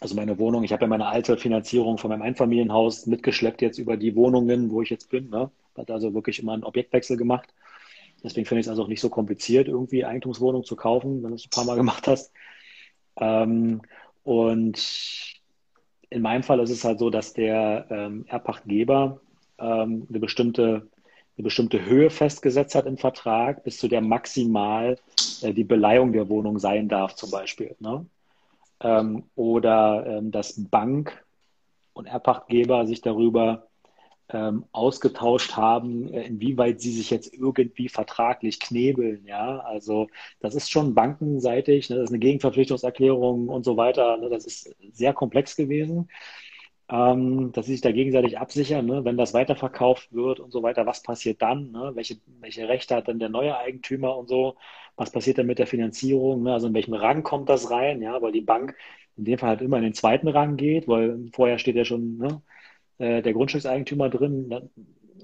also 0.00 0.14
meine 0.14 0.38
Wohnung, 0.38 0.62
ich 0.62 0.72
habe 0.72 0.82
ja 0.82 0.88
meine 0.88 1.06
alte 1.06 1.36
Finanzierung 1.36 1.98
von 1.98 2.10
meinem 2.10 2.22
Einfamilienhaus 2.22 3.06
mitgeschleppt 3.06 3.62
jetzt 3.62 3.78
über 3.78 3.96
die 3.96 4.14
Wohnungen, 4.14 4.70
wo 4.70 4.82
ich 4.82 4.90
jetzt 4.90 5.10
bin. 5.10 5.30
Ne? 5.30 5.50
Hat 5.76 5.90
also 5.90 6.12
wirklich 6.14 6.38
immer 6.38 6.52
einen 6.52 6.64
Objektwechsel 6.64 7.16
gemacht. 7.16 7.48
Deswegen 8.22 8.46
finde 8.46 8.60
ich 8.60 8.66
es 8.66 8.70
also 8.70 8.82
auch 8.82 8.88
nicht 8.88 9.00
so 9.00 9.08
kompliziert, 9.08 9.68
irgendwie 9.68 10.04
Eigentumswohnung 10.04 10.64
zu 10.64 10.76
kaufen, 10.76 11.22
wenn 11.22 11.30
du 11.30 11.36
es 11.36 11.46
ein 11.46 11.50
paar 11.50 11.64
Mal 11.64 11.76
gemacht 11.76 12.06
hast. 12.06 12.32
Ähm, 13.18 13.80
und 14.22 15.36
in 16.10 16.22
meinem 16.22 16.42
Fall 16.42 16.60
ist 16.60 16.70
es 16.70 16.84
halt 16.84 16.98
so, 16.98 17.10
dass 17.10 17.32
der 17.32 17.86
ähm, 17.90 18.26
Erbpachtgeber 18.28 19.20
ähm, 19.58 20.06
eine, 20.08 20.20
bestimmte, 20.20 20.88
eine 21.36 21.44
bestimmte 21.44 21.84
Höhe 21.84 22.10
festgesetzt 22.10 22.74
hat 22.74 22.86
im 22.86 22.98
Vertrag, 22.98 23.64
bis 23.64 23.78
zu 23.78 23.88
der 23.88 24.02
maximal 24.02 24.98
äh, 25.42 25.54
die 25.54 25.64
Beleihung 25.64 26.12
der 26.12 26.28
Wohnung 26.28 26.58
sein 26.58 26.88
darf, 26.88 27.14
zum 27.14 27.30
Beispiel. 27.30 27.76
Ne? 27.80 28.04
Ähm, 28.80 29.24
oder 29.34 30.04
ähm, 30.06 30.30
dass 30.30 30.68
Bank 30.68 31.24
und 31.92 32.06
Erbpachtgeber 32.06 32.86
sich 32.86 33.00
darüber 33.00 33.68
ähm, 34.28 34.64
ausgetauscht 34.72 35.56
haben, 35.56 36.12
äh, 36.12 36.26
inwieweit 36.26 36.80
sie 36.80 36.92
sich 36.92 37.10
jetzt 37.10 37.32
irgendwie 37.32 37.88
vertraglich 37.88 38.58
knebeln. 38.58 39.24
Ja, 39.26 39.58
also 39.60 40.08
das 40.40 40.54
ist 40.54 40.70
schon 40.70 40.94
bankenseitig, 40.94 41.90
ne? 41.90 41.96
das 41.96 42.04
ist 42.04 42.10
eine 42.10 42.18
Gegenverpflichtungserklärung 42.18 43.48
und 43.48 43.64
so 43.64 43.76
weiter. 43.76 44.16
Ne? 44.16 44.28
Das 44.28 44.44
ist 44.44 44.74
sehr 44.92 45.12
komplex 45.14 45.56
gewesen, 45.56 46.08
ähm, 46.88 47.52
dass 47.52 47.66
sie 47.66 47.72
sich 47.72 47.80
da 47.80 47.90
gegenseitig 47.90 48.38
absichern, 48.38 48.86
ne? 48.86 49.04
wenn 49.04 49.16
das 49.16 49.34
weiterverkauft 49.34 50.12
wird 50.12 50.38
und 50.40 50.52
so 50.52 50.62
weiter. 50.62 50.86
Was 50.86 51.02
passiert 51.02 51.42
dann? 51.42 51.72
Ne? 51.72 51.92
Welche, 51.94 52.18
welche 52.40 52.68
Rechte 52.68 52.94
hat 52.94 53.08
denn 53.08 53.18
der 53.18 53.28
neue 53.28 53.56
Eigentümer 53.58 54.16
und 54.16 54.28
so? 54.28 54.56
Was 54.96 55.10
passiert 55.10 55.38
dann 55.38 55.46
mit 55.46 55.58
der 55.58 55.66
Finanzierung? 55.66 56.44
Ne? 56.44 56.52
Also 56.52 56.68
in 56.68 56.74
welchem 56.74 56.94
Rang 56.94 57.22
kommt 57.24 57.48
das 57.48 57.70
rein? 57.70 58.02
Ja, 58.02 58.22
weil 58.22 58.32
die 58.32 58.40
Bank 58.40 58.76
in 59.16 59.24
dem 59.24 59.38
Fall 59.38 59.50
halt 59.50 59.62
immer 59.62 59.78
in 59.78 59.82
den 59.84 59.94
zweiten 59.94 60.28
Rang 60.28 60.56
geht, 60.56 60.86
weil 60.88 61.28
vorher 61.32 61.58
steht 61.58 61.76
ja 61.76 61.84
schon 61.84 62.18
ne, 62.18 62.42
äh, 62.98 63.22
der 63.22 63.32
Grundstückseigentümer 63.32 64.08
drin. 64.10 64.70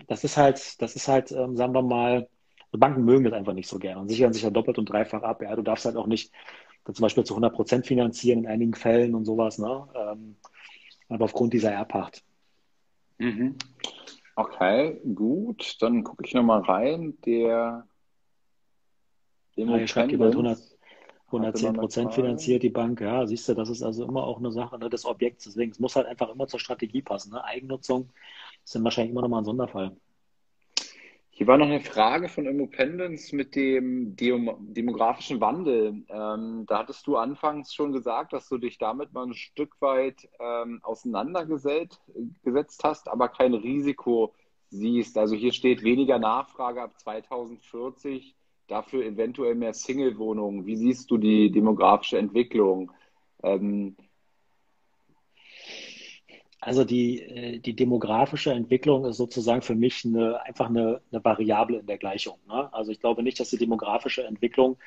Das 0.09 0.25
ist 0.25 0.37
halt, 0.37 0.81
das 0.83 0.97
ist 0.97 1.09
halt, 1.09 1.31
ähm, 1.33 1.57
sagen 1.57 1.75
wir 1.75 1.83
mal, 1.83 2.29
Banken 2.73 3.05
mögen 3.05 3.25
das 3.25 3.35
einfach 3.35 3.53
nicht 3.53 3.69
so 3.69 3.79
gerne 3.79 4.01
und 4.01 4.09
sichern 4.09 4.33
sich 4.33 4.43
ja 4.43 4.51
doppelt 4.51 4.79
und 4.79 4.87
dreifach 4.87 5.23
ab. 5.23 5.43
Ja, 5.43 5.55
du 5.55 5.63
darfst 5.63 5.85
halt 5.85 5.97
auch 5.97 6.07
nicht 6.07 6.33
dann 6.85 6.95
zum 6.95 7.03
Beispiel 7.03 7.25
zu 7.25 7.35
100 7.35 7.55
Prozent 7.55 7.87
finanzieren 7.87 8.41
in 8.41 8.47
einigen 8.47 8.75
Fällen 8.75 9.15
und 9.15 9.25
sowas, 9.25 9.59
ne? 9.59 9.87
Aber 11.13 11.25
aufgrund 11.25 11.53
dieser 11.53 11.73
Erbpacht. 11.73 12.23
Mhm. 13.19 13.57
Okay, 14.35 15.01
gut. 15.15 15.77
Dann 15.81 16.03
gucke 16.05 16.25
ich 16.25 16.35
nochmal 16.35 16.61
rein. 16.63 17.19
Der 17.25 17.87
ja, 19.55 19.77
hier 19.77 19.87
schreibt 19.87 20.11
jemand 20.11 20.33
100, 20.33 20.59
110 21.27 21.75
Prozent 21.75 22.15
finanziert 22.15 22.63
die 22.63 22.71
Bank. 22.71 23.01
Ja, 23.01 23.27
siehst 23.27 23.49
du, 23.49 23.55
das 23.55 23.69
ist 23.69 23.83
also 23.83 24.05
immer 24.05 24.25
auch 24.25 24.39
eine 24.39 24.51
Sache 24.51 24.79
ne, 24.79 24.89
des 24.89 25.05
Objekts. 25.05 25.45
Deswegen, 25.45 25.73
es 25.73 25.79
muss 25.79 25.97
halt 25.97 26.07
einfach 26.07 26.31
immer 26.31 26.47
zur 26.47 26.61
Strategie 26.61 27.03
passen. 27.03 27.33
Ne? 27.33 27.45
Eigennutzung 27.45 28.11
ist 28.65 28.75
dann 28.75 28.85
wahrscheinlich 28.85 29.13
immer 29.13 29.23
nochmal 29.23 29.43
ein 29.43 29.47
Sonderfall. 29.47 29.97
Hier 31.35 31.47
war 31.47 31.57
noch 31.57 31.67
eine 31.67 31.81
Frage 31.81 32.29
von 32.29 32.45
Immopendence 32.45 33.33
mit 33.33 33.57
dem 33.57 34.15
demografischen 34.17 35.41
Wandel. 35.41 36.05
Ähm, 36.11 36.67
da 36.69 36.81
hattest 36.81 37.07
du 37.07 37.17
anfangs 37.17 37.73
schon 37.73 37.91
gesagt, 37.93 38.35
dass 38.35 38.51
du 38.51 38.59
dich 38.59 38.77
damit 38.77 39.15
mal 39.15 39.27
ein 39.27 39.33
Stück 39.35 39.81
weit 39.81 40.29
ähm, 40.39 40.81
auseinandergesetzt 40.83 41.99
hast, 42.85 43.09
aber 43.09 43.31
kein 43.31 43.55
Risiko 43.55 44.35
siehst. 44.69 45.17
Also 45.17 45.35
hier 45.35 45.55
steht 45.55 45.83
weniger 45.83 46.19
Nachfrage 46.19 46.83
ab 46.83 47.01
2040, 47.01 48.37
dafür 48.67 49.03
eventuell 49.03 49.55
mehr 49.55 49.73
Single-Wohnungen. 49.73 50.67
Wie 50.67 50.77
siehst 50.77 51.11
du 51.11 51.17
die 51.17 51.51
demografische 51.51 52.19
Entwicklung? 52.19 52.93
Ähm, 53.43 53.97
also 56.63 56.85
die, 56.85 57.21
äh, 57.21 57.59
die 57.59 57.75
demografische 57.75 58.53
Entwicklung 58.53 59.05
ist 59.05 59.17
sozusagen 59.17 59.63
für 59.63 59.75
mich 59.75 60.05
eine, 60.05 60.41
einfach 60.45 60.69
eine, 60.69 61.01
eine 61.11 61.25
Variable 61.25 61.81
in 61.81 61.87
der 61.87 61.99
Gleichung. 61.99 62.39
Ne? 62.47 62.73
Also 62.73 62.93
ich 62.93 63.01
glaube 63.01 63.25
nicht, 63.25 63.41
dass 63.41 63.51
die 63.51 63.59
demografische 63.59 64.25
Entwicklung 64.25 64.79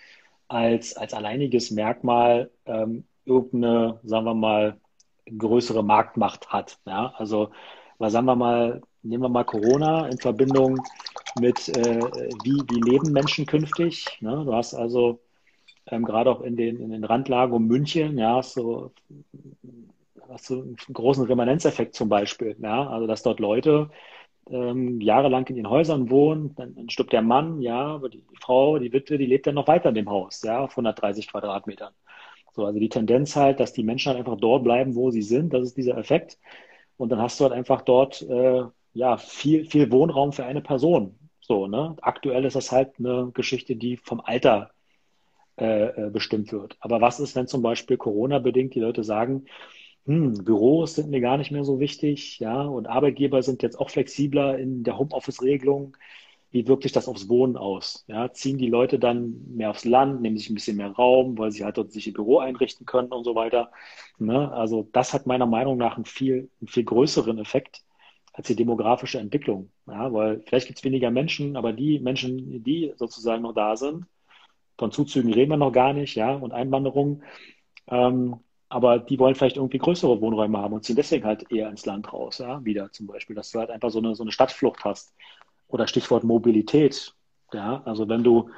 als, 0.48 0.96
als 0.96 1.14
alleiniges 1.14 1.72
Merkmal 1.72 2.50
ähm, 2.66 3.04
irgendeine, 3.26 4.00
sagen 4.04 4.26
wir 4.26 4.34
mal, 4.36 4.80
größere 5.38 5.84
Marktmacht 5.84 6.48
hat. 6.48 6.80
Ja? 6.86 7.14
Also, 7.18 7.50
weil 7.98 8.10
sagen 8.10 8.28
wir 8.28 8.38
mal, 8.38 8.82
nehmen 9.04 9.24
wir 9.24 9.30
mal 9.30 9.44
Corona 9.44 10.08
in 10.08 10.18
Verbindung 10.18 10.82
mit, 11.42 11.68
äh, 11.76 12.00
wie, 12.46 12.64
wie 12.70 12.90
leben 12.90 13.12
Menschen 13.12 13.46
künftig. 13.46 14.06
Ne? 14.22 14.44
Du 14.46 14.54
hast 14.54 14.74
also 14.76 15.20
ähm, 15.88 16.06
gerade 16.06 16.32
auch 16.32 16.40
in 16.40 16.56
den, 16.56 16.80
in 16.80 16.92
den 16.92 17.04
Randlagen 17.04 17.54
um 17.54 17.68
München, 17.68 18.18
ja, 18.18 18.42
so 18.42 18.94
hast 20.30 20.50
du 20.50 20.62
einen 20.62 20.76
großen 20.94 21.26
Remanenzeffekt 21.26 21.96
zum 21.96 22.10
Beispiel. 22.10 22.56
Ja? 22.62 22.88
Also, 22.90 23.08
dass 23.08 23.24
dort 23.24 23.40
Leute 23.40 23.90
ähm, 24.50 25.02
jahrelang 25.02 25.48
in 25.48 25.58
ihren 25.58 25.70
Häusern 25.70 26.10
wohnen, 26.10 26.56
dann, 26.56 26.76
dann 26.76 26.90
stirbt 26.90 27.14
der 27.14 27.22
Mann, 27.22 27.62
ja, 27.62 27.80
aber 27.80 28.10
die, 28.10 28.24
Frau, 28.42 28.78
die 28.78 28.94
Witwe, 28.94 29.18
die 29.18 29.26
lebt 29.26 29.48
dann 29.48 29.56
noch 29.56 29.68
weiter 29.68 29.90
in 29.90 29.96
dem 29.96 30.10
Haus, 30.10 30.42
ja, 30.44 30.60
auf 30.60 30.72
130 30.72 31.28
Quadratmetern. 31.30 31.94
So, 32.54 32.66
also 32.66 32.80
die 32.80 32.90
Tendenz 32.90 33.36
halt, 33.36 33.60
dass 33.60 33.74
die 33.74 33.84
Menschen 33.84 34.10
halt 34.10 34.20
einfach 34.20 34.38
dort 34.38 34.64
bleiben, 34.64 34.96
wo 34.96 35.12
sie 35.12 35.24
sind, 35.24 35.54
das 35.54 35.64
ist 35.64 35.78
dieser 35.78 35.98
Effekt. 35.98 36.38
Und 36.98 37.10
dann 37.10 37.22
hast 37.22 37.40
du 37.40 37.46
halt 37.46 37.54
einfach 37.54 37.82
dort, 37.82 38.22
äh, 38.22 38.64
ja, 38.94 39.18
viel, 39.18 39.66
viel 39.66 39.92
Wohnraum 39.92 40.32
für 40.32 40.46
eine 40.46 40.62
Person. 40.62 41.20
So, 41.42 41.68
ne? 41.68 41.96
Aktuell 42.02 42.46
ist 42.46 42.56
das 42.56 42.72
halt 42.72 42.94
eine 42.98 43.32
Geschichte, 43.34 43.76
die 43.76 43.98
vom 43.98 44.22
Alter 44.22 44.72
äh, 45.58 46.08
äh 46.08 46.10
bestimmt 46.12 46.52
wird. 46.54 46.78
Aber 46.80 47.02
was 47.02 47.20
ist, 47.20 47.36
wenn 47.36 47.48
zum 47.48 47.62
Beispiel 47.62 47.98
Corona-bedingt 47.98 48.74
die 48.74 48.80
Leute 48.80 49.04
sagen, 49.04 49.46
hm, 50.06 50.44
Büros 50.44 50.96
sind 50.96 51.10
mir 51.10 51.22
gar 51.22 51.38
nicht 51.38 51.52
mehr 51.52 51.64
so 51.64 51.80
wichtig, 51.80 52.40
ja, 52.40 52.62
und 52.64 52.88
Arbeitgeber 52.88 53.42
sind 53.42 53.64
jetzt 53.64 53.80
auch 53.80 53.90
flexibler 53.90 54.58
in 54.60 54.84
der 54.84 54.98
Homeoffice-Regelung. 55.00 55.98
Wie 56.52 56.68
wirkt 56.68 56.84
sich 56.84 56.92
das 56.94 57.08
aufs 57.08 57.28
Wohnen 57.28 57.58
aus? 57.58 58.06
Ja, 58.08 58.32
ziehen 58.32 58.58
die 58.58 58.70
Leute 58.70 59.00
dann 59.00 59.44
mehr 59.56 59.72
aufs 59.72 59.84
Land, 59.84 60.22
nehmen 60.22 60.38
sich 60.38 60.50
ein 60.50 60.54
bisschen 60.56 60.78
mehr 60.78 60.92
Raum, 60.92 61.38
weil 61.38 61.52
sie 61.52 61.66
halt 61.66 61.78
dort 61.78 61.92
sich 61.92 62.08
ihr 62.08 62.14
Büro 62.14 62.38
einrichten 62.40 62.86
können 62.86 63.12
und 63.12 63.24
so 63.26 63.36
weiter. 63.36 63.72
Ne? 64.20 64.52
Also 64.54 64.88
das 64.94 65.14
hat 65.14 65.26
meiner 65.26 65.48
Meinung 65.48 65.78
nach 65.78 65.96
einen 65.98 66.06
viel, 66.06 66.50
einen 66.62 66.68
viel 66.68 66.86
größeren 66.86 67.40
Effekt 67.40 67.84
als 68.34 68.48
die 68.48 68.56
demografische 68.56 69.20
Entwicklung. 69.20 69.72
Ja, 69.88 70.14
weil 70.14 70.42
vielleicht 70.42 70.68
gibt 70.68 70.80
es 70.80 70.86
weniger 70.86 71.12
Menschen, 71.12 71.58
aber 71.58 71.74
die 71.74 72.00
Menschen, 72.00 72.64
die 72.64 72.94
sozusagen 72.98 73.44
noch 73.44 73.54
da 73.54 73.76
sind, 73.76 74.06
von 74.78 74.92
Zuzügen 74.92 75.34
reden 75.34 75.52
wir 75.52 75.58
noch 75.58 75.72
gar 75.72 75.94
nicht, 75.94 76.16
ja, 76.16 76.34
und 76.36 76.54
Einwanderung, 76.54 77.24
ähm, 77.88 78.38
aber 78.70 79.00
die 79.00 79.20
wollen 79.20 79.36
vielleicht 79.36 79.58
irgendwie 79.58 79.78
größere 79.78 80.20
Wohnräume 80.22 80.58
haben 80.58 80.74
und 80.74 80.84
ziehen 80.84 80.96
deswegen 80.96 81.26
halt 81.26 81.52
eher 81.52 81.70
ins 81.70 81.86
Land 81.86 82.12
raus, 82.12 82.40
ja, 82.40 82.64
wieder 82.66 82.92
zum 82.92 83.08
Beispiel, 83.08 83.36
dass 83.36 83.52
du 83.52 83.60
halt 83.60 83.70
einfach 83.70 83.90
so 83.90 84.00
eine, 84.00 84.16
so 84.16 84.24
eine 84.24 84.32
Stadtflucht 84.32 84.84
hast. 84.86 85.14
Oder 85.68 85.88
Stichwort 85.88 86.24
Mobilität, 86.24 87.14
ja, 87.54 87.82
also 87.86 88.08
wenn 88.08 88.24
du, 88.24 88.50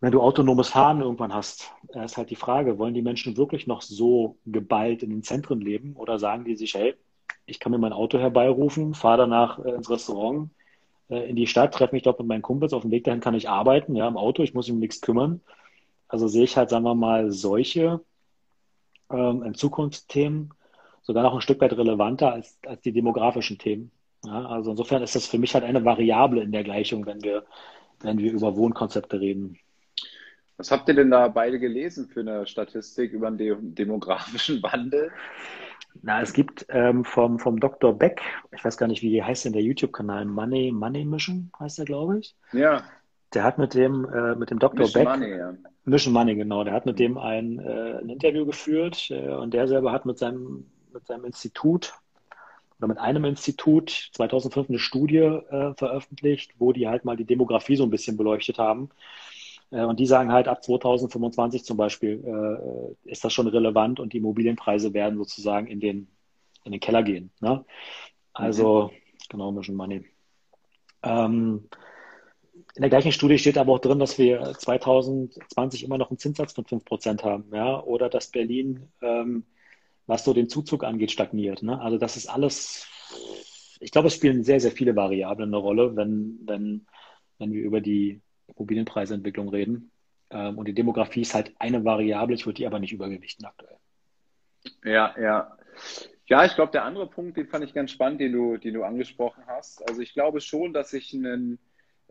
wenn 0.00 0.12
du 0.12 0.20
autonomes 0.20 0.68
Fahren 0.68 1.00
irgendwann 1.00 1.34
hast, 1.34 1.72
ist 2.04 2.16
halt 2.16 2.30
die 2.30 2.36
Frage, 2.36 2.78
wollen 2.78 2.94
die 2.94 3.02
Menschen 3.02 3.36
wirklich 3.36 3.66
noch 3.66 3.82
so 3.82 4.38
geballt 4.46 5.02
in 5.02 5.10
den 5.10 5.22
Zentren 5.22 5.60
leben 5.60 5.94
oder 5.96 6.18
sagen 6.18 6.44
die 6.44 6.56
sich, 6.56 6.74
hey, 6.74 6.94
ich 7.46 7.60
kann 7.60 7.72
mir 7.72 7.78
mein 7.78 7.92
Auto 7.92 8.18
herbeirufen, 8.18 8.94
fahre 8.94 9.18
danach 9.18 9.58
äh, 9.64 9.72
ins 9.72 9.90
Restaurant, 9.90 10.50
äh, 11.10 11.28
in 11.28 11.36
die 11.36 11.46
Stadt, 11.46 11.74
treffe 11.74 11.94
mich 11.94 12.04
dort 12.04 12.18
mit 12.18 12.28
meinen 12.28 12.42
Kumpels, 12.42 12.72
auf 12.72 12.82
dem 12.82 12.90
Weg 12.90 13.04
dahin 13.04 13.20
kann 13.20 13.34
ich 13.34 13.48
arbeiten, 13.48 13.96
ja, 13.96 14.08
im 14.08 14.16
Auto, 14.16 14.42
ich 14.42 14.54
muss 14.54 14.66
mich 14.66 14.74
um 14.74 14.80
nichts 14.80 15.00
kümmern. 15.00 15.40
Also 16.08 16.28
sehe 16.28 16.44
ich 16.44 16.56
halt, 16.56 16.70
sagen 16.70 16.84
wir 16.84 16.94
mal, 16.94 17.30
solche 17.30 18.00
ähm, 19.10 19.42
in 19.42 19.54
Zukunftsthemen 19.54 20.52
sogar 21.02 21.22
noch 21.22 21.34
ein 21.34 21.40
Stück 21.40 21.60
weit 21.60 21.72
relevanter 21.72 22.32
als, 22.32 22.58
als 22.66 22.80
die 22.82 22.92
demografischen 22.92 23.58
Themen. 23.58 23.90
Ja, 24.24 24.46
also 24.46 24.72
insofern 24.72 25.02
ist 25.02 25.14
das 25.14 25.26
für 25.26 25.38
mich 25.38 25.54
halt 25.54 25.64
eine 25.64 25.84
Variable 25.84 26.42
in 26.42 26.52
der 26.52 26.64
Gleichung, 26.64 27.06
wenn 27.06 27.22
wir, 27.22 27.44
wenn 28.00 28.18
wir 28.18 28.32
über 28.32 28.56
Wohnkonzepte 28.56 29.18
reden. 29.18 29.58
Was 30.58 30.70
habt 30.70 30.88
ihr 30.88 30.94
denn 30.94 31.10
da 31.10 31.28
beide 31.28 31.58
gelesen 31.58 32.06
für 32.08 32.20
eine 32.20 32.46
Statistik 32.46 33.12
über 33.12 33.30
den 33.30 33.74
demografischen 33.74 34.62
Wandel? 34.62 35.10
Na, 36.02 36.20
es 36.20 36.32
gibt 36.32 36.66
ähm, 36.68 37.04
vom, 37.04 37.38
vom 37.38 37.58
Dr. 37.58 37.96
Beck, 37.96 38.20
ich 38.52 38.64
weiß 38.64 38.76
gar 38.76 38.86
nicht, 38.86 39.02
wie 39.02 39.22
heißt 39.22 39.46
denn 39.46 39.54
der 39.54 39.62
YouTube-Kanal, 39.62 40.26
Money, 40.26 40.70
Money 40.70 41.04
Mission 41.04 41.50
heißt 41.58 41.78
er, 41.78 41.84
glaube 41.86 42.18
ich. 42.18 42.36
Ja. 42.52 42.84
Der 43.34 43.44
hat 43.44 43.58
mit 43.58 43.74
dem, 43.74 44.08
äh, 44.12 44.34
mit 44.34 44.50
dem 44.50 44.58
Dr. 44.58 44.80
Mission 44.80 45.04
Beck. 45.04 45.12
Money, 45.12 45.36
ja. 45.36 45.54
Mission 45.84 46.12
Money, 46.12 46.34
genau. 46.34 46.64
Der 46.64 46.72
hat 46.72 46.86
mit 46.86 46.98
dem 46.98 47.16
ein, 47.16 47.58
äh, 47.60 47.98
ein 47.98 48.08
Interview 48.08 48.44
geführt 48.44 49.10
äh, 49.10 49.28
und 49.28 49.54
der 49.54 49.68
selber 49.68 49.92
hat 49.92 50.04
mit 50.04 50.18
seinem, 50.18 50.70
mit 50.92 51.06
seinem 51.06 51.24
Institut 51.24 51.94
oder 52.78 52.88
mit 52.88 52.98
einem 52.98 53.24
Institut 53.24 54.10
2005 54.14 54.68
eine 54.68 54.78
Studie 54.78 55.18
äh, 55.18 55.74
veröffentlicht, 55.74 56.52
wo 56.58 56.72
die 56.72 56.88
halt 56.88 57.04
mal 57.04 57.16
die 57.16 57.26
Demografie 57.26 57.76
so 57.76 57.84
ein 57.84 57.90
bisschen 57.90 58.16
beleuchtet 58.16 58.58
haben. 58.58 58.88
Äh, 59.70 59.84
und 59.84 60.00
die 60.00 60.06
sagen 60.06 60.32
halt, 60.32 60.48
ab 60.48 60.64
2025 60.64 61.64
zum 61.64 61.76
Beispiel 61.76 62.96
äh, 63.04 63.10
ist 63.10 63.22
das 63.22 63.32
schon 63.32 63.46
relevant 63.46 64.00
und 64.00 64.12
die 64.12 64.18
Immobilienpreise 64.18 64.92
werden 64.94 65.18
sozusagen 65.18 65.66
in 65.66 65.78
den, 65.78 66.08
in 66.64 66.72
den 66.72 66.80
Keller 66.80 67.02
gehen. 67.02 67.30
Ne? 67.40 67.64
Also, 68.32 68.90
mhm. 68.92 68.96
genau, 69.28 69.52
Mission 69.52 69.76
Money. 69.76 70.04
Ähm, 71.02 71.68
in 72.74 72.82
der 72.82 72.90
gleichen 72.90 73.12
Studie 73.12 73.38
steht 73.38 73.58
aber 73.58 73.72
auch 73.72 73.78
drin, 73.80 73.98
dass 73.98 74.18
wir 74.18 74.54
2020 74.58 75.84
immer 75.84 75.98
noch 75.98 76.10
einen 76.10 76.18
Zinssatz 76.18 76.52
von 76.52 76.64
5% 76.64 77.22
haben, 77.22 77.50
ja, 77.52 77.82
oder 77.82 78.08
dass 78.08 78.28
Berlin, 78.28 78.88
ähm, 79.02 79.44
was 80.06 80.24
so 80.24 80.32
den 80.32 80.48
Zuzug 80.48 80.84
angeht, 80.84 81.10
stagniert. 81.10 81.62
Ne? 81.62 81.80
Also 81.80 81.98
das 81.98 82.16
ist 82.16 82.28
alles, 82.28 82.86
ich 83.80 83.90
glaube, 83.90 84.08
es 84.08 84.14
spielen 84.14 84.44
sehr, 84.44 84.60
sehr 84.60 84.72
viele 84.72 84.96
Variablen 84.96 85.50
eine 85.50 85.56
Rolle, 85.56 85.96
wenn, 85.96 86.38
wenn, 86.44 86.86
wenn 87.38 87.52
wir 87.52 87.62
über 87.62 87.80
die 87.80 88.20
Immobilienpreisentwicklung 88.48 89.48
reden. 89.48 89.90
Ähm, 90.30 90.58
und 90.58 90.66
die 90.66 90.74
Demografie 90.74 91.22
ist 91.22 91.34
halt 91.34 91.52
eine 91.58 91.84
Variable, 91.84 92.34
ich 92.34 92.46
würde 92.46 92.56
die 92.56 92.66
aber 92.66 92.78
nicht 92.78 92.92
übergewichten 92.92 93.46
aktuell. 93.46 93.76
Ja, 94.84 95.14
ja. 95.20 95.56
Ja, 96.26 96.44
ich 96.44 96.54
glaube, 96.54 96.70
der 96.70 96.84
andere 96.84 97.08
Punkt, 97.08 97.36
den 97.36 97.48
fand 97.48 97.64
ich 97.64 97.74
ganz 97.74 97.90
spannend, 97.90 98.20
den 98.20 98.32
du, 98.32 98.56
den 98.56 98.74
du 98.74 98.84
angesprochen 98.84 99.42
hast. 99.48 99.88
Also 99.88 100.00
ich 100.00 100.12
glaube 100.12 100.40
schon, 100.40 100.72
dass 100.72 100.90
sich 100.90 101.12
ein 101.12 101.58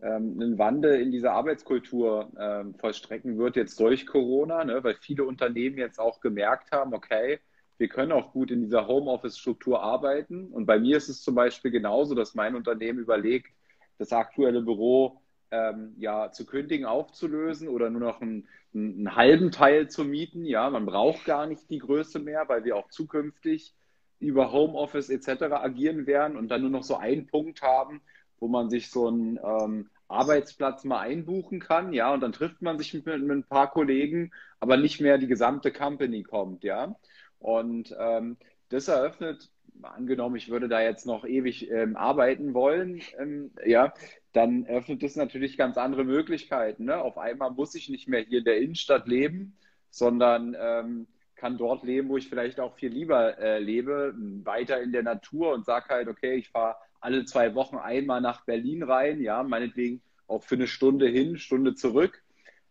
ähm, 0.02 0.38
einen 0.40 0.58
Wandel 0.58 1.00
in 1.00 1.10
dieser 1.10 1.32
Arbeitskultur 1.32 2.30
ähm, 2.38 2.74
vollstrecken 2.74 3.38
wird 3.38 3.56
jetzt 3.56 3.78
durch 3.80 4.06
Corona, 4.06 4.64
ne, 4.64 4.82
weil 4.82 4.94
viele 4.94 5.24
Unternehmen 5.24 5.78
jetzt 5.78 5.98
auch 5.98 6.20
gemerkt 6.20 6.72
haben, 6.72 6.94
okay, 6.94 7.38
wir 7.78 7.88
können 7.88 8.12
auch 8.12 8.32
gut 8.32 8.50
in 8.50 8.60
dieser 8.60 8.86
Homeoffice-Struktur 8.86 9.82
arbeiten. 9.82 10.48
Und 10.48 10.66
bei 10.66 10.78
mir 10.78 10.98
ist 10.98 11.08
es 11.08 11.22
zum 11.22 11.34
Beispiel 11.34 11.70
genauso, 11.70 12.14
dass 12.14 12.34
mein 12.34 12.54
Unternehmen 12.54 12.98
überlegt, 12.98 13.52
das 13.98 14.12
aktuelle 14.12 14.60
Büro 14.60 15.20
ähm, 15.50 15.94
ja 15.98 16.30
zu 16.30 16.44
kündigen, 16.44 16.86
aufzulösen 16.86 17.68
oder 17.68 17.90
nur 17.90 18.00
noch 18.00 18.20
einen, 18.20 18.46
einen, 18.74 19.16
halben 19.16 19.50
Teil 19.50 19.88
zu 19.88 20.04
mieten. 20.04 20.44
Ja, 20.44 20.68
man 20.70 20.86
braucht 20.86 21.24
gar 21.24 21.46
nicht 21.46 21.70
die 21.70 21.78
Größe 21.78 22.18
mehr, 22.18 22.44
weil 22.48 22.64
wir 22.64 22.76
auch 22.76 22.88
zukünftig 22.90 23.74
über 24.18 24.52
Homeoffice 24.52 25.08
etc. 25.08 25.44
agieren 25.52 26.06
werden 26.06 26.36
und 26.36 26.48
dann 26.48 26.60
nur 26.60 26.70
noch 26.70 26.82
so 26.82 26.96
einen 26.96 27.26
Punkt 27.26 27.62
haben, 27.62 28.02
wo 28.40 28.48
man 28.48 28.70
sich 28.70 28.90
so 28.90 29.06
einen 29.06 29.38
ähm, 29.42 29.90
Arbeitsplatz 30.08 30.84
mal 30.84 31.00
einbuchen 31.00 31.60
kann, 31.60 31.92
ja, 31.92 32.12
und 32.12 32.20
dann 32.20 32.32
trifft 32.32 32.62
man 32.62 32.78
sich 32.78 32.92
mit, 32.94 33.06
mit, 33.06 33.30
ein 33.30 33.44
paar 33.44 33.70
Kollegen, 33.70 34.32
aber 34.58 34.76
nicht 34.76 35.00
mehr 35.00 35.18
die 35.18 35.28
gesamte 35.28 35.70
Company 35.72 36.22
kommt, 36.22 36.64
ja. 36.64 36.96
Und 37.38 37.94
ähm, 37.98 38.36
das 38.70 38.88
eröffnet, 38.88 39.50
angenommen, 39.82 40.36
ich 40.36 40.50
würde 40.50 40.68
da 40.68 40.80
jetzt 40.80 41.06
noch 41.06 41.24
ewig 41.24 41.70
ähm, 41.70 41.96
arbeiten 41.96 42.54
wollen, 42.54 43.00
ähm, 43.18 43.50
ja, 43.64 43.94
dann 44.32 44.64
eröffnet 44.64 45.02
das 45.02 45.16
natürlich 45.16 45.56
ganz 45.56 45.76
andere 45.78 46.04
Möglichkeiten. 46.04 46.84
Ne? 46.84 46.96
Auf 46.98 47.18
einmal 47.18 47.50
muss 47.50 47.74
ich 47.74 47.88
nicht 47.88 48.08
mehr 48.08 48.20
hier 48.20 48.38
in 48.38 48.44
der 48.44 48.58
Innenstadt 48.58 49.08
leben, 49.08 49.56
sondern 49.90 50.56
ähm, 50.58 51.06
kann 51.34 51.56
dort 51.56 51.82
leben, 51.82 52.08
wo 52.10 52.16
ich 52.16 52.28
vielleicht 52.28 52.60
auch 52.60 52.74
viel 52.74 52.92
lieber 52.92 53.38
äh, 53.38 53.58
lebe, 53.58 54.14
weiter 54.44 54.80
in 54.82 54.92
der 54.92 55.02
Natur 55.02 55.54
und 55.54 55.64
sage 55.64 55.88
halt, 55.88 56.08
okay, 56.08 56.34
ich 56.34 56.50
fahre 56.50 56.76
alle 57.00 57.24
zwei 57.24 57.54
Wochen 57.54 57.76
einmal 57.76 58.20
nach 58.20 58.44
Berlin 58.44 58.82
rein, 58.82 59.20
ja, 59.20 59.42
meinetwegen 59.42 60.02
auch 60.26 60.44
für 60.44 60.54
eine 60.54 60.66
Stunde 60.66 61.08
hin, 61.08 61.38
Stunde 61.38 61.74
zurück 61.74 62.22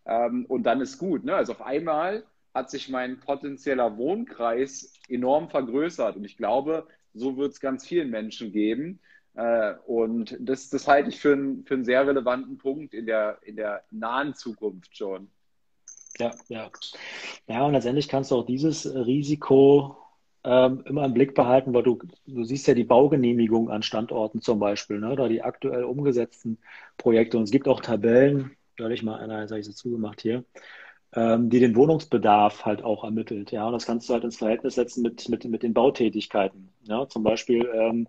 ähm, 0.05 0.45
und 0.47 0.63
dann 0.63 0.81
ist 0.81 0.97
gut. 0.97 1.23
Ne? 1.23 1.35
Also 1.35 1.53
auf 1.53 1.61
einmal 1.61 2.23
hat 2.53 2.69
sich 2.69 2.89
mein 2.89 3.19
potenzieller 3.19 3.97
Wohnkreis 3.97 4.93
enorm 5.07 5.49
vergrößert 5.49 6.15
und 6.15 6.25
ich 6.25 6.37
glaube, 6.37 6.87
so 7.13 7.37
wird 7.37 7.53
es 7.53 7.59
ganz 7.59 7.85
vielen 7.85 8.09
Menschen 8.09 8.51
geben. 8.51 8.99
Äh, 9.35 9.75
und 9.85 10.37
das, 10.39 10.69
das 10.69 10.87
halte 10.87 11.09
ich 11.09 11.19
für, 11.19 11.33
ein, 11.33 11.63
für 11.65 11.75
einen 11.75 11.85
sehr 11.85 12.05
relevanten 12.07 12.57
Punkt 12.57 12.93
in 12.93 13.05
der, 13.05 13.39
in 13.43 13.55
der 13.55 13.83
nahen 13.91 14.33
Zukunft 14.35 14.95
schon. 14.95 15.29
Ja, 16.17 16.31
ja. 16.49 16.69
Ja, 17.47 17.65
und 17.65 17.73
letztendlich 17.73 18.09
kannst 18.09 18.31
du 18.31 18.35
auch 18.35 18.45
dieses 18.45 18.93
Risiko 18.93 19.97
ähm, 20.43 20.83
immer 20.85 21.05
im 21.05 21.13
Blick 21.13 21.35
behalten, 21.35 21.73
weil 21.73 21.83
du, 21.83 21.99
du 22.25 22.43
siehst 22.43 22.67
ja 22.67 22.73
die 22.73 22.83
Baugenehmigung 22.83 23.69
an 23.69 23.83
Standorten 23.83 24.41
zum 24.41 24.59
Beispiel, 24.59 24.99
ne, 24.99 25.11
oder 25.11 25.29
die 25.29 25.41
aktuell 25.41 25.83
umgesetzten 25.83 26.59
Projekte. 26.97 27.37
Und 27.37 27.43
es 27.43 27.51
gibt 27.51 27.67
auch 27.67 27.81
Tabellen, 27.81 28.51
da 28.77 28.85
habe 28.85 28.93
ich 28.93 29.03
mal 29.03 29.19
einer, 29.19 29.41
jetzt 29.41 29.51
habe 29.51 29.59
ich 29.59 29.65
sie 29.65 29.75
zugemacht 29.75 30.21
hier, 30.21 30.45
ähm, 31.13 31.49
die 31.49 31.59
den 31.59 31.75
Wohnungsbedarf 31.75 32.65
halt 32.65 32.83
auch 32.83 33.03
ermittelt. 33.03 33.51
Ja, 33.51 33.67
und 33.67 33.73
das 33.73 33.85
kannst 33.85 34.09
du 34.09 34.13
halt 34.13 34.23
ins 34.23 34.37
Verhältnis 34.37 34.75
setzen 34.75 35.03
mit, 35.03 35.27
mit, 35.29 35.45
mit 35.45 35.63
den 35.63 35.73
Bautätigkeiten. 35.73 36.69
Ja, 36.83 37.07
zum 37.07 37.23
Beispiel, 37.23 37.69
ähm, 37.73 38.07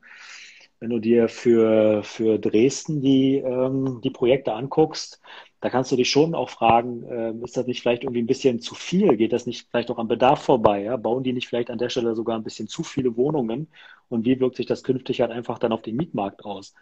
wenn 0.79 0.91
du 0.91 0.99
dir 0.99 1.29
für, 1.29 2.03
für 2.03 2.39
Dresden 2.39 3.01
die, 3.01 3.37
ähm, 3.37 4.01
die 4.03 4.11
Projekte 4.11 4.55
anguckst, 4.55 5.21
da 5.61 5.69
kannst 5.69 5.93
du 5.93 5.97
dich 5.97 6.11
schon 6.11 6.35
auch 6.35 6.49
fragen, 6.49 7.05
äh, 7.05 7.35
ist 7.45 7.57
das 7.57 7.67
nicht 7.67 7.83
vielleicht 7.83 8.03
irgendwie 8.03 8.23
ein 8.23 8.27
bisschen 8.27 8.61
zu 8.61 8.75
viel? 8.75 9.17
Geht 9.17 9.33
das 9.33 9.47
nicht 9.47 9.69
vielleicht 9.69 9.91
auch 9.91 9.99
am 9.99 10.09
Bedarf 10.09 10.43
vorbei? 10.43 10.83
Ja? 10.83 10.97
Bauen 10.97 11.23
die 11.23 11.35
nicht 11.35 11.49
vielleicht 11.49 11.71
an 11.71 11.79
der 11.79 11.91
Stelle 11.91 12.15
sogar 12.15 12.37
ein 12.37 12.45
bisschen 12.45 12.67
zu 12.67 12.83
viele 12.83 13.17
Wohnungen? 13.17 13.69
Und 14.09 14.25
wie 14.25 14.41
wirkt 14.41 14.57
sich 14.57 14.67
das 14.67 14.83
künftig 14.83 15.21
halt 15.21 15.31
einfach 15.31 15.59
dann 15.59 15.73
auf 15.73 15.83
den 15.83 15.97
Mietmarkt 15.97 16.45
aus? 16.47 16.75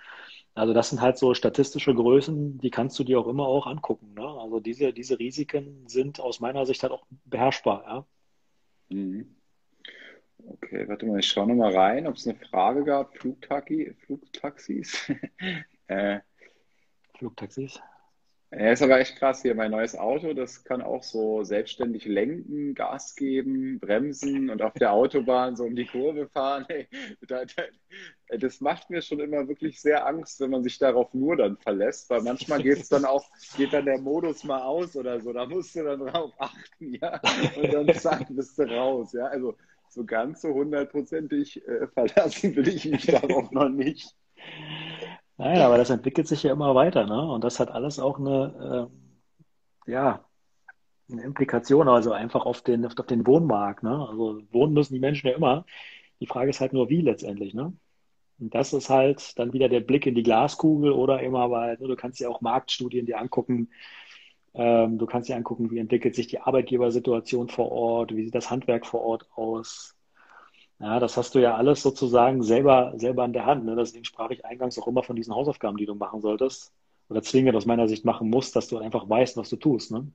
Also 0.54 0.74
das 0.74 0.90
sind 0.90 1.00
halt 1.00 1.18
so 1.18 1.34
statistische 1.34 1.92
Größen, 1.92 2.58
die 2.58 2.70
kannst 2.70 2.98
du 2.98 3.04
dir 3.04 3.18
auch 3.18 3.26
immer 3.26 3.46
auch 3.46 3.66
angucken. 3.66 4.14
Ne? 4.14 4.26
Also 4.26 4.60
diese, 4.60 4.92
diese 4.92 5.18
Risiken 5.18 5.88
sind 5.88 6.20
aus 6.20 6.38
meiner 6.38 6.64
Sicht 6.64 6.82
halt 6.82 6.92
auch 6.92 7.04
beherrschbar. 7.24 7.84
Ja? 7.84 8.06
Mhm. 8.96 9.34
Okay, 10.46 10.88
warte 10.88 11.04
mal, 11.04 11.18
ich 11.18 11.26
schaue 11.26 11.48
nochmal 11.48 11.74
rein, 11.74 12.06
ob 12.06 12.14
es 12.14 12.28
eine 12.28 12.38
Frage 12.38 12.84
gab. 12.84 13.16
Flugtaxi, 13.18 13.96
Flugtaxis? 14.06 15.12
äh, 15.88 16.20
Flugtaxis? 17.18 17.80
Ja, 18.50 18.72
ist 18.72 18.80
aber 18.82 18.98
echt 18.98 19.16
krass 19.16 19.42
hier. 19.42 19.54
Mein 19.54 19.70
neues 19.72 19.94
Auto, 19.94 20.32
das 20.32 20.64
kann 20.64 20.80
auch 20.80 21.02
so 21.02 21.44
selbstständig 21.44 22.06
lenken, 22.06 22.74
Gas 22.74 23.14
geben, 23.14 23.78
bremsen 23.78 24.48
und 24.48 24.62
auf 24.62 24.72
der 24.72 24.92
Autobahn 24.92 25.54
so 25.54 25.64
um 25.64 25.76
die 25.76 25.84
Kurve 25.86 26.28
fahren. 26.28 26.64
Hey, 26.68 26.88
da, 27.26 27.44
da, 27.44 28.36
das 28.38 28.60
macht 28.62 28.88
mir 28.88 29.02
schon 29.02 29.20
immer 29.20 29.46
wirklich 29.48 29.80
sehr 29.82 30.06
Angst, 30.06 30.40
wenn 30.40 30.50
man 30.50 30.62
sich 30.62 30.78
darauf 30.78 31.12
nur 31.12 31.36
dann 31.36 31.58
verlässt, 31.58 32.08
weil 32.08 32.22
manchmal 32.22 32.62
geht 32.62 32.78
es 32.78 32.88
dann 32.88 33.04
auch, 33.04 33.26
geht 33.56 33.72
dann 33.74 33.84
der 33.84 33.98
Modus 33.98 34.44
mal 34.44 34.62
aus 34.62 34.96
oder 34.96 35.20
so. 35.20 35.32
Da 35.34 35.44
musst 35.46 35.74
du 35.76 35.84
dann 35.84 36.00
drauf 36.00 36.32
achten, 36.38 36.94
ja. 36.94 37.20
Und 37.56 37.72
dann 37.72 37.92
zack, 37.94 38.26
bist 38.30 38.58
du 38.58 38.62
raus, 38.62 39.12
ja. 39.12 39.26
Also 39.26 39.56
so 39.90 40.04
ganz 40.06 40.40
so 40.42 40.48
hundertprozentig 40.54 41.66
äh, 41.68 41.86
verlassen 41.88 42.56
will 42.56 42.68
ich 42.68 42.86
mich 42.86 43.06
darauf 43.06 43.50
noch 43.50 43.68
nicht. 43.68 44.14
Nein, 45.38 45.60
aber 45.60 45.78
das 45.78 45.90
entwickelt 45.90 46.26
sich 46.26 46.42
ja 46.42 46.52
immer 46.52 46.74
weiter, 46.74 47.06
ne? 47.06 47.22
Und 47.32 47.44
das 47.44 47.60
hat 47.60 47.70
alles 47.70 47.98
auch 48.00 48.18
eine, 48.18 48.90
äh, 49.86 49.92
ja, 49.92 50.24
eine 51.10 51.22
Implikation, 51.24 51.88
also 51.88 52.12
einfach 52.12 52.46
auf 52.46 52.62
den, 52.62 52.86
auf 52.86 52.94
den 52.94 53.26
Wohnmarkt, 53.26 53.82
ne? 53.84 54.08
Also 54.08 54.42
wohnen 54.52 54.74
müssen 54.74 54.94
die 54.94 55.00
Menschen 55.00 55.28
ja 55.28 55.36
immer. 55.36 55.66
Die 56.20 56.26
Frage 56.28 56.50
ist 56.50 56.60
halt 56.60 56.74
nur, 56.74 56.90
wie 56.90 57.02
letztendlich, 57.02 57.54
ne? 57.54 57.74
Und 58.40 58.54
das 58.54 58.72
ist 58.74 58.90
halt 58.90 59.38
dann 59.38 59.52
wieder 59.54 59.68
der 59.70 59.80
Blick 59.80 60.06
in 60.06 60.16
die 60.16 60.24
Glaskugel 60.24 60.92
oder 60.92 61.22
immer, 61.22 61.40
aber 61.42 61.68
ne, 61.68 61.78
du 61.78 61.96
kannst 61.96 62.20
dir 62.20 62.30
auch 62.30 62.42
Marktstudien 62.42 63.06
dir 63.06 63.20
angucken. 63.20 63.70
Ähm, 64.54 64.98
du 64.98 65.06
kannst 65.06 65.30
dir 65.30 65.36
angucken, 65.36 65.70
wie 65.72 65.78
entwickelt 65.80 66.16
sich 66.16 66.28
die 66.28 66.40
Arbeitgebersituation 66.40 67.48
vor 67.50 67.72
Ort, 67.72 68.16
wie 68.16 68.24
sieht 68.26 68.36
das 68.36 68.50
Handwerk 68.50 68.86
vor 68.86 69.02
Ort 69.02 69.28
aus, 69.36 69.97
ja, 70.80 71.00
das 71.00 71.16
hast 71.16 71.34
du 71.34 71.40
ja 71.40 71.56
alles 71.56 71.82
sozusagen 71.82 72.42
selber, 72.42 72.92
selber 72.96 73.24
in 73.24 73.32
der 73.32 73.46
Hand. 73.46 73.64
Ne? 73.64 73.74
Deswegen 73.74 74.04
sprach 74.04 74.30
ich 74.30 74.44
eingangs 74.44 74.78
auch 74.78 74.86
immer 74.86 75.02
von 75.02 75.16
diesen 75.16 75.34
Hausaufgaben, 75.34 75.76
die 75.76 75.86
du 75.86 75.94
machen 75.94 76.20
solltest 76.20 76.72
oder 77.08 77.22
zwingend 77.22 77.56
aus 77.56 77.66
meiner 77.66 77.88
Sicht 77.88 78.04
machen 78.04 78.30
musst, 78.30 78.54
dass 78.54 78.68
du 78.68 78.78
einfach 78.78 79.08
weißt, 79.08 79.36
was 79.36 79.48
du 79.48 79.56
tust. 79.56 79.90
Ne? 79.90 80.12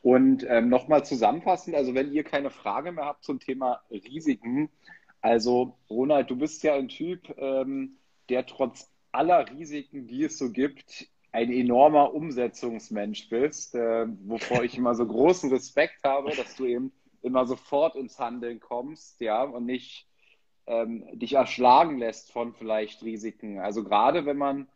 Und 0.00 0.44
ähm, 0.48 0.68
nochmal 0.68 1.04
zusammenfassend, 1.04 1.76
also 1.76 1.94
wenn 1.94 2.12
ihr 2.12 2.24
keine 2.24 2.50
Frage 2.50 2.92
mehr 2.92 3.04
habt 3.04 3.24
zum 3.24 3.40
Thema 3.40 3.82
Risiken, 3.90 4.70
also 5.20 5.76
Ronald, 5.90 6.30
du 6.30 6.36
bist 6.36 6.62
ja 6.62 6.74
ein 6.74 6.88
Typ, 6.88 7.32
ähm, 7.36 7.98
der 8.28 8.46
trotz 8.46 8.90
aller 9.12 9.48
Risiken, 9.50 10.06
die 10.06 10.24
es 10.24 10.38
so 10.38 10.50
gibt, 10.50 11.08
ein 11.30 11.52
enormer 11.52 12.14
Umsetzungsmensch 12.14 13.28
bist, 13.28 13.74
äh, 13.74 14.06
wovor 14.24 14.64
ich 14.64 14.76
immer 14.76 14.94
so 14.94 15.06
großen 15.06 15.50
Respekt 15.50 16.02
habe, 16.04 16.34
dass 16.34 16.56
du 16.56 16.66
eben 16.66 16.92
immer 17.22 17.46
sofort 17.46 17.96
ins 17.96 18.18
Handeln 18.18 18.60
kommst, 18.60 19.20
ja, 19.20 19.42
und 19.42 19.64
nicht 19.64 20.06
ähm, 20.66 21.04
dich 21.12 21.34
erschlagen 21.34 21.98
lässt 21.98 22.32
von 22.32 22.54
vielleicht 22.54 23.02
Risiken. 23.02 23.58
Also 23.58 23.84
gerade 23.84 24.26
wenn 24.26 24.36
man 24.36 24.68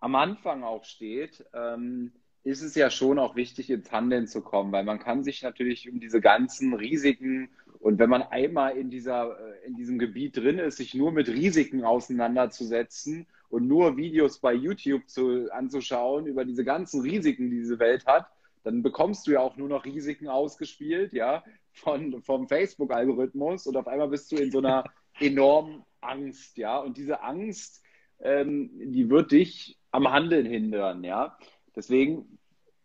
am 0.00 0.14
Anfang 0.14 0.62
auch 0.62 0.84
steht, 0.84 1.44
ähm, 1.54 2.12
ist 2.44 2.62
es 2.62 2.74
ja 2.74 2.90
schon 2.90 3.18
auch 3.18 3.34
wichtig, 3.34 3.70
ins 3.70 3.90
Handeln 3.90 4.28
zu 4.28 4.40
kommen, 4.40 4.70
weil 4.72 4.84
man 4.84 5.00
kann 5.00 5.24
sich 5.24 5.42
natürlich 5.42 5.90
um 5.90 5.98
diese 5.98 6.20
ganzen 6.20 6.74
Risiken 6.74 7.48
und 7.80 7.98
wenn 7.98 8.10
man 8.10 8.22
einmal 8.22 8.76
in, 8.76 8.90
dieser, 8.90 9.38
äh, 9.38 9.66
in 9.66 9.74
diesem 9.74 9.98
Gebiet 9.98 10.36
drin 10.36 10.58
ist, 10.58 10.76
sich 10.76 10.94
nur 10.94 11.12
mit 11.12 11.28
Risiken 11.28 11.84
auseinanderzusetzen 11.84 13.26
und 13.48 13.66
nur 13.66 13.96
Videos 13.96 14.38
bei 14.38 14.52
YouTube 14.52 15.08
zu, 15.08 15.52
anzuschauen 15.52 16.26
über 16.26 16.44
diese 16.44 16.64
ganzen 16.64 17.02
Risiken, 17.02 17.50
die 17.50 17.58
diese 17.58 17.78
Welt 17.78 18.06
hat, 18.06 18.26
dann 18.64 18.82
bekommst 18.82 19.26
du 19.26 19.32
ja 19.32 19.40
auch 19.40 19.56
nur 19.56 19.68
noch 19.68 19.84
Risiken 19.84 20.28
ausgespielt, 20.28 21.12
ja, 21.12 21.44
von, 21.78 22.22
vom 22.22 22.48
Facebook-Algorithmus 22.48 23.66
und 23.66 23.76
auf 23.76 23.86
einmal 23.86 24.08
bist 24.08 24.32
du 24.32 24.36
in 24.36 24.50
so 24.50 24.58
einer 24.58 24.84
enormen 25.20 25.84
Angst, 26.00 26.56
ja. 26.56 26.78
Und 26.78 26.96
diese 26.96 27.22
Angst, 27.22 27.82
ähm, 28.20 28.70
die 28.74 29.10
wird 29.10 29.32
dich 29.32 29.78
am 29.90 30.10
Handeln 30.10 30.46
hindern, 30.46 31.04
ja. 31.04 31.38
Deswegen 31.74 32.38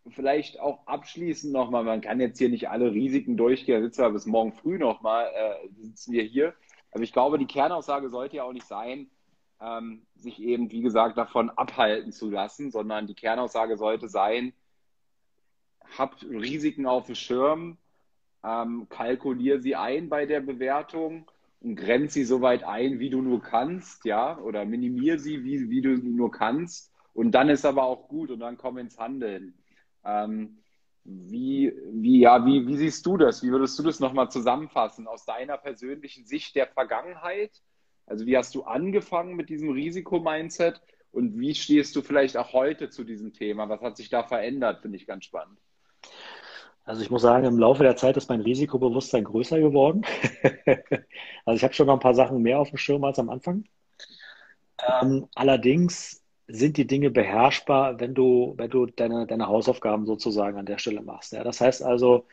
vielleicht 0.08 0.58
auch 0.60 0.86
abschließend 0.86 1.52
nochmal, 1.52 1.84
man 1.84 2.00
kann 2.00 2.20
jetzt 2.20 2.38
hier 2.38 2.48
nicht 2.48 2.68
alle 2.68 2.92
Risiken 2.92 3.36
durchgehen, 3.36 3.82
sitzen 3.82 4.02
wir 4.02 4.10
bis 4.10 4.26
morgen 4.26 4.52
früh 4.52 4.78
nochmal, 4.78 5.30
äh, 5.34 5.68
sitzen 5.80 6.12
wir 6.12 6.24
hier. 6.24 6.54
Aber 6.90 7.02
ich 7.02 7.12
glaube, 7.12 7.38
die 7.38 7.46
Kernaussage 7.46 8.10
sollte 8.10 8.36
ja 8.36 8.44
auch 8.44 8.52
nicht 8.52 8.66
sein, 8.66 9.10
ähm, 9.60 10.06
sich 10.16 10.40
eben, 10.42 10.70
wie 10.70 10.82
gesagt, 10.82 11.16
davon 11.16 11.50
abhalten 11.50 12.12
zu 12.12 12.30
lassen, 12.30 12.70
sondern 12.70 13.06
die 13.06 13.14
Kernaussage 13.14 13.76
sollte 13.76 14.08
sein, 14.08 14.52
habt 15.96 16.24
Risiken 16.24 16.86
auf 16.86 17.06
dem 17.06 17.14
Schirm, 17.14 17.78
ähm, 18.44 18.86
kalkulier 18.88 19.60
sie 19.60 19.76
ein 19.76 20.08
bei 20.08 20.26
der 20.26 20.40
Bewertung 20.40 21.30
und 21.60 21.76
grenz 21.76 22.14
sie 22.14 22.24
so 22.24 22.40
weit 22.40 22.64
ein, 22.64 22.98
wie 22.98 23.10
du 23.10 23.22
nur 23.22 23.40
kannst, 23.40 24.04
ja, 24.04 24.38
oder 24.38 24.64
minimier 24.64 25.18
sie, 25.18 25.44
wie, 25.44 25.70
wie 25.70 25.80
du 25.80 25.90
nur 25.96 26.30
kannst. 26.30 26.92
Und 27.14 27.32
dann 27.32 27.48
ist 27.48 27.64
aber 27.64 27.84
auch 27.84 28.08
gut 28.08 28.30
und 28.30 28.40
dann 28.40 28.56
komm 28.56 28.78
ins 28.78 28.98
Handeln. 28.98 29.54
Ähm, 30.04 30.58
wie, 31.04 31.72
wie, 31.92 32.20
ja, 32.20 32.44
wie, 32.46 32.66
wie 32.66 32.76
siehst 32.76 33.04
du 33.06 33.16
das? 33.16 33.42
Wie 33.42 33.50
würdest 33.50 33.78
du 33.78 33.82
das 33.82 34.00
nochmal 34.00 34.30
zusammenfassen 34.30 35.06
aus 35.06 35.24
deiner 35.24 35.58
persönlichen 35.58 36.26
Sicht 36.26 36.54
der 36.54 36.66
Vergangenheit? 36.66 37.50
Also 38.06 38.26
wie 38.26 38.36
hast 38.36 38.54
du 38.54 38.62
angefangen 38.62 39.34
mit 39.34 39.48
diesem 39.48 39.70
Risikomindset 39.70 40.80
und 41.10 41.38
wie 41.38 41.54
stehst 41.54 41.94
du 41.96 42.02
vielleicht 42.02 42.36
auch 42.36 42.52
heute 42.52 42.88
zu 42.88 43.04
diesem 43.04 43.32
Thema? 43.32 43.68
Was 43.68 43.82
hat 43.82 43.96
sich 43.96 44.10
da 44.10 44.22
verändert? 44.22 44.80
Finde 44.80 44.96
ich 44.96 45.06
ganz 45.06 45.24
spannend. 45.24 45.58
Also 46.84 47.02
ich 47.02 47.10
muss 47.10 47.22
sagen, 47.22 47.46
im 47.46 47.58
Laufe 47.58 47.84
der 47.84 47.96
Zeit 47.96 48.16
ist 48.16 48.28
mein 48.28 48.40
Risikobewusstsein 48.40 49.24
größer 49.24 49.60
geworden. 49.60 50.04
also 51.44 51.56
ich 51.56 51.62
habe 51.62 51.74
schon 51.74 51.86
noch 51.86 51.94
ein 51.94 52.00
paar 52.00 52.14
Sachen 52.14 52.42
mehr 52.42 52.58
auf 52.58 52.70
dem 52.70 52.78
Schirm 52.78 53.04
als 53.04 53.18
am 53.18 53.30
Anfang. 53.30 53.64
Ähm, 55.00 55.28
allerdings 55.34 56.22
sind 56.48 56.76
die 56.76 56.86
Dinge 56.86 57.10
beherrschbar, 57.10 58.00
wenn 58.00 58.14
du, 58.14 58.54
wenn 58.56 58.70
du 58.70 58.86
deine, 58.86 59.26
deine 59.26 59.46
Hausaufgaben 59.46 60.06
sozusagen 60.06 60.58
an 60.58 60.66
der 60.66 60.78
Stelle 60.78 61.02
machst. 61.02 61.32
Ja, 61.32 61.44
das 61.44 61.60
heißt 61.60 61.82
also, 61.82 62.26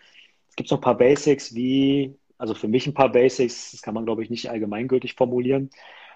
es 0.49 0.55
gibt 0.55 0.69
so 0.69 0.75
ein 0.75 0.81
paar 0.81 0.97
Basics 0.97 1.53
wie, 1.53 2.15
also 2.37 2.55
für 2.55 2.67
mich 2.67 2.87
ein 2.87 2.93
paar 2.93 3.11
Basics, 3.11 3.71
das 3.71 3.81
kann 3.81 3.93
man 3.93 4.05
glaube 4.05 4.23
ich 4.23 4.29
nicht 4.29 4.49
allgemeingültig 4.49 5.15
formulieren, 5.15 5.69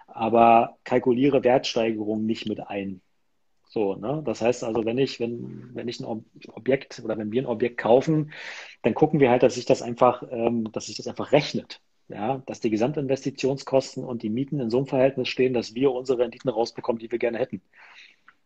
aber 0.07 0.77
kalkuliere 0.83 1.43
Wertsteigerungen 1.43 2.25
nicht 2.25 2.47
mit 2.47 2.59
ein. 2.67 3.01
So, 3.73 3.95
ne? 3.95 4.21
Das 4.23 4.41
heißt 4.41 4.63
also, 4.63 4.85
wenn 4.85 4.97
ich, 4.99 5.19
wenn, 5.19 5.71
wenn 5.73 5.87
ich 5.87 5.99
ein 5.99 6.05
Objekt 6.53 7.01
oder 7.03 7.17
wenn 7.17 7.31
wir 7.31 7.41
ein 7.41 7.45
Objekt 7.47 7.77
kaufen, 7.79 8.31
dann 8.83 8.93
gucken 8.93 9.19
wir 9.19 9.31
halt, 9.31 9.41
dass 9.43 9.55
sich 9.55 9.65
das 9.65 9.81
einfach, 9.81 10.23
ähm, 10.31 10.71
dass 10.71 10.85
sich 10.87 10.97
das 10.97 11.07
einfach 11.07 11.31
rechnet. 11.31 11.81
Ja, 12.09 12.43
dass 12.45 12.59
die 12.59 12.69
Gesamtinvestitionskosten 12.69 14.03
und 14.03 14.21
die 14.23 14.29
Mieten 14.29 14.59
in 14.59 14.69
so 14.69 14.77
einem 14.77 14.87
Verhältnis 14.87 15.29
stehen, 15.29 15.53
dass 15.53 15.73
wir 15.73 15.91
unsere 15.91 16.19
Renditen 16.19 16.49
rausbekommen, 16.51 16.99
die 16.99 17.09
wir 17.11 17.17
gerne 17.17 17.39
hätten. 17.39 17.61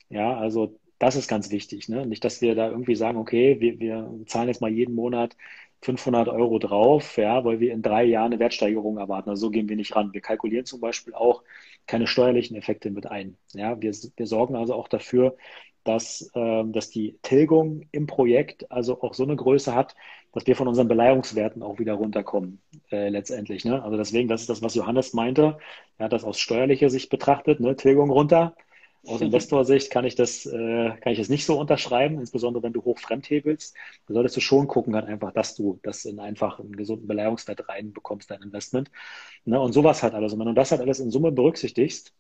Ja, 0.10 0.38
also 0.38 0.80
Das 1.00 1.16
ist 1.16 1.28
ganz 1.28 1.52
wichtig. 1.52 1.90
Ne? 1.90 2.06
Nicht, 2.08 2.24
dass 2.26 2.42
wir 2.42 2.56
da 2.56 2.70
irgendwie 2.70 2.96
sagen, 2.96 3.18
okay, 3.20 3.60
wir, 3.62 3.80
wir 3.80 4.12
zahlen 4.28 4.48
jetzt 4.50 4.62
mal 4.62 4.72
jeden 4.72 4.96
Monat 4.96 5.38
500 5.82 6.28
Euro 6.30 6.60
drauf, 6.60 7.18
ja, 7.18 7.46
weil 7.46 7.60
wir 7.60 7.74
in 7.74 7.82
drei 7.84 8.04
Jahren 8.06 8.34
eine 8.34 8.40
Wertsteigerung 8.40 8.98
erwarten. 8.98 9.30
Also 9.30 9.48
so 9.48 9.52
gehen 9.52 9.70
wir 9.70 9.76
nicht 9.78 9.96
ran. 9.96 10.14
Wir 10.14 10.22
kalkulieren 10.22 10.66
zum 10.66 10.82
Beispiel 10.82 11.14
auch 11.14 11.44
keine 11.88 12.08
steuerlichen 12.08 12.56
Effekte 12.58 12.92
mit 12.92 13.08
ein. 13.08 13.38
Ja, 13.54 13.82
wir, 13.82 13.92
wir 13.92 14.28
sorgen 14.28 14.56
also 14.56 14.74
auch 14.76 14.88
dafür, 14.88 15.36
dass, 15.84 16.30
äh, 16.36 16.64
dass 16.66 16.90
die 16.90 17.18
Tilgung 17.22 17.88
im 17.92 18.08
Projekt 18.08 18.70
also 18.72 19.02
auch 19.02 19.14
so 19.14 19.24
eine 19.24 19.36
Größe 19.36 19.74
hat, 19.74 19.96
dass 20.34 20.46
wir 20.46 20.56
von 20.56 20.68
unseren 20.68 20.88
Beleihungswerten 20.90 21.64
auch 21.64 21.80
wieder 21.80 21.94
runterkommen, 21.94 22.62
äh, 22.92 23.10
letztendlich. 23.10 23.64
Ne? 23.66 23.82
Also 23.82 23.98
deswegen, 23.98 24.28
das 24.28 24.42
ist 24.42 24.50
das, 24.50 24.62
was 24.62 24.76
Johannes 24.76 25.14
meinte. 25.14 25.58
Er 25.98 26.06
hat 26.06 26.14
das 26.14 26.26
aus 26.26 26.40
steuerlicher 26.40 26.90
Sicht 26.90 27.10
betrachtet, 27.10 27.60
ne? 27.60 27.76
Tilgung 27.76 28.12
runter. 28.12 28.56
Aus 29.08 29.22
Investorsicht 29.22 29.90
kann 29.90 30.06
ich 30.06 30.16
das, 30.16 30.46
äh, 30.46 30.92
kann 31.00 31.14
ich 31.14 31.18
das 31.18 31.30
nicht 31.30 31.46
so 31.46 31.60
unterschreiben, 31.60 32.20
insbesondere 32.20 32.64
wenn 32.64 32.74
du 32.74 32.84
hoch 32.84 33.00
fremdhebelst. 33.00 33.76
Da 34.08 34.14
solltest 34.14 34.36
du 34.36 34.42
schon 34.42 34.68
gucken, 34.68 34.96
halt 34.96 35.06
einfach, 35.06 35.32
dass 35.32 35.56
du 35.56 35.80
das 35.84 36.06
in 36.06 36.20
einfach 36.20 36.60
einen 36.60 36.76
gesunden 36.76 37.08
Beleihungswert 37.08 37.68
reinbekommst, 37.70 38.30
dein 38.30 38.42
Investment. 38.42 38.92
Ne? 39.46 39.60
Und 39.60 39.74
sowas 39.74 40.04
halt 40.04 40.14
alles. 40.14 40.34
Und 40.34 40.40
wenn 40.40 40.48
du 40.48 40.54
das 40.54 40.72
halt 40.72 40.82
alles 40.82 41.00
in 41.00 41.12
Summe 41.12 41.32
berücksichtigst, 41.32 42.14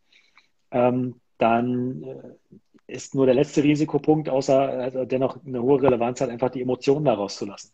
ähm, 0.72 1.20
dann 1.38 2.04
äh, 2.04 2.94
ist 2.94 3.16
nur 3.16 3.26
der 3.26 3.36
letzte 3.36 3.64
Risikopunkt, 3.64 4.30
außer 4.30 4.96
äh, 4.96 5.08
dennoch 5.08 5.46
eine 5.46 5.62
hohe 5.62 5.82
Relevanz 5.82 6.22
hat, 6.22 6.30
einfach 6.30 6.50
die 6.50 6.62
Emotionen 6.62 7.06
daraus 7.06 7.38
zu 7.38 7.46
lassen. 7.46 7.74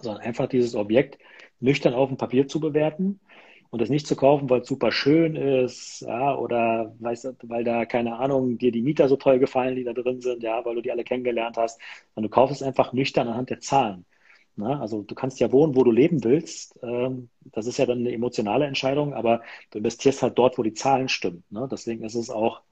Sondern 0.00 0.22
einfach 0.22 0.48
dieses 0.48 0.74
Objekt 0.74 1.18
nüchtern 1.60 1.94
auf 1.94 2.08
dem 2.08 2.18
Papier 2.18 2.46
zu 2.46 2.60
bewerten 2.60 3.20
und 3.70 3.82
es 3.82 3.90
nicht 3.90 4.06
zu 4.06 4.16
kaufen, 4.16 4.48
weil 4.50 4.62
es 4.62 4.68
super 4.68 4.92
schön 4.92 5.36
ist, 5.36 6.00
ja, 6.00 6.36
oder 6.36 6.94
weißt, 7.00 7.34
weil 7.44 7.64
da, 7.64 7.84
keine 7.86 8.16
Ahnung, 8.16 8.58
dir 8.58 8.72
die 8.72 8.82
Mieter 8.82 9.08
so 9.08 9.16
toll 9.16 9.38
gefallen, 9.38 9.76
die 9.76 9.84
da 9.84 9.92
drin 9.92 10.20
sind, 10.20 10.42
ja, 10.42 10.64
weil 10.64 10.74
du 10.76 10.82
die 10.82 10.90
alle 10.92 11.04
kennengelernt 11.04 11.56
hast. 11.56 11.80
Und 12.14 12.22
du 12.22 12.28
kaufst 12.28 12.56
es 12.56 12.62
einfach 12.62 12.92
nüchtern 12.92 13.28
anhand 13.28 13.50
der 13.50 13.60
Zahlen. 13.60 14.06
Ne? 14.56 14.80
Also 14.80 15.02
du 15.02 15.14
kannst 15.14 15.40
ja 15.40 15.52
wohnen, 15.52 15.76
wo 15.76 15.84
du 15.84 15.92
leben 15.92 16.24
willst. 16.24 16.78
Ähm, 16.82 17.28
das 17.52 17.66
ist 17.66 17.78
ja 17.78 17.86
dann 17.86 17.98
eine 17.98 18.12
emotionale 18.12 18.66
Entscheidung, 18.66 19.14
aber 19.14 19.42
du 19.70 19.78
investierst 19.78 20.22
halt 20.22 20.38
dort, 20.38 20.58
wo 20.58 20.62
die 20.62 20.74
Zahlen 20.74 21.08
stimmen. 21.08 21.44
Ne? 21.50 21.68
Deswegen 21.70 22.04
ist 22.04 22.14
es 22.14 22.30
auch 22.30 22.62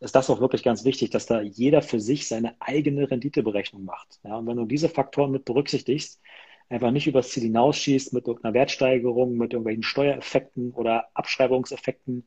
ist 0.00 0.14
das 0.14 0.28
auch 0.28 0.40
wirklich 0.40 0.62
ganz 0.62 0.84
wichtig, 0.84 1.10
dass 1.10 1.26
da 1.26 1.40
jeder 1.40 1.80
für 1.80 2.00
sich 2.00 2.28
seine 2.28 2.56
eigene 2.60 3.10
Renditeberechnung 3.10 3.84
macht. 3.84 4.20
Ja, 4.22 4.36
und 4.36 4.46
wenn 4.46 4.56
du 4.56 4.66
diese 4.66 4.88
Faktoren 4.88 5.30
mit 5.30 5.44
berücksichtigst, 5.44 6.20
einfach 6.68 6.90
nicht 6.90 7.06
übers 7.06 7.30
Ziel 7.30 7.44
hinausschießt 7.44 8.12
mit 8.12 8.26
irgendeiner 8.26 8.54
Wertsteigerung, 8.54 9.36
mit 9.36 9.52
irgendwelchen 9.52 9.82
Steuereffekten 9.82 10.72
oder 10.72 11.08
Abschreibungseffekten, 11.14 12.26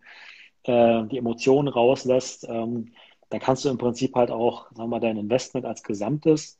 äh, 0.63 1.03
die 1.05 1.17
Emotionen 1.17 1.67
rauslässt, 1.67 2.45
ähm, 2.49 2.93
dann 3.29 3.39
kannst 3.39 3.65
du 3.65 3.69
im 3.69 3.77
Prinzip 3.77 4.15
halt 4.15 4.31
auch, 4.31 4.67
sagen 4.67 4.83
wir 4.83 4.87
mal, 4.87 4.99
dein 4.99 5.17
Investment 5.17 5.65
als 5.65 5.83
Gesamtes 5.83 6.59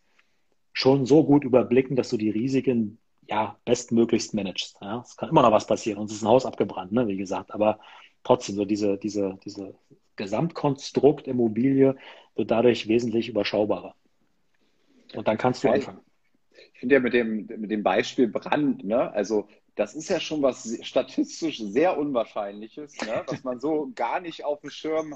schon 0.74 1.06
so 1.06 1.24
gut 1.24 1.44
überblicken, 1.44 1.96
dass 1.96 2.10
du 2.10 2.18
die 2.18 2.30
Risiken 2.30 3.00
ja 3.28 3.58
bestmöglichst 3.66 4.34
managst. 4.34 4.78
Ja? 4.82 5.02
Es 5.02 5.16
kann 5.16 5.30
immer 5.30 5.42
noch 5.42 5.52
was 5.52 5.68
passieren. 5.68 6.00
Uns 6.00 6.12
ist 6.12 6.22
ein 6.22 6.28
Haus 6.28 6.46
abgebrannt, 6.46 6.92
ne, 6.92 7.08
wie 7.08 7.18
gesagt, 7.18 7.54
aber 7.54 7.80
trotzdem 8.24 8.56
so 8.56 8.66
diese, 8.66 8.98
diese, 8.98 9.40
diese 9.46 9.76
Gesamtkonstrukt 10.18 11.28
Immobilie 11.28 11.96
wird 12.36 12.52
dadurch 12.52 12.88
wesentlich 12.88 13.30
überschaubarer. 13.30 13.96
Und 15.16 15.28
dann 15.28 15.38
kannst 15.38 15.64
du 15.64 15.70
anfangen. 15.70 16.02
Ich 16.78 16.82
finde 16.82 16.96
ja 16.96 17.02
mit 17.02 17.14
dem, 17.14 17.48
mit 17.58 17.72
dem 17.72 17.82
Beispiel 17.82 18.28
Brand, 18.28 18.84
ne, 18.84 19.12
also 19.12 19.48
das 19.76 19.96
ist 19.96 20.10
ja 20.10 20.20
schon 20.20 20.44
was 20.44 20.78
statistisch 20.84 21.60
sehr 21.60 21.98
Unwahrscheinliches, 21.98 22.96
ne, 23.02 23.24
was 23.28 23.44
man 23.44 23.60
so 23.60 23.92
gar 23.96 24.20
nicht 24.20 24.46
auf 24.46 24.62
dem 24.62 24.70
Schirm 24.70 25.16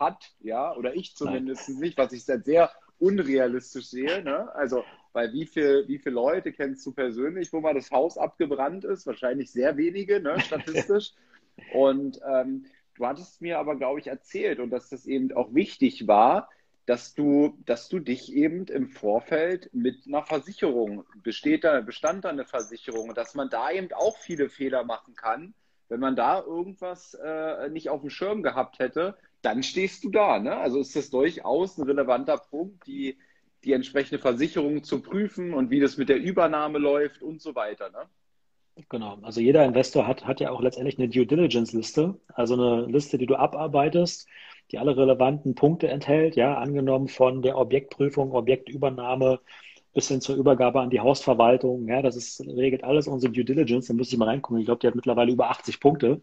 hat, 0.00 0.32
ja, 0.40 0.74
oder 0.74 0.94
ich 0.94 1.14
zumindest 1.14 1.68
Nein. 1.68 1.78
nicht, 1.80 1.98
was 1.98 2.12
ich 2.12 2.24
sehr 2.24 2.70
unrealistisch 2.98 3.86
sehe. 3.86 4.22
Ne? 4.22 4.54
Also, 4.54 4.84
weil 5.12 5.32
wie, 5.34 5.44
viel, 5.44 5.84
wie 5.86 5.98
viele 5.98 6.14
Leute 6.14 6.50
kennst 6.50 6.86
du 6.86 6.92
persönlich, 6.92 7.52
wo 7.52 7.60
mal 7.60 7.74
das 7.74 7.90
Haus 7.90 8.16
abgebrannt 8.16 8.84
ist? 8.84 9.06
Wahrscheinlich 9.06 9.52
sehr 9.52 9.76
wenige, 9.76 10.20
ne, 10.20 10.40
statistisch. 10.40 11.12
Und 11.74 12.18
ähm, 12.26 12.64
Du 12.94 13.06
hattest 13.06 13.40
mir 13.40 13.58
aber, 13.58 13.76
glaube 13.76 14.00
ich, 14.00 14.06
erzählt 14.06 14.58
und 14.60 14.70
dass 14.70 14.90
das 14.90 15.06
eben 15.06 15.32
auch 15.32 15.54
wichtig 15.54 16.06
war, 16.06 16.50
dass 16.86 17.14
du, 17.14 17.56
dass 17.64 17.88
du 17.88 18.00
dich 18.00 18.32
eben 18.32 18.66
im 18.66 18.88
Vorfeld 18.88 19.70
mit 19.72 20.06
einer 20.06 20.22
Versicherung, 20.22 21.04
besteht 21.22 21.64
da, 21.64 21.80
bestand 21.80 22.24
da 22.24 22.30
eine 22.30 22.44
Versicherung, 22.44 23.14
dass 23.14 23.34
man 23.34 23.50
da 23.50 23.70
eben 23.70 23.92
auch 23.92 24.16
viele 24.16 24.48
Fehler 24.48 24.84
machen 24.84 25.14
kann. 25.14 25.54
Wenn 25.88 26.00
man 26.00 26.16
da 26.16 26.40
irgendwas 26.40 27.14
äh, 27.14 27.68
nicht 27.68 27.88
auf 27.88 28.00
dem 28.00 28.10
Schirm 28.10 28.42
gehabt 28.42 28.78
hätte, 28.78 29.16
dann 29.42 29.62
stehst 29.62 30.02
du 30.04 30.10
da. 30.10 30.38
Ne? 30.38 30.56
Also 30.56 30.80
ist 30.80 30.96
das 30.96 31.10
durchaus 31.10 31.78
ein 31.78 31.84
relevanter 31.84 32.38
Punkt, 32.38 32.86
die, 32.86 33.18
die 33.64 33.72
entsprechende 33.72 34.18
Versicherung 34.18 34.82
zu 34.82 35.02
prüfen 35.02 35.54
und 35.54 35.70
wie 35.70 35.80
das 35.80 35.98
mit 35.98 36.08
der 36.08 36.18
Übernahme 36.18 36.78
läuft 36.78 37.22
und 37.22 37.40
so 37.40 37.54
weiter. 37.54 37.90
Ne? 37.90 38.08
Genau, 38.88 39.18
also 39.22 39.40
jeder 39.40 39.64
Investor 39.64 40.06
hat, 40.06 40.24
hat 40.24 40.40
ja 40.40 40.50
auch 40.50 40.62
letztendlich 40.62 40.98
eine 40.98 41.08
Due 41.08 41.26
Diligence-Liste, 41.26 42.18
also 42.32 42.54
eine 42.54 42.86
Liste, 42.86 43.18
die 43.18 43.26
du 43.26 43.36
abarbeitest, 43.36 44.26
die 44.72 44.78
alle 44.78 44.96
relevanten 44.96 45.54
Punkte 45.54 45.88
enthält, 45.88 46.34
ja, 46.36 46.56
angenommen 46.56 47.08
von 47.08 47.42
der 47.42 47.58
Objektprüfung, 47.58 48.32
Objektübernahme 48.32 49.40
bis 49.94 50.08
hin 50.08 50.22
zur 50.22 50.36
Übergabe 50.36 50.80
an 50.80 50.90
die 50.90 51.00
Hausverwaltung, 51.00 51.86
ja, 51.86 52.00
das 52.00 52.16
ist, 52.16 52.40
regelt 52.40 52.82
alles 52.82 53.06
unsere 53.06 53.32
Due 53.32 53.44
Diligence, 53.44 53.88
da 53.88 53.94
müsste 53.94 54.14
ich 54.14 54.18
mal 54.18 54.28
reingucken, 54.28 54.58
ich 54.58 54.64
glaube, 54.64 54.80
die 54.80 54.86
hat 54.86 54.94
mittlerweile 54.94 55.32
über 55.32 55.50
80 55.50 55.80
Punkte, 55.80 56.22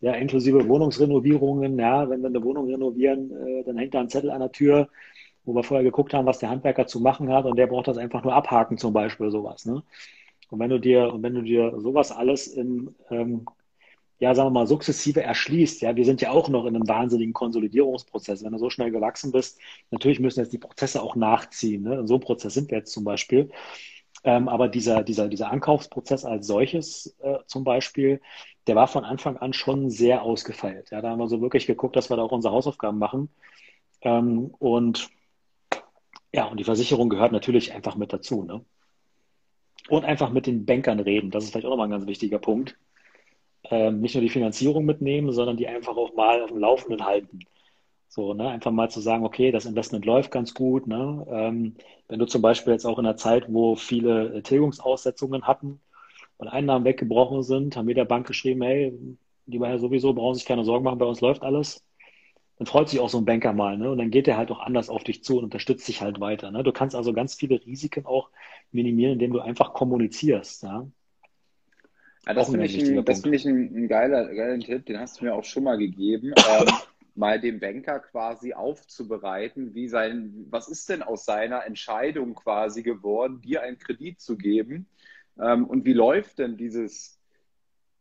ja, 0.00 0.12
inklusive 0.14 0.68
Wohnungsrenovierungen, 0.68 1.78
ja, 1.78 2.10
wenn 2.10 2.22
wir 2.22 2.28
eine 2.28 2.42
Wohnung 2.42 2.68
renovieren, 2.68 3.30
äh, 3.30 3.64
dann 3.64 3.78
hängt 3.78 3.94
da 3.94 4.00
ein 4.00 4.08
Zettel 4.08 4.30
an 4.30 4.40
der 4.40 4.52
Tür, 4.52 4.88
wo 5.44 5.54
wir 5.54 5.62
vorher 5.62 5.84
geguckt 5.84 6.12
haben, 6.14 6.26
was 6.26 6.38
der 6.40 6.50
Handwerker 6.50 6.86
zu 6.86 7.00
machen 7.00 7.32
hat 7.32 7.44
und 7.44 7.56
der 7.56 7.68
braucht 7.68 7.86
das 7.88 7.98
einfach 7.98 8.24
nur 8.24 8.34
abhaken 8.34 8.78
zum 8.78 8.92
Beispiel, 8.92 9.30
sowas, 9.30 9.64
ne. 9.66 9.82
Und 10.50 10.60
wenn 10.60 10.70
du 10.70 10.78
dir, 10.78 11.12
und 11.12 11.22
wenn 11.22 11.34
du 11.34 11.42
dir 11.42 11.80
sowas 11.80 12.12
alles 12.12 12.46
im, 12.48 12.94
ähm, 13.10 13.46
ja, 14.18 14.34
sagen 14.34 14.48
wir 14.48 14.60
mal, 14.60 14.66
sukzessive 14.66 15.22
erschließt, 15.22 15.82
ja, 15.82 15.96
wir 15.96 16.04
sind 16.04 16.20
ja 16.20 16.30
auch 16.30 16.48
noch 16.48 16.66
in 16.66 16.76
einem 16.76 16.88
wahnsinnigen 16.88 17.32
Konsolidierungsprozess. 17.32 18.44
Wenn 18.44 18.52
du 18.52 18.58
so 18.58 18.70
schnell 18.70 18.90
gewachsen 18.90 19.32
bist, 19.32 19.58
natürlich 19.90 20.20
müssen 20.20 20.40
jetzt 20.40 20.52
die 20.52 20.58
Prozesse 20.58 21.02
auch 21.02 21.16
nachziehen. 21.16 21.82
Ne? 21.82 21.98
In 21.98 22.06
so 22.06 22.14
einem 22.14 22.22
Prozess 22.22 22.54
sind 22.54 22.70
wir 22.70 22.78
jetzt 22.78 22.92
zum 22.92 23.04
Beispiel. 23.04 23.50
Ähm, 24.22 24.48
aber 24.48 24.68
dieser, 24.68 25.02
dieser, 25.02 25.28
dieser 25.28 25.50
Ankaufsprozess 25.50 26.24
als 26.24 26.46
solches 26.46 27.16
äh, 27.22 27.38
zum 27.46 27.64
Beispiel, 27.64 28.20
der 28.66 28.76
war 28.76 28.86
von 28.86 29.04
Anfang 29.04 29.36
an 29.36 29.52
schon 29.52 29.90
sehr 29.90 30.22
ausgefeilt. 30.22 30.90
Ja, 30.90 31.02
da 31.02 31.10
haben 31.10 31.18
wir 31.18 31.28
so 31.28 31.42
wirklich 31.42 31.66
geguckt, 31.66 31.96
dass 31.96 32.08
wir 32.08 32.16
da 32.16 32.22
auch 32.22 32.32
unsere 32.32 32.54
Hausaufgaben 32.54 32.98
machen. 32.98 33.28
Ähm, 34.00 34.54
und 34.58 35.10
ja, 36.32 36.46
und 36.46 36.58
die 36.58 36.64
Versicherung 36.64 37.08
gehört 37.10 37.32
natürlich 37.32 37.74
einfach 37.74 37.96
mit 37.96 38.12
dazu. 38.12 38.44
Ne? 38.44 38.64
Und 39.88 40.04
einfach 40.04 40.30
mit 40.30 40.46
den 40.46 40.64
Bankern 40.64 41.00
reden. 41.00 41.30
Das 41.30 41.44
ist 41.44 41.50
vielleicht 41.50 41.66
auch 41.66 41.70
nochmal 41.70 41.88
ein 41.88 41.92
ganz 41.92 42.06
wichtiger 42.06 42.38
Punkt. 42.38 42.78
Ähm, 43.70 44.00
nicht 44.00 44.14
nur 44.14 44.22
die 44.22 44.28
Finanzierung 44.28 44.84
mitnehmen, 44.84 45.32
sondern 45.32 45.56
die 45.56 45.66
einfach 45.68 45.96
auch 45.96 46.14
mal 46.14 46.42
auf 46.42 46.50
dem 46.50 46.58
Laufenden 46.58 47.04
halten. 47.04 47.40
So, 48.08 48.34
ne, 48.34 48.48
einfach 48.48 48.70
mal 48.70 48.90
zu 48.90 49.00
sagen, 49.00 49.24
okay, 49.24 49.50
das 49.50 49.64
Investment 49.64 50.04
läuft 50.04 50.30
ganz 50.30 50.54
gut. 50.54 50.86
Ne? 50.86 51.26
Ähm, 51.30 51.74
wenn 52.08 52.18
du 52.18 52.26
zum 52.26 52.42
Beispiel 52.42 52.72
jetzt 52.72 52.84
auch 52.84 52.98
in 52.98 53.06
einer 53.06 53.16
Zeit, 53.16 53.52
wo 53.52 53.74
viele 53.76 54.42
Tilgungsaussetzungen 54.42 55.46
hatten 55.46 55.80
und 56.36 56.48
Einnahmen 56.48 56.84
weggebrochen 56.84 57.42
sind, 57.42 57.76
haben 57.76 57.88
wir 57.88 57.94
der 57.94 58.04
Bank 58.04 58.26
geschrieben, 58.26 58.62
hey, 58.62 58.92
war 59.46 59.70
ja 59.70 59.78
sowieso, 59.78 60.14
brauchen 60.14 60.34
sich 60.34 60.44
keine 60.44 60.64
Sorgen 60.64 60.84
machen, 60.84 60.98
bei 60.98 61.06
uns 61.06 61.20
läuft 61.20 61.42
alles. 61.42 61.84
Dann 62.58 62.66
freut 62.66 62.88
sich 62.88 63.00
auch 63.00 63.08
so 63.08 63.18
ein 63.18 63.24
Banker 63.24 63.52
mal, 63.52 63.76
ne? 63.76 63.90
Und 63.90 63.98
dann 63.98 64.10
geht 64.10 64.28
er 64.28 64.36
halt 64.36 64.50
auch 64.52 64.60
anders 64.60 64.88
auf 64.88 65.02
dich 65.02 65.24
zu 65.24 65.38
und 65.38 65.44
unterstützt 65.44 65.88
dich 65.88 66.00
halt 66.00 66.20
weiter. 66.20 66.52
Ne? 66.52 66.62
Du 66.62 66.72
kannst 66.72 66.94
also 66.94 67.12
ganz 67.12 67.34
viele 67.34 67.64
Risiken 67.66 68.06
auch 68.06 68.30
minimieren, 68.70 69.14
indem 69.14 69.32
du 69.32 69.40
einfach 69.40 69.74
kommunizierst. 69.74 70.62
Ja, 70.62 70.86
ja 72.26 72.34
das 72.34 72.50
finde 72.50 72.66
ich, 72.66 72.78
ein, 72.78 73.04
das 73.04 73.20
find 73.20 73.34
ich 73.34 73.44
ein, 73.44 73.74
ein 73.74 73.88
geiler, 73.88 74.34
geiler 74.34 74.58
Tipp, 74.58 74.86
den 74.86 74.98
hast 74.98 75.20
du 75.20 75.24
mir 75.24 75.34
auch 75.34 75.44
schon 75.44 75.64
mal 75.64 75.78
gegeben. 75.78 76.34
ähm, 76.60 76.68
mal 77.14 77.40
den 77.40 77.60
Banker 77.60 78.00
quasi 78.00 78.54
aufzubereiten, 78.54 79.74
wie 79.74 79.88
sein, 79.88 80.46
was 80.50 80.68
ist 80.68 80.88
denn 80.88 81.02
aus 81.02 81.24
seiner 81.24 81.64
Entscheidung 81.64 82.34
quasi 82.34 82.82
geworden, 82.82 83.40
dir 83.40 83.62
einen 83.62 83.78
Kredit 83.78 84.20
zu 84.20 84.36
geben? 84.36 84.86
Ähm, 85.40 85.66
und 85.66 85.84
wie 85.84 85.92
läuft 85.92 86.38
denn 86.38 86.56
dieses, 86.56 87.20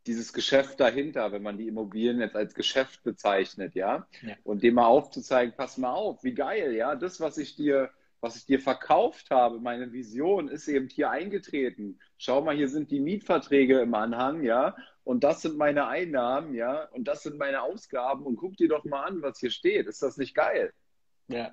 dieses 0.08 0.34
Geschäft 0.34 0.80
dahinter, 0.80 1.32
wenn 1.32 1.44
man 1.44 1.58
die 1.58 1.68
Immobilien 1.68 2.20
jetzt 2.20 2.36
als 2.36 2.56
Geschäft 2.56 3.04
bezeichnet, 3.04 3.76
ja? 3.76 4.08
ja? 4.22 4.36
Und 4.44 4.64
dem 4.64 4.76
mal 4.76 4.88
aufzuzeigen, 4.88 5.54
pass 5.56 5.78
mal 5.78 5.94
auf, 5.94 6.24
wie 6.24 6.34
geil, 6.34 6.74
ja, 6.74 6.96
das, 6.96 7.20
was 7.20 7.38
ich 7.38 7.56
dir 7.56 7.92
was 8.24 8.38
ich 8.38 8.46
dir 8.46 8.62
verkauft 8.62 9.32
habe, 9.32 9.60
meine 9.60 9.92
Vision 9.92 10.48
ist 10.48 10.70
eben 10.70 10.88
hier 10.88 11.12
eingetreten. 11.12 12.00
Schau 12.18 12.42
mal, 12.42 12.56
hier 12.56 12.70
sind 12.70 12.90
die 12.90 13.02
Mietverträge 13.02 13.82
im 13.82 13.94
Anhang, 13.94 14.44
ja, 14.44 14.78
und 15.04 15.26
das 15.26 15.42
sind 15.42 15.58
meine 15.58 15.88
Einnahmen, 15.88 16.56
ja, 16.56 16.86
und 16.94 17.06
das 17.10 17.24
sind 17.24 17.38
meine 17.38 17.62
Ausgaben 17.62 18.24
und 18.26 18.38
guck 18.38 18.56
dir 18.56 18.70
doch 18.70 18.86
mal 18.86 19.04
an, 19.04 19.22
was 19.22 19.40
hier 19.40 19.52
steht. 19.52 19.88
Ist 19.88 20.02
das 20.02 20.16
nicht 20.16 20.34
geil? 20.36 20.72
Ja. 21.28 21.52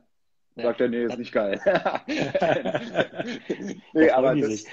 Sagt 0.55 0.81
er, 0.81 0.89
nee, 0.89 1.05
ist 1.05 1.19
nicht 1.19 1.33
geil. 1.33 1.61
nee, 3.93 4.11
aber 4.11 4.37
das, 4.37 4.65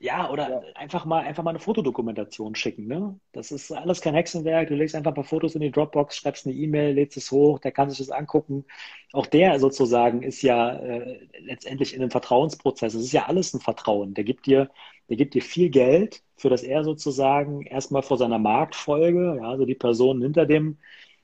ja, 0.00 0.30
oder 0.30 0.48
ja. 0.50 0.62
einfach 0.74 1.04
mal 1.04 1.24
einfach 1.24 1.42
mal 1.42 1.50
eine 1.50 1.58
Fotodokumentation 1.58 2.54
schicken. 2.54 2.86
Ne? 2.86 3.18
Das 3.32 3.50
ist 3.50 3.72
alles 3.72 4.00
kein 4.00 4.14
Hexenwerk. 4.14 4.68
Du 4.68 4.74
legst 4.74 4.94
einfach 4.94 5.10
ein 5.10 5.14
paar 5.14 5.24
Fotos 5.24 5.54
in 5.54 5.60
die 5.60 5.70
Dropbox, 5.70 6.16
schreibst 6.16 6.46
eine 6.46 6.54
E-Mail, 6.54 6.94
lädst 6.94 7.16
es 7.16 7.30
hoch, 7.30 7.58
der 7.58 7.72
kann 7.72 7.90
sich 7.90 7.98
das 7.98 8.10
angucken. 8.10 8.64
Auch 9.12 9.26
der 9.26 9.58
sozusagen 9.58 10.22
ist 10.22 10.42
ja 10.42 10.74
äh, 10.76 11.26
letztendlich 11.40 11.94
in 11.94 12.02
einem 12.02 12.10
Vertrauensprozess. 12.10 12.94
Es 12.94 13.04
ist 13.04 13.12
ja 13.12 13.26
alles 13.26 13.54
ein 13.54 13.60
Vertrauen. 13.60 14.14
Der 14.14 14.24
gibt 14.24 14.46
dir, 14.46 14.70
der 15.08 15.16
gibt 15.16 15.34
dir 15.34 15.42
viel 15.42 15.70
Geld, 15.70 16.22
für 16.36 16.50
das 16.50 16.62
er 16.62 16.84
sozusagen 16.84 17.62
erstmal 17.62 18.02
vor 18.02 18.18
seiner 18.18 18.38
Marktfolge, 18.38 19.38
ja, 19.40 19.50
also 19.50 19.64
die 19.64 19.74
Person 19.74 20.22
hinter 20.22 20.46
dem 20.46 20.78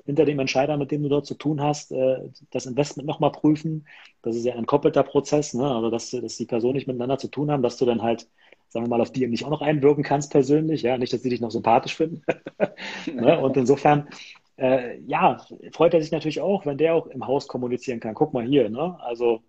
hinter 0.06 0.24
dem 0.24 0.38
Entscheider, 0.38 0.76
mit 0.76 0.90
dem 0.90 1.02
du 1.02 1.08
dort 1.08 1.26
zu 1.26 1.34
tun 1.34 1.62
hast, 1.62 1.92
äh, 1.92 2.28
das 2.50 2.66
Investment 2.66 3.06
nochmal 3.08 3.32
prüfen. 3.32 3.86
Das 4.22 4.36
ist 4.36 4.44
ja 4.44 4.54
ein 4.54 4.66
koppelter 4.66 5.02
Prozess, 5.02 5.54
ne? 5.54 5.64
also 5.64 5.90
dass, 5.90 6.10
dass 6.10 6.36
die 6.36 6.46
Personen 6.46 6.74
nicht 6.74 6.86
miteinander 6.86 7.18
zu 7.18 7.28
tun 7.28 7.50
haben, 7.50 7.62
dass 7.62 7.76
du 7.78 7.86
dann 7.86 8.02
halt, 8.02 8.28
sagen 8.74 8.86
wir 8.86 8.90
mal, 8.90 9.00
auf 9.00 9.12
die 9.12 9.24
nicht 9.28 9.44
auch 9.44 9.50
noch 9.50 9.62
einwirken 9.62 10.02
kannst 10.02 10.32
persönlich, 10.32 10.82
ja, 10.82 10.98
nicht, 10.98 11.12
dass 11.12 11.22
die 11.22 11.28
dich 11.28 11.40
noch 11.40 11.52
sympathisch 11.52 11.94
finden. 11.94 12.22
ne? 13.06 13.38
Und 13.40 13.56
insofern, 13.56 14.08
äh, 14.56 14.98
ja, 15.02 15.40
freut 15.70 15.94
er 15.94 16.02
sich 16.02 16.10
natürlich 16.10 16.40
auch, 16.40 16.66
wenn 16.66 16.76
der 16.76 16.96
auch 16.96 17.06
im 17.06 17.24
Haus 17.24 17.46
kommunizieren 17.46 18.00
kann. 18.00 18.14
Guck 18.14 18.34
mal 18.34 18.44
hier, 18.44 18.68
ne? 18.70 18.98
also 19.00 19.42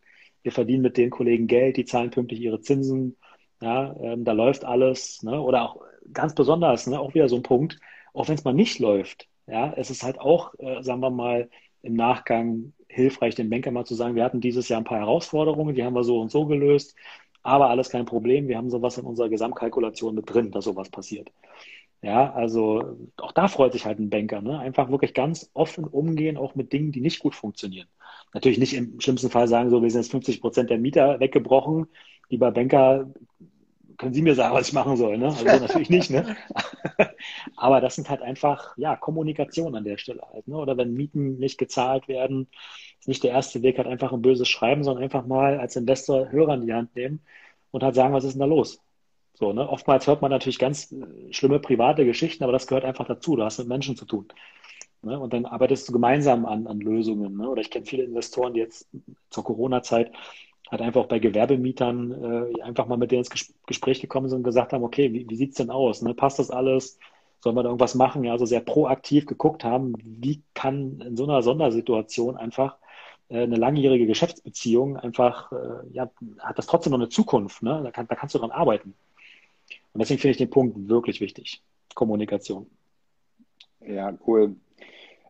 wir 0.44 0.52
verdienen 0.52 0.84
mit 0.84 0.96
den 0.96 1.10
Kollegen 1.10 1.48
Geld, 1.48 1.76
die 1.76 1.86
zahlen 1.86 2.12
pünktlich 2.12 2.40
ihre 2.40 2.62
Zinsen, 2.62 3.18
ja, 3.62 3.96
ähm, 4.00 4.26
da 4.26 4.34
läuft 4.34 4.64
alles, 4.64 5.24
ne? 5.24 5.42
oder 5.42 5.64
auch 5.64 5.82
ganz 6.14 6.36
besonders, 6.36 6.86
ne? 6.86 7.00
auch 7.00 7.16
wieder 7.16 7.28
so 7.28 7.38
ein 7.38 7.42
Punkt, 7.44 7.80
auch 8.14 8.28
wenn 8.28 8.36
es 8.36 8.44
mal 8.44 8.54
nicht 8.54 8.78
läuft, 8.78 9.28
ja, 9.48 9.74
es 9.76 9.90
ist 9.90 10.04
halt 10.04 10.20
auch, 10.20 10.54
äh, 10.60 10.84
sagen 10.84 11.00
wir 11.00 11.10
mal, 11.10 11.50
im 11.82 11.96
Nachgang 11.96 12.74
hilfreich, 12.88 13.34
den 13.34 13.50
Banker 13.50 13.72
mal 13.72 13.86
zu 13.86 13.96
sagen, 13.96 14.16
wir 14.16 14.24
hatten 14.24 14.40
dieses 14.40 14.70
Jahr 14.70 14.82
ein 14.82 14.86
paar 14.86 15.00
Herausforderungen, 15.00 15.74
die 15.74 15.84
haben 15.84 15.96
wir 15.96 16.04
so 16.04 16.22
und 16.22 16.32
so 16.32 16.46
gelöst, 16.46 16.96
aber 17.46 17.70
alles 17.70 17.90
kein 17.90 18.06
Problem, 18.06 18.48
wir 18.48 18.58
haben 18.58 18.72
sowas 18.72 18.98
in 18.98 19.06
unserer 19.06 19.30
Gesamtkalkulation 19.30 20.16
mit 20.16 20.34
drin, 20.34 20.52
dass 20.52 20.66
sowas 20.66 20.90
passiert. 20.90 21.32
Ja, 22.02 22.34
also 22.34 22.98
auch 23.18 23.32
da 23.32 23.48
freut 23.48 23.74
sich 23.74 23.86
halt 23.86 24.00
ein 24.00 24.10
Banker, 24.10 24.42
ne? 24.42 24.60
Einfach 24.60 24.90
wirklich 24.90 25.14
ganz 25.14 25.50
offen 25.54 25.86
umgehen, 25.86 26.38
auch 26.38 26.56
mit 26.56 26.74
Dingen, 26.74 26.92
die 26.92 27.02
nicht 27.02 27.20
gut 27.20 27.36
funktionieren. 27.36 27.88
Natürlich 28.34 28.58
nicht 28.58 28.74
im 28.74 29.00
schlimmsten 29.00 29.30
Fall 29.30 29.48
sagen, 29.48 29.70
so, 29.70 29.82
wir 29.82 29.90
sind 29.90 30.02
jetzt 30.02 30.12
50 30.12 30.42
Prozent 30.42 30.70
der 30.70 30.78
Mieter 30.80 31.20
weggebrochen. 31.20 31.88
Lieber 32.30 32.52
Banker, 32.52 33.08
können 33.98 34.14
Sie 34.14 34.22
mir 34.22 34.36
sagen, 34.36 34.54
was 34.54 34.68
ich 34.68 34.74
machen 34.74 34.98
soll, 34.98 35.18
ne? 35.18 35.28
Also 35.28 35.46
natürlich 35.46 35.90
nicht, 35.90 36.10
ne? 36.10 36.36
Aber 37.56 37.82
das 37.82 37.96
sind 37.96 38.10
halt 38.10 38.22
einfach, 38.22 38.76
ja, 38.78 38.96
Kommunikation 38.96 39.76
an 39.76 39.84
der 39.84 39.98
Stelle 39.98 40.22
halt, 40.34 40.48
ne? 40.48 40.58
Oder 40.58 40.78
wenn 40.78 40.94
Mieten 40.94 41.38
nicht 41.38 41.58
gezahlt 41.58 42.08
werden, 42.08 42.48
ist 43.00 43.08
nicht 43.08 43.24
der 43.24 43.32
erste 43.32 43.62
Weg, 43.62 43.78
halt 43.78 43.88
einfach 43.88 44.12
ein 44.14 44.22
böses 44.22 44.48
Schreiben, 44.48 44.84
sondern 44.84 45.04
einfach 45.04 45.26
mal 45.26 45.60
als 45.60 45.76
Investor 45.76 46.32
Hörer 46.32 46.56
in 46.56 46.66
die 46.66 46.74
Hand 46.74 46.96
nehmen 46.96 47.22
und 47.72 47.84
halt 47.84 47.96
sagen, 47.96 48.14
was 48.14 48.24
ist 48.24 48.34
denn 48.34 48.40
da 48.40 48.46
los? 48.46 48.82
So, 49.34 49.52
ne? 49.52 49.68
Oftmals 49.68 50.08
hört 50.08 50.22
man 50.22 50.32
natürlich 50.32 50.60
ganz 50.60 50.92
äh, 50.92 51.34
schlimme 51.34 51.60
private 51.60 52.06
Geschichten, 52.06 52.44
aber 52.44 52.54
das 52.54 52.68
gehört 52.68 52.86
einfach 52.86 53.06
dazu. 53.06 53.36
Du 53.36 53.44
hast 53.44 53.60
mit 53.60 53.68
Menschen 53.68 53.96
zu 53.96 54.06
tun. 54.06 54.28
Ne? 55.02 55.20
Und 55.20 55.34
dann 55.34 55.46
arbeitest 55.46 55.88
du 55.88 55.94
gemeinsam 55.94 56.46
an, 56.46 56.68
an 56.68 56.80
Lösungen. 56.80 57.38
Ne? 57.38 57.50
Oder 57.50 57.62
ich 57.62 57.70
kenne 57.70 57.86
viele 57.86 58.04
Investoren, 58.04 58.54
die 58.54 58.62
jetzt 58.62 58.88
zur 59.30 59.44
Corona-Zeit 59.44 60.12
halt 60.72 60.82
einfach 60.82 61.06
bei 61.06 61.20
Gewerbemietern 61.20 62.56
äh, 62.58 62.62
einfach 62.62 62.88
mal 62.88 62.98
mit 62.98 63.12
denen 63.12 63.24
ins 63.24 63.56
Gespräch 63.68 64.02
gekommen 64.02 64.30
sind 64.30 64.38
und 64.38 64.44
gesagt 64.44 64.74
haben, 64.74 64.84
okay, 64.84 65.14
wie, 65.14 65.30
wie 65.30 65.36
sieht's 65.36 65.58
denn 65.58 65.70
aus? 65.70 66.02
Ne? 66.02 66.14
Passt 66.14 66.40
das 66.40 66.50
alles? 66.50 66.98
Sollen 67.42 67.56
wir 67.56 67.64
da 67.64 67.70
irgendwas 67.70 67.94
machen? 67.94 68.24
Ja, 68.24 68.32
also 68.32 68.46
sehr 68.46 68.62
proaktiv 68.62 69.28
geguckt 69.28 69.64
haben, 69.64 69.94
wie 70.04 70.42
kann 70.56 71.02
in 71.02 71.16
so 71.16 71.26
einer 71.26 71.44
Sondersituation 71.44 72.38
einfach 72.38 72.78
eine 73.30 73.56
langjährige 73.56 74.06
Geschäftsbeziehung 74.06 74.98
einfach, 74.98 75.52
äh, 75.52 75.88
ja, 75.92 76.10
hat 76.40 76.58
das 76.58 76.68
trotzdem 76.68 76.92
noch 76.92 77.00
eine 77.00 77.10
Zukunft, 77.10 77.64
ne? 77.64 77.82
Da, 77.84 77.92
kann, 77.92 78.08
da 78.08 78.16
kannst 78.16 78.36
du 78.36 78.40
dran 78.40 78.52
arbeiten. 78.52 78.94
Und 79.94 80.00
deswegen 80.00 80.20
finde 80.20 80.32
ich 80.32 80.38
den 80.38 80.50
Punkt 80.50 80.90
wirklich 80.90 81.22
wichtig. 81.22 81.64
Kommunikation. 81.96 82.70
Ja, 83.82 84.14
cool. 84.28 84.56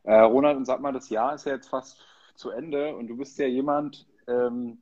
Äh, 0.04 0.20
Ronald, 0.20 0.66
sag 0.66 0.82
mal, 0.82 0.92
das 0.92 1.10
Jahr 1.10 1.36
ist 1.36 1.46
ja 1.46 1.54
jetzt 1.54 1.70
fast 1.70 2.00
zu 2.36 2.50
Ende 2.50 2.96
und 2.96 3.08
du 3.08 3.18
bist 3.18 3.38
ja 3.40 3.48
jemand, 3.48 4.06
ähm, 4.28 4.80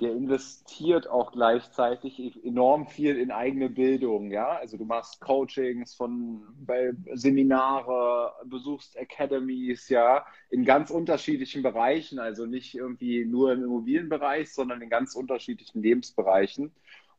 der 0.00 0.12
investiert 0.12 1.08
auch 1.08 1.32
gleichzeitig 1.32 2.44
enorm 2.44 2.86
viel 2.86 3.16
in 3.16 3.32
eigene 3.32 3.68
Bildung, 3.68 4.30
ja. 4.30 4.50
Also 4.50 4.76
du 4.76 4.84
machst 4.84 5.20
Coachings 5.20 5.94
von 5.94 6.42
bei 6.60 6.92
Seminare, 7.14 8.32
besuchst 8.44 8.96
Academies, 8.96 9.88
ja, 9.88 10.24
in 10.50 10.64
ganz 10.64 10.90
unterschiedlichen 10.90 11.62
Bereichen, 11.62 12.20
also 12.20 12.46
nicht 12.46 12.76
irgendwie 12.76 13.24
nur 13.24 13.52
im 13.52 13.64
Immobilienbereich, 13.64 14.52
sondern 14.52 14.82
in 14.82 14.88
ganz 14.88 15.16
unterschiedlichen 15.16 15.82
Lebensbereichen. 15.82 16.72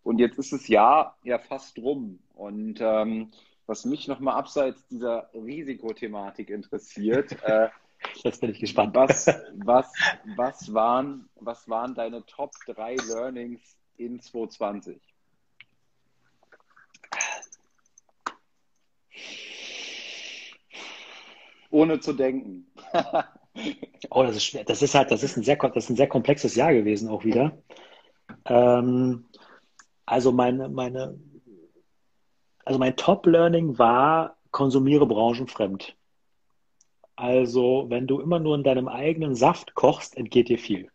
Und 0.03 0.19
jetzt 0.19 0.39
ist 0.39 0.53
das 0.53 0.67
Jahr 0.69 1.17
ja 1.23 1.37
fast 1.37 1.77
rum. 1.79 2.19
Und 2.33 2.79
ähm, 2.79 3.31
was 3.65 3.83
mich 3.83 4.07
nochmal 4.07 4.35
abseits 4.35 4.87
dieser 4.87 5.29
Risikothematik 5.33 6.49
interessiert, 6.49 7.37
äh, 7.43 7.67
Jetzt 8.23 8.41
bin 8.41 8.51
ich 8.51 8.59
gespannt. 8.59 8.95
Was, 8.95 9.27
was, 9.55 9.91
was, 10.35 10.73
waren, 10.73 11.29
was 11.35 11.67
waren 11.69 11.95
deine 11.95 12.25
Top 12.25 12.51
3 12.65 12.95
Learnings 13.07 13.77
in 13.97 14.19
2020? 14.19 14.99
Ohne 21.71 21.99
zu 21.99 22.13
denken. 22.13 22.65
oh, 24.09 24.23
das 24.23 24.37
ist 24.37 24.45
schwer. 24.45 24.63
Das 24.63 24.81
ist 24.81 24.95
halt, 24.95 25.11
das 25.11 25.23
ist 25.23 25.37
ein 25.37 25.43
sehr, 25.43 25.55
das 25.55 25.83
ist 25.83 25.89
ein 25.91 25.95
sehr 25.95 26.07
komplexes 26.07 26.55
Jahr 26.55 26.73
gewesen 26.73 27.09
auch 27.09 27.23
wieder. 27.23 27.61
Ähm, 28.45 29.25
also 30.05 30.31
meine, 30.31 30.69
meine, 30.69 31.19
also 32.65 32.79
mein 32.79 32.95
Top-Learning 32.95 33.77
war, 33.77 34.37
konsumiere 34.51 35.05
branchenfremd. 35.05 35.95
Also, 37.19 37.87
wenn 37.89 38.07
du 38.07 38.21
immer 38.21 38.39
nur 38.39 38.55
in 38.55 38.63
deinem 38.63 38.87
eigenen 38.87 39.35
Saft 39.35 39.75
kochst, 39.75 40.15
entgeht 40.15 40.47
dir 40.47 40.57
viel. 40.57 40.89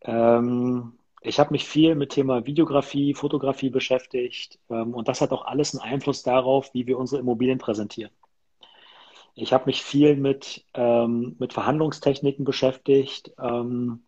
Ähm, 0.00 0.98
ich 1.20 1.38
habe 1.38 1.50
mich 1.50 1.68
viel 1.68 1.94
mit 1.94 2.12
Thema 2.12 2.46
Videografie, 2.46 3.12
Fotografie 3.12 3.68
beschäftigt 3.68 4.58
ähm, 4.70 4.94
und 4.94 5.08
das 5.08 5.20
hat 5.20 5.30
auch 5.32 5.44
alles 5.44 5.74
einen 5.74 5.92
Einfluss 5.92 6.22
darauf, 6.22 6.72
wie 6.72 6.86
wir 6.86 6.98
unsere 6.98 7.20
Immobilien 7.20 7.58
präsentieren. 7.58 8.12
Ich 9.34 9.52
habe 9.52 9.66
mich 9.66 9.82
viel 9.82 10.16
mit, 10.16 10.64
ähm, 10.72 11.36
mit 11.38 11.52
Verhandlungstechniken 11.52 12.46
beschäftigt 12.46 13.30
ähm, 13.38 14.04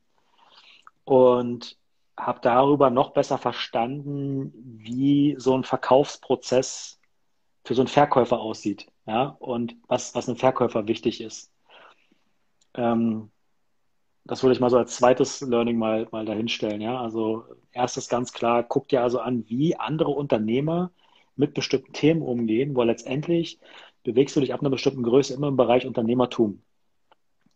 und 1.04 1.76
habe 2.16 2.38
darüber 2.40 2.88
noch 2.88 3.10
besser 3.10 3.36
verstanden, 3.36 4.54
wie 4.78 5.34
so 5.36 5.54
ein 5.54 5.64
Verkaufsprozess 5.64 6.98
für 7.64 7.74
so 7.74 7.82
einen 7.82 7.88
Verkäufer 7.88 8.40
aussieht 8.40 8.90
ja, 9.06 9.36
und 9.38 9.76
was, 9.88 10.14
was 10.14 10.28
einem 10.28 10.38
Verkäufer 10.38 10.88
wichtig 10.88 11.20
ist. 11.20 11.52
Ähm, 12.74 13.30
das 14.24 14.42
würde 14.42 14.54
ich 14.54 14.60
mal 14.60 14.70
so 14.70 14.78
als 14.78 14.96
zweites 14.96 15.40
Learning 15.42 15.76
mal, 15.78 16.08
mal 16.10 16.24
dahinstellen, 16.24 16.80
ja. 16.80 17.00
Also 17.00 17.44
erstes 17.72 18.08
ganz 18.08 18.32
klar, 18.32 18.62
guck 18.62 18.88
dir 18.88 19.02
also 19.02 19.20
an, 19.20 19.44
wie 19.48 19.76
andere 19.76 20.10
Unternehmer 20.10 20.90
mit 21.36 21.54
bestimmten 21.54 21.92
Themen 21.92 22.22
umgehen, 22.22 22.74
weil 22.76 22.86
letztendlich 22.86 23.58
bewegst 24.02 24.36
du 24.36 24.40
dich 24.40 24.54
ab 24.54 24.60
einer 24.60 24.70
bestimmten 24.70 25.02
Größe 25.02 25.34
immer 25.34 25.48
im 25.48 25.56
Bereich 25.56 25.86
Unternehmertum. 25.86 26.62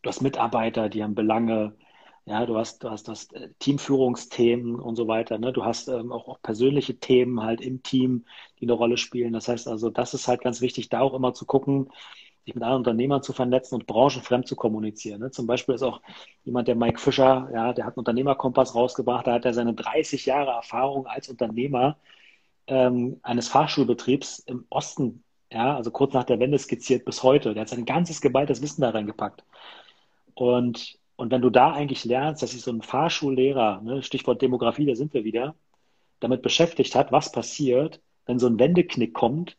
Du 0.03 0.09
hast 0.09 0.21
Mitarbeiter, 0.23 0.89
die 0.89 1.03
haben 1.03 1.15
Belange, 1.15 1.75
ja, 2.29 2.45
du 2.45 2.57
hast, 2.59 2.85
du 2.85 2.91
hast 2.91 3.09
das 3.09 3.33
äh, 3.33 3.49
Teamführungsthemen 3.59 4.79
und 4.81 4.97
so 4.97 5.09
weiter. 5.09 5.39
Ne? 5.39 5.53
Du 5.53 5.65
hast 5.65 5.89
ähm, 5.89 6.13
auch, 6.13 6.29
auch 6.29 6.43
persönliche 6.43 6.99
Themen 6.99 7.43
halt 7.43 7.61
im 7.63 7.83
Team, 7.83 8.27
die 8.61 8.67
eine 8.67 8.75
Rolle 8.75 8.99
spielen. 8.99 9.33
Das 9.33 9.49
heißt 9.49 9.67
also, 9.67 9.89
das 9.91 10.13
ist 10.15 10.29
halt 10.29 10.43
ganz 10.43 10.61
wichtig, 10.61 10.91
da 10.91 11.01
auch 11.01 11.15
immer 11.15 11.33
zu 11.33 11.47
gucken, 11.47 11.91
sich 12.45 12.55
mit 12.55 12.63
anderen 12.65 12.81
Unternehmern 12.81 13.23
zu 13.23 13.33
vernetzen 13.33 13.77
und 13.77 13.87
branchenfremd 13.87 14.47
zu 14.47 14.57
kommunizieren. 14.57 15.21
Ne? 15.21 15.31
Zum 15.31 15.47
Beispiel 15.47 15.75
ist 15.75 15.83
auch 15.83 16.03
jemand, 16.45 16.69
der 16.69 16.77
Mike 16.77 17.01
Fischer, 17.01 17.49
ja, 17.53 17.73
der 17.73 17.87
hat 17.87 17.95
einen 17.95 18.01
Unternehmerkompass 18.01 18.75
rausgebracht, 18.75 19.27
da 19.27 19.35
hat 19.35 19.45
er 19.47 19.55
seine 19.55 19.75
30 19.75 20.27
Jahre 20.27 20.51
Erfahrung 20.51 21.07
als 21.07 21.29
Unternehmer 21.29 21.97
ähm, 22.67 23.21
eines 23.23 23.49
Fahrschulbetriebs 23.49 24.41
im 24.41 24.67
Osten, 24.71 25.25
ja, 25.53 25.77
also 25.77 25.91
kurz 25.91 26.13
nach 26.15 26.25
der 26.25 26.41
Wende 26.41 26.59
skizziert 26.59 27.05
bis 27.07 27.23
heute. 27.23 27.55
Der 27.55 27.63
hat 27.63 27.69
sein 27.71 27.87
ganzes 27.87 28.21
geballtes 28.21 28.63
Wissen 28.63 28.83
da 28.83 28.91
reingepackt. 28.91 29.45
Und 30.35 30.99
und 31.19 31.33
wenn 31.33 31.43
du 31.43 31.51
da 31.51 31.73
eigentlich 31.73 32.05
lernst, 32.05 32.43
dass 32.45 32.53
sich 32.53 32.63
so 32.63 32.71
ein 32.71 32.81
Fahrschullehrer, 32.81 33.81
ne, 33.83 34.05
Stichwort 34.05 34.41
Demografie, 34.41 34.87
da 34.87 34.95
sind 34.95 35.13
wir 35.15 35.25
wieder, 35.25 35.57
damit 36.21 36.43
beschäftigt 36.43 36.95
hat, 36.95 37.11
was 37.11 37.33
passiert, 37.33 38.01
wenn 38.27 38.39
so 38.39 38.47
ein 38.47 38.61
Wendeknick 38.61 39.15
kommt, 39.15 39.57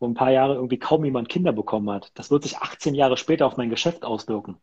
wo 0.00 0.06
ein 0.06 0.12
paar 0.12 0.30
Jahre 0.30 0.56
irgendwie 0.56 0.78
kaum 0.78 1.06
jemand 1.06 1.30
Kinder 1.30 1.52
bekommen 1.52 1.90
hat. 1.90 2.10
Das 2.12 2.30
wird 2.30 2.42
sich 2.42 2.58
18 2.58 2.94
Jahre 2.94 3.16
später 3.16 3.46
auf 3.46 3.56
mein 3.56 3.70
Geschäft 3.70 4.04
auswirken. 4.04 4.58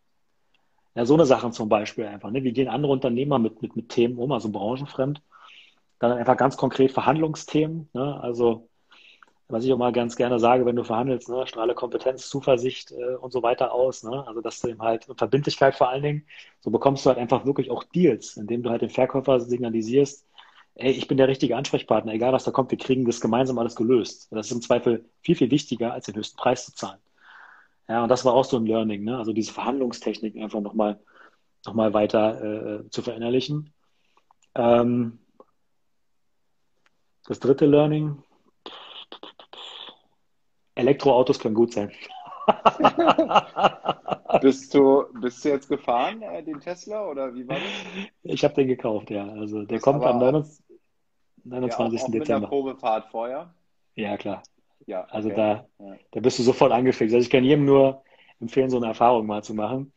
Ja, 0.94 1.08
so 1.08 1.16
eine 1.16 1.26
Sachen 1.26 1.52
zum 1.52 1.68
Beispiel 1.68 2.06
einfach. 2.06 2.30
Ne? 2.30 2.44
Wie 2.44 2.54
gehen 2.54 2.68
andere 2.68 2.92
Unternehmer 2.92 3.40
mit, 3.40 3.64
mit, 3.64 3.76
mit 3.76 3.90
Themen 3.90 4.20
um, 4.20 4.32
also 4.32 4.52
branchenfremd? 4.52 5.24
Dann 5.98 6.12
einfach 6.12 6.38
ganz 6.38 6.58
konkret 6.58 6.92
Verhandlungsthemen. 6.92 7.90
Ne? 7.94 8.22
Also 8.22 8.70
was 9.48 9.64
ich 9.64 9.72
auch 9.72 9.78
mal 9.78 9.92
ganz 9.92 10.16
gerne 10.16 10.40
sage, 10.40 10.66
wenn 10.66 10.76
du 10.76 10.84
verhandelst, 10.84 11.30
ne, 11.30 11.46
strahle 11.46 11.76
Kompetenz, 11.76 12.30
Zuversicht 12.30 12.92
äh, 12.92 13.16
und 13.16 13.32
so 13.32 13.44
weiter 13.44 13.74
aus. 13.74 14.04
Ne? 14.04 14.26
Also 14.28 14.42
dass 14.42 14.60
du 14.62 14.70
eben 14.70 14.82
halt 14.82 15.08
Verbindlichkeit 15.18 15.76
vor 15.76 15.90
allen 15.90 16.04
Dingen, 16.04 16.26
so 16.62 16.72
bekommst 16.72 17.06
du 17.06 17.10
halt 17.10 17.20
einfach 17.20 17.46
wirklich 17.46 17.70
auch 17.70 17.84
Deals, 17.84 18.38
indem 18.38 18.64
du 18.64 18.70
halt 18.70 18.82
dem 18.82 18.90
Verkäufer 18.90 19.40
signalisierst, 19.40 20.26
ey, 20.76 20.92
ich 20.92 21.08
bin 21.08 21.18
der 21.18 21.28
richtige 21.28 21.56
Ansprechpartner, 21.56 22.14
egal 22.14 22.34
was 22.34 22.44
da 22.44 22.52
kommt, 22.52 22.72
wir 22.72 22.78
kriegen 22.78 23.06
das 23.06 23.22
gemeinsam 23.22 23.58
alles 23.60 23.76
gelöst. 23.76 24.28
Das 24.32 24.48
ist 24.48 24.52
im 24.52 24.62
Zweifel 24.62 25.06
viel, 25.22 25.36
viel 25.36 25.52
wichtiger, 25.52 25.94
als 25.94 26.06
den 26.06 26.16
höchsten 26.16 26.38
Preis 26.38 26.66
zu 26.66 26.74
zahlen. 26.74 27.00
Ja, 27.88 28.04
und 28.04 28.10
das 28.10 28.26
war 28.26 28.34
auch 28.34 28.46
so 28.46 28.58
ein 28.58 28.66
Learning, 28.66 29.04
ne? 29.04 29.18
Also 29.18 29.32
diese 29.32 29.54
Verhandlungstechnik 29.54 30.36
einfach 30.38 30.60
nochmal 30.60 31.00
noch 31.66 31.74
mal 31.74 31.94
weiter 31.94 32.84
äh, 32.84 32.90
zu 32.90 33.02
verinnerlichen. 33.02 33.74
Ähm, 34.56 35.20
das 37.28 37.40
dritte 37.40 37.66
Learning, 37.66 38.24
Elektroautos 40.76 41.40
können 41.40 41.56
gut 41.56 41.74
sein. 41.74 41.92
bist, 44.42 44.74
du, 44.74 45.06
bist 45.20 45.44
du 45.44 45.50
jetzt 45.50 45.68
gefahren, 45.68 46.22
äh, 46.22 46.44
den 46.44 46.60
Tesla, 46.60 47.08
oder 47.08 47.34
wie 47.34 47.48
war 47.48 47.56
das? 47.56 47.64
Ich 48.24 48.44
habe 48.44 48.54
den 48.54 48.68
gekauft, 48.68 49.10
ja. 49.10 49.28
Also 49.28 49.64
der 49.64 49.78
das 49.78 49.82
kommt 49.82 50.04
am 50.04 50.20
29. 50.20 50.64
29. 51.46 52.00
Ja, 52.00 52.04
auch, 52.04 52.08
auch 52.08 52.12
Dezember. 52.12 52.40
Mit 52.42 52.50
Probefahrt 52.50 53.08
vorher? 53.10 53.54
Ja, 53.96 54.18
klar. 54.18 54.44
Ja, 54.86 55.02
okay. 55.04 55.12
Also 55.12 55.30
da, 55.30 55.68
ja. 55.80 55.96
da 56.12 56.20
bist 56.20 56.40
du 56.40 56.44
sofort 56.44 56.72
angefixt. 56.72 57.16
Also 57.16 57.26
ich 57.26 57.32
kann 57.32 57.44
jedem 57.44 57.66
nur 57.66 58.04
empfehlen, 58.40 58.70
so 58.70 58.78
eine 58.78 58.88
Erfahrung 58.88 59.26
mal 59.26 59.44
zu 59.44 59.54
machen. 59.54 59.94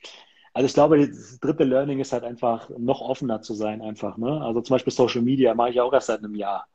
Also 0.55 0.67
ich 0.67 0.75
glaube, 0.75 1.07
das 1.07 1.39
dritte 1.41 1.65
Learning 1.65 2.01
ist 2.01 2.13
halt 2.13 2.25
einfach 2.25 2.71
noch 2.79 3.01
offener 3.01 3.43
zu 3.43 3.55
sein, 3.55 3.83
einfach. 3.83 4.17
Ne? 4.17 4.41
Also 4.41 4.61
zum 4.61 4.75
Beispiel 4.75 4.93
Social 4.93 5.23
Media 5.23 5.55
mache 5.55 5.71
ich 5.71 5.81
auch 5.81 5.93
erst 5.93 6.07
seit 6.09 6.21
einem 6.21 6.35
Jahr. 6.35 6.67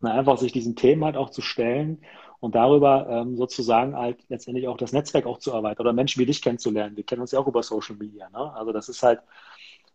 Na, 0.00 0.12
einfach 0.12 0.38
sich 0.38 0.52
diesem 0.52 0.76
Thema 0.76 1.06
halt 1.06 1.16
auch 1.16 1.30
zu 1.30 1.40
stellen 1.40 2.04
und 2.44 2.54
darüber 2.54 3.06
ähm, 3.08 3.38
sozusagen 3.38 3.96
halt 3.96 4.18
letztendlich 4.28 4.68
auch 4.68 4.76
das 4.76 4.92
Netzwerk 4.92 5.24
auch 5.24 5.38
zu 5.38 5.50
erweitern 5.52 5.86
oder 5.86 5.94
Menschen 5.94 6.20
wie 6.20 6.26
dich 6.26 6.42
kennenzulernen. 6.42 6.94
Wir 6.94 7.04
kennen 7.04 7.22
uns 7.22 7.30
ja 7.32 7.38
auch 7.38 7.46
über 7.46 7.62
Social 7.62 7.96
Media. 7.96 8.28
Ne? 8.28 8.52
Also 8.54 8.70
das 8.70 8.90
ist 8.90 9.02
halt, 9.02 9.20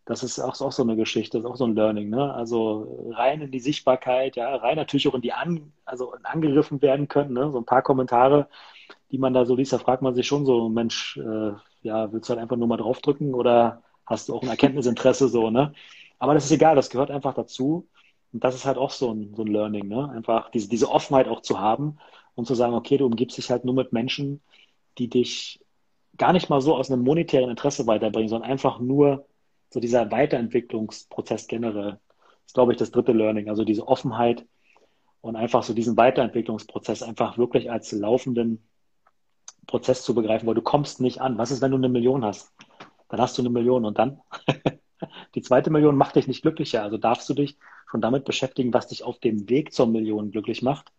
das 0.05 0.23
ist 0.23 0.39
auch, 0.39 0.59
auch 0.59 0.71
so 0.71 0.81
eine 0.81 0.95
Geschichte, 0.95 1.37
das 1.37 1.45
ist 1.45 1.51
auch 1.51 1.57
so 1.57 1.65
ein 1.65 1.75
Learning. 1.75 2.09
Ne? 2.09 2.33
Also 2.33 3.11
rein 3.11 3.41
in 3.41 3.51
die 3.51 3.59
Sichtbarkeit, 3.59 4.35
ja, 4.35 4.55
rein 4.55 4.77
natürlich 4.77 5.07
auch 5.07 5.13
in 5.13 5.21
die 5.21 5.31
an, 5.31 5.73
also 5.85 6.15
angegriffen 6.23 6.81
werden 6.81 7.07
können. 7.07 7.33
Ne? 7.33 7.51
So 7.51 7.59
ein 7.59 7.65
paar 7.65 7.83
Kommentare, 7.83 8.47
die 9.11 9.19
man 9.19 9.35
da 9.35 9.45
so 9.45 9.55
liest, 9.55 9.73
da 9.73 9.77
fragt 9.77 10.01
man 10.01 10.15
sich 10.15 10.25
schon 10.25 10.47
so, 10.47 10.69
Mensch, 10.69 11.17
äh, 11.17 11.51
ja, 11.83 12.11
willst 12.11 12.29
du 12.29 12.31
halt 12.31 12.41
einfach 12.41 12.57
nur 12.57 12.67
mal 12.67 12.77
draufdrücken 12.77 13.35
oder 13.35 13.83
hast 14.07 14.27
du 14.27 14.35
auch 14.35 14.41
ein 14.41 14.49
Erkenntnisinteresse 14.49 15.27
so, 15.27 15.51
ne? 15.51 15.73
Aber 16.17 16.33
das 16.33 16.45
ist 16.45 16.51
egal, 16.51 16.75
das 16.75 16.89
gehört 16.89 17.11
einfach 17.11 17.35
dazu. 17.35 17.87
Und 18.33 18.43
das 18.43 18.55
ist 18.55 18.65
halt 18.65 18.77
auch 18.77 18.89
so 18.91 19.11
ein, 19.13 19.35
so 19.35 19.43
ein 19.43 19.47
Learning, 19.47 19.87
ne? 19.87 20.09
Einfach 20.09 20.49
diese, 20.49 20.67
diese 20.67 20.89
Offenheit 20.89 21.27
auch 21.27 21.41
zu 21.41 21.59
haben 21.59 21.99
und 22.39 22.45
zu 22.45 22.55
sagen, 22.55 22.73
okay, 22.73 22.97
du 22.97 23.05
umgibst 23.05 23.37
dich 23.37 23.51
halt 23.51 23.65
nur 23.65 23.75
mit 23.75 23.93
Menschen, 23.93 24.41
die 24.97 25.09
dich 25.09 25.59
gar 26.17 26.33
nicht 26.33 26.49
mal 26.49 26.61
so 26.61 26.75
aus 26.75 26.89
einem 26.89 27.03
monetären 27.03 27.49
Interesse 27.49 27.85
weiterbringen, 27.85 28.29
sondern 28.29 28.49
einfach 28.49 28.79
nur 28.79 29.25
so 29.69 29.79
dieser 29.79 30.09
Weiterentwicklungsprozess 30.11 31.47
generell. 31.47 31.91
Das 31.91 32.47
ist, 32.47 32.53
glaube 32.53 32.71
ich, 32.71 32.77
das 32.77 32.91
dritte 32.91 33.11
Learning. 33.11 33.49
Also 33.49 33.63
diese 33.63 33.87
Offenheit 33.87 34.45
und 35.21 35.35
einfach 35.35 35.63
so 35.63 35.73
diesen 35.73 35.97
Weiterentwicklungsprozess 35.97 37.03
einfach 37.03 37.37
wirklich 37.37 37.69
als 37.69 37.91
laufenden 37.91 38.63
Prozess 39.67 40.01
zu 40.03 40.15
begreifen, 40.15 40.47
weil 40.47 40.55
du 40.55 40.61
kommst 40.61 40.99
nicht 40.99 41.21
an. 41.21 41.37
Was 41.37 41.51
ist, 41.51 41.61
wenn 41.61 41.71
du 41.71 41.77
eine 41.77 41.89
Million 41.89 42.25
hast? 42.25 42.51
Dann 43.09 43.21
hast 43.21 43.37
du 43.37 43.41
eine 43.41 43.49
Million 43.49 43.85
und 43.85 43.99
dann? 43.99 44.21
Die 45.35 45.41
zweite 45.41 45.69
Million 45.69 45.95
macht 45.95 46.15
dich 46.15 46.27
nicht 46.27 46.41
glücklicher. 46.41 46.83
Also 46.83 46.97
darfst 46.97 47.29
du 47.29 47.33
dich 47.33 47.57
schon 47.89 48.01
damit 48.01 48.25
beschäftigen, 48.25 48.73
was 48.73 48.87
dich 48.87 49.03
auf 49.03 49.19
dem 49.19 49.49
Weg 49.49 49.73
zur 49.73 49.87
Million 49.87 50.31
glücklich 50.31 50.61
macht 50.61 50.91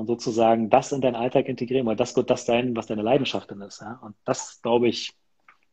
und 0.00 0.06
sozusagen 0.06 0.70
das 0.70 0.92
in 0.92 1.02
deinen 1.02 1.14
Alltag 1.14 1.46
integrieren, 1.46 1.86
weil 1.86 1.96
das 1.96 2.16
wird 2.16 2.30
das 2.30 2.46
sein, 2.46 2.74
was 2.74 2.86
deine 2.86 3.02
Leidenschaft 3.02 3.50
dann 3.50 3.60
ist. 3.60 3.82
Ja? 3.82 4.00
Und 4.02 4.16
das, 4.24 4.60
glaube 4.62 4.88
ich, 4.88 5.12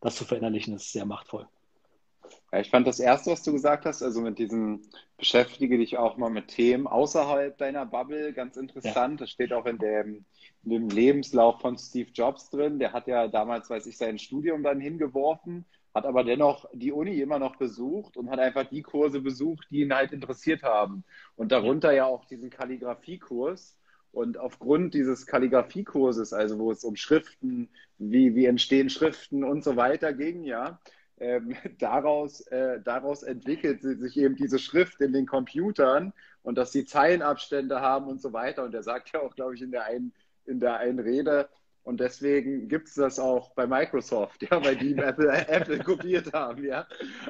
das 0.02 0.16
zu 0.16 0.26
verinnerlichen, 0.26 0.76
ist 0.76 0.92
sehr 0.92 1.06
machtvoll. 1.06 1.48
Ja, 2.52 2.60
ich 2.60 2.70
fand 2.70 2.86
das 2.88 3.00
erste, 3.00 3.32
was 3.32 3.44
du 3.44 3.54
gesagt 3.54 3.86
hast, 3.86 4.04
also 4.04 4.20
mit 4.22 4.38
diesem 4.38 4.82
beschäftige 5.18 5.78
dich 5.78 5.98
auch 5.98 6.18
mal 6.18 6.30
mit 6.30 6.50
Themen 6.50 6.88
außerhalb 6.88 7.58
deiner 7.58 7.86
Bubble, 7.86 8.34
ganz 8.34 8.58
interessant. 8.58 9.20
Ja. 9.20 9.26
Das 9.26 9.32
steht 9.32 9.54
auch 9.54 9.66
in 9.66 9.78
dem, 9.78 10.26
in 10.64 10.72
dem 10.72 10.90
Lebenslauf 10.90 11.62
von 11.62 11.78
Steve 11.78 12.10
Jobs 12.14 12.50
drin. 12.50 12.80
Der 12.80 12.92
hat 12.92 13.08
ja 13.08 13.30
damals, 13.30 13.70
weiß 13.70 13.86
ich, 13.86 13.98
sein 13.98 14.20
Studium 14.20 14.62
dann 14.62 14.82
hingeworfen, 14.82 15.66
hat 15.94 16.06
aber 16.06 16.26
dennoch 16.26 16.66
die 16.74 16.92
Uni 16.92 17.20
immer 17.22 17.40
noch 17.40 17.56
besucht 17.56 18.18
und 18.18 18.30
hat 18.30 18.40
einfach 18.40 18.66
die 18.66 18.82
Kurse 18.82 19.22
besucht, 19.22 19.68
die 19.72 19.82
ihn 19.82 19.94
halt 19.94 20.12
interessiert 20.12 20.64
haben. 20.64 21.06
Und 21.38 21.54
darunter 21.54 21.94
ja 21.94 22.06
auch 22.06 22.26
diesen 22.26 22.50
Kalligrafiekurs. 22.50 23.77
Und 24.12 24.38
aufgrund 24.38 24.94
dieses 24.94 25.28
Kalligrafiekurses, 25.28 26.34
also 26.34 26.58
wo 26.60 26.72
es 26.72 26.84
um 26.84 26.96
Schriften, 26.96 27.70
wie, 27.98 28.36
wie 28.36 28.46
entstehen 28.46 28.90
Schriften 28.90 29.44
und 29.44 29.64
so 29.64 29.76
weiter 29.76 30.14
ging, 30.14 30.44
ja, 30.44 30.80
ähm, 31.20 31.56
daraus, 31.80 32.42
äh, 32.48 32.82
daraus 32.82 33.24
entwickelt 33.24 33.82
sich 33.82 34.18
eben 34.18 34.36
diese 34.36 34.60
Schrift 34.60 35.02
in 35.02 35.14
den 35.14 35.26
Computern 35.26 36.14
und 36.44 36.58
dass 36.58 36.72
sie 36.72 36.86
Zeilenabstände 36.86 37.82
haben 37.82 38.08
und 38.08 38.22
so 38.22 38.34
weiter. 38.34 38.64
Und 38.64 38.74
er 38.74 38.84
sagt 38.84 39.12
ja 39.14 39.22
auch, 39.22 39.36
glaube 39.36 39.56
ich, 39.56 39.62
in 39.62 39.72
der 39.72 39.86
einen, 39.86 40.14
in 40.46 40.60
der 40.60 40.78
einen 40.78 41.00
Rede, 41.00 41.50
und 41.88 42.02
deswegen 42.02 42.68
gibt 42.68 42.90
es 42.90 42.96
das 42.96 43.18
auch 43.18 43.52
bei 43.52 43.66
Microsoft, 43.66 44.42
ja, 44.52 44.62
weil 44.62 44.76
die 44.76 44.94
Apple, 44.98 45.32
Apple 45.48 45.80
kopiert 45.80 46.34
haben, 46.34 46.66
ja. 46.66 46.86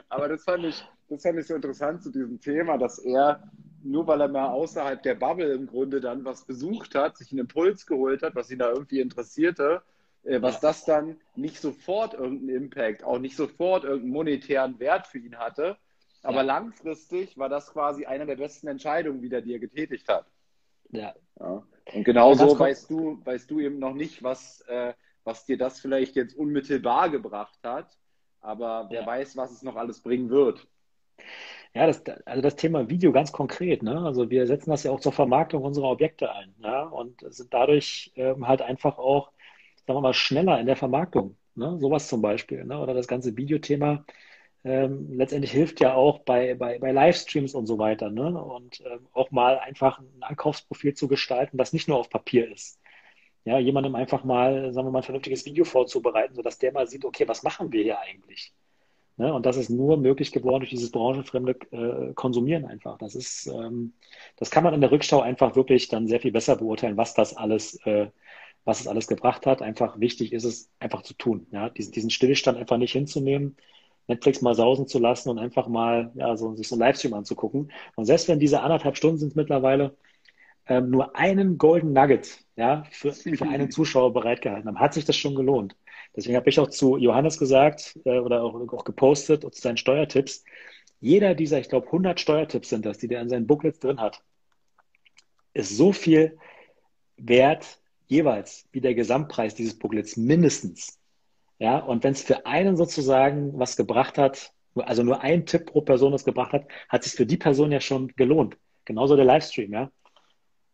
Aber 0.10 0.28
das 0.28 0.44
fand 0.44 0.66
ich, 0.66 0.84
das 1.10 1.22
fand 1.22 1.38
ich 1.38 1.46
so 1.46 1.54
interessant 1.54 2.02
zu 2.02 2.10
diesem 2.10 2.40
Thema, 2.40 2.76
dass 2.80 2.98
er 2.98 3.52
nur 3.84 4.08
weil 4.08 4.22
er 4.22 4.28
mal 4.28 4.50
außerhalb 4.50 5.02
der 5.02 5.16
Bubble 5.16 5.54
im 5.54 5.68
Grunde 5.68 6.02
dann 6.02 6.26
was 6.26 6.46
besucht 6.46 6.96
hat, 6.96 7.18
sich 7.18 7.32
einen 7.32 7.42
Impuls 7.42 7.86
geholt 7.86 8.24
hat, 8.24 8.36
was 8.36 8.52
ihn 8.52 8.60
da 8.60 8.70
irgendwie 8.70 9.00
interessierte, 9.00 9.82
äh, 10.24 10.42
was 10.42 10.60
das 10.60 10.86
dann 10.86 11.20
nicht 11.36 11.60
sofort 11.60 12.14
irgendeinen 12.14 12.64
Impact, 12.64 13.04
auch 13.04 13.20
nicht 13.20 13.36
sofort 13.36 13.84
irgendeinen 13.84 14.14
monetären 14.14 14.80
Wert 14.80 15.08
für 15.08 15.20
ihn 15.20 15.38
hatte. 15.38 15.78
Aber 16.24 16.38
ja. 16.38 16.44
langfristig 16.44 17.38
war 17.38 17.50
das 17.50 17.72
quasi 17.72 18.06
eine 18.06 18.26
der 18.26 18.36
besten 18.36 18.68
Entscheidungen, 18.68 19.22
die 19.22 19.32
er 19.32 19.42
dir 19.42 19.60
getätigt 19.60 20.08
hat. 20.10 20.26
Ja. 20.90 21.14
ja. 21.40 21.64
Und 21.94 22.04
genauso 22.04 22.58
weißt 22.58 22.90
du, 22.90 23.22
weißt 23.24 23.50
du 23.50 23.60
eben 23.60 23.80
noch 23.80 23.94
nicht, 23.94 24.24
was, 24.24 24.62
äh, 24.68 24.94
was 25.24 25.46
dir 25.46 25.58
das 25.58 25.80
vielleicht 25.80 26.16
jetzt 26.16 26.36
unmittelbar 26.36 27.10
gebracht 27.10 27.60
hat. 27.64 27.98
Aber 28.42 28.88
wer 28.90 29.02
ja. 29.02 29.08
weiß, 29.08 29.38
was 29.38 29.52
es 29.52 29.62
noch 29.62 29.76
alles 29.76 30.02
bringen 30.02 30.30
wird. 30.30 30.68
Ja, 31.78 31.86
das, 31.86 32.04
also 32.26 32.42
das 32.42 32.56
Thema 32.56 32.90
Video 32.90 33.12
ganz 33.12 33.32
konkret. 33.32 33.84
Ne? 33.84 34.02
Also 34.04 34.32
wir 34.32 34.48
setzen 34.48 34.72
das 34.72 34.82
ja 34.84 34.90
auch 34.92 35.00
zur 35.00 35.12
Vermarktung 35.12 35.64
unserer 35.64 35.92
Objekte 35.92 36.34
ein 36.34 36.56
ja? 36.64 36.84
und 36.84 37.22
sind 37.32 37.54
dadurch 37.54 38.12
ähm, 38.16 38.48
halt 38.48 38.64
einfach 38.64 38.98
auch, 38.98 39.32
sagen 39.86 39.98
wir 39.98 40.02
mal, 40.02 40.14
schneller 40.16 40.60
in 40.60 40.66
der 40.66 40.76
Vermarktung. 40.76 41.38
Ne? 41.54 41.78
Sowas 41.80 42.08
zum 42.08 42.24
Beispiel. 42.24 42.66
Ne? 42.66 42.80
Oder 42.80 42.96
das 42.96 43.08
ganze 43.08 43.38
Videothema 43.38 44.04
ähm, 44.64 45.14
letztendlich 45.18 45.52
hilft 45.52 45.80
ja 45.80 45.94
auch 45.94 46.20
bei, 46.22 46.56
bei, 46.56 46.80
bei 46.80 46.92
Livestreams 46.92 47.54
und 47.54 47.68
so 47.68 47.78
weiter. 47.78 48.10
Ne? 48.10 48.42
Und 48.44 48.82
ähm, 48.82 49.08
auch 49.14 49.30
mal 49.30 49.60
einfach 49.60 50.00
ein 50.00 50.24
Ankaufsprofil 50.24 50.96
zu 50.96 51.08
gestalten, 51.08 51.58
das 51.60 51.74
nicht 51.74 51.88
nur 51.88 52.00
auf 52.00 52.10
Papier 52.10 52.52
ist. 52.52 52.80
Ja, 53.46 53.60
jemandem 53.60 53.94
einfach 53.96 54.24
mal, 54.24 54.74
sagen 54.74 54.88
wir 54.88 54.92
mal, 54.92 55.00
ein 55.00 55.04
vernünftiges 55.04 55.46
Video 55.46 55.64
vorzubereiten, 55.64 56.34
sodass 56.36 56.58
der 56.58 56.72
mal 56.74 56.88
sieht, 56.88 57.06
okay, 57.06 57.28
was 57.28 57.44
machen 57.44 57.72
wir 57.72 57.84
hier 57.84 58.00
eigentlich? 58.00 58.52
Ne? 59.18 59.34
Und 59.34 59.46
das 59.46 59.58
ist 59.58 59.70
nur 59.70 59.98
möglich 59.98 60.32
geworden 60.32 60.62
durch 60.62 60.70
dieses 60.70 60.92
branchenfremde 60.92 61.56
äh, 61.72 62.14
Konsumieren 62.14 62.66
einfach. 62.66 62.98
Das 63.00 63.16
ist, 63.16 63.48
ähm, 63.48 63.94
das 64.38 64.52
kann 64.52 64.64
man 64.64 64.74
in 64.76 64.82
der 64.82 64.92
Rückschau 64.92 65.22
einfach 65.22 65.56
wirklich 65.56 65.88
dann 65.90 66.08
sehr 66.08 66.20
viel 66.20 66.32
besser 66.32 66.56
beurteilen, 66.56 66.98
was 66.98 67.16
das 67.16 67.36
alles, 67.36 67.80
äh, 67.86 68.08
was 68.64 68.80
es 68.80 68.88
alles 68.88 69.08
gebracht 69.08 69.48
hat. 69.48 69.62
Einfach 69.64 70.00
wichtig 70.00 70.34
ist 70.34 70.44
es, 70.44 70.70
einfach 70.80 71.02
zu 71.02 71.16
tun. 71.16 71.48
Ja? 71.52 71.70
Diesen, 71.70 71.92
diesen 71.94 72.12
Stillstand 72.12 72.60
einfach 72.60 72.78
nicht 72.78 72.94
hinzunehmen, 72.94 73.58
Netflix 74.08 74.42
mal 74.42 74.56
sausen 74.56 74.88
zu 74.88 75.00
lassen 75.00 75.30
und 75.30 75.40
einfach 75.40 75.68
mal 75.68 76.12
ja, 76.16 76.38
so, 76.38 76.56
sich 76.56 76.68
so 76.68 76.76
einen 76.76 76.82
Livestream 76.82 77.16
anzugucken. 77.16 77.72
Und 77.96 78.06
selbst 78.06 78.28
wenn 78.28 78.40
diese 78.40 78.62
anderthalb 78.62 78.98
Stunden 78.98 79.18
sind 79.18 79.36
mittlerweile, 79.36 79.98
ähm, 80.68 80.90
nur 80.92 81.16
einen 81.16 81.58
Golden 81.58 81.94
Nugget 81.94 82.46
ja, 82.56 82.84
für, 82.92 83.14
für 83.14 83.48
einen 83.48 83.72
Zuschauer 83.72 84.14
bereitgehalten 84.14 84.68
haben, 84.68 84.80
hat 84.80 84.94
sich 84.94 85.06
das 85.06 85.16
schon 85.16 85.36
gelohnt. 85.36 85.76
Deswegen 86.18 86.36
habe 86.36 86.50
ich 86.50 86.60
auch 86.60 86.70
zu 86.70 86.98
Johannes 86.98 87.38
gesagt 87.38 87.98
äh, 88.04 88.18
oder 88.18 88.44
auch, 88.44 88.56
auch 88.74 88.84
gepostet 88.84 89.44
zu 89.44 89.62
seinen 89.62 89.78
Steuertipps. 89.78 90.44
Jeder 91.00 91.36
dieser, 91.36 91.60
ich 91.60 91.70
glaube, 91.70 91.86
100 91.86 92.20
Steuertipps 92.20 92.70
sind 92.70 92.86
das, 92.88 92.98
die 92.98 93.08
der 93.08 93.22
in 93.22 93.30
seinen 93.30 93.46
Booklets 93.46 93.80
drin 93.80 94.02
hat, 94.02 94.24
ist 95.54 95.78
so 95.78 95.94
viel 95.94 96.40
wert 97.18 97.80
jeweils 98.08 98.68
wie 98.72 98.82
der 98.82 98.96
Gesamtpreis 98.96 99.54
dieses 99.54 99.78
Booklets 99.78 100.18
mindestens. 100.18 101.00
Ja, 101.60 101.78
und 101.78 102.04
wenn 102.04 102.14
es 102.14 102.24
für 102.24 102.48
einen 102.48 102.78
sozusagen 102.78 103.58
was 103.58 103.78
gebracht 103.78 104.18
hat, 104.18 104.52
also 104.76 105.04
nur 105.04 105.22
ein 105.22 105.46
Tipp 105.46 105.68
pro 105.68 105.82
Person 105.82 106.12
das 106.12 106.26
gebracht 106.26 106.54
hat, 106.54 106.68
hat 106.90 107.04
sich 107.04 107.14
für 107.14 107.26
die 107.28 107.38
Person 107.38 107.72
ja 107.72 107.80
schon 107.80 108.08
gelohnt. 108.16 108.58
Genauso 108.86 109.16
der 109.16 109.26
Livestream, 109.26 109.72
ja. 109.72 109.92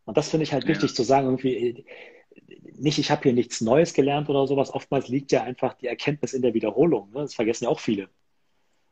Und 0.06 0.18
das 0.18 0.30
finde 0.30 0.44
ich 0.44 0.54
halt 0.54 0.64
ja. 0.64 0.70
wichtig 0.70 0.96
zu 0.96 1.04
sagen, 1.04 1.28
irgendwie, 1.28 1.86
nicht, 2.76 3.00
ich 3.00 3.12
habe 3.12 3.24
hier 3.24 3.34
nichts 3.34 3.62
Neues 3.62 3.94
gelernt 3.94 4.30
oder 4.30 4.48
sowas. 4.48 4.74
Oftmals 4.74 5.08
liegt 5.08 5.32
ja 5.32 5.44
einfach 5.44 5.74
die 5.76 5.88
Erkenntnis 5.88 6.34
in 6.34 6.42
der 6.42 6.54
Wiederholung. 6.54 7.12
Ne? 7.12 7.22
Das 7.22 7.36
vergessen 7.36 7.66
ja 7.66 7.70
auch 7.70 7.80
viele. 7.80 8.10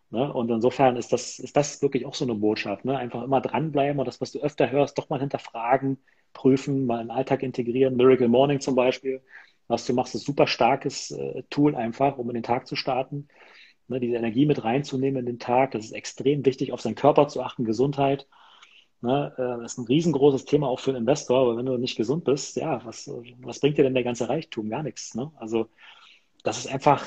Ne? 0.10 0.32
Und 0.32 0.50
insofern 0.52 0.98
ist 0.98 1.14
das, 1.14 1.40
ist 1.40 1.56
das 1.56 1.82
wirklich 1.82 2.06
auch 2.06 2.14
so 2.14 2.26
eine 2.26 2.36
Botschaft. 2.36 2.86
Ne? 2.86 2.98
Einfach 2.98 3.24
immer 3.24 3.42
dranbleiben 3.42 4.00
und 4.00 4.06
das, 4.06 4.22
was 4.22 4.32
du 4.32 4.40
öfter 4.40 4.70
hörst, 4.70 4.98
doch 4.98 5.10
mal 5.10 5.20
hinterfragen, 5.20 5.98
prüfen, 6.34 6.86
mal 6.86 7.02
im 7.02 7.12
Alltag 7.12 7.44
integrieren. 7.44 7.96
Miracle 7.96 8.28
Morning 8.28 8.60
zum 8.60 8.76
Beispiel. 8.76 9.22
Was 9.68 9.86
du 9.86 9.94
machst, 9.94 10.16
ist 10.16 10.24
ein 10.24 10.26
super 10.26 10.48
starkes 10.48 11.12
äh, 11.12 11.44
Tool 11.50 11.76
einfach, 11.76 12.18
um 12.18 12.30
in 12.30 12.34
den 12.34 12.44
Tag 12.44 12.68
zu 12.68 12.76
starten. 12.76 13.30
Ne? 13.88 14.00
Diese 14.00 14.18
Energie 14.18 14.46
mit 14.46 14.64
reinzunehmen 14.64 15.22
in 15.22 15.26
den 15.26 15.40
Tag. 15.40 15.72
Das 15.72 15.86
ist 15.86 15.94
extrem 15.94 16.46
wichtig, 16.46 16.74
auf 16.74 16.82
seinen 16.82 16.96
Körper 16.96 17.28
zu 17.28 17.42
achten, 17.42 17.64
Gesundheit. 17.64 18.28
Ne? 19.02 19.34
Äh, 19.38 19.62
das 19.62 19.74
ist 19.74 19.78
ein 19.80 19.86
riesengroßes 19.86 20.46
Thema 20.46 20.68
auch 20.68 20.80
für 20.80 20.92
einen 20.92 21.00
Investor, 21.00 21.42
aber 21.42 21.58
wenn 21.58 21.66
du 21.66 21.78
nicht 21.78 21.98
gesund 21.98 22.24
bist, 22.24 22.56
ja, 22.56 22.86
was, 22.86 23.12
was 23.42 23.60
bringt 23.60 23.78
dir 23.78 23.84
denn 23.84 23.94
der 23.94 24.04
ganze 24.04 24.30
Reichtum? 24.30 24.70
Gar 24.70 24.84
nichts. 24.84 25.16
Ne? 25.16 25.32
Also 25.38 25.70
das 26.44 26.60
ist 26.60 26.68
einfach, 26.72 27.06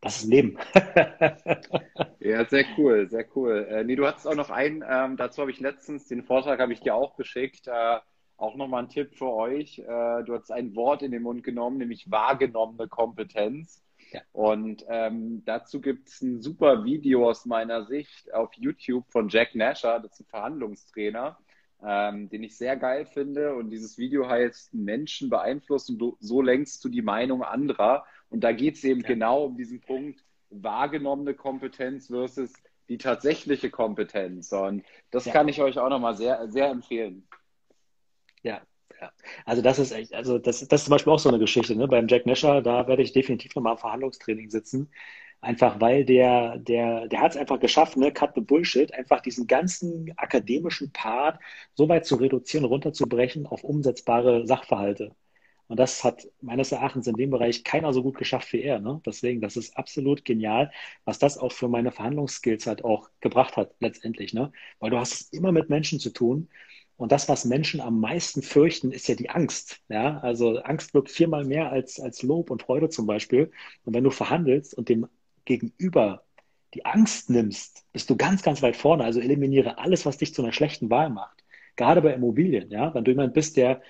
das 0.00 0.22
ist 0.22 0.28
Leben. 0.28 0.58
ja, 2.20 2.44
sehr 2.46 2.64
cool, 2.78 3.08
sehr 3.10 3.26
cool. 3.36 3.66
Äh, 3.70 3.84
nee, 3.84 3.96
du 3.96 4.06
hattest 4.06 4.26
auch 4.26 4.34
noch 4.34 4.50
einen, 4.50 4.82
ähm, 4.88 5.16
dazu 5.16 5.42
habe 5.42 5.50
ich 5.50 5.60
letztens, 5.60 6.08
den 6.08 6.22
Vortrag 6.22 6.60
habe 6.60 6.72
ich 6.72 6.80
dir 6.80 6.94
auch 6.94 7.16
geschickt, 7.16 7.68
äh, 7.68 7.98
auch 8.38 8.56
nochmal 8.56 8.84
ein 8.84 8.88
Tipp 8.88 9.14
für 9.14 9.30
euch. 9.30 9.78
Äh, 9.80 10.24
du 10.24 10.34
hast 10.34 10.50
ein 10.50 10.74
Wort 10.74 11.02
in 11.02 11.12
den 11.12 11.22
Mund 11.22 11.44
genommen, 11.44 11.76
nämlich 11.76 12.10
wahrgenommene 12.10 12.88
Kompetenz. 12.88 13.82
Ja. 14.12 14.22
Und 14.32 14.84
ähm, 14.88 15.44
dazu 15.44 15.80
gibt 15.80 16.08
es 16.08 16.20
ein 16.20 16.40
super 16.40 16.84
Video 16.84 17.28
aus 17.28 17.46
meiner 17.46 17.84
Sicht 17.84 18.32
auf 18.34 18.52
YouTube 18.54 19.04
von 19.08 19.28
Jack 19.28 19.54
Nasher, 19.54 20.00
das 20.00 20.12
ist 20.12 20.20
ein 20.20 20.26
Verhandlungstrainer, 20.26 21.38
ähm, 21.82 22.28
den 22.28 22.42
ich 22.42 22.56
sehr 22.56 22.76
geil 22.76 23.06
finde. 23.06 23.54
Und 23.54 23.70
dieses 23.70 23.98
Video 23.98 24.28
heißt 24.28 24.74
Menschen 24.74 25.30
beeinflussen, 25.30 25.98
so 26.18 26.42
lenkst 26.42 26.84
du 26.84 26.88
die 26.88 27.02
Meinung 27.02 27.42
anderer. 27.42 28.04
Und 28.30 28.42
da 28.42 28.52
geht 28.52 28.76
es 28.76 28.84
eben 28.84 29.00
ja. 29.00 29.08
genau 29.08 29.44
um 29.44 29.56
diesen 29.56 29.80
Punkt, 29.80 30.24
wahrgenommene 30.50 31.34
Kompetenz 31.34 32.08
versus 32.08 32.52
die 32.88 32.98
tatsächliche 32.98 33.70
Kompetenz. 33.70 34.52
Und 34.52 34.84
das 35.12 35.26
ja. 35.26 35.32
kann 35.32 35.48
ich 35.48 35.62
euch 35.62 35.78
auch 35.78 35.88
nochmal 35.88 36.16
sehr, 36.16 36.50
sehr 36.50 36.68
empfehlen. 36.68 37.26
Ja, 38.42 38.62
ja. 39.00 39.12
Also 39.44 39.62
das 39.62 39.78
ist 39.78 39.92
echt, 39.92 40.14
also 40.14 40.38
das, 40.38 40.66
das 40.68 40.80
ist 40.80 40.84
zum 40.86 40.92
Beispiel 40.92 41.12
auch 41.12 41.18
so 41.18 41.28
eine 41.28 41.38
Geschichte, 41.38 41.76
ne? 41.76 41.88
Beim 41.88 42.08
Jack 42.08 42.26
Nasher, 42.26 42.62
da 42.62 42.86
werde 42.88 43.02
ich 43.02 43.12
definitiv 43.12 43.54
nochmal 43.54 43.74
im 43.74 43.78
Verhandlungstraining 43.78 44.50
sitzen. 44.50 44.90
Einfach 45.42 45.80
weil 45.80 46.04
der, 46.04 46.58
der, 46.58 47.08
der 47.08 47.20
hat 47.20 47.32
es 47.32 47.38
einfach 47.38 47.60
geschafft, 47.60 47.96
ne, 47.96 48.12
cut 48.12 48.34
the 48.34 48.42
bullshit, 48.42 48.92
einfach 48.92 49.20
diesen 49.22 49.46
ganzen 49.46 50.12
akademischen 50.18 50.92
Part 50.92 51.40
so 51.74 51.88
weit 51.88 52.04
zu 52.06 52.16
reduzieren, 52.16 52.66
runterzubrechen 52.66 53.46
auf 53.46 53.64
umsetzbare 53.64 54.46
Sachverhalte. 54.46 55.14
Und 55.68 55.78
das 55.78 56.04
hat 56.04 56.26
meines 56.40 56.72
Erachtens 56.72 57.06
in 57.06 57.14
dem 57.14 57.30
Bereich 57.30 57.64
keiner 57.64 57.92
so 57.92 58.02
gut 58.02 58.18
geschafft 58.18 58.52
wie 58.52 58.60
er. 58.62 58.80
Ne? 58.80 59.00
Deswegen, 59.06 59.40
das 59.40 59.56
ist 59.56 59.76
absolut 59.78 60.24
genial, 60.24 60.72
was 61.04 61.18
das 61.20 61.38
auch 61.38 61.52
für 61.52 61.68
meine 61.68 61.92
Verhandlungsskills 61.92 62.66
halt 62.66 62.84
auch 62.84 63.08
gebracht 63.20 63.56
hat, 63.56 63.74
letztendlich. 63.80 64.34
Ne? 64.34 64.52
Weil 64.80 64.90
du 64.90 64.98
hast 64.98 65.12
es 65.12 65.28
immer 65.32 65.52
mit 65.52 65.70
Menschen 65.70 66.00
zu 66.00 66.10
tun 66.10 66.48
und 67.00 67.12
das, 67.12 67.30
was 67.30 67.46
Menschen 67.46 67.80
am 67.80 67.98
meisten 67.98 68.42
fürchten, 68.42 68.92
ist 68.92 69.08
ja 69.08 69.14
die 69.14 69.30
Angst. 69.30 69.80
Ja, 69.88 70.18
also 70.18 70.58
Angst 70.58 70.92
wirkt 70.92 71.10
viermal 71.10 71.46
mehr 71.46 71.72
als, 71.72 71.98
als 71.98 72.22
Lob 72.22 72.50
und 72.50 72.62
Freude 72.64 72.90
zum 72.90 73.06
Beispiel. 73.06 73.50
Und 73.86 73.94
wenn 73.94 74.04
du 74.04 74.10
verhandelst 74.10 74.74
und 74.74 74.90
dem 74.90 75.08
Gegenüber 75.46 76.24
die 76.74 76.84
Angst 76.84 77.30
nimmst, 77.30 77.86
bist 77.94 78.10
du 78.10 78.18
ganz, 78.18 78.42
ganz 78.42 78.60
weit 78.60 78.76
vorne. 78.76 79.04
Also 79.04 79.18
eliminiere 79.18 79.78
alles, 79.78 80.04
was 80.04 80.18
dich 80.18 80.34
zu 80.34 80.42
einer 80.42 80.52
schlechten 80.52 80.90
Wahl 80.90 81.08
macht. 81.08 81.42
Gerade 81.74 82.02
bei 82.02 82.12
Immobilien, 82.12 82.70
ja. 82.70 82.92
Wenn 82.92 83.04
du 83.04 83.12
jemand 83.12 83.32
bist, 83.32 83.56
der 83.56 83.80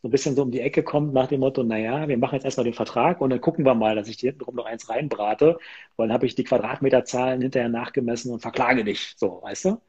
so 0.00 0.06
ein 0.06 0.12
bisschen 0.12 0.36
so 0.36 0.42
um 0.42 0.52
die 0.52 0.60
Ecke 0.60 0.84
kommt 0.84 1.12
nach 1.12 1.26
dem 1.26 1.40
Motto, 1.40 1.64
naja, 1.64 2.06
wir 2.06 2.16
machen 2.16 2.36
jetzt 2.36 2.44
erstmal 2.44 2.64
den 2.64 2.74
Vertrag 2.74 3.20
und 3.20 3.30
dann 3.30 3.40
gucken 3.40 3.64
wir 3.64 3.74
mal, 3.74 3.96
dass 3.96 4.06
ich 4.06 4.18
dir 4.18 4.30
hintenrum 4.30 4.54
noch 4.54 4.66
eins 4.66 4.88
reinbrate, 4.88 5.58
weil 5.96 6.06
dann 6.06 6.14
habe 6.14 6.26
ich 6.26 6.36
die 6.36 6.44
Quadratmeterzahlen 6.44 7.42
hinterher 7.42 7.68
nachgemessen 7.68 8.32
und 8.32 8.38
verklage 8.38 8.84
dich. 8.84 9.14
So, 9.16 9.40
weißt 9.42 9.64
du? 9.64 9.80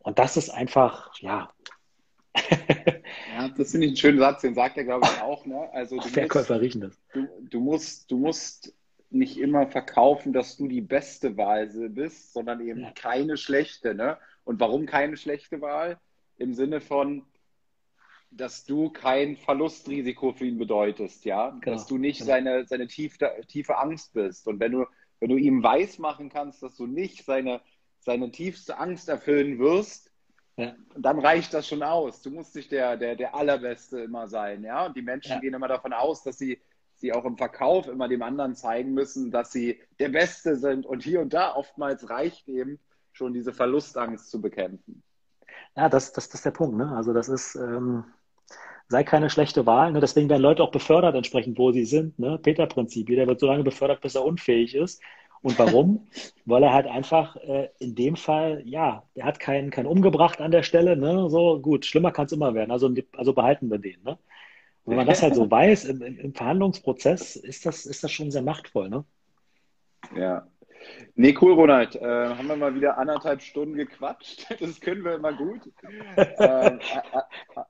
Und 0.00 0.18
das 0.18 0.36
ist 0.36 0.50
einfach, 0.50 1.12
ja, 1.20 1.50
ja, 3.36 3.48
das 3.48 3.70
finde 3.70 3.86
ich 3.86 3.90
einen 3.90 3.96
schönen 3.96 4.18
Satz, 4.18 4.42
den 4.42 4.54
sagt 4.54 4.76
er, 4.76 4.84
glaube 4.84 5.06
ich, 5.06 5.22
auch. 5.22 5.46
Ne? 5.46 5.68
Also, 5.72 5.96
du 5.96 6.08
Verkäufer 6.08 6.54
musst, 6.54 6.62
riechen 6.62 6.80
das. 6.80 6.98
Du, 7.12 7.28
du, 7.50 7.60
musst, 7.60 8.10
du 8.10 8.18
musst 8.18 8.74
nicht 9.10 9.38
immer 9.38 9.66
verkaufen, 9.66 10.32
dass 10.32 10.56
du 10.56 10.68
die 10.68 10.80
beste 10.80 11.36
Wahl 11.36 11.66
bist, 11.90 12.32
sondern 12.32 12.60
eben 12.60 12.80
ja. 12.80 12.92
keine 12.92 13.36
schlechte. 13.36 13.94
Ne? 13.94 14.18
Und 14.44 14.60
warum 14.60 14.86
keine 14.86 15.16
schlechte 15.16 15.60
Wahl? 15.60 15.98
Im 16.36 16.54
Sinne 16.54 16.80
von, 16.80 17.24
dass 18.30 18.64
du 18.64 18.90
kein 18.90 19.36
Verlustrisiko 19.36 20.32
für 20.32 20.44
ihn 20.44 20.58
bedeutest, 20.58 21.24
ja, 21.24 21.50
genau. 21.50 21.76
dass 21.76 21.86
du 21.86 21.96
nicht 21.96 22.18
genau. 22.18 22.32
seine, 22.32 22.66
seine 22.66 22.86
tiefe, 22.86 23.30
tiefe 23.48 23.78
Angst 23.78 24.12
bist. 24.12 24.46
Und 24.46 24.60
wenn 24.60 24.72
du, 24.72 24.86
wenn 25.20 25.30
du 25.30 25.36
ihm 25.36 25.62
weismachen 25.62 26.28
kannst, 26.28 26.62
dass 26.62 26.76
du 26.76 26.86
nicht 26.86 27.24
seine, 27.24 27.60
seine 28.00 28.30
tiefste 28.30 28.78
Angst 28.78 29.08
erfüllen 29.08 29.58
wirst, 29.58 30.07
ja. 30.58 30.74
dann 30.96 31.18
reicht 31.20 31.54
das 31.54 31.68
schon 31.68 31.82
aus. 31.82 32.20
Du 32.20 32.30
musst 32.30 32.54
nicht 32.54 32.72
der, 32.72 32.96
der, 32.96 33.16
der 33.16 33.34
Allerbeste 33.34 34.00
immer 34.00 34.26
sein. 34.26 34.64
Ja? 34.64 34.86
Und 34.86 34.96
die 34.96 35.02
Menschen 35.02 35.32
ja. 35.32 35.38
gehen 35.38 35.54
immer 35.54 35.68
davon 35.68 35.92
aus, 35.92 36.22
dass 36.22 36.36
sie, 36.36 36.60
sie 36.96 37.12
auch 37.12 37.24
im 37.24 37.38
Verkauf 37.38 37.88
immer 37.88 38.08
dem 38.08 38.22
anderen 38.22 38.54
zeigen 38.56 38.92
müssen, 38.92 39.30
dass 39.30 39.52
sie 39.52 39.80
der 40.00 40.08
Beste 40.08 40.56
sind. 40.56 40.84
Und 40.84 41.02
hier 41.02 41.20
und 41.20 41.32
da 41.32 41.54
oftmals 41.54 42.10
reicht 42.10 42.48
eben 42.48 42.78
schon 43.12 43.32
diese 43.32 43.52
Verlustangst 43.52 44.30
zu 44.30 44.40
bekämpfen. 44.40 45.02
Ja, 45.76 45.88
das, 45.88 46.12
das, 46.12 46.28
das 46.28 46.40
ist 46.40 46.44
der 46.44 46.50
Punkt. 46.50 46.76
Ne? 46.76 46.92
Also 46.94 47.12
das 47.12 47.28
ist, 47.28 47.54
ähm, 47.54 48.04
sei 48.88 49.04
keine 49.04 49.30
schlechte 49.30 49.64
Wahl. 49.64 49.92
Ne? 49.92 50.00
Deswegen 50.00 50.28
werden 50.28 50.42
Leute 50.42 50.62
auch 50.62 50.72
befördert 50.72 51.14
entsprechend, 51.14 51.58
wo 51.58 51.70
sie 51.72 51.84
sind. 51.84 52.18
Ne? 52.18 52.38
Peter-Prinzip. 52.38 53.08
Jeder 53.08 53.26
wird 53.26 53.38
so 53.38 53.46
lange 53.46 53.62
befördert, 53.62 54.00
bis 54.00 54.16
er 54.16 54.24
unfähig 54.24 54.74
ist. 54.74 55.00
Und 55.40 55.58
warum? 55.58 56.08
Weil 56.44 56.62
er 56.62 56.72
halt 56.72 56.86
einfach 56.86 57.36
äh, 57.36 57.68
in 57.78 57.94
dem 57.94 58.16
Fall, 58.16 58.62
ja, 58.64 59.04
er 59.14 59.26
hat 59.26 59.38
keinen, 59.38 59.70
keinen 59.70 59.86
umgebracht 59.86 60.40
an 60.40 60.50
der 60.50 60.62
Stelle, 60.62 60.96
ne? 60.96 61.30
So, 61.30 61.60
gut, 61.60 61.86
schlimmer 61.86 62.10
kann 62.10 62.26
es 62.26 62.32
immer 62.32 62.54
werden. 62.54 62.70
Also, 62.70 62.92
also 63.16 63.32
behalten 63.32 63.70
wir 63.70 63.78
den, 63.78 64.02
ne? 64.02 64.18
Und 64.84 64.92
wenn 64.92 64.96
man 64.96 65.06
das 65.06 65.22
halt 65.22 65.34
so 65.34 65.48
weiß, 65.50 65.84
im, 65.84 66.02
im, 66.02 66.34
Verhandlungsprozess 66.34 67.36
ist 67.36 67.66
das, 67.66 67.86
ist 67.86 68.02
das 68.02 68.10
schon 68.10 68.30
sehr 68.30 68.42
machtvoll, 68.42 68.88
ne? 68.88 69.04
Ja. 70.16 70.46
Nee, 71.14 71.36
cool, 71.40 71.52
Ronald. 71.52 71.96
Äh, 71.96 72.04
haben 72.04 72.46
wir 72.46 72.56
mal 72.56 72.74
wieder 72.74 72.98
anderthalb 72.98 73.42
Stunden 73.42 73.74
gequatscht. 73.74 74.46
Das 74.60 74.80
können 74.80 75.04
wir 75.04 75.14
immer 75.14 75.32
gut. 75.32 75.60
äh, 76.16 76.78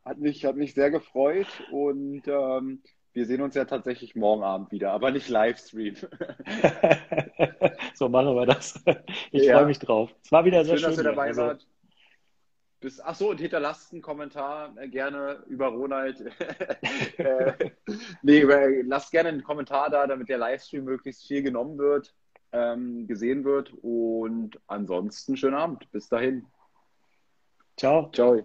hat, 0.04 0.18
mich, 0.18 0.44
hat 0.44 0.56
mich 0.56 0.74
sehr 0.74 0.90
gefreut 0.90 1.48
und 1.70 2.22
ähm, 2.26 2.82
wir 3.18 3.26
sehen 3.26 3.42
uns 3.42 3.56
ja 3.56 3.64
tatsächlich 3.64 4.14
morgen 4.14 4.44
Abend 4.44 4.70
wieder, 4.70 4.92
aber 4.92 5.10
nicht 5.10 5.28
Livestream. 5.28 5.96
so 7.94 8.08
machen 8.08 8.36
wir 8.36 8.46
das. 8.46 8.80
Ich 9.32 9.42
ja. 9.42 9.56
freue 9.56 9.66
mich 9.66 9.80
drauf. 9.80 10.14
Es 10.22 10.30
war 10.30 10.44
wieder 10.44 10.64
sehr 10.64 10.78
schön. 10.78 10.84
Schön, 10.84 10.90
dass 10.90 10.98
ihr 10.98 11.10
dabei 11.10 11.26
also. 11.26 11.42
wart. 11.42 11.66
Bis, 12.78 13.00
ach 13.00 13.16
so, 13.16 13.30
und 13.30 13.40
hinterlasst 13.40 13.92
einen 13.92 14.02
Kommentar 14.02 14.72
äh, 14.76 14.88
gerne 14.88 15.42
über 15.48 15.66
Ronald. 15.66 16.20
äh, 17.18 17.54
nee, 18.22 18.42
lasst 18.82 19.10
gerne 19.10 19.30
einen 19.30 19.42
Kommentar 19.42 19.90
da, 19.90 20.06
damit 20.06 20.28
der 20.28 20.38
Livestream 20.38 20.84
möglichst 20.84 21.26
viel 21.26 21.42
genommen 21.42 21.76
wird, 21.76 22.14
ähm, 22.52 23.08
gesehen 23.08 23.44
wird. 23.44 23.72
Und 23.82 24.60
ansonsten 24.68 25.36
schönen 25.36 25.56
Abend. 25.56 25.90
Bis 25.90 26.08
dahin. 26.08 26.46
Ciao. 27.76 28.12
Ciao. 28.12 28.44